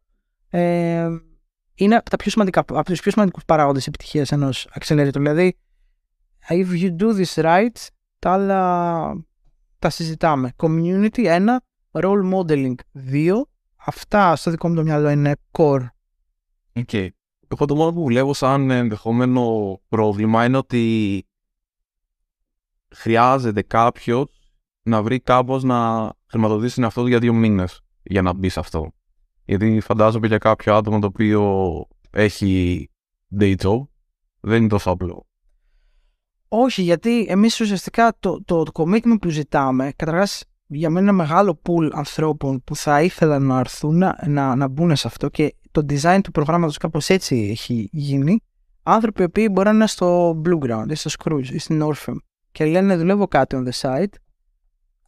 Ε, 0.50 1.08
είναι 1.74 1.94
από, 1.94 2.10
τα 2.10 2.16
πιο 2.16 2.30
σημαντικά, 2.30 2.60
από 2.60 2.84
τους 2.84 3.00
πιο 3.00 3.10
σημαντικούς 3.10 3.44
παράγοντες 3.44 3.86
επιτυχίας 3.86 4.32
ενός 4.32 4.68
accelerator. 4.80 5.12
Δηλαδή, 5.14 5.58
if 6.48 6.66
you 6.82 6.96
do 6.96 7.24
this 7.24 7.42
right, 7.44 7.86
τα 8.18 8.32
άλλα 8.32 9.12
τα 9.78 9.90
συζητάμε. 9.90 10.52
Community, 10.56 11.24
ένα. 11.24 11.62
Role 11.90 12.32
modeling, 12.34 12.74
δύο. 12.92 13.46
Αυτά 13.76 14.36
στο 14.36 14.50
δικό 14.50 14.68
μου 14.68 14.74
το 14.74 14.82
μυαλό 14.82 15.08
είναι 15.08 15.36
core. 15.50 15.86
Οκ. 16.72 16.92
Εγώ 17.48 17.64
το 17.66 17.74
μόνο 17.74 17.92
που 17.92 18.04
βλέπω 18.04 18.34
σαν 18.34 18.70
ενδεχόμενο 18.70 19.78
πρόβλημα 19.88 20.44
είναι 20.44 20.56
ότι 20.56 21.26
χρειάζεται 22.94 23.62
κάποιο 23.62 24.26
να 24.82 25.02
βρει 25.02 25.20
κάπως 25.20 25.62
να 25.62 26.12
χρηματοδοτήσει 26.26 26.74
τον 26.74 26.84
εαυτό 26.84 27.02
του 27.02 27.08
για 27.08 27.18
δύο 27.18 27.32
μήνες 27.32 27.80
για 28.02 28.22
να 28.22 28.32
μπει 28.32 28.48
σε 28.48 28.60
αυτό. 28.60 28.92
Γιατί 29.44 29.80
φαντάζομαι 29.80 30.26
για 30.26 30.38
κάποιο 30.38 30.74
άτομο 30.74 30.98
το 30.98 31.06
οποίο 31.06 31.84
έχει 32.10 32.90
day 33.38 33.54
job 33.56 33.78
δεν 34.40 34.58
είναι 34.58 34.68
τόσο 34.68 34.90
απλό. 34.90 35.26
Όχι, 36.48 36.82
γιατί 36.82 37.26
εμείς 37.28 37.60
ουσιαστικά 37.60 38.16
το, 38.20 38.44
το, 38.44 38.62
το 38.62 38.70
commitment 38.74 39.16
που 39.20 39.28
ζητάμε, 39.28 39.92
καταρχάς 39.96 40.44
για 40.66 40.90
μένα 40.90 41.10
είναι 41.10 41.16
μεγάλο 41.16 41.60
pool 41.62 41.90
ανθρώπων 41.92 42.62
που 42.64 42.76
θα 42.76 43.02
ήθελαν 43.02 43.46
να 43.46 43.58
έρθουν 43.58 43.98
να, 43.98 44.18
να, 44.26 44.54
να 44.54 44.68
μπουν 44.68 44.96
σε 44.96 45.06
αυτό 45.06 45.28
και 45.28 45.54
το 45.70 45.86
design 45.88 46.20
του 46.22 46.30
προγράμματος 46.30 46.76
κάπως 46.76 47.08
έτσι 47.08 47.48
έχει 47.50 47.88
γίνει. 47.92 48.40
Άνθρωποι 48.82 49.22
οι 49.22 49.24
οποίοι 49.24 49.48
μπορεί 49.52 49.68
να 49.68 49.74
είναι 49.74 49.86
στο 49.86 50.40
Blue 50.44 50.58
Ground 50.58 50.86
ή 50.90 50.94
στο 50.94 51.10
Scrooge 51.18 51.46
ή 51.46 51.58
στην 51.58 51.82
Orpheum 51.82 52.16
και 52.52 52.64
λένε 52.64 52.96
δουλεύω 52.96 53.26
κάτι 53.28 53.56
on 53.58 53.68
the 53.68 53.80
side, 53.80 54.12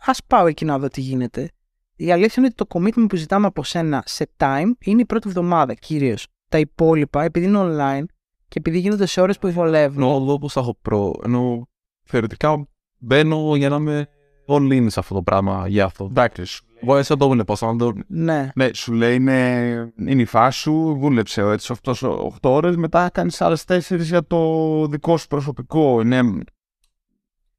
ας 0.06 0.20
πάω 0.26 0.46
εκεί 0.46 0.64
να 0.64 0.78
δω 0.78 0.88
τι 0.88 1.00
γίνεται. 1.00 1.50
Η 1.96 2.12
αλήθεια 2.12 2.34
είναι 2.36 2.46
ότι 2.46 2.54
το 2.54 2.66
commitment 2.80 3.06
που 3.08 3.16
ζητάμε 3.16 3.46
από 3.46 3.64
σένα 3.64 4.02
σε 4.06 4.30
time 4.36 4.70
είναι 4.80 5.00
η 5.00 5.06
πρώτη 5.06 5.28
εβδομάδα 5.28 5.74
κυρίως. 5.74 6.26
Τα 6.48 6.58
υπόλοιπα, 6.58 7.22
επειδή 7.22 7.46
είναι 7.46 7.58
online 7.60 8.04
και 8.48 8.58
επειδή 8.58 8.78
γίνονται 8.78 9.06
σε 9.06 9.20
ώρες 9.20 9.38
που 9.38 9.52
βολεύουν, 9.52 10.02
Ενώ 10.02 10.16
εδώ 10.16 10.32
όπως 10.32 10.52
θα 10.52 10.60
έχω 10.60 10.78
προ... 10.82 11.12
Ενώ 11.24 11.68
θεωρητικά 12.04 12.66
μπαίνω 12.98 13.56
για 13.56 13.68
να 13.68 13.76
είμαι 13.76 14.08
all 14.46 14.72
in 14.72 14.86
σε 14.90 15.00
αυτό 15.00 15.14
το 15.14 15.22
πράγμα 15.22 15.64
για 15.68 15.84
αυτό. 15.84 16.04
Εντάξει. 16.04 16.44
σου- 16.44 16.64
Εγώ 16.82 16.96
έτσι 16.96 17.12
θα 17.12 17.16
το 17.18 17.28
βλέπω 17.28 17.56
σαν 17.56 17.78
το... 17.78 17.92
ναι. 18.06 18.50
Ναι, 18.54 18.68
σου 18.74 18.92
λέει 18.92 19.14
είναι, 19.14 19.92
είναι 20.06 20.22
η 20.22 20.24
φάση 20.24 20.58
σου, 20.58 20.96
δούλεψε 21.00 21.40
έτσι 21.42 21.74
8, 21.82 21.92
8 21.92 22.28
ώρες, 22.42 22.76
μετά 22.76 23.10
κάνεις 23.12 23.40
άλλες 23.40 23.64
4 23.68 23.80
για 24.00 24.26
το 24.26 24.86
δικό 24.86 25.16
σου 25.16 25.26
προσωπικό. 25.26 26.00
Είναι... 26.00 26.22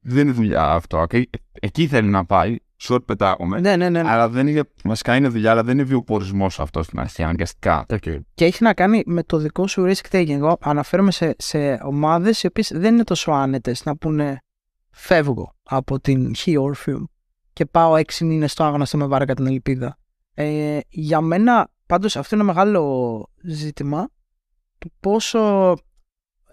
Δεν 0.02 0.22
είναι 0.26 0.32
δουλειά 0.32 0.64
αυτό. 0.70 1.06
Εκεί, 1.08 1.30
εκεί 1.52 1.86
θέλει 1.86 2.08
να 2.08 2.24
πάει, 2.24 2.56
short 2.82 3.04
πετάγομαι. 3.04 3.60
Ναι, 3.60 3.76
ναι, 3.76 3.88
ναι. 3.88 4.02
Αλλά 4.06 4.28
δεν 4.28 4.46
είναι, 4.46 4.62
βασικά 4.84 5.16
είναι 5.16 5.28
δουλειά, 5.28 5.50
αλλά 5.50 5.62
δεν 5.62 5.74
είναι 5.74 5.86
βιοπορισμός 5.86 6.60
αυτό 6.60 6.82
στην 6.82 6.98
αρχή, 6.98 7.22
αναγκαστικά. 7.22 7.86
Και 8.34 8.44
έχει 8.44 8.62
να 8.62 8.74
κάνει 8.74 9.02
με 9.06 9.22
το 9.22 9.36
δικό 9.36 9.66
σου 9.66 9.84
risk 9.86 10.10
taking. 10.10 10.30
Εγώ 10.30 10.56
αναφέρομαι 10.60 11.10
σε, 11.10 11.34
σε 11.38 11.72
ομάδες 11.82 12.42
οι 12.42 12.46
οποίες 12.46 12.72
δεν 12.74 12.94
είναι 12.94 13.04
τόσο 13.04 13.32
άνετες 13.32 13.84
να 13.84 13.96
πούνε 13.96 14.38
φεύγω 14.90 15.54
από 15.62 16.00
την 16.00 16.34
He 16.36 16.54
Orpheum 16.58 17.04
και 17.52 17.66
πάω 17.66 17.96
έξι 17.96 18.24
μήνες 18.24 18.52
στο 18.52 18.64
άγνωστο 18.64 18.96
με 18.96 19.06
βάρακα 19.06 19.34
την 19.34 19.46
ελπίδα. 19.46 19.98
Ε, 20.34 20.78
για 20.88 21.20
μένα, 21.20 21.70
πάντως, 21.86 22.16
αυτό 22.16 22.34
είναι 22.34 22.44
μεγάλο 22.44 23.26
ζήτημα 23.42 24.08
του 24.78 24.92
πόσο. 25.00 25.74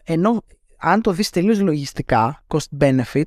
ενώ 0.03 0.43
αν 0.79 1.01
το 1.01 1.11
δεις 1.11 1.29
τελείως 1.29 1.59
λογιστικά, 1.59 2.43
cost 2.47 2.79
benefit, 2.79 3.23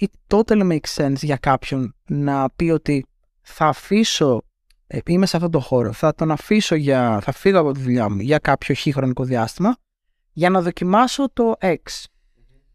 it 0.00 0.06
totally 0.28 0.70
makes 0.72 0.94
sense 0.94 1.16
για 1.22 1.36
κάποιον 1.36 1.94
να 2.08 2.50
πει 2.50 2.70
ότι 2.70 3.06
θα 3.42 3.66
αφήσω 3.66 4.42
ε, 4.86 4.98
είμαι 5.06 5.26
σε 5.26 5.36
αυτό 5.36 5.48
το 5.48 5.60
χώρο, 5.60 5.92
θα 5.92 6.14
τον 6.14 6.30
αφήσω 6.30 6.74
για, 6.74 7.20
θα 7.22 7.32
φύγω 7.32 7.58
από 7.58 7.72
τη 7.72 7.80
δουλειά 7.80 8.10
μου 8.10 8.20
για 8.20 8.38
κάποιο 8.38 8.74
χι 8.74 8.92
χρονικό 8.92 9.24
διάστημα 9.24 9.76
για 10.32 10.50
να 10.50 10.62
δοκιμάσω 10.62 11.32
το 11.32 11.54
X. 11.60 12.04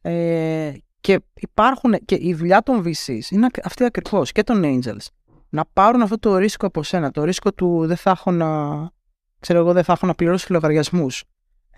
Ε, 0.02 0.72
και 1.02 1.20
υπάρχουν 1.36 1.96
και 2.06 2.18
η 2.20 2.34
δουλειά 2.34 2.62
των 2.62 2.84
VCs 2.86 3.30
είναι 3.30 3.46
ακ- 3.46 3.66
αυτή 3.66 3.84
ακριβώς 3.84 4.32
και 4.32 4.44
των 4.44 4.62
Angels. 4.66 5.06
Να 5.50 5.66
πάρουν 5.74 6.02
αυτό 6.02 6.20
το 6.20 6.38
ρίσκο 6.38 6.66
από 6.66 6.84
σένα, 6.84 7.12
το 7.12 7.24
ρίσκο 7.24 7.54
του 7.54 7.86
δεν 7.86 7.98
θα 7.98 8.12
έχω 8.12 8.32
να, 8.32 8.48
ξέρω 9.40 9.60
εγώ, 9.60 9.74
δεν 9.74 9.84
θα 9.84 9.94
έχω 9.94 10.06
να 10.06 10.14
πληρώσω 10.14 10.48
λογαριασμούς. 10.50 11.08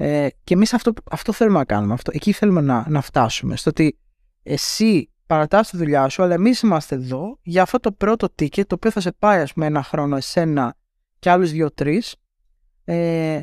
Ε, 0.04 0.28
και 0.44 0.54
εμείς 0.54 0.74
αυτό, 0.74 0.94
αυτό 1.12 1.32
θέλουμε 1.32 1.58
να 1.58 1.66
κάνουμε. 1.66 1.94
Αυτό, 1.94 2.12
εκεί 2.14 2.32
θέλουμε 2.32 2.62
να, 2.62 2.86
να 2.90 3.02
φτάσουμε. 3.02 3.56
Στο 3.56 3.70
ότι 3.70 3.98
εσύ 4.44 5.10
παρατάς 5.26 5.70
τη 5.70 5.78
δουλειά 5.78 6.10
σου, 6.10 6.24
αλλά 6.24 6.34
εμείς 6.34 6.62
είμαστε 6.62 6.96
εδώ 6.96 7.40
για 7.42 7.62
αυτό 7.62 7.80
το 7.80 7.92
πρώτο 7.92 8.28
ticket, 8.40 8.66
το 8.66 8.76
οποίο 8.76 8.92
θα 8.92 9.00
σε 9.00 9.12
πάει, 9.12 9.42
ας 9.42 9.54
πούμε, 9.54 9.66
ένα 9.66 9.84
χρόνο 9.84 10.16
εσένα 10.16 10.76
και 11.20 11.30
άλλους 11.30 11.52
δύο-τρεις. 11.52 12.16
Ε, 12.84 13.42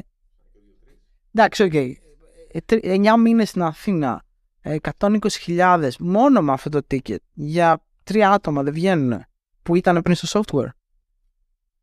εντάξει, 1.35 1.63
OK. 1.63 1.73
Okay. 1.75 1.93
9 2.83 3.17
μήνες 3.19 3.49
στην 3.49 3.63
Αθήνα, 3.63 4.25
ε, 4.61 4.77
120.000 4.99 5.91
μόνο 5.99 6.41
με 6.41 6.53
αυτό 6.53 6.69
το 6.71 6.87
ticket 6.91 7.17
για 7.33 7.85
τρία 8.05 8.31
άτομα 8.31 8.63
δεν 8.63 8.73
βγαίνουν 8.73 9.25
που 9.63 9.75
ήταν 9.75 10.03
πριν 10.03 10.17
στο 10.17 10.41
software. 10.41 10.69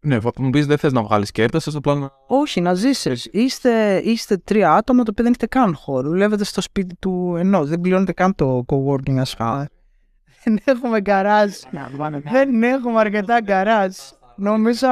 Ναι, 0.05 0.19
θα 0.19 0.31
μου 0.37 0.49
πεις 0.49 0.65
δεν 0.65 0.77
θες 0.77 0.91
να 0.91 1.03
βγάλεις 1.03 1.31
κέρδη, 1.31 1.59
θες 1.59 1.75
απλά 1.75 1.95
να... 1.95 2.11
Όχι, 2.27 2.61
να 2.61 2.73
ζήσεις. 2.73 3.29
Είστε, 3.31 4.01
είστε 4.03 4.37
τρία 4.37 4.73
άτομα 4.73 5.03
το 5.03 5.11
οποίο 5.11 5.23
δεν 5.23 5.33
έχετε 5.33 5.59
καν 5.59 5.75
χώρο. 5.75 6.09
Δουλεύετε 6.09 6.43
στο 6.43 6.61
σπίτι 6.61 6.95
του 6.95 7.35
ενός. 7.37 7.69
Δεν 7.69 7.81
πληρώνετε 7.81 8.11
καν 8.11 8.35
το 8.35 8.65
coworking, 8.67 9.17
ας 9.17 9.35
πούμε. 9.35 9.67
Δεν 10.43 10.59
έχουμε 10.63 11.01
γκαράζ. 11.01 11.51
δεν 12.31 12.63
έχουμε 12.63 12.99
αρκετά 12.99 13.41
γκαράζ. 13.41 13.95
Νομίζω, 14.35 14.87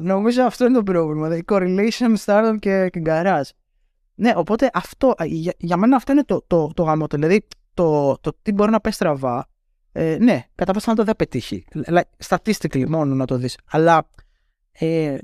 νομίζω 0.00 0.42
αυτό 0.42 0.64
είναι 0.64 0.74
το 0.74 0.82
πρόβλημα. 0.82 1.36
Η 1.36 1.42
correlation 1.46 2.14
startup 2.24 2.56
και, 2.58 2.88
και 2.88 3.00
γκαράζ. 3.00 3.48
Ναι, 4.14 4.32
οπότε 4.36 4.70
αυτό, 4.72 5.14
για, 5.24 5.54
για 5.58 5.76
μένα 5.76 5.96
αυτό 5.96 6.12
είναι 6.12 6.24
το, 6.24 6.44
το, 6.46 6.70
το 6.74 6.82
γάμο. 6.82 7.06
Δηλαδή, 7.10 7.46
το, 7.74 8.18
το 8.20 8.32
τι 8.42 8.52
μπορεί 8.52 8.70
να 8.70 8.80
πέσει 8.80 8.94
στραβά, 8.94 9.48
ε, 9.92 10.16
ναι, 10.20 10.44
κατά 10.54 10.72
πάσα 10.72 10.90
να 10.90 10.96
το 10.96 11.04
δεν 11.04 11.16
πετύχει. 11.16 11.64
Like, 11.86 12.00
statistically 12.28 12.86
μόνο 12.88 13.14
να 13.14 13.24
το 13.24 13.36
δεις. 13.36 13.58
Αλλά 13.70 14.08
ε, 14.72 15.18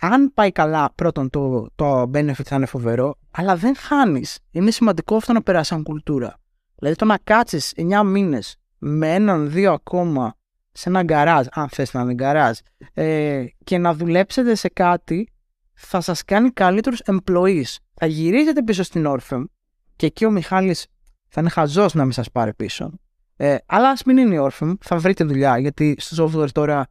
αν 0.00 0.32
πάει 0.34 0.52
καλά, 0.52 0.92
πρώτον 0.94 1.30
το, 1.30 1.66
το 1.74 2.02
benefit 2.02 2.44
θα 2.44 2.56
είναι 2.56 2.66
φοβερό, 2.66 3.18
αλλά 3.30 3.56
δεν 3.56 3.76
χάνεις. 3.76 4.38
Είναι 4.50 4.70
σημαντικό 4.70 5.16
αυτό 5.16 5.32
να 5.32 5.42
περάσει 5.42 5.68
σαν 5.68 5.82
κουλτούρα. 5.82 6.36
Δηλαδή 6.74 6.96
το 6.96 7.04
να 7.04 7.18
κάτσεις 7.24 7.72
9 7.76 8.02
μήνες 8.04 8.56
με 8.78 9.14
έναν, 9.14 9.50
δύο 9.50 9.72
ακόμα 9.72 10.34
σε 10.72 10.88
ένα 10.88 11.02
γκαράζ, 11.02 11.46
αν 11.50 11.68
θες 11.68 11.92
να 11.92 12.00
είναι 12.00 12.14
γκαράζ, 12.14 12.58
ε, 12.92 13.44
και 13.64 13.78
να 13.78 13.94
δουλέψετε 13.94 14.54
σε 14.54 14.68
κάτι 14.68 15.28
θα 15.72 16.00
σας 16.00 16.24
κάνει 16.24 16.50
καλύτερους 16.50 17.00
employees. 17.04 17.76
Θα 17.94 18.06
γυρίζετε 18.06 18.62
πίσω 18.62 18.82
στην 18.82 19.04
Orphem 19.08 19.44
και 19.96 20.06
εκεί 20.06 20.24
ο 20.24 20.30
Μιχάλης 20.30 20.86
θα 21.28 21.40
είναι 21.40 21.50
χαζός 21.50 21.94
να 21.94 22.02
μην 22.02 22.12
σας 22.12 22.30
πάρει 22.30 22.54
πίσω. 22.54 22.92
Ε, 23.36 23.56
αλλά 23.66 23.88
ας 23.88 24.02
μην 24.04 24.16
είναι 24.16 24.34
η 24.34 24.38
Orphem, 24.50 24.72
θα 24.80 24.96
βρείτε 24.96 25.24
δουλειά 25.24 25.58
γιατί 25.58 25.96
στο 25.98 26.30
software 26.34 26.50
τώρα 26.52 26.86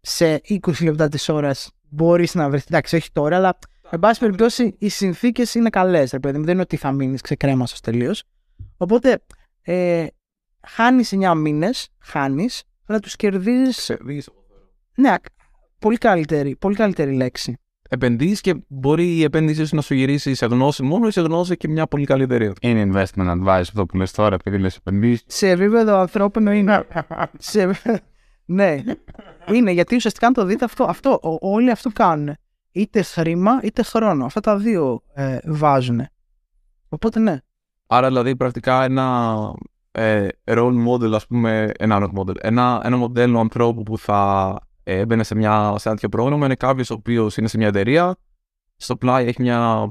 σε 0.00 0.40
20 0.48 0.58
λεπτά 0.82 1.08
της 1.08 1.28
ώρας 1.28 1.70
μπορείς 1.88 2.34
να 2.34 2.48
βρεθεί. 2.48 2.66
Εντάξει, 2.68 2.96
όχι 2.96 3.12
τώρα, 3.12 3.36
αλλά 3.36 3.58
εν 3.90 3.98
πάση 3.98 4.20
περιπτώσει 4.20 4.74
οι 4.78 4.88
συνθήκες 4.88 5.54
είναι 5.54 5.70
καλές. 5.70 6.14
Δεν 6.20 6.42
είναι 6.48 6.60
ότι 6.60 6.76
θα 6.76 6.92
μείνεις 6.92 7.20
ξεκρέμαστο 7.20 7.80
τελείως. 7.80 8.22
Οπότε 8.76 9.22
ε, 9.62 10.06
χάνεις 10.66 11.12
9 11.14 11.34
μήνες, 11.36 11.88
χάνεις, 11.98 12.62
αλλά 12.86 12.98
τους 12.98 13.16
κερδίζει. 13.16 13.96
Ναι, 14.94 15.14
πολύ 15.78 15.98
καλύτερη, 15.98 16.56
πολύ 16.56 16.76
καλύτερη 16.76 17.12
λέξη. 17.12 17.58
Επενδύει 17.88 18.38
και 18.40 18.54
μπορεί 18.68 19.16
η 19.16 19.22
επένδυσή 19.22 19.64
σου 19.64 19.76
να 19.76 19.80
σου 19.82 19.94
γυρίσει 19.94 20.34
σε 20.34 20.46
γνώση 20.46 20.82
μόνο 20.82 21.06
ή 21.06 21.10
σε 21.10 21.20
γνώση 21.20 21.56
και 21.56 21.68
μια 21.68 21.86
πολύ 21.86 22.04
καλή 22.04 22.22
εταιρεία. 22.22 22.52
Είναι 22.60 22.90
investment 22.92 23.30
advice 23.30 23.60
αυτό 23.60 23.86
που 23.86 23.96
λες 23.96 24.10
τώρα, 24.12 24.34
επειδή 24.34 24.58
λες 24.58 24.76
επενδύσεις. 24.76 25.24
Σε 25.26 25.48
επίπεδο 25.50 25.96
ανθρώπινο 25.96 26.52
είναι. 26.52 26.86
σε... 27.38 27.70
ναι. 28.44 28.82
Είναι 29.52 29.70
γιατί 29.70 29.94
ουσιαστικά 29.96 30.26
αν 30.26 30.32
το 30.32 30.44
δείτε 30.44 30.64
αυτό, 30.64 30.84
αυτό 30.84 31.18
ό- 31.22 31.38
όλοι 31.40 31.70
αυτό 31.70 31.90
κάνουν. 31.92 32.34
Είτε 32.72 33.02
χρήμα 33.02 33.60
είτε 33.62 33.82
χρόνο. 33.82 34.24
Αυτά 34.24 34.40
τα 34.40 34.56
δύο 34.56 35.02
ε, 35.14 35.38
βάζουν. 35.44 36.06
Οπότε 36.88 37.20
ναι. 37.20 37.38
Άρα 37.86 38.06
δηλαδή 38.06 38.36
πρακτικά 38.36 38.84
ένα 38.84 39.36
ε, 39.90 40.28
role 40.44 40.86
model, 40.88 41.12
ας 41.12 41.26
πούμε, 41.26 41.72
ένα 41.78 41.98
role 42.00 42.18
model, 42.20 42.34
ένα, 42.40 42.80
ένα 42.84 42.96
μοντέλο 42.96 43.40
ανθρώπου 43.40 43.82
που 43.82 43.98
θα 43.98 44.52
ε, 44.58 44.67
έμπαινε 44.88 45.22
σε, 45.22 45.34
μια, 45.34 45.74
σε 45.76 45.88
ένα 45.88 45.96
τέτοιο 45.96 46.08
πρόγραμμα 46.08 46.44
είναι 46.44 46.54
κάποιος 46.54 46.90
ο 46.90 46.94
οποίος 46.94 47.36
είναι 47.36 47.48
σε 47.48 47.56
μια 47.58 47.66
εταιρεία, 47.66 48.16
στο 48.76 48.96
πλάι 48.96 49.26
έχει 49.26 49.42
μια, 49.42 49.90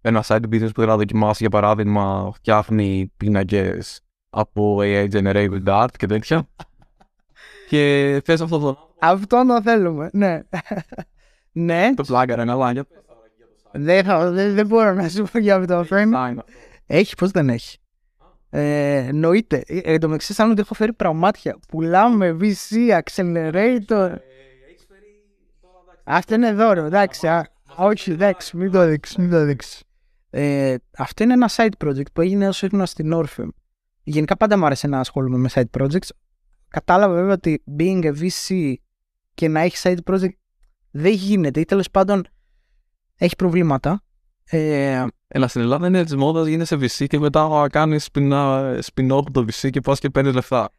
ένα 0.00 0.24
side 0.26 0.36
business 0.42 0.68
που 0.74 0.80
θέλει 0.80 0.86
να 0.86 0.96
δοκιμάσει, 0.96 1.36
για 1.40 1.50
παράδειγμα, 1.50 2.30
φτιάχνει 2.34 3.12
πίνακες 3.16 4.00
από 4.30 4.78
AI 4.80 5.08
generated 5.12 5.62
art 5.64 5.88
και 5.96 6.06
τέτοια. 6.06 6.48
και 7.68 8.20
θες 8.24 8.40
αυτό 8.40 8.58
το, 8.58 8.94
Αυτό 8.98 9.44
το 9.46 9.62
θέλουμε. 9.62 10.10
Ναι. 10.12 10.40
ναι. 11.52 11.94
το 11.94 12.02
πλάγκαρ, 12.02 12.38
ένα 12.38 12.54
λάγια. 12.54 12.84
Δεν, 13.72 14.04
θα- 14.04 14.30
δεν, 14.30 14.54
δεν 14.54 14.66
μπορώ 14.66 14.92
να 14.92 15.08
σου 15.08 15.24
πω 15.32 15.38
για 15.38 15.56
αυτό 15.56 15.82
το 15.82 15.86
frame. 15.90 16.36
Έχει, 16.86 17.14
πώς 17.14 17.30
δεν 17.30 17.48
έχει; 17.48 17.78
Ε, 18.50 18.96
εννοείται. 18.96 19.62
Ε, 19.66 19.78
εν 19.78 20.00
τω 20.00 20.06
μεταξύ, 20.06 20.26
αισθάνομαι 20.30 20.54
ότι 20.54 20.62
έχω 20.64 20.74
φέρει 20.74 20.92
πραγμάτια. 20.92 21.58
Πουλάμε 21.68 22.36
VC, 22.40 23.00
accelerator. 23.02 24.14
Αυτό 26.04 26.34
είναι 26.34 26.52
δώρο, 26.52 26.84
εντάξει. 26.84 27.28
α, 27.28 27.48
όχι, 27.76 28.10
εντάξει, 28.10 28.56
μην 28.56 28.70
το 28.70 28.86
δείξεις, 28.86 29.16
μην 29.16 29.30
το 29.30 29.44
δείξεις. 29.44 29.82
Ε, 30.30 30.74
αυτό 30.98 31.22
είναι 31.22 31.32
ένα 31.32 31.50
side 31.56 31.86
project 31.86 32.12
που 32.12 32.20
έγινε 32.20 32.48
όσο 32.48 32.68
ήμουν 32.72 32.86
στην 32.86 33.12
Orpheum. 33.14 33.48
Γενικά 34.02 34.36
πάντα 34.36 34.58
μου 34.58 34.66
άρεσε 34.66 34.86
να 34.86 34.98
ασχολούμαι 34.98 35.36
με 35.36 35.48
side 35.52 35.80
projects. 35.80 36.08
Κατάλαβα 36.68 37.14
βέβαια 37.14 37.32
ότι 37.32 37.62
being 37.78 38.04
a 38.04 38.12
VC 38.20 38.74
και 39.34 39.48
να 39.48 39.60
έχεις 39.60 39.82
side 39.84 40.10
project 40.10 40.36
δεν 40.90 41.12
γίνεται 41.12 41.60
ή 41.60 41.64
τέλος 41.64 41.90
πάντων 41.90 42.26
έχει 43.16 43.36
προβλήματα. 43.36 44.02
Ε, 44.44 45.04
Έλα, 45.28 45.48
στην 45.48 45.60
Ελλάδα 45.60 45.86
είναι 45.86 46.04
τη 46.04 46.16
μόδας, 46.16 46.46
γίνεσαι 46.46 46.76
VC 46.76 47.06
και 47.06 47.18
μετά 47.18 47.66
κάνεις 47.70 48.08
spin-off 48.12 49.18
από 49.18 49.30
το 49.30 49.40
VC 49.40 49.70
και 49.70 49.80
πας 49.80 49.98
και 49.98 50.10
παίρνεις 50.10 50.34
λεφτά. 50.34 50.70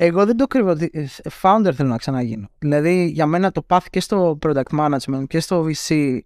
Εγώ 0.00 0.26
δεν 0.26 0.36
το 0.36 0.46
κρύβω 0.46 0.70
ότι 0.70 0.90
ε, 0.92 1.06
founder 1.42 1.70
θέλω 1.74 1.88
να 1.88 1.96
ξαναγίνω. 1.96 2.48
Δηλαδή 2.58 3.06
για 3.06 3.26
μένα 3.26 3.50
το 3.52 3.66
path 3.68 3.84
και 3.90 4.00
στο 4.00 4.38
product 4.42 4.78
management 4.78 5.24
και 5.26 5.40
στο 5.40 5.66
VC 5.66 6.18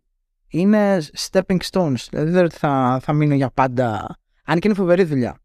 είναι 0.48 0.98
stepping 0.98 1.58
stones. 1.70 2.06
Δηλαδή 2.10 2.30
δεν 2.30 2.30
ξέρω 2.30 2.44
ότι 2.44 2.56
θα, 2.56 3.00
θα 3.02 3.12
μείνω 3.12 3.34
για 3.34 3.50
πάντα. 3.54 4.18
Αν 4.44 4.58
και 4.58 4.68
είναι 4.68 4.76
φοβερή 4.76 5.04
δουλειά. 5.04 5.38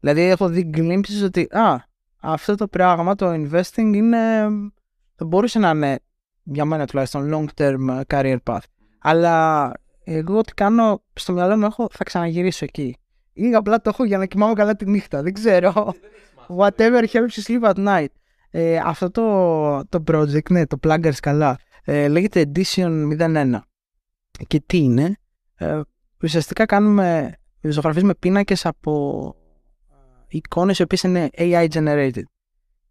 Δηλαδή 0.00 0.20
έχω 0.20 0.48
δει 0.48 0.70
glimpses 0.74 1.24
ότι 1.24 1.48
α, 1.50 1.76
αυτό 2.20 2.54
το 2.54 2.68
πράγμα, 2.68 3.14
το 3.14 3.32
investing 3.32 3.92
είναι, 3.94 4.18
θα 5.14 5.24
μπορούσε 5.24 5.58
να 5.58 5.70
είναι 5.70 5.98
για 6.42 6.64
μένα 6.64 6.86
τουλάχιστον 6.86 7.30
long 7.32 7.62
term 7.62 8.00
career 8.06 8.36
path. 8.44 8.64
Αλλά 8.98 9.70
εγώ 10.04 10.40
τι 10.40 10.54
κάνω 10.54 11.02
στο 11.12 11.32
μυαλό 11.32 11.56
μου 11.56 11.64
έχω 11.64 11.88
θα 11.90 12.04
ξαναγυρίσω 12.04 12.64
εκεί. 12.64 12.96
Ή 13.32 13.54
απλά 13.54 13.80
το 13.80 13.90
έχω 13.92 14.04
για 14.04 14.18
να 14.18 14.26
κοιμάμαι 14.26 14.54
καλά 14.54 14.76
τη 14.76 14.90
νύχτα. 14.90 15.22
Δεν 15.22 15.32
ξέρω. 15.32 15.94
Whatever 16.48 17.04
helps 17.12 17.36
you 17.36 17.42
sleep 17.46 17.62
at 17.62 17.74
night. 17.86 18.06
Ε, 18.50 18.80
αυτό 18.84 19.10
το, 19.10 19.84
το 19.88 20.02
project, 20.12 20.50
ναι, 20.50 20.66
το 20.66 20.78
Pluggers 20.82 21.18
καλά, 21.22 21.58
ε, 21.84 22.08
λέγεται 22.08 22.50
Edition 22.54 23.18
01. 23.18 23.58
Και 24.46 24.62
τι 24.66 24.78
είναι, 24.78 25.16
ε, 25.54 25.80
ουσιαστικά 26.22 26.66
κάνουμε, 26.66 27.36
ζωγραφίζουμε 27.60 28.14
πίνακες 28.14 28.66
από 28.66 29.34
ε, 29.90 29.94
εικόνες 30.28 30.78
οι 30.78 30.82
οποίες 30.82 31.02
είναι 31.02 31.30
AI 31.36 31.68
generated. 31.68 32.22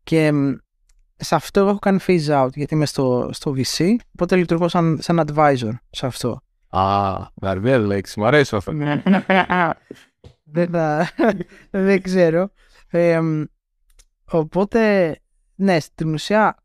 Και 0.03 0.31
μ, 0.31 0.53
σε 1.15 1.35
αυτό 1.35 1.59
εγώ 1.59 1.69
έχω 1.69 1.79
κάνει 1.79 1.99
phase 2.07 2.43
out 2.43 2.49
γιατί 2.53 2.73
είμαι 2.73 2.85
στο, 2.85 3.29
στο 3.31 3.55
VC, 3.57 3.95
οπότε 4.13 4.35
λειτουργώ 4.35 4.67
σαν, 4.67 4.97
σαν 5.01 5.23
advisor 5.27 5.71
σε 5.89 6.05
αυτό. 6.05 6.41
Α, 6.69 7.15
βαρβία 7.35 7.77
λέξη, 7.77 8.19
μου 8.19 8.25
αρέσει 8.25 8.55
αυτό. 8.55 8.71
δεν, 10.43 10.69
θα, 10.71 11.09
δεν 11.71 12.01
ξέρω. 12.01 12.49
Ε, 12.95 13.21
μ, 13.21 13.43
οπότε, 14.31 15.15
ναι, 15.55 15.79
στην 15.79 16.13
ουσία 16.13 16.55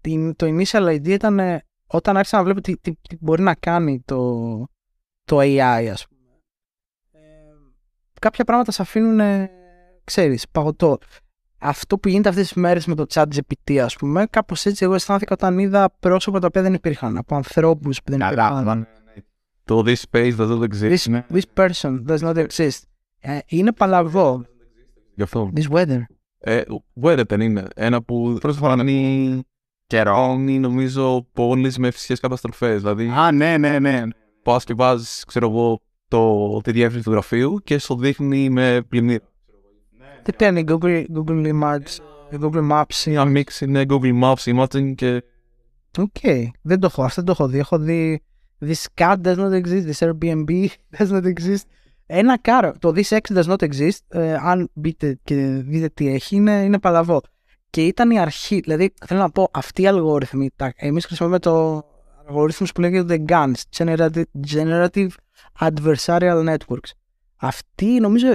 την, 0.00 0.36
το 0.36 0.46
initial 0.46 0.86
idea 0.86 1.08
ήταν 1.08 1.38
ε, 1.38 1.64
όταν 1.86 2.16
άρχισα 2.16 2.36
να 2.36 2.44
βλέπω 2.44 2.60
τι, 2.60 2.76
τι, 2.76 2.92
τι 3.08 3.16
μπορεί 3.20 3.42
να 3.42 3.54
κάνει 3.54 4.02
το, 4.04 4.48
το 5.24 5.38
AI, 5.40 5.88
ας 5.92 6.06
πούμε. 6.08 6.30
Ε, 7.12 7.18
κάποια 8.20 8.44
πράγματα 8.44 8.72
σε 8.72 8.82
αφήνουν, 8.82 9.20
ε, 9.20 9.50
ξέρεις, 10.04 10.48
παγωτό. 10.48 10.98
Αυτό 11.58 11.98
που 11.98 12.08
γίνεται 12.08 12.28
αυτές 12.28 12.46
τις 12.46 12.56
μέρες 12.56 12.86
με 12.86 12.94
το 12.94 13.04
chat 13.08 13.24
GPT, 13.24 13.76
ας 13.76 13.96
πούμε, 13.96 14.26
κάπως 14.30 14.66
έτσι 14.66 14.84
εγώ 14.84 14.94
αισθάνθηκα 14.94 15.34
όταν 15.34 15.58
είδα 15.58 15.94
πρόσωπα 16.00 16.38
τα 16.38 16.46
οποία 16.46 16.62
δεν 16.62 16.74
υπήρχαν, 16.74 17.16
από 17.16 17.34
ανθρώπους 17.36 18.02
που 18.02 18.10
δεν 18.10 18.20
υπήρχαν. 18.20 18.64
Καλά, 18.64 18.86
Το 19.64 19.82
this 19.86 20.02
space 20.10 20.36
doesn't 20.36 20.62
exist. 20.62 20.96
This, 20.96 21.10
ναι. 21.10 21.26
this 21.32 21.42
person 21.54 22.04
does 22.06 22.18
not 22.18 22.46
exist. 22.46 22.78
Ε, 23.20 23.38
είναι 23.46 23.72
παλαβό. 23.72 24.46
Γι' 25.18 25.24
αυτό. 25.24 25.50
This 25.56 25.70
weather. 25.70 26.00
Ε, 26.38 26.62
weather 27.02 27.22
δεν 27.28 27.40
είναι. 27.40 27.66
Ένα 27.74 28.02
που 28.02 28.36
πρώτη 28.40 28.56
φορά 28.56 28.82
είναι 28.82 29.42
Καιρό. 29.86 30.36
είναι 30.38 30.58
νομίζω 30.58 31.26
πόλεις 31.32 31.78
με 31.78 31.90
φυσικές 31.90 32.20
καταστροφές. 32.20 32.80
Δηλαδή 32.80 33.08
Α, 33.08 33.32
ναι, 33.32 33.56
ναι, 33.56 33.78
ναι. 33.78 34.02
πας 34.42 34.64
και 34.64 34.74
βάζεις, 34.74 35.24
ξέρω 35.26 35.48
εγώ, 35.48 35.80
το, 36.08 36.60
τη 36.60 36.72
διεύθυνση 36.72 37.04
του 37.04 37.10
γραφείου 37.10 37.60
και 37.64 37.78
σου 37.78 37.96
δείχνει 37.96 38.50
με 38.50 38.82
πλημμύρα. 38.88 39.24
Τι 40.22 40.32
παίρνει 40.32 40.64
Google, 40.68 41.04
Google 41.14 41.62
Maps, 41.62 41.98
Google 42.40 42.70
Maps; 42.70 43.04
Μια 43.06 43.24
μίξη 43.24 43.64
είναι 43.64 43.84
Google 43.88 44.22
Maps, 44.22 44.54
Imaging 44.54 44.94
και 44.94 45.22
Οκ, 45.98 46.48
δεν 46.62 46.80
το 46.80 46.86
έχω, 46.86 47.02
αυτό 47.02 47.22
δεν 47.22 47.34
το 47.34 47.42
έχω 47.42 47.50
δει. 47.50 47.58
Έχω 47.58 47.78
δει 47.78 48.22
This 48.60 48.86
cat 48.94 49.16
does 49.22 49.36
not 49.36 49.52
exist, 49.62 49.86
this 49.86 50.00
Airbnb 50.00 50.68
does 50.98 51.10
not 51.10 51.24
exist. 51.24 51.66
Ένα 52.10 52.38
κάρο, 52.38 52.74
το 52.78 52.92
This 52.94 53.18
X 53.18 53.36
does 53.36 53.44
not 53.44 53.68
exist, 53.68 53.98
ε, 54.08 54.34
αν 54.34 54.70
μπείτε 54.72 55.18
και 55.24 55.34
δείτε 55.64 55.88
τι 55.88 56.08
έχει, 56.08 56.36
είναι, 56.36 56.62
είναι 56.62 56.78
παλαβό. 56.78 57.20
Και 57.70 57.84
ήταν 57.84 58.10
η 58.10 58.18
αρχή, 58.18 58.60
δηλαδή 58.60 58.94
θέλω 59.06 59.20
να 59.20 59.30
πω, 59.30 59.48
αυτοί 59.52 59.82
οι 59.82 59.86
αλγόριθμοι, 59.86 60.50
τα, 60.56 60.72
εμείς 60.76 61.06
χρησιμοποιούμε 61.06 61.40
τους 61.40 61.84
αλγορίθμους 62.26 62.72
που 62.72 62.80
λέγεται 62.80 63.24
GANs, 63.28 63.52
Generative, 63.76 64.22
Generative 64.54 65.08
Adversarial 65.60 66.54
Networks. 66.54 66.90
Αυτοί 67.36 67.86
νομίζω 67.86 68.34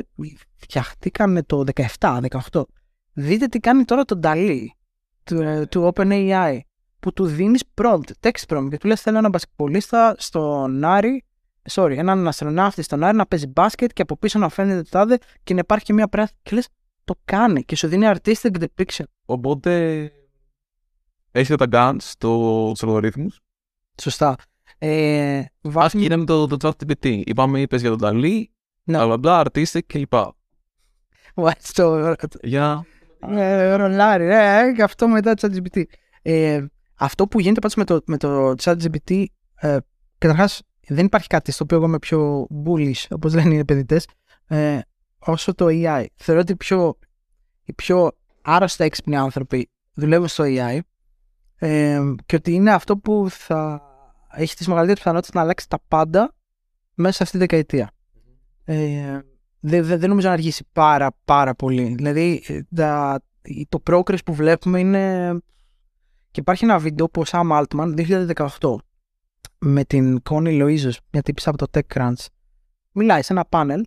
φτιαχτήκαν 0.55 1.43
το 1.45 1.63
17-18. 1.99 2.61
Δείτε 3.13 3.45
τι 3.45 3.59
κάνει 3.59 3.85
τώρα 3.85 4.05
το 4.05 4.19
DALI 4.23 4.65
του, 5.23 5.41
ε, 5.41 5.65
του 5.65 5.91
OpenAI 5.93 6.59
που 6.99 7.13
του 7.13 7.25
δίνεις 7.25 7.63
prompt, 7.81 8.11
text 8.19 8.45
prompt 8.47 8.67
και 8.69 8.77
του 8.77 8.87
λες 8.87 9.01
θέλω 9.01 9.17
έναν 9.17 9.31
μπασκετμπολίστα 9.31 10.15
στον 10.17 10.83
Άρη, 10.83 11.23
sorry, 11.71 11.95
έναν 11.97 12.27
αστροναύτη 12.27 12.81
στον 12.81 13.03
Άρη 13.03 13.17
να 13.17 13.25
παίζει 13.25 13.47
μπάσκετ 13.47 13.91
και 13.93 14.01
από 14.01 14.17
πίσω 14.17 14.39
να 14.39 14.49
φαίνεται 14.49 14.81
το 14.81 14.89
τάδε 14.89 15.17
και 15.43 15.53
να 15.53 15.59
υπάρχει 15.59 15.85
και 15.85 15.93
μια 15.93 16.07
πράθη 16.07 16.33
και 16.41 16.55
λες 16.55 16.67
το 17.03 17.15
κάνει 17.25 17.63
και 17.63 17.75
σου 17.75 17.87
δίνει 17.87 18.05
artistic 18.15 18.51
depiction. 18.59 19.03
οπότε 19.25 20.11
έχετε 21.31 21.67
τα 21.67 21.91
guns 21.93 22.01
στους 22.01 22.83
αλγορίθμους. 22.83 23.39
Σωστά. 24.01 24.35
Ε, 24.77 25.37
Ας 25.37 25.45
βάζουμε... 25.61 26.01
γίναμε 26.03 26.25
το, 26.25 26.47
το 26.47 26.57
ChatGPT. 26.69 27.21
Είπαμε, 27.25 27.61
είπες 27.61 27.81
για 27.81 27.95
τον 27.95 27.99
Dali, 28.01 28.43
Ναι. 28.83 29.05
μπλα 29.05 29.17
μπλα, 29.17 29.43
artistic 29.45 29.79
κλπ. 29.87 30.13
Βάζεις 31.35 31.71
το 31.73 32.15
Για 32.41 32.85
ε, 33.29 33.75
ρολάρι, 33.75 34.25
ε, 34.25 34.59
ε, 34.59 34.71
και 34.73 34.83
αυτό 34.83 35.07
μετά 35.07 35.33
το 35.33 35.47
ChatGPT. 35.47 35.83
Ε, 36.21 36.65
αυτό 36.95 37.27
που 37.27 37.39
γίνεται 37.39 37.59
πάντως 37.59 37.75
με 37.75 37.83
το, 37.83 38.01
με 38.05 38.17
το 38.17 38.53
ChatGPT, 38.63 39.25
ε, 39.55 39.77
καταρχάς 40.17 40.61
δεν 40.87 41.05
υπάρχει 41.05 41.27
κάτι 41.27 41.51
στο 41.51 41.63
οποίο 41.63 41.77
εγώ 41.77 41.85
είμαι 41.85 41.99
πιο 41.99 42.47
bullish, 42.65 43.05
όπως 43.09 43.33
λένε 43.33 43.53
οι 43.53 43.57
επενδυτές, 43.57 44.07
ε, 44.47 44.79
όσο 45.19 45.55
το 45.55 45.65
AI. 45.69 46.05
Θεωρώ 46.15 46.41
ότι 46.41 46.51
οι 46.51 46.55
πιο, 46.55 46.97
οι 47.63 47.73
πιο 47.73 48.11
άρρωστα 48.41 48.83
έξυπνοι 48.83 49.15
άνθρωποι 49.15 49.69
δουλεύουν 49.93 50.27
στο 50.27 50.43
AI 50.47 50.79
ε, 51.55 51.99
και 52.25 52.35
ότι 52.35 52.53
είναι 52.53 52.71
αυτό 52.71 52.97
που 52.97 53.27
θα 53.29 53.81
έχει 54.31 54.55
τις 54.55 54.67
μεγαλύτερες 54.67 54.99
πιθανότητες 54.99 55.35
να 55.35 55.41
αλλάξει 55.41 55.69
τα 55.69 55.79
πάντα 55.87 56.35
μέσα 56.93 57.15
σε 57.15 57.23
αυτή 57.23 57.37
τη 57.37 57.41
δεκαετία. 57.41 57.91
Ε, 58.63 59.19
δεν, 59.59 59.85
δεν, 59.85 59.99
δεν 59.99 60.09
νομίζω 60.09 60.27
να 60.27 60.33
αργήσει 60.33 60.67
πάρα 60.73 61.15
πάρα 61.25 61.55
πολύ. 61.55 61.93
Δηλαδή 61.95 62.43
ε, 62.47 62.59
τα, 62.75 63.21
το 63.69 63.83
progress 63.89 64.23
που 64.25 64.33
βλέπουμε 64.33 64.79
είναι 64.79 65.31
Και 66.31 66.39
υπάρχει 66.39 66.63
ένα 66.63 66.79
βίντεο 66.79 67.09
που 67.09 67.21
ο 67.21 67.23
Sam 67.27 67.63
Altman 67.63 68.07
2018 68.59 68.75
με 69.65 69.83
την 69.83 70.21
Connie 70.29 70.61
Loizos, 70.61 70.93
μια 71.11 71.21
τύπησα 71.21 71.49
από 71.49 71.67
το 71.67 71.79
TechCrunch, 71.79 72.25
μιλάει 72.91 73.21
σε 73.21 73.33
ένα 73.33 73.45
πάνελ 73.45 73.83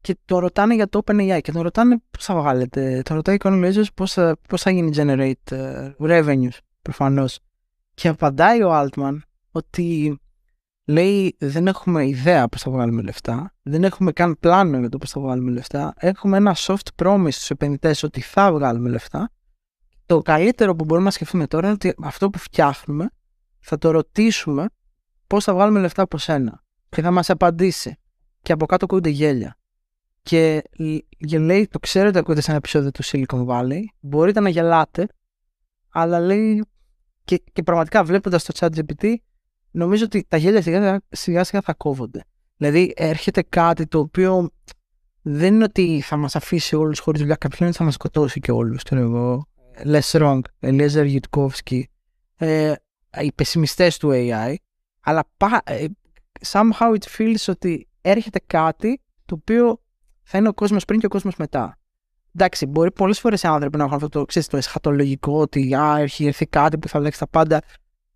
και 0.00 0.16
το 0.24 0.38
ρωτάνε 0.38 0.74
για 0.74 0.88
το 0.88 1.00
OpenAI 1.04 1.38
και 1.42 1.52
τον 1.52 1.62
ρωτάνε 1.62 2.02
πώς 2.10 2.24
θα 2.24 2.34
βγάλετε. 2.34 3.02
Τον 3.04 3.16
ρωτάει 3.16 3.34
η 3.34 3.38
Connie 3.42 3.64
Loizos 3.64 3.86
πώς, 3.94 4.12
θα- 4.12 4.36
πώς 4.48 4.62
θα 4.62 4.70
γίνει 4.70 4.90
generate 4.96 5.52
ε, 5.52 5.90
revenues 5.98 6.58
προφανώς. 6.82 7.38
Και 7.94 8.08
απαντάει 8.08 8.62
ο 8.62 8.70
Altman 8.72 9.18
ότι 9.50 10.18
λέει 10.84 11.36
δεν 11.38 11.66
έχουμε 11.66 12.06
ιδέα 12.06 12.48
πώς 12.48 12.62
θα 12.62 12.70
βγάλουμε 12.70 13.02
λεφτά, 13.02 13.54
δεν 13.62 13.84
έχουμε 13.84 14.12
καν 14.12 14.36
πλάνο 14.40 14.78
για 14.78 14.88
το 14.88 14.98
πώς 14.98 15.10
θα 15.10 15.20
βγάλουμε 15.20 15.50
λεφτά, 15.50 15.94
έχουμε 15.96 16.36
ένα 16.36 16.54
soft 16.58 16.88
promise 17.02 17.28
στους 17.30 17.50
επενδυτές 17.50 18.02
ότι 18.02 18.20
θα 18.20 18.52
βγάλουμε 18.52 18.88
λεφτά. 18.88 19.30
Το 20.06 20.22
καλύτερο 20.22 20.74
που 20.74 20.84
μπορούμε 20.84 21.06
να 21.06 21.12
σκεφτούμε 21.12 21.46
τώρα 21.46 21.64
είναι 21.66 21.74
ότι 21.74 21.94
αυτό 22.02 22.30
που 22.30 22.38
φτιάχνουμε 22.38 23.10
θα 23.58 23.78
το 23.78 23.90
ρωτήσουμε 23.90 24.66
πώς 25.34 25.44
θα 25.44 25.54
βγάλουμε 25.54 25.80
λεφτά 25.80 26.02
από 26.02 26.18
σένα 26.18 26.62
και 26.88 27.02
θα 27.02 27.10
μας 27.10 27.30
απαντήσει. 27.30 27.96
Και 28.42 28.52
από 28.52 28.66
κάτω 28.66 28.84
ακούγονται 28.84 29.08
γέλια. 29.08 29.56
Και, 30.22 30.62
και 31.26 31.38
λέει, 31.38 31.68
το 31.70 31.78
ξέρετε 31.78 32.18
ακούτε 32.18 32.40
σε 32.40 32.46
ένα 32.50 32.58
επεισόδιο 32.58 32.90
του 32.90 33.04
Silicon 33.04 33.46
Valley, 33.46 33.80
μπορείτε 34.00 34.40
να 34.40 34.48
γελάτε, 34.48 35.06
αλλά 35.88 36.20
λέει 36.20 36.64
και, 37.24 37.42
και 37.52 37.62
πραγματικά 37.62 38.04
βλέποντας 38.04 38.44
το 38.44 38.52
chat 38.56 38.68
GPT, 38.76 39.14
νομίζω 39.70 40.04
ότι 40.04 40.24
τα 40.28 40.36
γέλια 40.36 40.62
σιγά 40.62 41.00
σιγά, 41.08 41.44
σιγά 41.44 41.60
θα 41.60 41.74
κόβονται. 41.74 42.24
Δηλαδή 42.56 42.92
έρχεται 42.96 43.42
κάτι 43.42 43.86
το 43.86 43.98
οποίο 43.98 44.50
δεν 45.22 45.54
είναι 45.54 45.64
ότι 45.64 46.00
θα 46.00 46.16
μας 46.16 46.36
αφήσει 46.36 46.76
όλους 46.76 46.98
χωρίς 46.98 47.20
δουλειά, 47.20 47.36
κάποιος 47.36 47.60
λένε 47.60 47.70
ότι 47.70 47.78
θα 47.78 47.84
μας 47.84 47.94
σκοτώσει 47.94 48.40
και 48.40 48.52
όλους, 48.52 48.82
ξέρω 48.82 49.00
εγώ. 49.00 49.48
Less 49.84 50.20
wrong, 50.20 50.40
Eliezer 50.60 51.18
Yudkowsky, 51.18 51.82
ε, 52.36 52.72
οι 53.20 53.32
πεσημιστές 53.32 53.96
του 53.96 54.10
AI, 54.12 54.54
αλλά 55.04 55.24
πα, 55.36 55.62
ε, 55.64 55.84
somehow 56.46 56.94
it 56.98 57.16
feels 57.18 57.44
ότι 57.48 57.88
έρχεται 58.00 58.40
κάτι 58.46 59.00
το 59.26 59.34
οποίο 59.40 59.80
θα 60.22 60.38
είναι 60.38 60.48
ο 60.48 60.54
κόσμος 60.54 60.84
πριν 60.84 61.00
και 61.00 61.06
ο 61.06 61.08
κόσμος 61.08 61.36
μετά. 61.36 61.78
Εντάξει, 62.34 62.66
μπορεί 62.66 62.92
πολλές 62.92 63.20
φορές 63.20 63.42
οι 63.42 63.46
άνθρωποι 63.46 63.76
να 63.76 63.82
έχουν 63.84 63.94
αυτό 63.96 64.08
το, 64.08 64.24
ξέρεις, 64.24 64.48
το 64.48 64.56
εσχατολογικό 64.56 65.40
ότι 65.40 65.74
α, 65.74 65.98
έχει 65.98 66.26
έρθει 66.26 66.46
κάτι 66.46 66.78
που 66.78 66.88
θα 66.88 66.98
αλλάξει 66.98 67.18
τα 67.18 67.28
πάντα. 67.28 67.60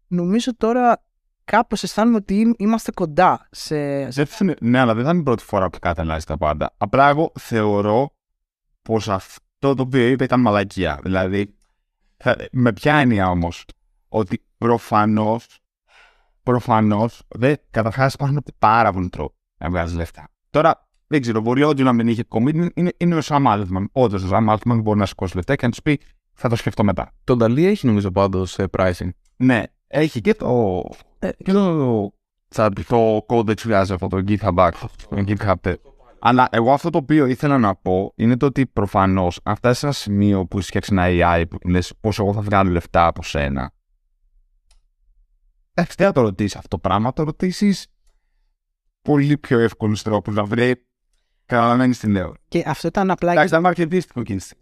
Νομίζω 0.06 0.56
τώρα 0.56 1.04
κάπως 1.44 1.82
αισθάνομαι 1.82 2.16
ότι 2.16 2.34
εί- 2.40 2.54
είμαστε 2.58 2.90
κοντά 2.90 3.48
σε. 3.50 3.76
Δεν 4.08 4.26
θα 4.26 4.36
είναι- 4.40 4.54
ναι, 4.60 4.78
αλλά 4.78 4.94
δεν 4.94 5.04
θα 5.04 5.10
είναι 5.10 5.18
η 5.20 5.22
πρώτη 5.22 5.42
φορά 5.42 5.70
που 5.70 5.78
κάτι 5.78 6.00
αλλάζει 6.00 6.24
τα 6.24 6.36
πάντα. 6.38 6.74
Απλά 6.76 7.08
εγώ 7.08 7.32
θεωρώ 7.38 8.10
πως 8.82 9.08
αυτό 9.08 9.74
το 9.74 9.82
οποίο 9.82 10.06
είπε 10.08 10.24
ήταν 10.24 10.40
μαλακία. 10.40 11.00
Δηλαδή, 11.02 11.54
θα- 12.16 12.36
με 12.52 12.72
ποια 12.72 12.94
έννοια 12.96 13.30
όμως, 13.30 13.64
ότι 14.08 14.44
προφανώς. 14.58 15.60
Προφανώς, 16.48 17.22
καταρχάς 17.70 18.14
υπάρχουν 18.14 18.42
πάρα 18.58 18.92
πολλοί 18.92 19.08
τρόποι 19.08 19.34
να 19.58 19.70
βγάζεις 19.70 19.96
λεφτά. 19.96 20.28
Τώρα, 20.50 20.88
δεν 21.06 21.20
ξέρω, 21.20 21.40
μπορεί 21.40 21.62
όντως 21.62 21.84
να 21.84 21.92
μην 21.92 22.08
είχε 22.08 22.24
commitment. 22.28 22.68
Είναι, 22.74 22.92
είναι 22.96 23.14
ο 23.14 23.20
Sam 23.24 23.46
Altman. 23.46 23.84
Όντως, 23.92 24.22
ο 24.22 24.28
Sam 24.32 24.56
Altman 24.56 24.80
μπορεί 24.82 24.98
να 24.98 25.06
σηκώσει 25.06 25.36
λεφτά 25.36 25.56
και 25.56 25.66
να 25.66 25.72
του 25.72 25.82
πει 25.82 26.00
θα 26.32 26.48
το 26.48 26.56
σκεφτώ 26.56 26.84
μετά. 26.84 27.12
Το 27.24 27.36
Dali 27.40 27.64
έχει 27.64 27.86
νομίζω 27.86 28.10
πάντως 28.10 28.56
pricing. 28.70 29.08
Ναι, 29.36 29.62
έχει 29.86 30.20
και 30.20 30.34
το. 30.34 30.82
Ε, 31.18 31.30
και 31.44 31.52
το. 31.52 32.12
τσάτι, 32.48 32.84
το 32.84 33.16
code 33.16 33.56
που 33.56 33.62
βγάζει 33.64 33.92
από 33.92 34.08
το 34.08 34.22
GitHub 34.28 34.54
Act, 34.54 34.72
το 35.08 35.24
GitHub. 35.26 35.74
Αλλά 36.18 36.48
εγώ 36.50 36.72
αυτό 36.72 36.90
το 36.90 36.98
οποίο 36.98 37.26
ήθελα 37.26 37.58
να 37.58 37.74
πω 37.74 38.12
είναι 38.16 38.36
το 38.36 38.46
ότι 38.46 38.66
προφανώς 38.66 39.40
αν 39.42 39.56
φτάσει 39.56 39.78
σε 39.78 39.86
ένα 39.86 39.94
σημείο 39.94 40.46
που 40.46 40.58
είσαι 40.58 40.66
φτιάξει 40.66 40.92
ένα 40.92 41.04
AI 41.08 41.44
που 41.48 41.68
λες 41.68 41.92
πώς 42.00 42.18
εγώ 42.18 42.32
θα 42.32 42.40
βγάλω 42.40 42.70
λεφτά 42.70 43.06
από 43.06 43.22
σένα. 43.22 43.72
Εντάξει, 45.78 45.96
δεν 45.98 46.06
θα 46.06 46.12
το 46.12 46.20
ρωτήσεις 46.20 46.56
αυτό 46.56 46.68
το 46.68 46.78
πράγμα, 46.78 47.06
θα 47.06 47.12
το 47.12 47.22
ρωτήσεις 47.22 47.86
πολύ 49.02 49.38
πιο 49.38 49.58
εύκολους 49.58 50.02
τρόπους 50.02 50.34
να 50.34 50.44
βρει. 50.44 50.86
Καταλαβαίνει 51.46 51.94
τι 51.94 52.06
λέω. 52.08 52.34
Και 52.48 52.62
αυτό 52.66 52.88
ήταν 52.88 53.10
απλά. 53.10 53.30
Εντάξει, 53.30 53.48
ήταν 53.48 53.62
μαρκετίστικο 53.62 54.22
κίνηση. 54.22 54.54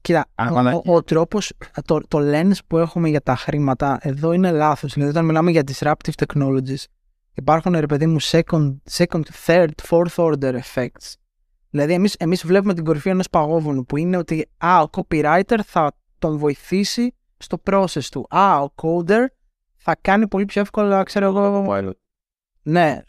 Κοίτα, 0.00 0.26
Α, 0.34 0.48
ο, 0.52 0.56
αλλά- 0.58 0.74
ο, 0.74 0.94
ο 0.94 1.02
τρόπος, 1.02 1.52
το, 1.84 2.00
το 2.08 2.18
lens 2.22 2.52
που 2.66 2.78
έχουμε 2.78 3.08
για 3.08 3.20
τα 3.20 3.36
χρήματα 3.36 3.98
εδώ 4.00 4.32
είναι 4.32 4.50
λάθος. 4.50 4.92
Δηλαδή, 4.92 5.10
όταν 5.10 5.24
μιλάμε 5.24 5.50
για 5.50 5.62
disruptive 5.66 6.24
technologies, 6.26 6.84
υπάρχουν 7.34 7.78
ρε 7.78 7.86
παιδί 7.86 8.06
μου 8.06 8.20
second, 8.20 8.74
second 8.90 9.22
third, 9.46 9.68
fourth 9.88 10.14
order 10.14 10.58
effects. 10.60 11.12
Δηλαδή, 11.70 11.92
εμείς 11.92 12.14
εμείς 12.14 12.46
βλέπουμε 12.46 12.74
την 12.74 12.84
κορυφή 12.84 13.08
ενός 13.08 13.28
παγόβουνου 13.30 13.84
που 13.84 13.96
είναι 13.96 14.16
ότι 14.16 14.48
α, 14.64 14.80
ο 14.82 14.88
copywriter 14.90 15.58
θα 15.64 15.92
τον 16.18 16.38
βοηθήσει 16.38 17.14
στο 17.36 17.62
process 17.70 18.04
του. 18.10 18.26
Α, 18.30 18.60
ο 18.60 18.74
coder 18.82 19.24
θα 19.86 19.96
κάνει 20.00 20.28
πολύ 20.28 20.44
πιο 20.44 20.60
εύκολα, 20.60 21.02
ξέρω 21.02 21.26
εγώ, 21.26 21.66
Pilot. 21.68 21.92
ναι. 22.62 23.02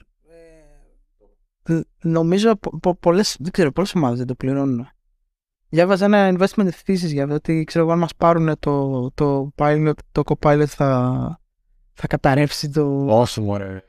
Ε, 1.64 1.82
νομίζω 2.02 2.56
πο, 2.56 2.78
πο, 2.80 2.96
πολλές, 2.96 3.36
δεν 3.40 3.52
ξέρω, 3.52 3.72
πολλές 3.72 3.96
ομάδες 3.96 4.18
δεν 4.18 4.28
το 4.28 4.36
πληρώνουν. 4.36 4.88
Διάβαζα 5.70 6.06
ένα 6.06 6.38
investment 6.38 6.70
thesis 6.86 6.96
για 6.96 7.24
αυτό 7.24 7.36
ότι 7.36 7.64
ξέρω 7.64 7.84
εγώ 7.84 7.94
αν 7.94 8.00
μας 8.00 8.16
πάρουν 8.16 8.60
το, 8.60 9.12
το, 9.12 9.52
pilot, 9.56 9.94
το 10.12 10.22
copilot 10.26 10.66
θα, 10.68 11.40
θα 11.94 12.08
καταρρεύσει 12.08 12.70
το... 12.70 13.06
Όσο 13.08 13.42
μωρέ. 13.42 13.84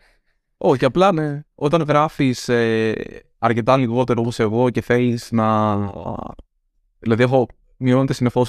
Όχι, 0.56 0.84
απλά 0.84 1.12
ναι. 1.12 1.40
Όταν 1.54 1.82
γράφεις 1.82 2.48
ε, 2.48 2.94
αρκετά 3.38 3.76
λιγότερο 3.76 4.20
όπως 4.20 4.38
εγώ 4.38 4.70
και 4.70 4.80
θέλεις 4.80 5.32
να. 5.32 5.76
Δηλαδή, 6.98 7.22
έχω 7.22 7.46
μειώνεται 7.76 8.12
συνεχώς 8.12 8.48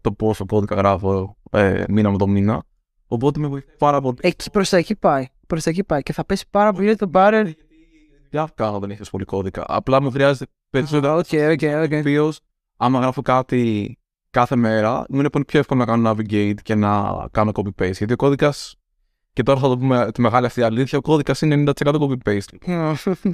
το 0.00 0.12
πόσο 0.12 0.46
κώδικα 0.46 0.74
γράφω 0.74 1.36
ε, 1.50 1.84
μήνα 1.88 2.10
με 2.10 2.18
το 2.18 2.26
μήνα. 2.26 2.64
Οπότε 3.14 3.40
με 3.40 3.46
βοηθάει 3.46 3.76
πάρα 3.76 4.00
πολύ. 4.00 4.16
Εκεί 4.20 4.50
προς 4.50 4.68
τα 4.68 4.76
εκεί 4.76 4.96
πάει. 4.96 5.26
Προς 5.46 5.62
τα 5.62 5.70
εκεί 5.70 5.84
πάει 5.84 6.02
και 6.02 6.12
θα 6.12 6.24
πέσει 6.24 6.44
πάρα 6.50 6.72
πολύ 6.72 6.96
το 6.96 7.10
barrier. 7.12 7.50
Τι 8.30 8.36
να 8.36 8.48
κάνω 8.54 8.76
όταν 8.76 8.90
έχεις 8.90 9.10
πολύ 9.10 9.24
κώδικα. 9.24 9.64
Απλά 9.66 10.02
μου 10.02 10.10
χρειάζεται 10.10 10.50
περισσότερο. 10.70 11.16
OK, 11.16 11.26
OK, 11.50 11.82
OK. 11.84 11.92
οποίο 11.92 12.32
άμα 12.76 13.00
γράφω 13.00 13.22
κάτι 13.22 13.98
κάθε 14.30 14.56
μέρα, 14.56 15.04
μου 15.08 15.18
είναι 15.18 15.30
πολύ 15.30 15.44
πιο 15.44 15.58
εύκολο 15.58 15.80
να 15.80 15.86
κάνω 15.86 16.10
navigate 16.10 16.54
και 16.62 16.74
να 16.74 17.02
κάνω 17.30 17.50
copy-paste. 17.54 17.92
Γιατί 17.92 18.12
ο 18.12 18.16
κώδικας, 18.16 18.76
και 19.32 19.42
τώρα 19.42 19.60
θα 19.60 19.68
το 19.68 19.78
πούμε 19.78 20.10
τη 20.12 20.20
μεγάλη 20.20 20.46
αυτή 20.46 20.62
αλήθεια, 20.62 20.98
ο 20.98 21.00
κώδικας 21.00 21.40
είναι 21.40 21.72
90% 21.82 21.94
copy-paste. 22.00 22.56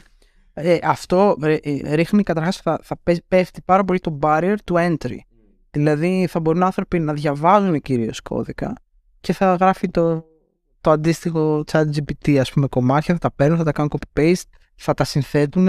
Ε, 0.53 0.79
αυτό 0.83 1.37
ε, 1.43 1.55
ε, 1.63 1.95
ρίχνει 1.95 2.23
καταρχάς 2.23 2.57
θα, 2.57 2.81
θα 2.83 2.97
πέ- 3.03 3.25
πέφτει 3.29 3.63
πάρα 3.65 3.85
πολύ 3.85 4.01
το 4.01 4.19
barrier 4.23 4.55
του 4.65 4.75
entry. 4.79 5.17
Δηλαδή 5.71 6.27
θα 6.31 6.41
μπορούν 6.41 6.63
άνθρωποι 6.63 6.99
να 6.99 7.13
διαβάζουν 7.13 7.81
κυρίως 7.81 8.21
κώδικα 8.21 8.75
και 9.21 9.33
θα 9.33 9.55
γράφει 9.55 9.89
το, 9.89 10.25
το 10.81 10.91
αντίστοιχο 10.91 11.65
chat 11.73 11.85
GPT 11.85 12.37
ας 12.37 12.53
πούμε 12.53 12.67
κομμάτια, 12.67 13.15
θα 13.15 13.21
τα 13.21 13.33
παίρνουν, 13.33 13.59
θα 13.59 13.65
τα 13.65 13.73
κάνουν 13.73 13.91
copy-paste, 13.93 14.49
θα 14.75 14.95
τα 14.95 15.05
συνθέτουν. 15.05 15.69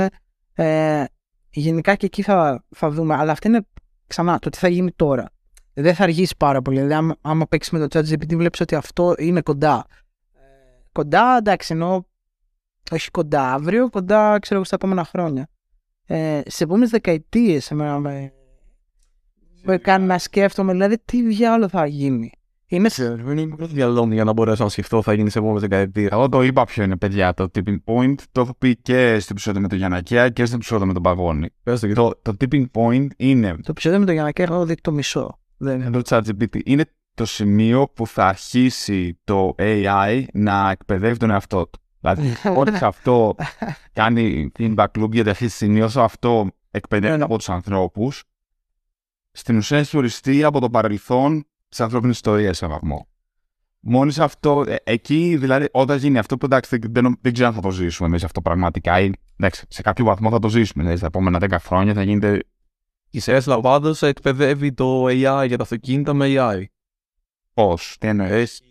Ε, 0.53 1.03
γενικά 1.49 1.95
και 1.95 2.06
εκεί 2.06 2.22
θα, 2.22 2.65
θα 2.69 2.90
δούμε, 2.90 3.15
αλλά 3.15 3.32
αυτό 3.32 3.48
είναι 3.48 3.65
ξανά 4.07 4.40
το 4.40 4.49
τι 4.49 4.57
θα 4.57 4.68
γίνει 4.68 4.91
τώρα. 4.91 5.30
Δεν 5.73 5.95
θα 5.95 6.03
αργήσει 6.03 6.36
πάρα 6.38 6.61
πολύ. 6.61 6.76
Δηλαδή, 6.76 6.94
άμα, 6.94 7.15
άμα 7.22 7.48
παίξεις 7.48 7.72
με 7.72 7.88
το 7.88 7.99
chat 7.99 8.03
GPT, 8.03 8.36
βλέπεις 8.36 8.60
ότι 8.60 8.76
αυτό 8.76 9.15
είναι 9.18 9.41
κοντά. 9.41 9.86
Ε, 10.34 10.40
κοντά, 10.91 11.38
εντάξει, 11.38 11.73
ενώ 11.73 12.06
όχι 12.91 13.11
κοντά 13.11 13.53
αύριο, 13.53 13.90
κοντά 13.90 14.40
ξέρω 14.40 14.56
εγώ 14.56 14.64
στα 14.64 14.76
επόμενα 14.76 15.03
χρόνια. 15.03 15.48
Ε, 16.06 16.41
σε 16.45 16.64
επόμενες 16.64 16.90
δεκαετίες, 16.90 17.72
εμένα 17.72 17.99
με, 17.99 18.34
με 19.64 19.78
κάνει 19.78 20.06
να 20.06 20.18
σκέφτομαι, 20.18 20.72
δηλαδή 20.72 20.98
τι 21.06 21.23
διάλογο 21.28 21.69
θα 21.69 21.86
γίνει. 21.86 22.32
Είναι 22.72 22.89
σε- 22.89 23.15
Δεν 23.15 23.38
είναι 23.38 23.45
μικρό 23.45 23.65
διαλόγο 23.65 24.14
για 24.14 24.23
να 24.23 24.34
μπορέσω 24.34 24.64
να 24.64 24.69
σκεφτώ 24.69 25.02
θα 25.02 25.14
γίνει 25.14 25.30
σε 25.30 25.38
επόμενε 25.39 25.60
δεκαετία. 25.60 26.10
Εγώ 26.11 26.30
το 26.30 26.41
είπα 26.41 26.64
ποιο 26.65 26.84
είναι, 26.84 26.98
παιδιά. 26.98 27.34
Το 27.34 27.48
tipping 27.53 27.77
point 27.85 28.15
το 28.31 28.41
έχω 28.41 28.53
πει 28.57 28.76
και 28.76 29.19
στο 29.19 29.27
επεισόδιο 29.31 29.61
με 29.61 29.68
τον 29.68 29.77
Γιανακέα 29.77 30.30
και 30.30 30.45
στο 30.45 30.56
επεισόδιο 30.56 30.85
με 30.85 30.93
τον 30.93 31.02
Παγόνη. 31.02 31.49
Πες 31.64 31.80
το, 31.80 31.85
γιατί 31.85 32.02
Το, 32.02 32.31
το 32.31 32.38
tipping 32.39 32.65
point 32.73 33.07
είναι 33.18 33.53
το 33.56 33.68
επεισόδιο 33.69 33.99
με 33.99 34.06
τον 34.06 34.14
Γιάννακη 34.14 34.41
έχω 34.41 34.65
δει 34.65 34.76
το 34.76 34.91
μισό. 34.91 35.39
Δεν 35.57 35.81
είναι. 35.81 35.89
το 35.89 36.02
ChatGPT. 36.06 36.60
Είναι 36.65 36.85
το 37.14 37.26
σημείο 37.26 37.89
που 37.95 38.07
θα 38.07 38.26
αρχίσει 38.27 39.19
το 39.23 39.56
AI 39.57 40.23
να 40.34 40.69
εκπαιδεύει 40.72 41.18
τον 41.18 41.30
εαυτό 41.30 41.68
του. 41.68 41.80
Δηλαδή, 41.99 42.34
ό,τι 42.60 42.77
σε 42.77 42.85
αυτό 42.85 43.35
κάνει 43.93 44.52
feedback 44.60 44.85
loop, 44.99 45.11
γιατί 45.11 45.30
αυτή 45.30 45.45
τη 45.45 45.52
στιγμή 45.52 45.81
όσο 45.81 46.02
αυτό 46.02 46.48
εκπαιδεύει 46.72 47.18
Ναι. 47.18 47.23
από 47.23 47.38
τους 47.38 47.49
ανθρώπους, 47.49 48.23
στην 49.31 49.57
ουσία 49.57 49.77
έχει 49.77 49.98
οριστεί 49.98 50.43
από 50.43 50.60
το 50.60 50.69
παρελθόν 50.69 51.45
της 51.72 51.80
ανθρώπινης 51.80 52.15
ιστορίας 52.15 52.57
σε 52.57 52.65
έναν 52.65 52.80
βαθμό. 52.81 53.07
Μόνο 53.80 54.11
σε 54.11 54.23
αυτό, 54.23 54.64
ε, 54.68 54.76
εκεί 54.84 55.38
δηλαδή, 55.38 55.68
όταν 55.72 55.98
γίνει 55.98 56.18
αυτό 56.18 56.38
που 56.38 56.45
εντάξει, 56.45 56.77
δεν, 56.77 56.91
δεν, 56.93 57.18
δεν 57.22 57.34
ξέρω 57.34 57.48
αν 57.48 57.53
θα 57.53 57.61
το 57.61 57.72
ζήσουμε 57.72 58.07
εμείς 58.07 58.23
αυτό 58.23 58.41
πραγματικά. 58.41 58.99
Ή, 58.99 59.11
εντάξει, 59.39 59.65
σε 59.69 59.81
κάποιο 59.81 60.06
βαθμό 60.06 60.30
θα 60.30 60.39
το 60.39 60.49
ζήσουμε. 60.49 60.84
Δηλαδή, 60.84 60.98
στα 60.98 61.07
επόμενα 61.07 61.39
10 61.41 61.56
χρόνια 61.60 61.93
θα 61.93 62.03
γίνεται. 62.03 62.43
η 63.10 63.22
Tesla 63.23 63.60
πάντω 63.61 63.93
εκπαιδεύει 63.99 64.73
το 64.73 65.06
AI 65.06 65.43
για 65.48 65.57
τα 65.57 65.64
αυτοκίνητα 65.64 66.14
με 66.14 66.26
AI. 66.30 66.64
Πώς, 67.53 67.95
τι 67.99 68.07
εννοείς; 68.07 68.61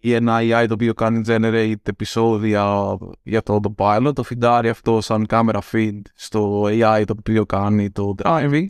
Έχει 0.00 0.12
ένα 0.14 0.38
AI 0.40 0.64
το 0.68 0.74
οποίο 0.74 0.94
κάνει 0.94 1.22
generate 1.26 1.74
επεισόδια 1.82 2.96
για 3.22 3.42
το 3.42 3.60
autopilot, 3.62 4.12
το 4.14 4.22
φιντάρει 4.22 4.68
αυτό 4.68 5.00
σαν 5.00 5.26
κάμερα 5.26 5.60
feed 5.72 6.00
στο 6.14 6.62
AI 6.62 7.02
το 7.06 7.14
οποίο 7.18 7.46
κάνει 7.46 7.90
το 7.90 8.14
driving 8.22 8.66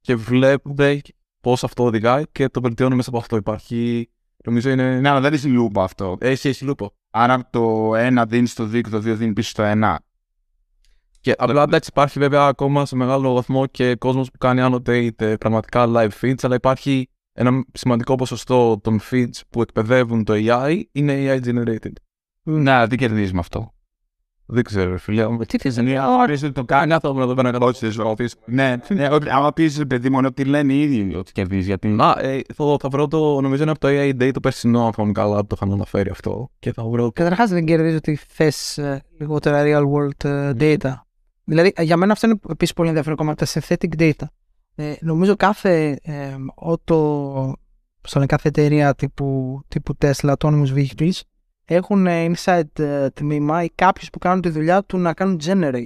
και 0.00 0.16
βλέπουμε 0.16 1.00
πώς 1.46 1.64
αυτό 1.64 1.84
οδηγάει 1.84 2.22
και 2.32 2.48
το 2.48 2.60
βελτιώνει 2.60 2.94
μέσα 2.94 3.08
από 3.08 3.18
αυτό. 3.18 3.36
Υπάρχει 3.36 4.10
Νομίζω 4.44 4.70
είναι. 4.70 5.00
Ναι, 5.00 5.08
αλλά 5.08 5.20
δεν 5.20 5.32
έχει 5.32 5.48
λούπο 5.48 5.82
αυτό. 5.82 6.16
Έχει, 6.20 6.48
έχει 6.48 6.64
λούπο. 6.64 6.94
Άρα 7.10 7.48
το 7.50 7.90
1 7.94 8.24
δίνεις 8.28 8.50
στο 8.50 8.64
2 8.64 8.80
και 8.80 8.90
το 8.90 8.96
2 8.96 9.00
δίνεις 9.00 9.32
πίσω 9.32 9.50
στο 9.50 9.64
1. 9.66 9.96
Και 11.20 11.34
απλά 11.38 11.62
εντάξει, 11.62 11.88
υπάρχει 11.92 12.18
βέβαια 12.18 12.46
ακόμα 12.46 12.86
σε 12.86 12.96
μεγάλο 12.96 13.34
βαθμό 13.34 13.66
και 13.66 13.94
κόσμος 13.94 14.30
που 14.30 14.38
κάνει 14.38 14.60
annotate 14.64 15.20
ε, 15.20 15.36
πραγματικά 15.36 15.86
live 15.88 16.10
feeds, 16.20 16.38
αλλά 16.42 16.54
υπάρχει 16.54 17.08
ένα 17.32 17.64
σημαντικό 17.72 18.14
ποσοστό 18.14 18.80
των 18.82 19.00
feeds 19.10 19.40
που 19.50 19.62
εκπαιδεύουν 19.62 20.24
το 20.24 20.32
AI 20.36 20.82
είναι 20.92 21.14
AI 21.18 21.44
generated. 21.44 21.92
Ναι, 22.42 22.88
τι 22.88 22.96
κερδίζεις 22.96 23.32
με 23.32 23.38
αυτό. 23.38 23.74
Δεν 24.48 24.64
ξέρω, 24.64 24.90
ρε 24.90 24.98
φίλε. 24.98 25.28
μου, 25.28 25.38
Τι 25.38 25.58
θες, 25.58 25.76
Ναι, 25.76 25.98
α, 25.98 26.24
πες 26.26 26.42
ότι 26.42 26.52
το 26.52 26.64
Κάνει 26.64 26.92
άνθρωπο 26.92 27.22
εδώ 27.22 27.34
πέρα 27.34 27.50
να 27.50 27.66
Όχι, 27.66 27.78
δεν 27.88 27.92
σου 27.92 28.14
Ναι, 28.44 28.76
ναι, 28.88 29.08
ότι- 29.10 29.30
άμα 29.30 29.52
πεις 29.52 29.86
παιδί 29.88 30.10
μου, 30.10 30.20
ότι 30.24 30.44
λένε 30.44 30.72
οι 30.72 30.80
ίδιοι 30.80 31.14
ότι 31.16 31.32
κερδίζει. 31.32 31.66
Γιατί. 31.66 31.88
Να, 31.88 32.16
ε, 32.20 32.40
θα, 32.54 32.76
θα 32.80 32.88
βρω 32.88 33.08
το, 33.08 33.40
νομίζω 33.40 33.62
είναι 33.62 33.70
από 33.70 33.80
το 33.80 33.88
AI 33.90 34.22
Day 34.22 34.30
το 34.32 34.40
περσινό, 34.40 34.86
αν 34.86 34.92
θυμάμαι 34.92 35.12
καλά, 35.12 35.40
το 35.40 35.46
είχαν 35.54 35.72
αναφέρει 35.72 36.10
αυτό. 36.10 36.50
Και 36.58 36.72
θα 36.72 36.84
βρω. 36.84 37.10
Καταρχάς 37.12 37.50
δεν 37.50 37.64
κερδίζει 37.64 37.96
ότι 37.96 38.18
θες 38.28 38.80
λιγότερα 39.18 39.62
real 39.64 39.82
world 39.92 40.24
ε, 40.24 40.52
data. 40.58 40.92
Δηλαδή, 41.44 41.72
ε, 41.76 41.82
για 41.82 41.96
μένα 41.96 42.12
αυτό 42.12 42.26
είναι 42.26 42.38
επίσης 42.48 42.74
πολύ 42.74 42.88
ενδιαφέρον 42.88 43.16
κομμάτι, 43.16 43.44
τα 43.46 43.60
synthetic 43.60 44.00
data. 44.00 44.24
Ε, 44.74 44.94
νομίζω 45.00 45.36
κάθε 45.36 45.98
ε, 46.02 46.34
auto, 46.66 46.94
πώς 48.00 48.10
το 48.10 48.18
λένε, 48.18 48.26
κάθε 48.26 48.48
εταιρεία 48.48 48.94
τύπου, 48.94 49.60
τύπου 49.68 49.96
Tesla, 50.00 50.32
autonomous 50.38 50.74
vehicles, 50.76 51.20
έχουν 51.74 52.06
ε, 52.06 52.30
inside 52.32 52.78
ε, 52.78 53.10
τμήμα 53.10 53.62
ή 53.62 53.70
κάποιους 53.74 54.10
που 54.10 54.18
κάνουν 54.18 54.40
τη 54.40 54.48
δουλειά 54.48 54.84
του 54.84 54.98
να 54.98 55.14
κάνουν 55.14 55.40
generate. 55.44 55.84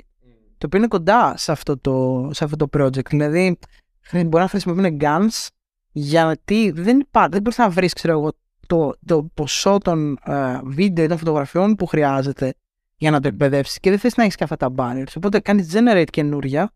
Το 0.59 0.67
οποίο 0.67 0.79
είναι 0.79 0.89
κοντά 0.89 1.37
σε 1.37 1.53
αυτό 1.53 1.79
το, 1.79 2.29
σε 2.33 2.45
αυτό 2.45 2.67
το 2.67 2.79
project. 2.79 3.09
Δηλαδή, 3.09 3.59
χρη- 4.01 4.27
μπορεί 4.27 4.43
να 4.43 4.49
χρησιμοποιούν 4.49 4.99
guns 5.01 5.47
γιατί 5.93 6.71
δεν 6.71 7.01
υπάρχει, 7.01 7.31
δεν 7.31 7.43
μπορείς 7.43 7.59
να 7.59 7.71
βρεις, 7.71 7.93
ξέρω 7.93 8.13
εγώ, 8.19 8.33
το, 8.67 8.93
το 9.07 9.31
ποσό 9.35 9.79
των 9.79 10.19
ε, 10.25 10.61
βίντεο 10.65 11.05
ή 11.05 11.09
των 11.09 11.19
φωτογραφιών 11.19 11.75
που 11.75 11.87
χρειάζεται 11.87 12.55
για 12.97 13.11
να 13.11 13.21
το 13.21 13.29
εκπαιδεύσεις 13.29 13.79
και 13.81 13.91
δεν 13.91 13.99
θες 13.99 14.17
να 14.17 14.23
έχεις 14.23 14.35
και 14.35 14.45
αυτά 14.45 14.57
τα 14.57 14.75
banners. 14.77 15.13
Οπότε 15.17 15.41
κάνεις 15.41 15.73
generate 15.75 16.07
καινούρια 16.11 16.73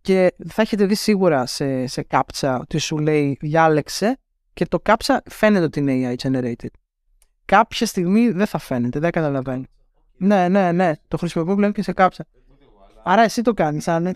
και 0.00 0.34
θα 0.48 0.62
έχετε 0.62 0.86
δει 0.86 0.94
σίγουρα 0.94 1.46
σε, 1.46 1.86
σε 1.86 2.06
CAPTCHA 2.10 2.58
ότι 2.60 2.78
σου 2.78 2.98
λέει 2.98 3.36
διάλεξε 3.40 4.18
και 4.52 4.66
το 4.66 4.82
CAPTCHA 4.84 5.16
φαίνεται 5.30 5.64
ότι 5.64 5.80
είναι 5.80 6.16
AI 6.22 6.28
generated. 6.28 6.70
Κάποια 7.46 7.86
στιγμή 7.86 8.30
δεν 8.30 8.46
θα 8.46 8.58
φαίνεται, 8.58 8.98
δεν 8.98 9.10
καταλαβαίνει. 9.10 9.66
Ναι, 10.16 10.48
ναι, 10.48 10.72
ναι. 10.72 10.92
Το 11.08 11.16
χρησιμοποιώ 11.16 11.54
πλέον 11.54 11.72
και 11.72 11.82
σε 11.82 11.92
CAPTCHA. 11.96 12.20
Άρα 13.04 13.22
εσύ 13.22 13.42
το 13.42 13.54
κάνεις, 13.54 13.88
αν 13.88 14.14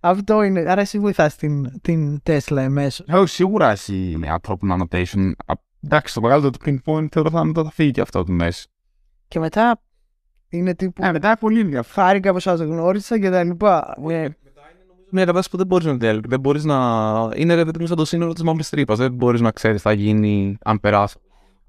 Αυτό 0.00 0.42
είναι. 0.42 0.60
Άρα 0.60 0.80
εσύ 0.80 0.98
βοηθάς 0.98 1.36
την, 1.36 1.80
την 1.80 2.22
Tesla 2.26 2.56
εμέσως. 2.56 3.06
Εγώ 3.08 3.26
σίγουρα 3.26 3.70
εσύ 3.70 4.14
με 4.16 4.28
ανθρώπινο 4.28 4.76
annotation. 4.78 5.32
Α, 5.46 5.54
Εντάξει, 5.84 6.14
το 6.14 6.20
μεγάλο 6.20 6.50
το 6.50 6.58
pinpoint 6.64 7.06
θεωρώ 7.10 7.30
θα, 7.30 7.52
θα 7.54 7.70
φύγει 7.70 7.90
και 7.90 8.00
αυτό 8.00 8.24
του 8.24 8.32
μέση. 8.32 8.66
Και 9.28 9.38
μετά 9.38 9.80
είναι 10.48 10.74
τύπου. 10.74 11.04
Ε, 11.04 11.12
μετά 11.12 11.26
είναι 11.26 11.36
πολύ 11.40 11.60
ενδιαφέρον. 11.60 12.06
Χάρηκα 12.06 12.32
που 12.32 12.38
σας 12.38 12.60
γνώρισα 12.60 13.18
και 13.18 13.30
τα 13.30 13.44
λοιπά. 13.44 13.96
Ε, 14.08 14.28
Μια 15.10 15.24
κατάσταση 15.24 15.50
που 15.50 15.56
δεν 15.56 15.66
μπορείς 15.66 15.86
να 15.86 15.98
τελειώσει. 15.98 16.20
Δεν 16.28 16.40
μπορείς 16.40 16.64
να. 16.64 16.76
Είναι 17.34 17.54
ρε 17.54 17.64
παιδί 17.64 17.78
μου 17.80 17.86
σαν 17.86 17.96
το 17.96 18.04
σύνολο 18.04 18.32
της 18.32 18.42
μαύρης 18.42 18.68
τρύπας. 18.68 18.98
Δεν 18.98 19.12
μπορείς 19.12 19.40
να 19.40 19.50
ξέρεις 19.50 19.76
τι 19.76 19.82
θα 19.82 19.92
γίνει 19.92 20.56
αν 20.64 20.80
περάσει. 20.80 21.18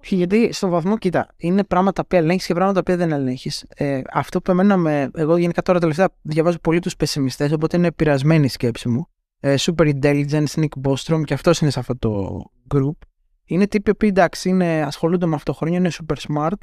Γιατί 0.09 0.53
στον 0.53 0.69
βαθμό, 0.69 0.97
κοίτα, 0.97 1.27
είναι 1.37 1.63
πράγματα 1.63 2.05
που 2.05 2.15
ελέγχεις 2.15 2.45
και 2.45 2.53
πράγματα 2.53 2.83
που 2.83 2.95
δεν 2.95 3.11
ελέγχεις. 3.11 3.65
Ε, 3.75 4.01
αυτό 4.13 4.41
που 4.41 4.51
εμένα 4.51 4.77
με. 4.77 5.09
Εγώ 5.13 5.37
γενικά 5.37 5.61
τώρα 5.61 5.79
τελευταία 5.79 6.09
διαβάζω 6.21 6.59
πολύ 6.59 6.79
τους 6.79 6.95
πεσημιστές, 6.95 7.51
οπότε 7.51 7.77
είναι 7.77 7.91
πειρασμένη 7.91 8.45
η 8.45 8.49
σκέψη 8.49 8.89
μου. 8.89 9.07
Ε, 9.39 9.55
super 9.57 9.93
Intelligence, 9.99 10.45
Nick 10.55 10.87
Bostrom, 10.87 11.23
και 11.23 11.33
αυτός 11.33 11.59
είναι 11.59 11.71
σε 11.71 11.79
αυτό 11.79 11.97
το 11.97 12.43
group. 12.73 13.07
Είναι 13.45 13.67
τύποι 13.67 13.95
που 13.95 14.05
εντάξει, 14.05 14.49
είναι, 14.49 14.81
ασχολούνται 14.81 15.25
με 15.25 15.35
αυτό 15.35 15.51
το 15.51 15.57
χρόνο, 15.57 15.75
είναι 15.75 15.91
super 15.91 16.15
smart 16.15 16.57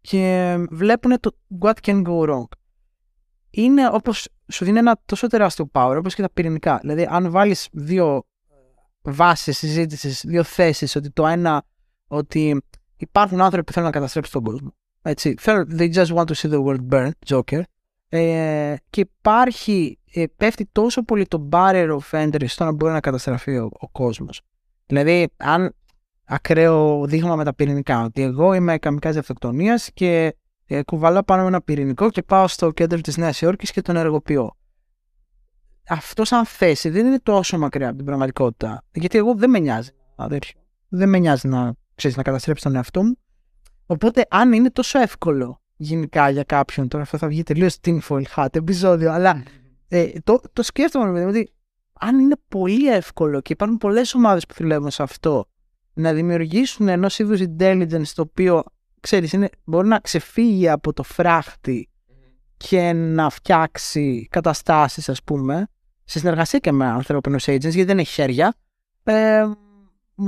και 0.00 0.56
βλέπουν 0.70 1.20
το 1.20 1.36
what 1.60 1.74
can 1.82 2.02
go 2.06 2.28
wrong. 2.28 2.48
Είναι 3.50 3.88
όπως 3.92 4.28
σου 4.52 4.64
δίνει 4.64 4.78
ένα 4.78 5.00
τόσο 5.04 5.26
τεράστιο 5.26 5.70
power, 5.72 5.94
όπως 5.98 6.14
και 6.14 6.22
τα 6.22 6.30
πυρηνικά. 6.30 6.78
Δηλαδή, 6.80 7.06
αν 7.10 7.30
βάλεις 7.30 7.68
δύο 7.72 8.22
βάσεις 9.02 9.58
συζήτησης, 9.58 10.24
δύο 10.26 10.42
θέσεις, 10.42 10.96
ότι 10.96 11.10
το 11.10 11.26
ένα 11.26 11.64
ότι 12.06 12.62
υπάρχουν 13.00 13.40
άνθρωποι 13.40 13.64
που 13.64 13.72
θέλουν 13.72 13.88
να 13.88 13.94
καταστρέψουν 13.94 14.42
τον 14.42 14.52
κόσμο. 14.52 14.74
Έτσι. 15.02 15.34
Θέλουν- 15.38 15.76
They 15.78 15.92
just 15.94 16.06
want 16.06 16.24
to 16.24 16.34
see 16.34 16.50
the 16.52 16.64
world 16.64 16.88
burn, 16.90 17.10
Joker. 17.26 17.60
Ε, 18.08 18.74
και 18.90 19.00
υπάρχει, 19.00 19.98
ε, 20.12 20.24
πέφτει 20.36 20.68
τόσο 20.72 21.02
πολύ 21.02 21.26
το 21.26 21.48
barrier 21.52 21.98
of 21.98 22.24
entry 22.24 22.44
στο 22.46 22.64
να 22.64 22.72
μπορεί 22.72 22.92
να 22.92 23.00
καταστραφεί 23.00 23.56
ο, 23.56 23.68
ο 23.78 23.88
κόσμος. 23.88 24.40
Δηλαδή, 24.86 25.28
αν 25.36 25.74
ακραίο 26.24 27.06
δείγμα 27.06 27.36
με 27.36 27.44
τα 27.44 27.54
πυρηνικά, 27.54 28.04
ότι 28.04 28.22
εγώ 28.22 28.54
είμαι 28.54 28.78
καμικάζι 28.78 29.18
αυτοκτονίας 29.18 29.90
και 29.94 30.36
ε, 30.66 30.82
κουβαλάω 30.82 31.22
πάνω 31.22 31.42
με 31.42 31.48
ένα 31.48 31.60
πυρηνικό 31.62 32.10
και 32.10 32.22
πάω 32.22 32.48
στο 32.48 32.70
κέντρο 32.70 33.00
της 33.00 33.16
Νέας 33.16 33.40
Υόρκης 33.40 33.70
και 33.70 33.82
τον 33.82 33.96
ενεργοποιώ. 33.96 34.56
Αυτός 35.88 36.28
σαν 36.28 36.44
θέση 36.46 36.88
δεν 36.88 37.06
είναι 37.06 37.18
τόσο 37.22 37.58
μακριά 37.58 37.88
από 37.88 37.96
την 37.96 38.06
πραγματικότητα. 38.06 38.84
Γιατί 38.92 39.18
εγώ 39.18 39.34
δεν 39.34 39.50
με 39.50 39.58
νοιάζει, 39.58 39.90
αδέρφιο. 40.16 40.60
Δεν 40.88 41.08
με 41.08 41.18
νοιάζει 41.18 41.48
να, 41.48 41.74
ξέρεις, 42.00 42.16
να 42.16 42.22
καταστρέψω 42.22 42.64
τον 42.64 42.76
εαυτό 42.76 43.02
μου. 43.02 43.18
Οπότε, 43.86 44.26
αν 44.30 44.52
είναι 44.52 44.70
τόσο 44.70 44.98
εύκολο 44.98 45.62
γενικά 45.76 46.30
για 46.30 46.42
κάποιον, 46.42 46.88
τώρα 46.88 47.02
αυτό 47.02 47.18
θα 47.18 47.28
βγει 47.28 47.42
τελείως 47.42 47.76
tinfoil 47.84 48.22
hat 48.36 48.56
επεισόδιο, 48.56 49.12
αλλά 49.12 49.42
ε, 49.88 50.08
το, 50.24 50.40
το 50.52 50.62
σκέφτομαι 50.62 51.04
ρε 51.04 51.10
παιδί 51.10 51.24
μου, 51.24 51.30
ότι 51.30 51.52
αν 51.92 52.18
είναι 52.18 52.36
πολύ 52.48 52.92
εύκολο 52.92 53.40
και 53.40 53.52
υπάρχουν 53.52 53.78
πολλές 53.78 54.14
ομάδες 54.14 54.46
που 54.46 54.54
δουλεύουν 54.58 54.90
σε 54.90 55.02
αυτό, 55.02 55.48
να 55.92 56.12
δημιουργήσουν 56.12 56.88
ενό 56.88 57.08
είδους 57.18 57.40
intelligence 57.40 58.08
το 58.14 58.22
οποίο 58.22 58.62
ξέρεις, 59.00 59.32
είναι, 59.32 59.48
μπορεί 59.64 59.88
να 59.88 59.98
ξεφύγει 59.98 60.68
από 60.68 60.92
το 60.92 61.02
φράχτη 61.02 61.90
και 62.56 62.92
να 62.92 63.30
φτιάξει 63.30 64.28
καταστάσεις 64.30 65.08
ας 65.08 65.22
πούμε 65.22 65.66
σε 66.04 66.18
συνεργασία 66.18 66.58
και 66.58 66.72
με 66.72 66.86
ανθρώπινους 66.86 67.44
agents 67.48 67.60
γιατί 67.60 67.84
δεν 67.84 67.98
έχει 67.98 68.12
χέρια 68.12 68.54
ε, 69.04 69.44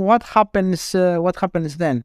what 0.06 0.20
happens, 0.35 0.98
ε, 0.98 1.16
what 1.23 1.35
happens 1.40 1.69
then; 1.78 1.98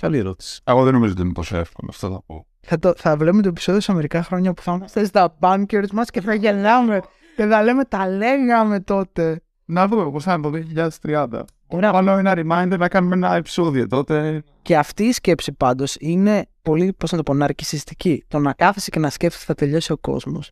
Καλή 0.00 0.18
ερώτηση. 0.18 0.60
Εγώ 0.64 0.84
δεν 0.84 0.92
νομίζω 0.92 1.12
ότι 1.12 1.22
είναι 1.22 1.32
τόσο 1.32 1.56
εύκολο, 1.56 1.88
αυτό 1.90 2.10
θα 2.10 2.22
πω. 2.26 2.46
θα, 2.60 2.78
το, 2.78 2.92
θα 2.96 3.16
βλέπουμε 3.16 3.42
το 3.42 3.48
επεισόδιο 3.48 3.80
σε 3.80 3.92
μερικά 3.92 4.22
χρόνια 4.22 4.52
που 4.52 4.62
θα 4.62 4.72
είμαστε 4.72 5.04
στα 5.04 5.36
bunkers 5.40 5.90
μας 5.92 6.10
και 6.10 6.20
θα 6.20 6.34
γελάμε 6.34 7.00
και 7.36 7.46
θα 7.46 7.62
λέμε 7.62 7.84
τα 7.84 8.08
λέγαμε 8.08 8.80
τότε 8.80 9.40
Να 9.64 9.88
δούμε 9.88 10.10
πώ 10.10 10.20
θα 10.20 10.32
είναι 10.32 10.42
το 10.74 10.88
2030. 11.02 11.40
Ωραία. 11.66 11.90
Πάνω 11.92 12.12
ένα 12.12 12.34
reminder 12.36 12.78
να 12.78 12.88
κάνουμε 12.88 13.14
ένα 13.14 13.34
επεισόδιο 13.34 13.86
τότε. 13.86 14.42
Και 14.62 14.76
αυτή 14.76 15.04
η 15.04 15.12
σκέψη 15.12 15.52
πάντως 15.52 15.96
είναι 15.98 16.46
πολύ, 16.62 16.92
πώς 16.92 17.10
να 17.10 17.16
το 17.16 17.22
πω, 17.22 17.34
ναρκισιστική. 17.34 18.24
Το 18.28 18.38
να 18.38 18.52
κάθεσαι 18.52 18.90
και 18.90 18.98
να 18.98 19.10
σκέφτεσαι 19.10 19.44
θα 19.44 19.54
τελειώσει 19.54 19.92
ο 19.92 19.96
κόσμος. 19.96 20.50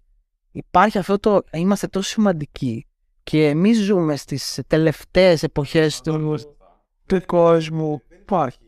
Υπάρχει 0.53 0.99
αυτό 0.99 1.19
το. 1.19 1.43
Είμαστε 1.53 1.87
τόσο 1.87 2.09
σημαντικοί 2.09 2.87
και 3.31 3.49
εμείς 3.49 3.79
ζούμε 3.79 4.17
στις 4.17 4.61
τελευταίες 4.67 5.43
εποχές 5.43 6.01
του, 6.01 6.39
του 7.07 7.21
κόσμου. 7.27 8.03
Υπάρχει. 8.21 8.59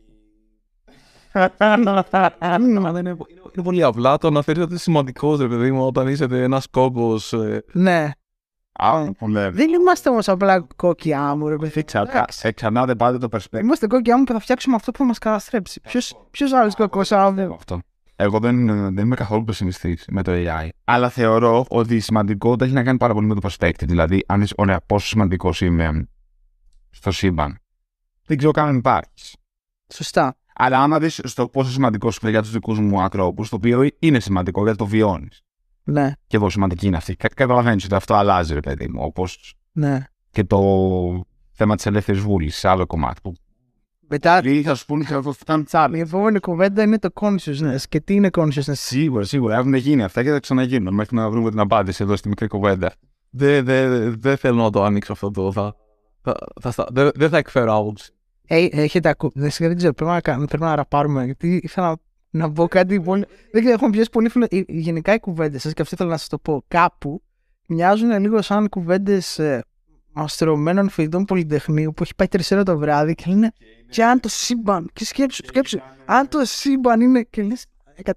είναι, 2.49 2.99
είναι 2.99 3.17
πολύ 3.63 3.83
απλά 3.83 4.17
το 4.17 4.29
να 4.29 4.41
θεωρείς 4.41 4.63
ότι 4.63 4.73
είσαι 4.73 4.83
σημαντικός, 4.83 5.39
ρε 5.39 5.47
παιδί 5.47 5.71
μου, 5.71 5.85
όταν 5.85 6.07
είσαι 6.07 6.27
ένας 6.29 6.67
κόμπος. 6.67 7.33
Ναι. 7.71 8.11
Α, 8.71 9.11
πολύ. 9.11 9.49
Δεν 9.49 9.73
είμαστε 9.73 10.09
όμως 10.09 10.27
απλά 10.29 10.67
κόκκι 10.75 11.13
άμμου, 11.13 11.47
ρε 11.47 11.55
παιδί. 11.55 11.83
Εντάξει. 11.93 12.47
Εξαρτάται 12.47 12.95
πάντα 12.95 13.17
το 13.17 13.27
perspective. 13.31 13.61
Είμαστε 13.61 13.87
κόκκι 13.87 14.11
άμμου 14.11 14.23
που 14.23 14.33
θα 14.33 14.39
φτιάξουμε 14.39 14.75
αυτό 14.75 14.91
που 14.91 14.97
θα 14.97 15.03
μας 15.03 15.17
καταστρέψει. 15.17 15.81
Ποιος 16.31 16.53
άλλος 16.53 16.75
κόκκος 16.75 17.11
άμμου. 17.11 17.53
Αυτό. 17.53 17.79
Εγώ 18.21 18.39
δεν, 18.39 18.65
δεν 18.93 19.05
είμαι 19.05 19.15
καθόλου 19.15 19.43
πεσημιστής 19.43 20.05
με 20.11 20.23
το 20.23 20.31
AI. 20.35 20.69
Αλλά 20.83 21.09
θεωρώ 21.09 21.65
ότι 21.69 21.95
η 21.95 21.99
σημαντικότητα 21.99 22.65
έχει 22.65 22.73
να 22.73 22.83
κάνει 22.83 22.97
πάρα 22.97 23.13
πολύ 23.13 23.25
με 23.27 23.35
το 23.35 23.49
perspective. 23.49 23.85
Δηλαδή, 23.87 24.23
αν 24.27 24.41
είσαι, 24.41 24.53
ωραία, 24.57 24.81
πόσο 24.85 25.07
σημαντικός 25.07 25.61
είμαι 25.61 26.07
στο 26.89 27.11
σύμπαν. 27.11 27.59
Δεν 28.25 28.37
ξέρω 28.37 28.51
καν 28.51 28.67
αν 28.67 28.75
υπάρχεις. 28.77 29.35
Σωστά. 29.93 30.37
Αλλά 30.55 30.79
άμα 30.81 30.99
δεις 30.99 31.19
στο 31.23 31.47
πόσο 31.49 31.71
σημαντικός 31.71 32.17
είσαι 32.17 32.29
για 32.29 32.41
τους 32.41 32.51
δικούς 32.51 32.79
μου 32.79 33.01
ανθρώπους, 33.01 33.49
το 33.49 33.55
οποίο 33.55 33.87
είναι 33.99 34.19
σημαντικό 34.19 34.63
γιατί 34.63 34.77
το 34.77 34.85
βιώνεις. 34.85 35.41
Ναι, 35.83 36.11
Και 36.27 36.35
εγώ 36.37 36.49
σημαντική 36.49 36.87
είναι 36.87 36.97
αυτή. 36.97 37.15
Κα- 37.15 37.27
Καταλαβαίνεις 37.35 37.85
ότι 37.85 37.95
αυτό 37.95 38.13
αλλάζει, 38.13 38.53
ρε 38.53 38.59
παιδί 38.59 38.87
μου. 38.87 39.01
Όπως 39.03 39.55
ναι. 39.71 40.03
και 40.31 40.43
το 40.43 40.59
θέμα 41.51 41.75
της 41.75 41.85
ελεύθερης 41.85 42.21
βούλησης, 42.21 42.65
άλλο 42.65 42.85
κομμάτι. 42.85 43.21
Που 43.21 43.33
Μετά 44.09 44.39
πολλοί 44.41 44.61
θα 44.61 44.75
σου 44.75 44.85
πούνε 44.85 45.03
ότι 45.03 45.13
αυτό 45.13 45.33
ήταν 45.41 45.63
τσάλι. 45.63 45.97
η 45.97 45.99
επόμενη 45.99 46.39
κουβέντα 46.39 46.83
είναι 46.83 46.99
το 46.99 47.09
consciousness. 47.13 47.81
Και 47.89 47.99
τι 47.99 48.13
είναι 48.13 48.29
consciousness; 48.37 48.71
Σίγουρα, 48.73 49.23
σίγουρα. 49.23 49.55
Έχουν 49.57 49.73
γίνει 49.73 50.03
αυτά 50.03 50.23
και 50.23 50.29
θα 50.29 50.39
ξαναγίνουν 50.39 50.93
μέχρι 50.93 51.15
να 51.15 51.29
βρούμε 51.29 51.49
την 51.49 51.59
απάντηση 51.59 52.03
εδώ 52.03 52.15
στη 52.15 52.27
μικρή 52.27 52.47
κουβέντα. 52.47 52.93
Δεν 53.29 53.65
δε, 53.65 54.09
δε 54.09 54.35
θέλω 54.35 54.61
να 54.61 54.69
το 54.69 54.83
ανοίξω 54.83 55.11
αυτό 55.13 55.31
το. 55.31 55.51
Θα, 55.51 55.75
θα, 56.21 56.35
θα, 56.61 56.71
στα- 56.71 56.87
δεν 56.91 57.09
δεν 57.15 57.29
θα 57.29 57.37
εκφέρω 57.37 57.75
άποψη. 57.75 58.11
Ε, 58.47 58.65
έχετε 58.71 59.09
ακούσει. 59.09 59.33
Δεν, 59.39 59.49
δεν 59.57 59.77
ξέρω, 59.77 59.93
πρέπει 59.93 60.11
να, 60.11 60.21
κάνουμε- 60.21 60.47
πρέπει 60.47 60.63
να 60.63 60.75
ραπάρουμε. 60.75 61.25
Γιατί 61.25 61.59
ήθελα 61.63 61.87
να, 61.87 61.95
να 62.47 62.51
πω 62.51 62.67
κάτι 62.67 63.01
πολύ. 63.01 63.25
Δεν 63.51 63.61
ξέρω, 63.61 63.75
έχουμε 63.75 63.89
πιάσει 63.89 64.09
πολύ 64.09 64.29
φιλο... 64.29 64.45
ε, 64.49 64.61
Γενικά 64.67 65.13
οι 65.13 65.19
κουβέντες 65.19 65.61
σας, 65.61 65.73
και 65.73 65.81
αυτό 65.81 65.95
ήθελα 65.95 66.09
να 66.09 66.17
σας 66.17 66.27
το 66.27 66.37
πω, 66.37 66.63
κάπου 66.67 67.21
μοιάζουν 67.65 68.19
λίγο 68.19 68.41
σαν 68.41 68.69
κουβέντες 68.69 69.39
αστρωμένων 70.21 70.89
φοιτητών 70.89 71.25
πολυτεχνείου 71.25 71.93
που 71.93 72.03
έχει 72.03 72.15
πάει 72.15 72.27
τρεις 72.27 72.51
ώρα 72.51 72.63
το 72.63 72.77
βράδυ 72.77 73.15
και 73.15 73.23
λένε 73.27 73.51
Και 73.89 74.03
αν 74.03 74.19
το 74.19 74.29
σύμπαν. 74.29 74.89
Και 74.93 75.05
σκέψου, 75.05 75.43
σκέψου. 75.45 75.79
Αν 76.05 76.27
το 76.27 76.39
σύμπαν 76.43 77.01
είναι. 77.01 77.21
Και 77.23 77.43
λες. 77.43 77.65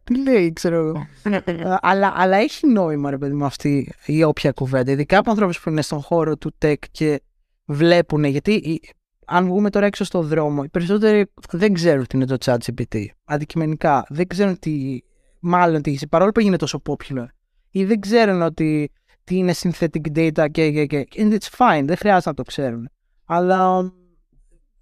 Τι 0.04 0.22
λέει, 0.22 0.52
ξέρω 0.52 0.76
εγώ. 0.76 1.06
αλλά, 1.80 2.12
αλλά 2.16 2.36
έχει 2.36 2.66
νόημα, 2.66 3.10
ρε 3.10 3.18
παιδί 3.18 3.34
μου, 3.34 3.44
αυτή 3.44 3.92
η 4.06 4.22
όποια 4.22 4.52
κουβέντα. 4.52 4.90
Ειδικά 4.92 5.18
από 5.18 5.30
ανθρώπους 5.30 5.60
που 5.60 5.68
είναι 5.70 5.82
στον 5.82 6.00
χώρο 6.00 6.36
του 6.36 6.54
tech 6.64 6.74
και 6.90 7.22
βλέπουν. 7.64 8.24
Γιατί 8.24 8.52
η- 8.52 8.80
αν 9.26 9.46
βγούμε 9.46 9.70
τώρα 9.70 9.86
έξω 9.86 10.04
στον 10.04 10.26
δρόμο, 10.26 10.62
οι 10.64 10.68
περισσότεροι 10.68 11.26
δεν 11.50 11.72
ξέρουν 11.72 12.06
τι 12.06 12.16
είναι 12.16 12.26
το 12.26 12.36
ChatGPT. 12.44 13.04
Αντικειμενικά. 13.24 14.04
Δεν 14.08 14.26
ξέρουν 14.26 14.58
τι. 14.58 14.98
Μάλλον 15.40 15.82
τι 15.82 15.90
είσαι, 15.90 16.06
παρόλο 16.06 16.30
που 16.30 16.40
έγινε 16.40 16.56
τόσο 16.56 16.82
popular. 16.88 17.26
Ή 17.70 17.84
δεν 17.84 18.00
ξέρουν 18.00 18.42
ότι 18.42 18.90
τι 19.24 19.36
είναι 19.36 19.54
synthetic 19.56 20.16
data 20.16 20.46
και, 20.50 20.70
και, 20.70 20.86
και. 20.86 21.06
And 21.12 21.32
it's 21.32 21.56
fine, 21.58 21.82
δεν 21.84 21.96
χρειάζεται 21.96 22.28
να 22.28 22.34
το 22.34 22.42
ξέρουν. 22.42 22.90
Αλλά 23.24 23.92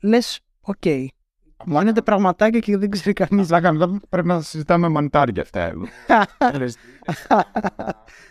λες, 0.00 0.40
οκ. 0.60 0.84
Μείνεται 1.66 2.02
πραγματάκια 2.02 2.60
και 2.60 2.76
δεν 2.76 2.90
ξέρει 2.90 3.12
κανείς. 3.12 3.34
Μισά 3.34 3.60
κάνουμε, 3.60 4.00
πρέπει 4.08 4.26
να 4.26 4.40
συζητάμε 4.40 4.88
μανιτάρια 4.88 5.42
αυτά. 5.42 5.60
εδώ. 5.60 5.84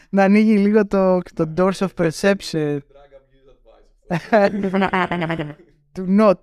να 0.09 0.23
ανοίγει 0.23 0.57
λίγο 0.57 0.87
το, 0.87 1.19
το 1.33 1.53
doors 1.57 1.87
of 1.87 1.87
perception. 1.97 2.79
Do 5.95 6.05
not. 6.19 6.39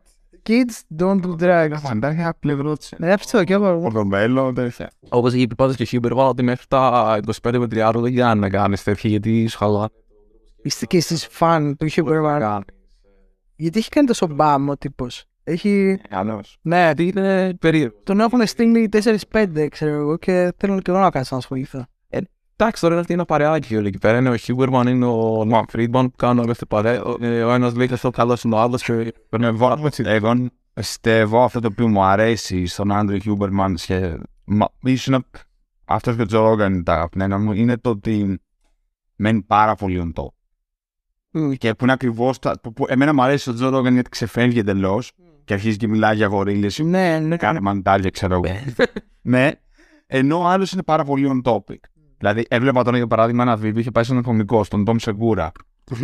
Kids 0.47 0.99
don't 0.99 1.21
do 1.21 1.37
drugs. 1.41 1.81
Μανιτάρια 1.83 2.37
πλευρό 2.41 2.77
της. 2.77 2.93
Ναι, 2.99 3.13
αυτό 3.13 3.45
και 3.45 3.53
εγώ. 3.53 3.81
Ορδομέλο, 3.83 4.53
τέτοια. 4.53 4.91
Όπως 5.09 5.35
είχε 5.35 5.47
πει 5.47 5.55
πάντα 5.55 5.75
και 5.75 5.83
ο 5.83 5.87
Χίμπερ, 5.87 6.13
ότι 6.13 6.43
μέχρι 6.43 6.67
τα 6.69 7.19
25 7.43 7.59
με 7.59 7.67
30 7.71 7.93
δεν 7.95 8.15
κάνει 8.15 8.41
να 8.41 8.49
κάνεις 8.49 8.83
τέτοια 8.83 9.11
γιατί 9.11 9.47
σου 9.47 9.59
χαλά. 9.59 9.89
Είστε 10.63 10.87
και 10.87 10.97
εσείς 10.97 11.27
φαν 11.31 11.77
του 11.77 11.87
Huberman. 11.91 12.61
Γιατί 13.57 13.79
έχει 13.79 13.89
κάνει 13.89 14.07
τόσο 14.07 14.27
μπαμ 14.27 14.69
ο 14.69 14.77
τύπος; 14.77 15.25
Έχει... 15.45 16.01
Καλώς. 16.09 16.59
Ναι, 16.63 16.77
Γιατί 16.77 17.07
είναι 17.07 17.55
περίεργο. 17.55 17.97
τον 18.03 18.21
έχουν 18.21 18.47
στείλει 18.47 18.89
4-5, 19.31 19.67
ξέρω 19.71 19.93
εγώ, 19.95 20.17
και 20.17 20.53
θέλω 20.57 20.81
και 20.81 20.91
εγώ 20.91 21.01
να 21.01 21.11
κάτσω 21.11 21.29
να 21.35 21.41
ασχοληθώ. 21.41 21.87
Εντάξει, 22.59 22.81
τώρα 22.81 22.93
είναι 22.93 23.01
αυτή 23.01 23.13
ένα 23.15 23.25
παρεάκι 23.25 23.77
όλοι 23.77 23.87
εκεί 23.89 23.99
πέρα. 23.99 24.19
Είναι 24.19 24.29
ο 24.31 24.37
Huberman, 24.37 24.87
είναι 24.87 25.05
ο 25.07 25.45
Lex 25.45 25.63
Fridman 25.69 26.11
που 26.11 26.17
κάνουν 26.17 26.51
αυτή 26.51 26.67
παρέα. 26.67 27.03
Ε, 27.21 27.43
Ο 27.43 27.53
ένας 27.53 27.75
λέει 27.75 27.89
αυτό 27.93 28.11
καλός 28.11 28.43
είναι 28.43 28.55
ο 28.55 28.59
άλλος 28.59 28.83
και 28.83 28.93
Εγώ, 29.31 29.47
εγώ 30.05 30.49
πιστεύω 30.75 31.43
αυτό 31.45 31.61
το 31.61 31.69
οποίο 31.73 31.89
μου 31.89 32.03
αρέσει 32.03 32.67
στον 32.67 32.93
Andrew 32.93 33.19
Huberman 33.21 33.75
και 33.75 34.19
μα- 34.45 34.69
ίσως 34.83 35.07
είναι 35.07 35.19
αυτός 35.85 36.17
και 36.17 36.23
ο 36.23 36.27
Joe 36.27 36.41
Rogan 36.49 36.73
είναι 36.75 36.83
τα 36.83 36.93
αγαπημένα 36.93 37.39
μου 37.39 37.53
είναι 37.53 37.77
το 37.77 37.91
ότι 37.91 38.41
μένει 39.17 39.43
πάρα 39.43 39.75
πολύ 39.75 40.13
on 40.15 40.23
top. 40.23 40.29
Και 41.59 41.75
που 41.75 41.85
είναι 41.85 41.93
ακριβώς. 41.93 42.39
Εμένα 42.87 43.15
μου 43.15 43.23
αρέσει 43.23 43.51
ο 43.51 43.55
Joe 43.55 43.69
Rogan 43.69 43.93
γιατί 43.95 44.11
ξεφεύγει 44.11 44.59
εντελώς 44.59 45.13
και 45.45 45.53
αρχίζει 45.53 45.77
και 45.77 45.89
μιλάει 45.89 46.17
για 46.17 46.27
γορίλες. 46.27 46.79
Ναι, 46.79 47.19
ναι. 47.19 47.37
Κάνει 47.37 47.61
μαντάλια, 47.61 48.11
ξέρω 48.11 48.35
εγώ. 48.35 48.45
ναι. 49.23 49.51
Ενώ 50.07 50.39
ο 50.39 50.47
άλλος 50.47 50.73
είναι 50.73 50.83
πάρα 50.83 51.05
πολύ 51.05 51.43
on 51.45 51.53
topic. 51.53 51.79
Δηλαδή, 52.19 52.45
έβλεπα 52.49 52.85
τώρα 52.85 52.97
για 52.97 53.07
παράδειγμα 53.07 53.43
ένα 53.43 53.57
βίντεο, 53.57 53.81
είχε 53.81 53.91
πάει 53.91 54.05
στον 54.05 54.23
κομικό, 54.23 54.65
στον 54.65 54.85
Τόμ 54.85 54.97
Σεγκούρα. 54.99 55.53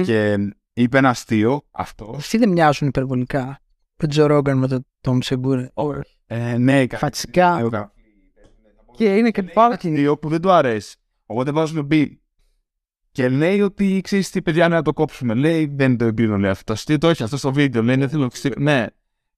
και 0.05 0.37
είπε 0.73 0.99
ένα 0.99 1.09
αστείο 1.09 1.63
αυτός. 1.71 2.17
Αυτοί 2.17 2.39
δεν 2.39 2.49
μοιάζουν 2.49 2.89
υπερβολικά. 2.89 3.59
Ο 4.03 4.07
Τζο 4.07 4.27
Ρόγκαν 4.27 4.59
με 4.59 4.69
τον 4.69 4.87
Τόμ 5.01 5.19
Σεγκούρα. 5.21 5.71
Ε, 6.27 6.59
ναι, 6.59 6.87
Φατσικά. 6.91 7.59
Έκα- 7.59 7.93
Και 8.97 9.17
είναι 9.17 9.31
και 9.31 9.43
πάρκινγκ. 9.43 9.95
αστείο 9.95 10.19
που 10.19 10.29
δεν 10.29 10.41
του 10.41 10.51
αρέσει. 10.51 10.97
Οπότε 11.27 11.51
βάζουν 11.53 11.85
μπει. 11.85 12.21
Και 13.11 13.29
λέει 13.29 13.61
ότι 13.61 14.01
ξέρεις 14.03 14.31
τι, 14.31 14.43
παιδιά, 14.43 14.69
να 14.69 14.83
το 14.83 14.93
κόψουμε. 14.93 15.35
Λέει, 15.35 15.73
δεν 15.75 15.97
το 15.97 16.05
εμπειρώ, 16.05 16.37
λέει 16.39 16.51
αυτό. 16.51 16.65
Το 16.65 16.73
αστείο 16.73 16.99
το 16.99 17.09
έχει 17.09 17.23
αυτό 17.23 17.37
στο 17.37 17.53
βίντεο. 17.53 17.83
Λέει, 17.83 17.97
δεν 17.97 18.09
θέλω 18.09 18.23
να 18.23 18.29
το 18.29 18.37
στείλω. 18.37 18.55
Ναι. 18.59 18.87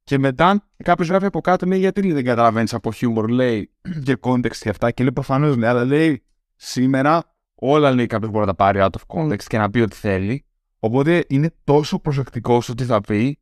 Και 0.05 0.19
μετά 0.19 0.69
κάποιος 0.85 1.09
γράφει 1.09 1.27
από 1.27 1.41
κάτω, 1.41 1.67
λέει, 1.67 1.79
γιατί 1.79 2.03
λέει, 2.03 2.13
δεν 2.13 2.25
καταλαβαίνεις 2.25 2.75
από 2.75 2.93
χιούμορ, 2.93 3.29
λέει, 3.31 3.71
και 4.05 4.17
context 4.21 4.57
και 4.57 4.69
αυτά. 4.69 4.91
Και 4.91 5.03
λέει, 5.03 5.13
προφανώς, 5.13 5.57
λέει, 5.57 5.69
αλλά 5.69 5.85
λέει, 5.85 6.23
σήμερα 6.65 7.23
όλα 7.55 7.93
λέει 7.93 8.07
κάποιος 8.07 8.31
μπορεί 8.31 8.47
να 8.47 8.55
τα 8.55 8.65
πάρει 8.65 8.79
out 8.83 8.89
of 8.89 9.19
context 9.19 9.43
και 9.43 9.59
να 9.59 9.71
πει 9.71 9.81
ό,τι 9.81 9.97
θέλει. 9.97 10.45
Οπότε 10.79 11.25
είναι 11.29 11.55
τόσο 11.65 11.99
προσεκτικός 11.99 12.65
στο 12.65 12.75
τι 12.75 12.85
θα 12.85 13.01
πει, 13.01 13.39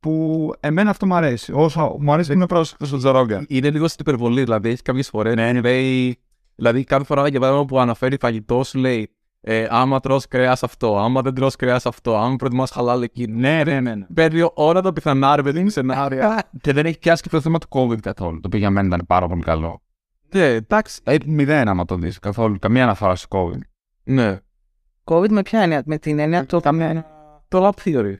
που 0.00 0.52
εμένα 0.60 0.90
αυτό 0.90 1.06
μου 1.06 1.14
αρέσει. 1.14 1.52
Όσο 1.52 1.96
μου 2.00 2.12
αρέσει, 2.12 2.32
είμαι 2.32 2.46
πρόσεκτος 2.46 2.88
στο 2.88 2.96
Τζορόγκα. 2.96 3.44
είναι 3.48 3.70
λίγο 3.70 3.88
στην 3.88 4.04
υπερβολή. 4.06 4.42
Δηλαδή, 4.42 4.68
έχει 4.68 4.82
κάποιες 4.82 5.08
φορές. 5.08 5.34
Ναι, 5.34 5.60
λέει, 5.60 6.18
δηλαδή, 6.54 6.84
κάθε 6.84 7.04
φορά 7.04 7.28
για 7.28 7.40
παράδειγμα 7.40 7.66
που 7.66 7.78
αναφέρει 7.78 8.16
φαγητός, 8.20 8.68
σου 8.68 8.78
λέει 8.78 9.10
ε, 9.40 9.66
άμα 9.70 10.00
τρως 10.00 10.28
κρέας 10.28 10.62
αυτό, 10.62 10.98
άμα 10.98 11.22
δεν 11.22 11.34
τρως 11.34 11.56
κρέας 11.56 11.86
αυτό, 11.86 12.16
άμα 12.16 12.36
προτιμάς 12.36 12.70
χαλάλ 12.70 13.02
εκεί. 13.02 13.26
Ναι, 13.26 13.62
ναι, 13.64 13.80
ναι. 13.80 13.94
ναι. 13.94 14.06
Παίρνει 14.14 14.48
όλα 14.54 14.80
τα 14.80 14.92
πιθανά 14.92 15.36
ρε 15.36 15.42
παιδί 15.42 15.62
μου 15.62 15.68
σενάρια. 15.68 16.50
και 16.60 16.72
δεν 16.72 16.86
έχει 16.86 16.98
πιάσει 16.98 17.22
και 17.22 17.28
το 17.28 17.40
θέμα 17.40 17.58
του 17.58 17.66
COVID 17.70 18.00
καθόλου. 18.00 18.40
Το 18.40 18.46
οποίο 18.46 18.58
για 18.58 18.70
μένα 18.70 18.86
ήταν 18.86 19.06
πάρα 19.06 19.28
πολύ 19.28 19.42
καλό. 19.42 19.80
Ναι, 20.32 20.46
εντάξει. 20.46 21.00
Ε, 21.04 21.16
μηδέν 21.26 21.68
άμα 21.68 21.84
το 21.84 21.96
δεις 21.96 22.18
καθόλου. 22.18 22.58
Καμία 22.58 22.82
αναφορά 22.82 23.14
στο 23.14 23.28
COVID. 23.30 23.60
Ναι. 24.04 24.38
COVID 25.04 25.28
με 25.28 25.42
ποια 25.42 25.60
έννοια, 25.60 25.82
με 25.86 25.98
την 25.98 26.18
έννοια 26.18 26.46
το, 26.46 26.60
Το 27.48 27.68
lab 27.68 27.70
theory. 27.84 28.14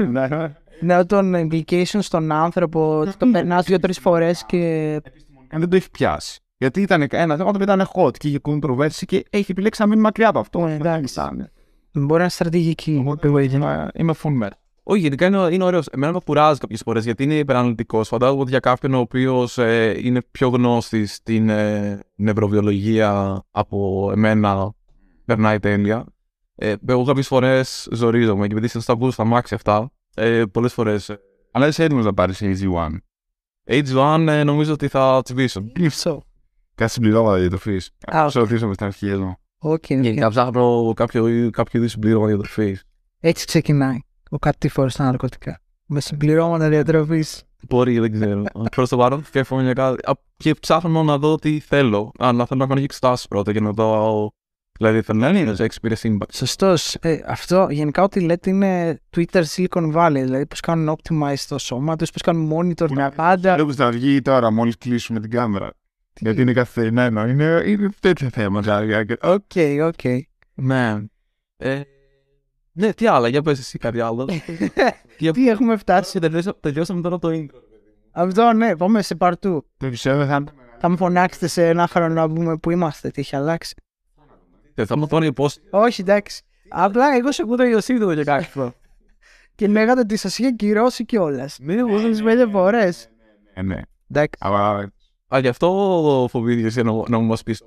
ναι, 0.80 1.04
των 1.04 1.34
implications 1.36 1.84
στον 1.84 2.32
άνθρωπο, 2.32 3.04
το 3.18 3.26
περνάς 3.32 3.64
δύο-τρεις 3.64 3.98
φορές 3.98 4.44
και 4.46 4.92
Αν 5.50 5.60
δεν 5.60 5.68
το 5.68 5.76
έχει 5.76 5.90
πιάσει. 5.90 6.40
Γιατί 6.56 6.80
ήταν 6.80 7.06
ένα 7.10 7.36
θέμα 7.36 7.52
το 7.52 7.60
οποίο 7.62 7.62
ήταν 7.74 7.88
hot 7.94 8.16
και 8.16 8.28
είχε 8.28 8.38
controversy 8.42 9.02
και 9.06 9.24
έχει 9.30 9.50
επιλέξει 9.50 9.80
να 9.82 9.88
μείνει 9.88 10.00
μακριά 10.00 10.28
από 10.28 10.38
αυτό. 10.38 10.66
Ε, 10.66 10.74
εντάξει. 10.74 11.12
Ήταν. 11.20 11.50
μπορεί 11.92 12.12
να 12.12 12.20
είναι 12.20 12.28
στρατηγική. 12.28 12.98
Οπότε 13.00 13.28
είμαι- 13.28 13.88
είμαι 13.94 14.14
full 14.22 14.42
met. 14.42 14.50
Όχι, 14.90 15.00
γενικά 15.00 15.26
είναι, 15.26 15.48
είναι 15.50 15.64
ωραίος. 15.64 15.86
Εμένα 15.86 16.12
με 16.12 16.18
κουράζει 16.24 16.58
κάποιες 16.58 16.80
φορές 16.84 17.04
γιατί 17.04 17.22
είναι 17.22 17.34
υπεραναλυτικός. 17.34 18.08
Φαντάζομαι 18.08 18.40
ότι 18.40 18.50
για 18.50 18.60
κάποιον 18.60 18.94
ο 18.94 18.98
οποίος 18.98 19.56
είναι 20.02 20.22
πιο 20.30 20.48
γνώστης 20.48 21.14
στην 21.14 21.48
ε, 21.48 22.00
νευροβιολογία 22.14 23.42
από 23.50 24.08
εμένα, 24.12 24.72
περνάει 25.24 25.58
τέλεια. 25.58 26.04
Ε, 26.54 26.74
εγώ 26.86 27.04
κάποιες 27.04 27.26
φορές 27.26 27.88
ζορίζομαι 27.92 28.46
και 28.46 28.54
επειδή 28.54 28.80
στα 28.80 28.92
ακούω 28.92 29.10
στα 29.10 29.24
μάξι 29.24 29.54
αυτά, 29.54 29.90
ε, 30.14 30.44
πολλές 30.52 30.72
φορές. 30.72 31.16
Αλλά 31.52 31.66
είσαι 31.66 31.84
έτοιμος 31.84 32.04
να 32.04 32.14
πάρεις 32.14 32.40
AG1. 32.42 32.96
H1 33.64 34.26
ε, 34.28 34.44
νομίζω 34.44 34.72
ότι 34.72 34.88
θα 34.88 35.20
τσιμπήσω. 35.24 35.64
Αυτό. 35.86 36.22
Κάτι 36.74 36.90
συμπληρώματα 36.90 37.38
διατροφής. 37.38 37.90
Α, 38.16 38.24
οκ. 38.24 38.30
Σε 38.30 38.38
ρωτήσω 38.38 38.72
στην 38.72 38.86
αρχή 38.86 39.08
εδώ. 39.08 39.36
Οκ, 39.58 39.84
Γενικά 39.88 40.28
ψάχνω 40.28 40.92
κάποιο, 40.96 41.50
κάποιο 41.50 41.80
είδους 41.80 41.88
συμπλήρωμα 41.88 42.26
διατροφής. 42.26 42.84
Έτσι 43.20 43.46
ξεκινάει 43.46 43.98
ο 44.30 44.38
κατήφορος 44.38 44.88
στα 44.88 45.04
ναρκωτικά. 45.04 45.60
Με 45.86 46.00
συμπληρώματα 46.00 46.68
διατροφής. 46.68 47.42
Μπορεί, 47.68 47.98
δεν 47.98 48.12
ξέρω. 48.12 48.42
Προς 48.76 48.88
το 48.88 48.96
παρόν 48.96 49.24
σκέφτομαι 49.24 49.62
για 49.62 49.72
κάτι. 49.72 50.10
Α, 50.10 50.12
Και 50.36 50.54
ψάχνω 50.54 51.02
να 51.02 51.18
δω 51.18 51.36
τι 51.36 51.60
θέλω. 51.60 52.12
Αλλά 52.18 52.46
θέλω 52.46 52.60
να 52.60 52.66
κάνω 52.66 52.78
και 52.78 52.84
εξετάσεις 52.84 53.28
πρώτα 53.28 53.52
για 53.52 53.60
να 53.60 53.70
δω. 53.70 54.28
Δηλαδή 54.78 55.02
θέλω 55.02 55.18
να 55.18 55.28
είναι 55.28 55.54
εξυπηρεσία 55.58 56.16
impact. 56.18 56.32
Σωστός. 56.32 56.94
Ε, 56.94 57.20
αυτό 57.26 57.66
γενικά 57.70 58.02
ό,τι 58.02 58.20
λέτε 58.20 58.50
είναι 58.50 59.00
Twitter 59.16 59.42
Silicon 59.54 59.94
Valley. 59.94 60.22
Δηλαδή 60.24 60.46
πώς 60.46 60.60
κάνουν 60.60 60.96
optimize 60.96 61.44
το 61.48 61.58
σώμα 61.58 61.96
τους, 61.96 62.10
πώς 62.10 62.22
κάνουν 62.22 62.52
monitor 62.52 62.94
τα 62.94 63.12
πάντα. 63.16 63.56
Λέω 63.56 63.66
που 63.66 63.74
θα 63.74 63.90
βγει 63.90 64.22
τώρα 64.22 64.50
μόλις 64.50 64.78
κλείσουμε 64.78 65.20
την 65.20 65.30
κάμερα. 65.30 65.70
Γιατί 66.20 66.40
είναι 66.40 66.52
καθημερινό. 66.52 67.26
Είναι, 67.26 67.62
είναι 67.66 67.88
τέτοια 68.00 68.28
θέματα. 68.28 68.82
Οκ, 69.22 69.52
οκ. 69.82 70.24
Ναι. 70.54 70.98
Ε, 72.78 72.86
ναι, 72.86 72.92
τι 72.92 73.06
άλλα, 73.06 73.28
για 73.28 73.42
πες 73.42 73.58
εσύ 73.58 73.78
κάτι 73.78 74.00
άλλο. 74.00 74.28
για... 75.18 75.32
Τι 75.32 75.48
έχουμε 75.48 75.76
φτάσει. 75.76 76.18
Τελειώσα- 76.18 76.56
Τελειώσαμε 76.60 77.00
τώρα 77.00 77.18
το 77.18 77.28
intro. 77.32 77.60
Αυτό 78.12 78.52
ναι, 78.52 78.76
πάμε 78.76 79.02
σε 79.02 79.14
παρτού. 79.14 79.66
Το 79.76 79.88
πιστεύω 79.88 80.26
θα 80.26 80.34
είναι. 80.36 80.52
Θα 80.78 80.88
με 80.88 80.96
φωνάξετε 80.96 81.46
σε 81.46 81.68
ένα 81.68 81.86
χρόνο 81.86 82.14
να 82.14 82.28
πούμε 82.28 82.56
που 82.56 82.70
είμαστε, 82.70 83.10
τι 83.10 83.20
έχει 83.20 83.36
αλλάξει. 83.36 83.74
Ε, 84.74 84.84
Θα 84.84 84.96
μου 84.98 85.06
τώρα 85.06 85.32
πώς. 85.32 85.58
Όχι, 85.70 86.00
εντάξει. 86.00 86.42
Απλά 86.68 87.16
εγώ 87.16 87.32
σε 87.32 87.42
ακούω 87.42 87.62
Ιωσήδου 87.64 88.10
για 88.10 88.24
κάτι. 88.24 88.48
και 89.54 89.66
λέγατε 89.66 90.00
ότι 90.00 90.16
σας 90.16 90.38
είχε 90.38 90.50
κυρώσει 90.50 91.04
κιόλας. 91.04 91.58
Ναι, 91.60 91.74
Εγώ 91.74 92.10
τι 92.10 92.22
πέντε 92.22 92.46
φορές. 92.46 93.08
Ε, 93.54 93.62
ναι. 93.62 93.80
Εντάξει. 94.10 94.38
Αλλά 94.38 94.92
Α, 95.34 95.38
γι' 95.38 95.48
αυτό 95.48 96.26
φοβήθηκες 96.30 96.76
να, 96.76 96.92
να 97.08 97.18
μου 97.18 97.26
μας 97.26 97.42
πεις. 97.42 97.62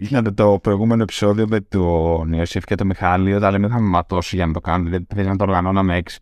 Δε- 0.00 0.06
Είχατε 0.06 0.30
το 0.30 0.58
προηγούμενο 0.62 1.02
επεισόδιο 1.02 1.46
με 1.48 1.60
τον 1.60 2.32
Ιωσήφ 2.32 2.64
και 2.64 2.74
τον 2.74 2.86
Μιχάλη 2.86 3.34
όταν 3.34 3.52
λέμε 3.52 3.68
θα 3.68 3.80
με 3.80 3.88
ματώσει 3.88 4.36
για 4.36 4.46
να 4.46 4.52
το 4.52 4.60
κάνουμε. 4.60 4.90
Δεν 4.90 5.06
θέλει 5.14 5.28
να 5.28 5.36
το 5.36 5.44
οργανώναμε 5.44 5.96
έξι. 5.96 6.18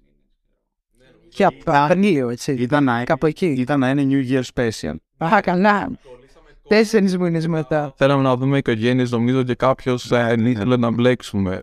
Και 1.28 1.44
απαγνίο, 1.44 2.28
έτσι. 2.28 2.52
Ήταν 2.52 2.84
να, 2.84 3.04
Κάπου 3.04 3.26
εκεί. 3.26 3.46
ήταν 3.46 3.78
να 3.80 3.90
είναι 3.90 4.06
New 4.10 4.30
Year 4.32 4.42
Special. 4.54 4.94
Α, 5.34 5.40
καλά. 5.40 5.90
Τέσσερις 6.68 7.18
μήνες 7.18 7.46
μετά. 7.46 7.92
Θέλαμε 7.96 8.22
να 8.22 8.36
δούμε 8.36 8.58
οικογένειες, 8.58 9.10
νομίζω 9.10 9.42
και 9.42 9.54
κάποιος 9.54 10.10
ε, 10.10 10.34
ήθελε 10.38 10.76
να 10.76 10.90
μπλέξουμε. 10.90 11.62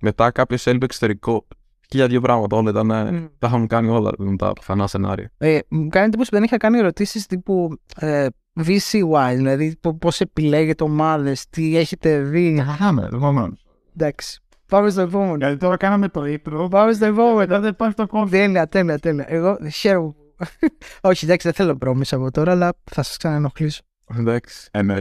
Μετά 0.00 0.30
κάποιος 0.30 0.66
έλειπε 0.66 0.84
εξωτερικό. 0.84 1.46
Χίλια 1.90 2.06
δύο 2.06 2.20
πράγματα 2.20 2.56
όλα 2.56 2.70
ήταν. 2.70 2.90
ε, 2.90 3.10
Μμ. 3.12 3.24
Τα 3.38 3.46
είχαμε 3.46 3.66
κάνει 3.66 3.88
όλα 3.88 4.10
με 4.18 4.36
τα 4.36 4.52
πιθανά 4.52 4.86
σενάρια. 4.86 5.30
Ε, 5.38 5.58
μου 5.68 5.88
κάνει 5.88 6.06
εντύπωση 6.06 6.30
που 6.30 6.36
δεν 6.36 6.44
είχα 6.44 6.56
κάνει 6.56 6.78
ερωτήσεις 6.78 7.26
τύπου 7.26 7.78
ε, 7.96 8.26
VC-wise, 8.64 9.34
δηλαδή 9.34 9.78
πώς 9.98 10.20
επιλέγετε 10.20 10.84
ομάδες, 10.84 11.48
τι 11.48 11.76
έχετε 11.76 12.20
δει. 12.20 12.64
Χάμε, 12.78 13.08
εγώ 13.12 13.32
μόνο. 13.32 13.56
Εντάξει. 13.96 14.40
Πάμε 14.68 14.90
στο 14.90 15.00
επόμενο. 15.00 15.36
Γιατί 15.36 15.56
τώρα 15.56 15.76
κάναμε 15.76 16.08
το 16.08 16.22
intro. 16.24 16.70
Πάμε 16.70 16.92
στο 16.92 17.04
επόμενο. 17.04 17.34
Μετά 17.36 17.60
δεν 17.60 17.70
υπάρχει 17.70 17.94
το 17.94 18.06
κόμμα. 18.06 18.28
Τέλεια, 18.28 18.66
τέλεια, 18.68 18.98
τέλεια. 18.98 19.24
Εγώ 19.28 19.58
χαίρομαι. 19.72 20.14
Όχι, 21.00 21.24
εντάξει, 21.24 21.46
δεν 21.46 21.52
θέλω 21.56 21.76
πρόμηση 21.76 22.14
από 22.14 22.30
τώρα, 22.30 22.52
αλλά 22.52 22.72
θα 22.90 23.02
σας 23.02 23.16
ξαναενοχλήσω. 23.16 23.82
Εντάξει. 24.18 24.68
Ε, 24.72 24.82
ναι. 24.82 24.94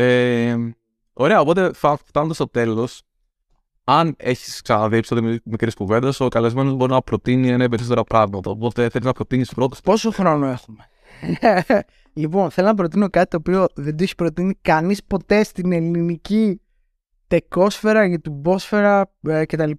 Ε, 0.49 0.57
ωραία, 1.13 1.39
οπότε 1.39 1.71
φα- 1.73 1.97
φτάνοντα 2.05 2.33
στο 2.33 2.47
τέλος, 2.49 3.01
αν 3.83 4.15
έχεις 4.17 4.61
ξαναδεί 4.61 4.97
επεισόδιο 4.97 5.37
μικρή 5.43 5.73
κουβέντα, 5.73 6.13
ο 6.19 6.27
καλεσμένος 6.27 6.73
μπορεί 6.73 6.91
να 6.91 7.01
προτείνει 7.01 7.49
ένα 7.49 7.63
ή 7.63 7.69
περισσότερα 7.69 8.03
πράγματα. 8.03 8.49
Οπότε 8.49 8.89
θέλεις 8.89 9.07
να 9.07 9.13
προτείνεις 9.13 9.51
πρώτος. 9.53 9.81
Πόσο 9.81 10.11
χρόνο 10.11 10.45
έχουμε; 10.47 10.89
λοιπόν, 12.15 12.49
θέλω 12.49 12.67
να 12.67 12.73
προτείνω 12.73 13.09
κάτι 13.09 13.29
το 13.29 13.37
οποίο 13.37 13.65
δεν 13.75 13.97
το 13.97 14.03
έχει 14.03 14.15
προτείνει 14.15 14.53
κανείς 14.61 15.03
ποτέ 15.03 15.43
στην 15.43 15.71
ελληνική 15.71 16.61
τεκόσφαιρα, 17.27 18.05
γιουτουμπόσφαιρα 18.05 19.11
ε, 19.27 19.45
κτλ. 19.45 19.71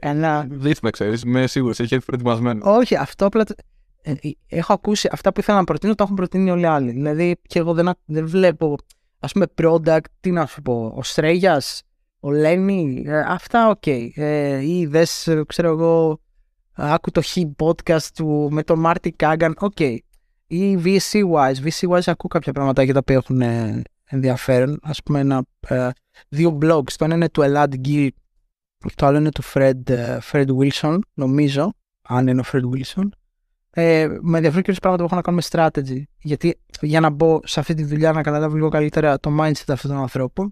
Ένα 0.00 0.46
Δεν 0.50 0.72
με 0.82 0.90
ξέρεις, 0.90 1.22
είμαι 1.22 1.46
σίγουρος, 1.46 1.80
έχει 1.80 1.94
έρθει 1.94 2.06
προετοιμασμένο. 2.06 2.70
Όχι, 2.76 2.96
αυτό 2.96 3.26
απλά. 3.26 3.44
το- 3.44 3.54
ε, 4.02 4.10
ε, 4.10 4.30
έχω 4.48 4.72
ακούσει 4.72 5.08
αυτά 5.12 5.32
που 5.32 5.40
ήθελα 5.40 5.58
να 5.58 5.64
προτείνω, 5.64 5.94
το 5.94 6.02
έχουν 6.02 6.16
προτείνει 6.16 6.50
όλοι 6.50 6.62
οι 6.62 6.66
άλλοι. 6.66 6.90
Δηλαδή, 6.90 7.36
και 7.42 7.58
εγώ 7.58 7.74
δεν, 7.74 7.88
α- 7.88 7.96
δεν 8.04 8.26
βλέπω, 8.26 8.76
ας 9.20 9.32
πούμε, 9.32 9.46
product, 9.62 10.00
τι 10.20 10.30
να 10.30 10.46
σου 10.46 10.62
πω, 10.62 10.92
ο 10.96 11.02
Shreyas, 11.02 11.82
ο 12.20 12.30
Lenny, 12.30 13.02
ε, 13.06 13.18
αυτά 13.18 13.68
οκ. 13.68 13.86
Ε, 13.86 14.58
ή 14.66 14.86
δε, 14.86 15.04
ξέρω 15.46 15.68
εγώ, 15.68 16.20
άκου 16.72 17.10
το 17.10 17.42
podcast 17.64 18.02
του 18.14 18.48
με 18.50 18.62
τον 18.62 18.78
Marty 18.78 19.12
Cagan, 19.12 19.54
οκ. 19.58 19.78
Ή 20.52 20.78
VC-wise. 20.84 21.54
VC-wise 21.64 22.02
ακούω 22.06 22.28
κάποια 22.28 22.52
πράγματα 22.52 22.82
για 22.82 22.92
τα 22.92 22.98
οποία 22.98 23.14
έχουν 23.14 23.40
ε, 23.40 23.82
ενδιαφέρον. 24.04 24.78
Α 24.82 24.90
πούμε, 25.04 25.20
ένα, 25.20 25.44
ε, 25.60 25.88
δύο 26.28 26.58
blogs. 26.62 26.92
Το 26.96 27.04
ένα 27.04 27.14
είναι 27.14 27.28
του 27.28 27.42
Elad 27.44 27.68
Gill, 27.84 28.08
το 28.94 29.06
άλλο 29.06 29.18
είναι 29.18 29.30
του 29.30 29.42
Fred, 29.54 29.88
ε, 29.90 30.18
Fred 30.32 30.46
Wilson, 30.46 30.98
νομίζω, 31.14 31.72
αν 32.02 32.26
είναι 32.26 32.40
ο 32.40 32.44
Fred 32.52 32.60
Wilson. 32.60 33.08
Ε, 33.70 34.06
με 34.20 34.36
ενδιαφέρουν 34.36 34.62
κυρίως 34.62 34.78
πράγματα 34.78 35.02
που 35.02 35.14
έχουν 35.14 35.16
να 35.16 35.22
κάνουν 35.22 35.40
με 35.40 35.48
strategy. 35.50 36.02
Γιατί 36.18 36.60
για 36.80 37.00
να 37.00 37.10
μπω 37.10 37.40
σε 37.44 37.60
αυτή 37.60 37.74
τη 37.74 37.84
δουλειά 37.84 38.12
να 38.12 38.22
καταλάβω 38.22 38.54
λίγο 38.54 38.68
καλύτερα 38.68 39.18
το 39.18 39.30
mindset 39.40 39.64
αυτών 39.68 39.90
των 39.90 40.00
ανθρώπων, 40.00 40.50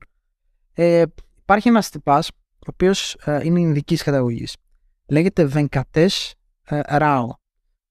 ε, 0.73 1.03
υπάρχει 1.41 1.69
ένας 1.69 1.91
τυπάς, 1.91 2.29
ο 2.53 2.67
οποίος 2.73 3.15
ε, 3.25 3.41
είναι 3.43 3.61
ειδική 3.61 3.97
καταγωγής. 3.97 4.57
Λέγεται 5.07 5.51
Venkatesh 5.55 6.31
ε, 6.65 6.81
Rao. 6.89 7.27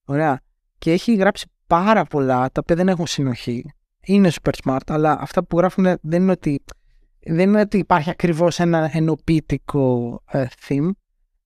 Ωραία. 0.05 0.41
Και 0.77 0.91
έχει 0.91 1.15
γράψει 1.15 1.47
πάρα 1.69 2.03
πολλά 2.05 2.51
τα 2.51 2.59
οποία 2.63 2.75
δεν 2.75 2.87
έχουν 2.87 3.07
συνοχή. 3.07 3.73
Είναι 4.05 4.31
super 4.41 4.51
smart, 4.63 4.87
αλλά 4.87 5.17
αυτά 5.21 5.43
που 5.43 5.57
γράφουν 5.57 5.83
δεν 6.01 6.21
είναι 6.21 6.31
ότι, 6.31 6.63
δεν 7.19 7.49
είναι 7.49 7.59
ότι 7.59 7.77
υπάρχει 7.77 8.09
ακριβώς 8.09 8.59
ένα 8.59 8.89
ενοποιητικό 8.93 10.21
ε, 10.31 10.45
theme. 10.67 10.89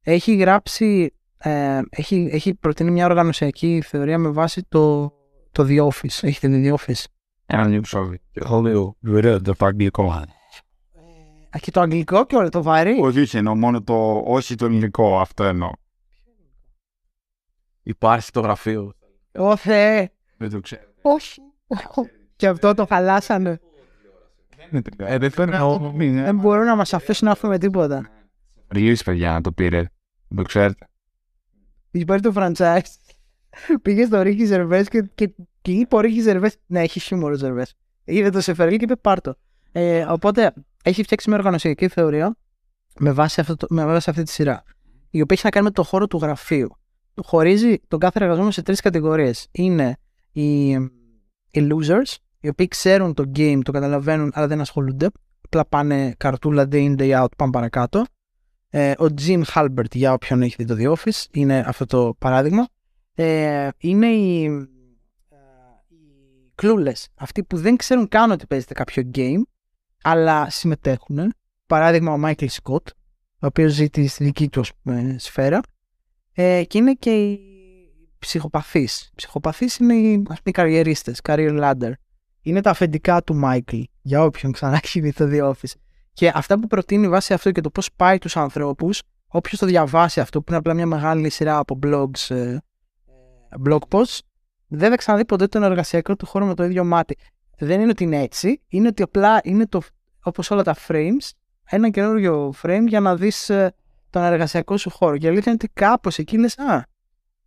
Έχει 0.03 0.35
γράψει 0.35 1.13
ε, 1.45 1.81
έχει, 1.89 2.29
έχει 2.31 2.53
προτείνει 2.55 2.91
μια 2.91 3.05
οργανωσιακή 3.05 3.81
θεωρία 3.85 4.17
με 4.17 4.29
βάση 4.29 4.65
το, 4.69 5.13
το 5.51 5.65
The 5.67 5.87
Office. 5.87 6.19
Έχετε 6.21 6.47
δει 6.47 6.69
The 6.69 6.75
Office; 6.77 7.03
Ένα 7.45 7.67
new 7.67 7.81
show. 7.87 8.13
Λίγο 8.33 8.95
βερέ, 8.99 9.39
το 9.39 9.55
αγγλικό. 9.59 10.11
Α, 10.11 11.59
και 11.61 11.71
το 11.71 11.81
αγγλικό 11.81 12.25
και 12.25 12.35
όλο 12.35 12.49
το 12.49 12.63
βαρύ. 12.63 12.97
Όχι, 13.01 13.19
όχι, 13.19 13.37
εννοώ 13.37 13.55
μόνο 13.55 13.81
το. 13.81 14.21
Όχι 14.25 14.55
το 14.55 14.65
ελληνικό, 14.65 15.19
αυτό 15.19 15.43
εννοώ. 15.43 15.71
Υπάρχει 17.83 18.31
το 18.31 18.39
γραφείο. 18.39 18.93
Ω 19.37 19.55
Θεέ. 19.55 20.11
Δεν 20.37 20.49
το 20.49 20.59
ξέρω. 20.59 20.81
Όχι. 21.01 21.41
και 22.35 22.47
αυτό 22.47 22.73
το 22.73 22.85
χαλάσανε. 22.85 23.59
Ε, 24.97 25.17
δεν 25.17 25.31
φαίνεται. 25.31 25.57
Δεν 25.97 26.35
μπορούν 26.35 26.65
να 26.65 26.75
μας 26.75 26.93
αφήσουν 26.93 27.27
να 27.27 27.33
έχουμε 27.33 27.57
τίποτα. 27.57 28.09
Ριούς, 28.69 29.03
παιδιά, 29.03 29.31
να 29.31 29.41
το 29.41 29.51
πήρε. 29.51 29.77
Δεν 30.27 30.37
το 30.37 30.41
ξέρετε. 30.43 30.87
Έχει 31.91 32.05
πάρει 32.05 32.21
το 32.21 32.33
franchise. 32.35 32.81
Πήγε 33.81 34.05
στο 34.05 34.21
Ricky 34.21 34.51
Gervais 34.51 34.83
και, 34.89 35.09
και, 35.15 35.33
και 35.61 35.71
είπε 35.71 35.95
ο 35.95 35.99
Ricky 35.99 36.27
Gervais 36.27 36.51
ναι, 36.65 36.81
έχει 36.81 36.99
χιούμορ 36.99 37.31
ο 37.31 37.37
Gervais. 37.41 37.71
Είδε 38.03 38.29
το 38.29 38.41
Σεφερλί 38.41 38.77
και 38.77 38.83
είπε 38.83 38.95
πάρτο. 38.95 39.35
Ε, 39.71 40.05
οπότε 40.09 40.53
έχει 40.83 41.03
φτιάξει 41.03 41.29
μια 41.29 41.37
οργανωσιακή 41.37 41.87
θεωρία 41.87 42.35
με 42.99 43.11
βάση, 43.11 43.41
αυτό 43.41 43.55
το, 43.55 43.67
με 43.69 43.85
βάση 43.85 44.09
αυτή 44.09 44.23
τη 44.23 44.31
σειρά. 44.31 44.63
Η 45.09 45.21
οποία 45.21 45.35
έχει 45.35 45.45
να 45.45 45.49
κάνει 45.49 45.65
με 45.65 45.71
το 45.71 45.83
χώρο 45.83 46.07
του 46.07 46.17
γραφείου. 46.17 46.77
Χωρίζει 47.21 47.77
τον 47.87 47.99
κάθε 47.99 48.19
εργαζόμενο 48.21 48.51
σε 48.51 48.61
τρεις 48.61 48.79
κατηγορίες. 48.81 49.47
Είναι 49.51 49.97
οι, 50.31 50.69
οι 51.51 51.67
losers, 51.71 52.15
οι 52.39 52.47
οποίοι 52.47 52.67
ξέρουν 52.67 53.13
το 53.13 53.31
game, 53.35 53.59
το 53.63 53.71
καταλαβαίνουν, 53.71 54.31
αλλά 54.33 54.47
δεν 54.47 54.61
ασχολούνται. 54.61 55.09
Απλά 55.45 55.65
πάνε 55.65 56.13
καρτούλα 56.17 56.67
day 56.71 56.95
in 56.95 56.95
day 56.99 57.21
out, 57.23 57.27
πάνε 57.37 57.51
παρακάτω. 57.51 58.05
Ε, 58.69 58.91
ο 58.91 59.05
Jim 59.21 59.43
Halbert, 59.53 59.91
για 59.93 60.13
όποιον 60.13 60.41
έχει 60.41 60.55
δει 60.63 60.65
το 60.65 60.75
The 60.79 60.97
Office, 60.97 61.25
είναι 61.31 61.63
αυτό 61.67 61.85
το 61.85 62.15
παράδειγμα. 62.19 62.67
Ε, 63.15 63.69
είναι 63.77 64.07
οι, 64.07 64.45
ε, 64.45 65.37
οι 65.87 66.53
clueless, 66.61 67.05
αυτοί 67.15 67.43
που 67.43 67.57
δεν 67.57 67.75
ξέρουν 67.75 68.07
καν 68.07 68.31
ότι 68.31 68.47
παίζεται 68.47 68.73
κάποιο 68.73 69.09
game, 69.15 69.41
αλλά 70.03 70.49
συμμετέχουν. 70.49 71.33
Παράδειγμα 71.67 72.13
ο 72.13 72.19
Michael 72.23 72.47
Scott, 72.61 72.85
ο 73.39 73.45
οποίος 73.45 73.71
ζει 73.71 73.89
τη- 73.89 74.07
στη 74.07 74.23
δική 74.23 74.49
του 74.49 74.59
ας 74.59 74.71
πούμε, 74.73 75.15
σφαίρα. 75.19 75.59
Ε, 76.33 76.63
και 76.63 76.77
είναι 76.77 76.93
και 76.93 77.11
οι 77.11 77.39
ψυχοπαθείς. 78.19 79.01
Οι 79.01 79.11
ψυχοπαθείς 79.15 79.77
είναι 79.77 79.93
οι, 79.93 80.13
ας 80.13 80.21
πούμε, 80.21 80.39
οι 80.43 80.51
καριερίστες, 80.51 81.19
career 81.23 81.59
ladder. 81.61 81.91
Είναι 82.41 82.61
τα 82.61 82.69
αφεντικά 82.69 83.23
του 83.23 83.41
Michael, 83.43 83.83
για 84.01 84.23
όποιον 84.23 84.51
ξανά 84.51 84.79
έχει 84.83 84.99
δει 84.99 85.13
το 85.13 85.29
The 85.31 85.49
Office. 85.49 85.73
Και 86.13 86.31
αυτά 86.35 86.59
που 86.59 86.67
προτείνει 86.67 87.07
βάσει 87.07 87.33
αυτό 87.33 87.51
και 87.51 87.61
το 87.61 87.69
πώς 87.69 87.89
πάει 87.95 88.17
τους 88.17 88.37
ανθρώπους, 88.37 89.01
όποιος 89.27 89.59
το 89.59 89.65
διαβάσει 89.65 90.19
αυτό, 90.19 90.39
που 90.39 90.45
είναι 90.47 90.57
απλά 90.57 90.73
μια 90.73 90.85
μεγάλη 90.85 91.29
σειρά 91.29 91.57
από 91.57 91.79
blogs, 91.83 92.35
ε, 92.35 92.57
blog 93.65 93.79
posts, 93.89 94.19
δεν 94.67 94.89
θα 94.89 94.95
ξαναδεί 94.95 95.25
ποτέ 95.25 95.47
τον 95.47 95.63
εργασιακό 95.63 96.15
του 96.15 96.25
χώρο 96.25 96.45
με 96.45 96.53
το 96.53 96.63
ίδιο 96.63 96.83
μάτι. 96.83 97.17
Δεν 97.57 97.81
είναι 97.81 97.89
ότι 97.89 98.03
είναι 98.03 98.21
έτσι, 98.21 98.61
είναι 98.67 98.87
ότι 98.87 99.01
απλά 99.03 99.39
είναι 99.43 99.67
το, 99.67 99.81
όπως 100.23 100.51
όλα 100.51 100.63
τα 100.63 100.75
frames, 100.87 101.29
ένα 101.63 101.89
καινούριο 101.89 102.53
frame 102.61 102.83
για 102.87 102.99
να 102.99 103.15
δεις 103.15 103.49
ε, 103.49 103.73
τον 104.13 104.23
εργασιακό 104.23 104.77
σου 104.77 104.89
χώρο. 104.89 105.17
Και 105.17 105.25
η 105.25 105.29
αλήθεια 105.29 105.51
είναι 105.51 105.59
ότι 105.63 105.73
κάπως 105.73 106.17
εκεί 106.17 106.37
λες, 106.37 106.59
α, 106.59 106.83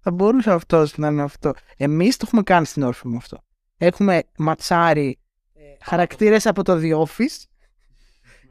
θα 0.01 0.11
μπορούσε 0.11 0.51
αυτός 0.51 0.97
να 0.99 1.09
είναι 1.09 1.23
αυτό. 1.23 1.53
Εμείς 1.77 2.17
το 2.17 2.23
έχουμε 2.27 2.43
κάνει 2.43 2.67
στην 2.67 2.83
όρφη 2.83 3.09
μου 3.09 3.17
αυτό. 3.17 3.39
Έχουμε 3.77 4.23
ματσάρει 4.39 5.19
ε, 5.55 5.61
χαρακτήρες 5.85 6.47
από 6.47 6.63
το 6.63 6.79
The 6.83 6.99
Office 6.99 7.43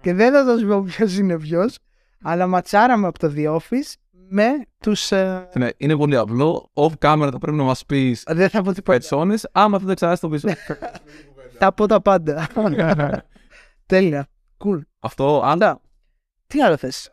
και 0.02 0.14
δεν 0.14 0.34
θα 0.34 0.46
το 0.46 0.58
σου 0.60 0.68
πω 0.68 0.82
ποιος 0.82 1.18
είναι 1.18 1.40
ποιος, 1.40 1.78
αλλά 2.22 2.48
ματσάραμε 2.48 3.08
από 3.08 3.20
το 3.20 3.34
The 3.36 3.56
Office 3.56 3.94
με 4.30 4.46
τους... 4.80 5.12
ε, 5.12 5.50
Ναι, 5.54 5.70
είναι 5.78 5.98
πολύ 5.98 6.18
απλό. 6.18 6.72
Off 6.74 6.92
camera 7.00 7.30
θα 7.32 7.38
πρέπει 7.38 7.58
να 7.58 7.64
μας 7.64 7.86
πεις 7.86 8.24
δεν 8.28 8.50
θα 8.50 8.62
πω 8.62 8.74
τίποτα. 8.74 8.98
πετσόνες. 8.98 9.50
Άμα 9.52 9.78
δεν 9.78 9.96
ξανά 9.96 10.16
στο 10.16 10.30
πίσω. 10.30 10.48
Θα 11.58 11.74
πω 11.76 11.86
τα 11.86 12.02
πάντα. 12.02 12.48
Τέλεια. 13.86 14.28
Cool. 14.66 14.80
Αυτό, 15.00 15.42
αν 15.42 15.52
Άντα. 15.52 15.82
Τι 16.48 16.62
άλλο 16.62 16.78
θες; 16.78 17.12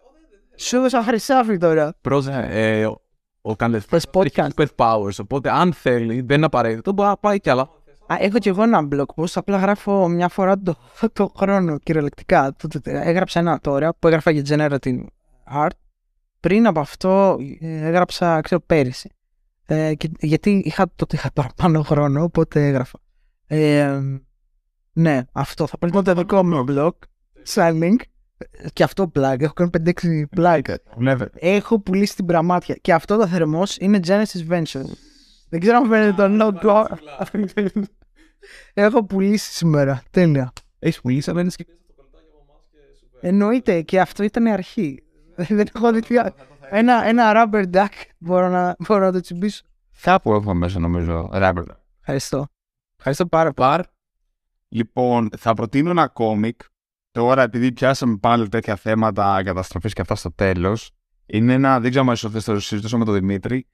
Σου 0.57 0.77
έδωσα 0.77 1.03
χρυσάφι 1.03 1.57
τώρα. 1.57 1.95
Πρόσεχε, 2.01 2.47
ε, 2.51 2.87
ο- 2.87 3.01
ο 3.41 3.57
Κάντεφ 3.57 3.87
Πες 3.87 4.07
podcast. 4.13 4.49
super 4.57 4.67
powers. 4.77 5.19
Οπότε, 5.21 5.51
αν 5.51 5.73
θέλει, 5.73 6.21
δεν 6.21 6.37
είναι 6.37 6.47
απαραίτητο, 6.47 6.93
μπορεί 6.93 7.09
να 7.09 7.17
πάει 7.17 7.41
κι 7.41 7.51
άλλα. 7.51 7.63
Α, 8.07 8.17
έχω 8.19 8.39
κι 8.39 8.49
εγώ 8.49 8.63
ένα 8.63 8.89
blog 8.93 9.05
post, 9.17 9.33
απλά 9.35 9.57
γράφω 9.57 10.09
μια 10.09 10.29
φορά 10.29 10.59
το, 10.59 10.77
το 11.13 11.33
χρόνο 11.37 11.79
κυριολεκτικά. 11.79 12.55
Το- 12.59 12.69
το- 12.69 12.81
το- 12.81 12.91
Έγραψα 12.91 13.39
ένα 13.41 13.59
τώρα 13.61 13.95
που 13.95 14.07
έγραφα 14.07 14.31
για 14.31 14.43
generative 14.49 15.05
art. 15.55 15.71
Πριν 16.41 16.67
από 16.67 16.81
αυτό 16.81 17.39
ε, 17.61 17.87
έγραψα, 17.87 18.41
ξέρω, 18.41 18.61
πέρυσι. 18.61 19.11
Ε, 19.67 19.95
και, 19.95 20.11
γιατί 20.21 20.63
είχα, 20.65 20.93
τότε 20.97 21.17
είχα 21.17 21.31
παραπάνω 21.33 21.83
χρόνο, 21.83 22.23
οπότε 22.23 22.67
έγραφα. 22.67 22.99
Ε, 23.47 24.01
ναι, 24.93 25.23
αυτό 25.33 25.67
θα 25.67 25.79
πρέπει 25.79 25.97
να 25.97 26.03
το 26.03 26.15
δικό 26.15 26.45
μου 26.45 26.65
blog, 26.69 26.91
σαν 27.43 27.81
link. 27.83 28.01
Και 28.73 28.83
αυτό 28.83 29.13
plug, 29.15 29.37
έχω 29.39 29.53
κάνει 29.53 29.71
5-6 29.85 30.23
plug. 30.37 30.61
Βλέπετε. 30.97 31.31
Έχω 31.35 31.81
πουλήσει 31.81 32.17
την 32.17 32.27
πραμάτια. 32.27 32.75
Και 32.75 32.93
αυτό 32.93 33.17
το 33.17 33.27
θερμός 33.27 33.77
είναι 33.77 34.01
Genesis 34.07 34.49
Ventures. 34.51 34.93
Δεν 35.49 35.61
ξέρω 35.61 35.77
αν 35.77 35.87
φαίνεται 35.89 36.29
το 36.29 36.59
logo. 36.63 36.85
Έχω 38.75 39.05
πουλήσει 39.05 39.53
σήμερα. 39.53 40.03
Τέλεια. 40.11 40.53
Έχεις 40.79 41.01
πουλήσει, 41.01 41.31
αλλά 41.31 41.41
είναι 41.41 41.51
σκηνή. 41.51 41.77
Εννοείται 43.21 43.83
και 43.83 44.01
αυτό 44.01 44.23
ήταν 44.23 44.47
η 44.47 44.53
αρχή. 44.53 45.03
Δεν 45.49 45.67
έχω 45.75 45.93
δει 45.93 46.01
τι 46.01 46.19
άλλο. 46.19 46.35
Ένα, 46.71 47.05
ένα 47.05 47.33
rubber 47.37 47.65
duck 47.73 47.89
μπορώ 48.19 48.49
να, 48.49 48.77
μπορώ 48.79 49.05
να 49.05 49.13
το 49.13 49.21
τσιμπήσω. 49.21 49.63
Κάπου 50.03 50.33
έχω 50.33 50.55
μέσα 50.55 50.79
νομίζω. 50.79 51.31
Rubber. 51.33 51.65
Ευχαριστώ. 52.01 52.47
Ευχαριστώ 52.97 53.27
πάρα 53.27 53.53
πολύ. 53.53 53.69
Παρ. 53.69 53.81
Λοιπόν, 54.69 55.31
θα 55.37 55.55
προτείνω 55.55 55.91
ένα 55.91 56.09
κόμικ. 56.09 56.61
Τώρα, 57.13 57.43
επειδή 57.43 57.73
πιάσαμε 57.73 58.17
πάλι 58.17 58.49
τέτοια 58.49 58.77
θέματα 58.77 59.43
καταστροφής 59.45 59.93
και 59.93 60.01
αυτά 60.01 60.15
στο 60.15 60.33
τέλος, 60.33 60.91
είναι 61.27 61.53
ένα. 61.53 61.81
Δεν 61.81 61.91
ξέρω 61.91 62.09
αν 62.09 62.17
θε 62.17 62.41
το 62.41 62.61
συζητήσω 62.61 62.99
με 62.99 63.05
τον 63.05 63.15
Δημήτρη. 63.15 63.67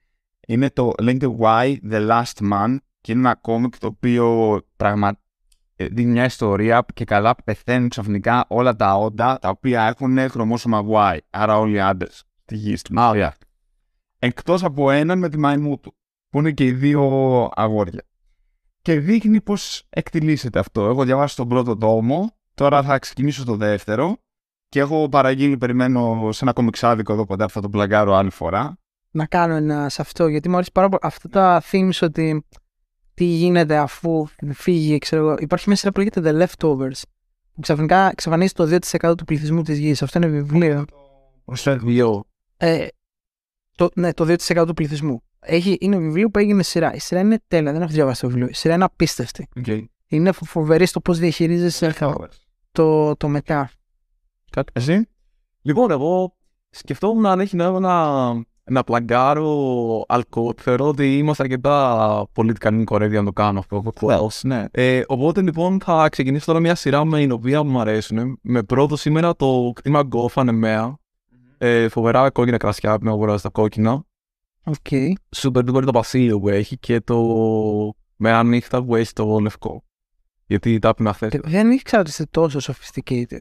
Είναι 0.47 0.69
το. 0.69 0.91
Λέγεται 1.01 1.35
Why 1.39 1.75
the 1.91 2.09
Last 2.09 2.51
Man 2.51 2.77
και 3.01 3.11
είναι 3.11 3.21
ένα 3.21 3.35
κόμικ 3.35 3.77
το 3.77 3.87
οποίο 3.87 4.57
πραγμα... 4.75 5.19
ε, 5.75 5.85
δίνει 5.85 6.11
μια 6.11 6.25
ιστορία 6.25 6.85
και 6.93 7.05
καλά 7.05 7.35
πεθαίνουν 7.43 7.89
ξαφνικά 7.89 8.45
όλα 8.47 8.75
τα 8.75 8.95
όντα 8.95 9.37
τα 9.39 9.49
οποία 9.49 9.87
έχουν 9.87 10.29
χρωμόσωμα 10.29 10.83
Y. 10.91 11.17
Άρα 11.29 11.57
όλοι 11.57 11.75
οι 11.75 11.79
άντρε 11.79 12.09
στη 12.11 12.55
γη 12.55 12.75
στην 12.75 12.97
ιστορία. 12.97 13.35
Εκτός 14.19 14.63
από 14.63 14.91
έναν 14.91 15.19
με 15.19 15.29
τη 15.29 15.37
μαϊμού 15.37 15.79
του, 15.79 15.95
που 16.29 16.39
είναι 16.39 16.51
και 16.51 16.65
οι 16.65 16.71
δύο 16.71 17.49
αγόρια. 17.53 18.03
Και 18.81 18.99
δείχνει 18.99 19.41
πώς 19.41 19.85
εκτιλήσεται 19.89 20.59
αυτό. 20.59 20.89
Έχω 20.89 21.03
διαβάσει 21.03 21.35
τον 21.35 21.47
πρώτο 21.47 21.77
τόμο, 21.77 22.38
τώρα 22.59 22.83
θα 22.83 22.99
ξεκινήσω 22.99 23.41
στο 23.41 23.55
δεύτερο. 23.55 24.17
Και 24.69 24.79
έχω 24.79 25.09
παραγγείλει, 25.09 25.57
περιμένω 25.57 26.29
σε 26.31 26.43
ένα 26.43 26.53
κομιξάδικο 26.53 27.13
εδώ 27.13 27.25
κοντά, 27.25 27.47
θα 27.47 27.61
το 27.61 27.69
πλαγκάρω 27.69 28.13
άλλη 28.13 28.29
φορά. 28.29 28.77
Να 29.11 29.25
κάνω 29.25 29.53
ένα 29.55 29.89
σε 29.89 30.01
αυτό, 30.01 30.27
γιατί 30.27 30.49
μου 30.49 30.55
αρέσει 30.55 30.71
πάρα 30.71 30.89
πολύ. 30.89 31.01
Αυτά 31.03 31.29
τα 31.29 31.63
themes 31.71 31.99
ότι 32.01 32.45
τι 33.13 33.23
γίνεται 33.23 33.77
αφού 33.77 34.27
φύγει, 34.53 34.97
ξέρω 34.97 35.21
εγώ. 35.27 35.35
Υπάρχει 35.39 35.63
μια 35.67 35.77
σειρά 35.77 35.91
που 35.91 35.99
λέγεται 35.99 36.21
The 36.23 36.45
Leftovers. 36.45 37.01
Που 37.53 37.61
ξαφνικά 37.61 38.09
εξαφανίζει 38.09 38.53
το 38.53 38.77
2% 38.99 39.17
του 39.17 39.25
πληθυσμού 39.25 39.61
της 39.61 39.77
γης. 39.77 40.01
Αυτό 40.01 40.17
είναι 40.17 40.27
βιβλίο. 40.27 40.85
Βιβλίο. 41.45 42.23
Ε, 42.57 42.87
το, 43.75 43.89
ναι, 43.95 44.13
το 44.13 44.35
2% 44.47 44.63
του 44.67 44.73
πληθυσμού. 44.73 45.23
Έχει, 45.39 45.77
είναι 45.79 45.97
βιβλίο 45.97 46.29
που 46.29 46.39
έγινε 46.39 46.63
σειρά. 46.63 46.93
Η 46.93 46.99
σειρά 46.99 47.19
είναι 47.19 47.39
τέλεια, 47.47 47.71
δεν 47.71 47.81
έχω 47.81 47.91
διαβάσει 47.91 48.21
το 48.21 48.27
βιβλίο. 48.27 48.47
Η 48.47 48.53
σειρά 48.53 48.73
είναι 48.73 48.83
απίστευτη. 48.83 49.47
Okay. 49.65 49.83
Είναι 50.07 50.31
φο- 50.31 50.45
φοβερή 50.45 50.85
στο 50.85 50.99
πώς 51.01 51.19
διαχειρίζεσαι 51.19 51.85
το, 52.71 53.15
το 53.15 53.27
μετά. 53.27 53.71
Κάτι. 54.51 54.71
Εσύ; 54.75 55.07
Λοιπόν, 55.61 55.91
εγώ 55.91 56.35
σκεφτόμουν 56.69 57.25
αν 57.25 57.39
έχει 57.39 57.55
νόημα 57.55 57.79
να, 57.79 58.33
να 58.63 58.83
πλαγκάρω 58.83 60.05
αλκοόλ. 60.07 60.53
Θεωρώ 60.57 60.87
ότι 60.87 61.17
είμαστε 61.17 61.43
αρκετά 61.43 62.27
πολιτικά 62.33 62.83
κορέδια 62.83 63.19
να 63.19 63.25
το 63.25 63.31
κάνω 63.31 63.59
αυτό. 63.59 63.83
Well, 63.99 64.27
ναι. 64.43 64.65
Ε, 64.71 65.01
οπότε 65.07 65.41
λοιπόν 65.41 65.79
θα 65.81 66.09
ξεκινήσω 66.09 66.45
τώρα 66.45 66.59
μια 66.59 66.75
σειρά 66.75 67.05
με 67.05 67.19
την 67.19 67.31
οποία 67.31 67.63
μου 67.63 67.79
αρέσουν. 67.79 68.39
Με 68.41 68.63
πρώτο 68.63 68.95
σήμερα 68.95 69.35
το 69.35 69.71
κτήμα 69.75 70.01
Γκόφα 70.01 70.43
Νεμαία. 70.43 70.97
Ε, 71.57 71.87
φοβερά 71.87 72.29
κόκκινα 72.29 72.57
κρασιά 72.57 72.97
που 72.97 73.05
με 73.05 73.11
αγοράζει 73.11 73.41
τα 73.41 73.49
κόκκινα. 73.49 74.03
Οκ. 74.63 74.87
Super 75.35 75.69
duper 75.69 75.83
το 75.85 75.91
βασίλειο 75.91 76.39
που 76.39 76.49
έχει 76.49 76.77
και 76.77 77.01
το 77.01 77.17
με 78.15 78.31
ανύχτα 78.31 78.83
που 78.83 78.95
έχει 78.95 79.13
το 79.13 79.39
λευκό. 79.39 79.83
Γιατί 80.49 80.79
τα 80.79 80.93
να 80.97 81.13
θες. 81.13 81.31
Δεν 81.43 81.71
ήξερα 81.71 82.01
ότι 82.01 82.09
είστε 82.09 82.25
τόσο 82.31 82.59
sophisticated. 82.59 83.37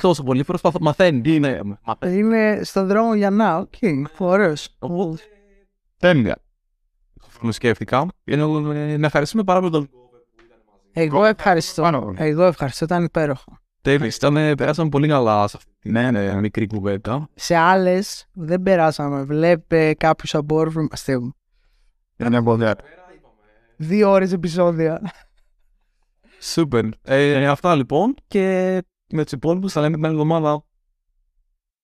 Τόσο 0.00 0.22
πολύ 0.22 0.44
προσπαθώ. 0.44 0.78
Μαθαίνει. 0.80 1.34
Είναι. 1.34 1.60
μαθαίνει. 1.84 2.16
Είναι 2.16 2.60
στον 2.62 2.86
δρόμο 2.86 3.14
για 3.14 3.30
να. 3.30 3.56
Οκ. 3.56 3.74
Ωραίος. 4.18 4.76
Οπότε 4.78 5.22
Τέλεια. 5.98 6.36
το 7.42 7.52
σκέφτηκα. 7.52 8.06
Ε, 8.24 8.36
Να 8.96 9.06
ευχαριστούμε 9.06 9.44
πάρα 9.44 9.60
πολύ 9.60 9.72
τον 9.72 9.90
Εγώ 10.92 11.24
ευχαριστώ. 11.24 11.82
Πάνω. 11.82 12.14
Εγώ 12.16 12.44
ευχαριστώ. 12.44 12.84
Ήταν 12.84 13.04
υπέροχο. 13.04 13.58
Τέλει. 13.82 14.06
Ήταν, 14.06 14.34
περάσαμε 14.54 14.88
πολύ 14.88 15.08
καλά 15.08 15.48
σε 15.48 15.56
αυτή 15.56 15.72
την 15.78 15.92
Ναι, 15.92 16.24
ε, 16.24 16.34
μικρή 16.34 16.66
κουβέντα. 16.66 17.28
Σε 17.34 17.56
άλλες 17.56 18.26
δεν 18.32 18.62
περάσαμε. 18.62 19.22
Βλέπε 19.22 19.94
κάποιου 19.94 20.38
από 20.38 20.56
όρφου. 20.56 20.86
Αστείο. 20.90 21.34
Ήταν 22.16 22.44
πολύ 22.44 22.62
ωραία. 22.62 22.76
Δύο 23.76 24.10
ώρες 24.10 24.32
επεισόδια. 24.32 25.00
Σούπερ. 26.42 26.84
Ε, 27.02 27.46
αυτά 27.46 27.74
λοιπόν 27.74 28.14
και 28.26 28.78
με 29.12 29.22
τους 29.22 29.32
υπόλοιπους 29.32 29.72
θα 29.72 29.80
λέμε 29.80 29.94
την 29.94 30.04
άλλη 30.04 30.14
εβδομάδα. 30.14 30.64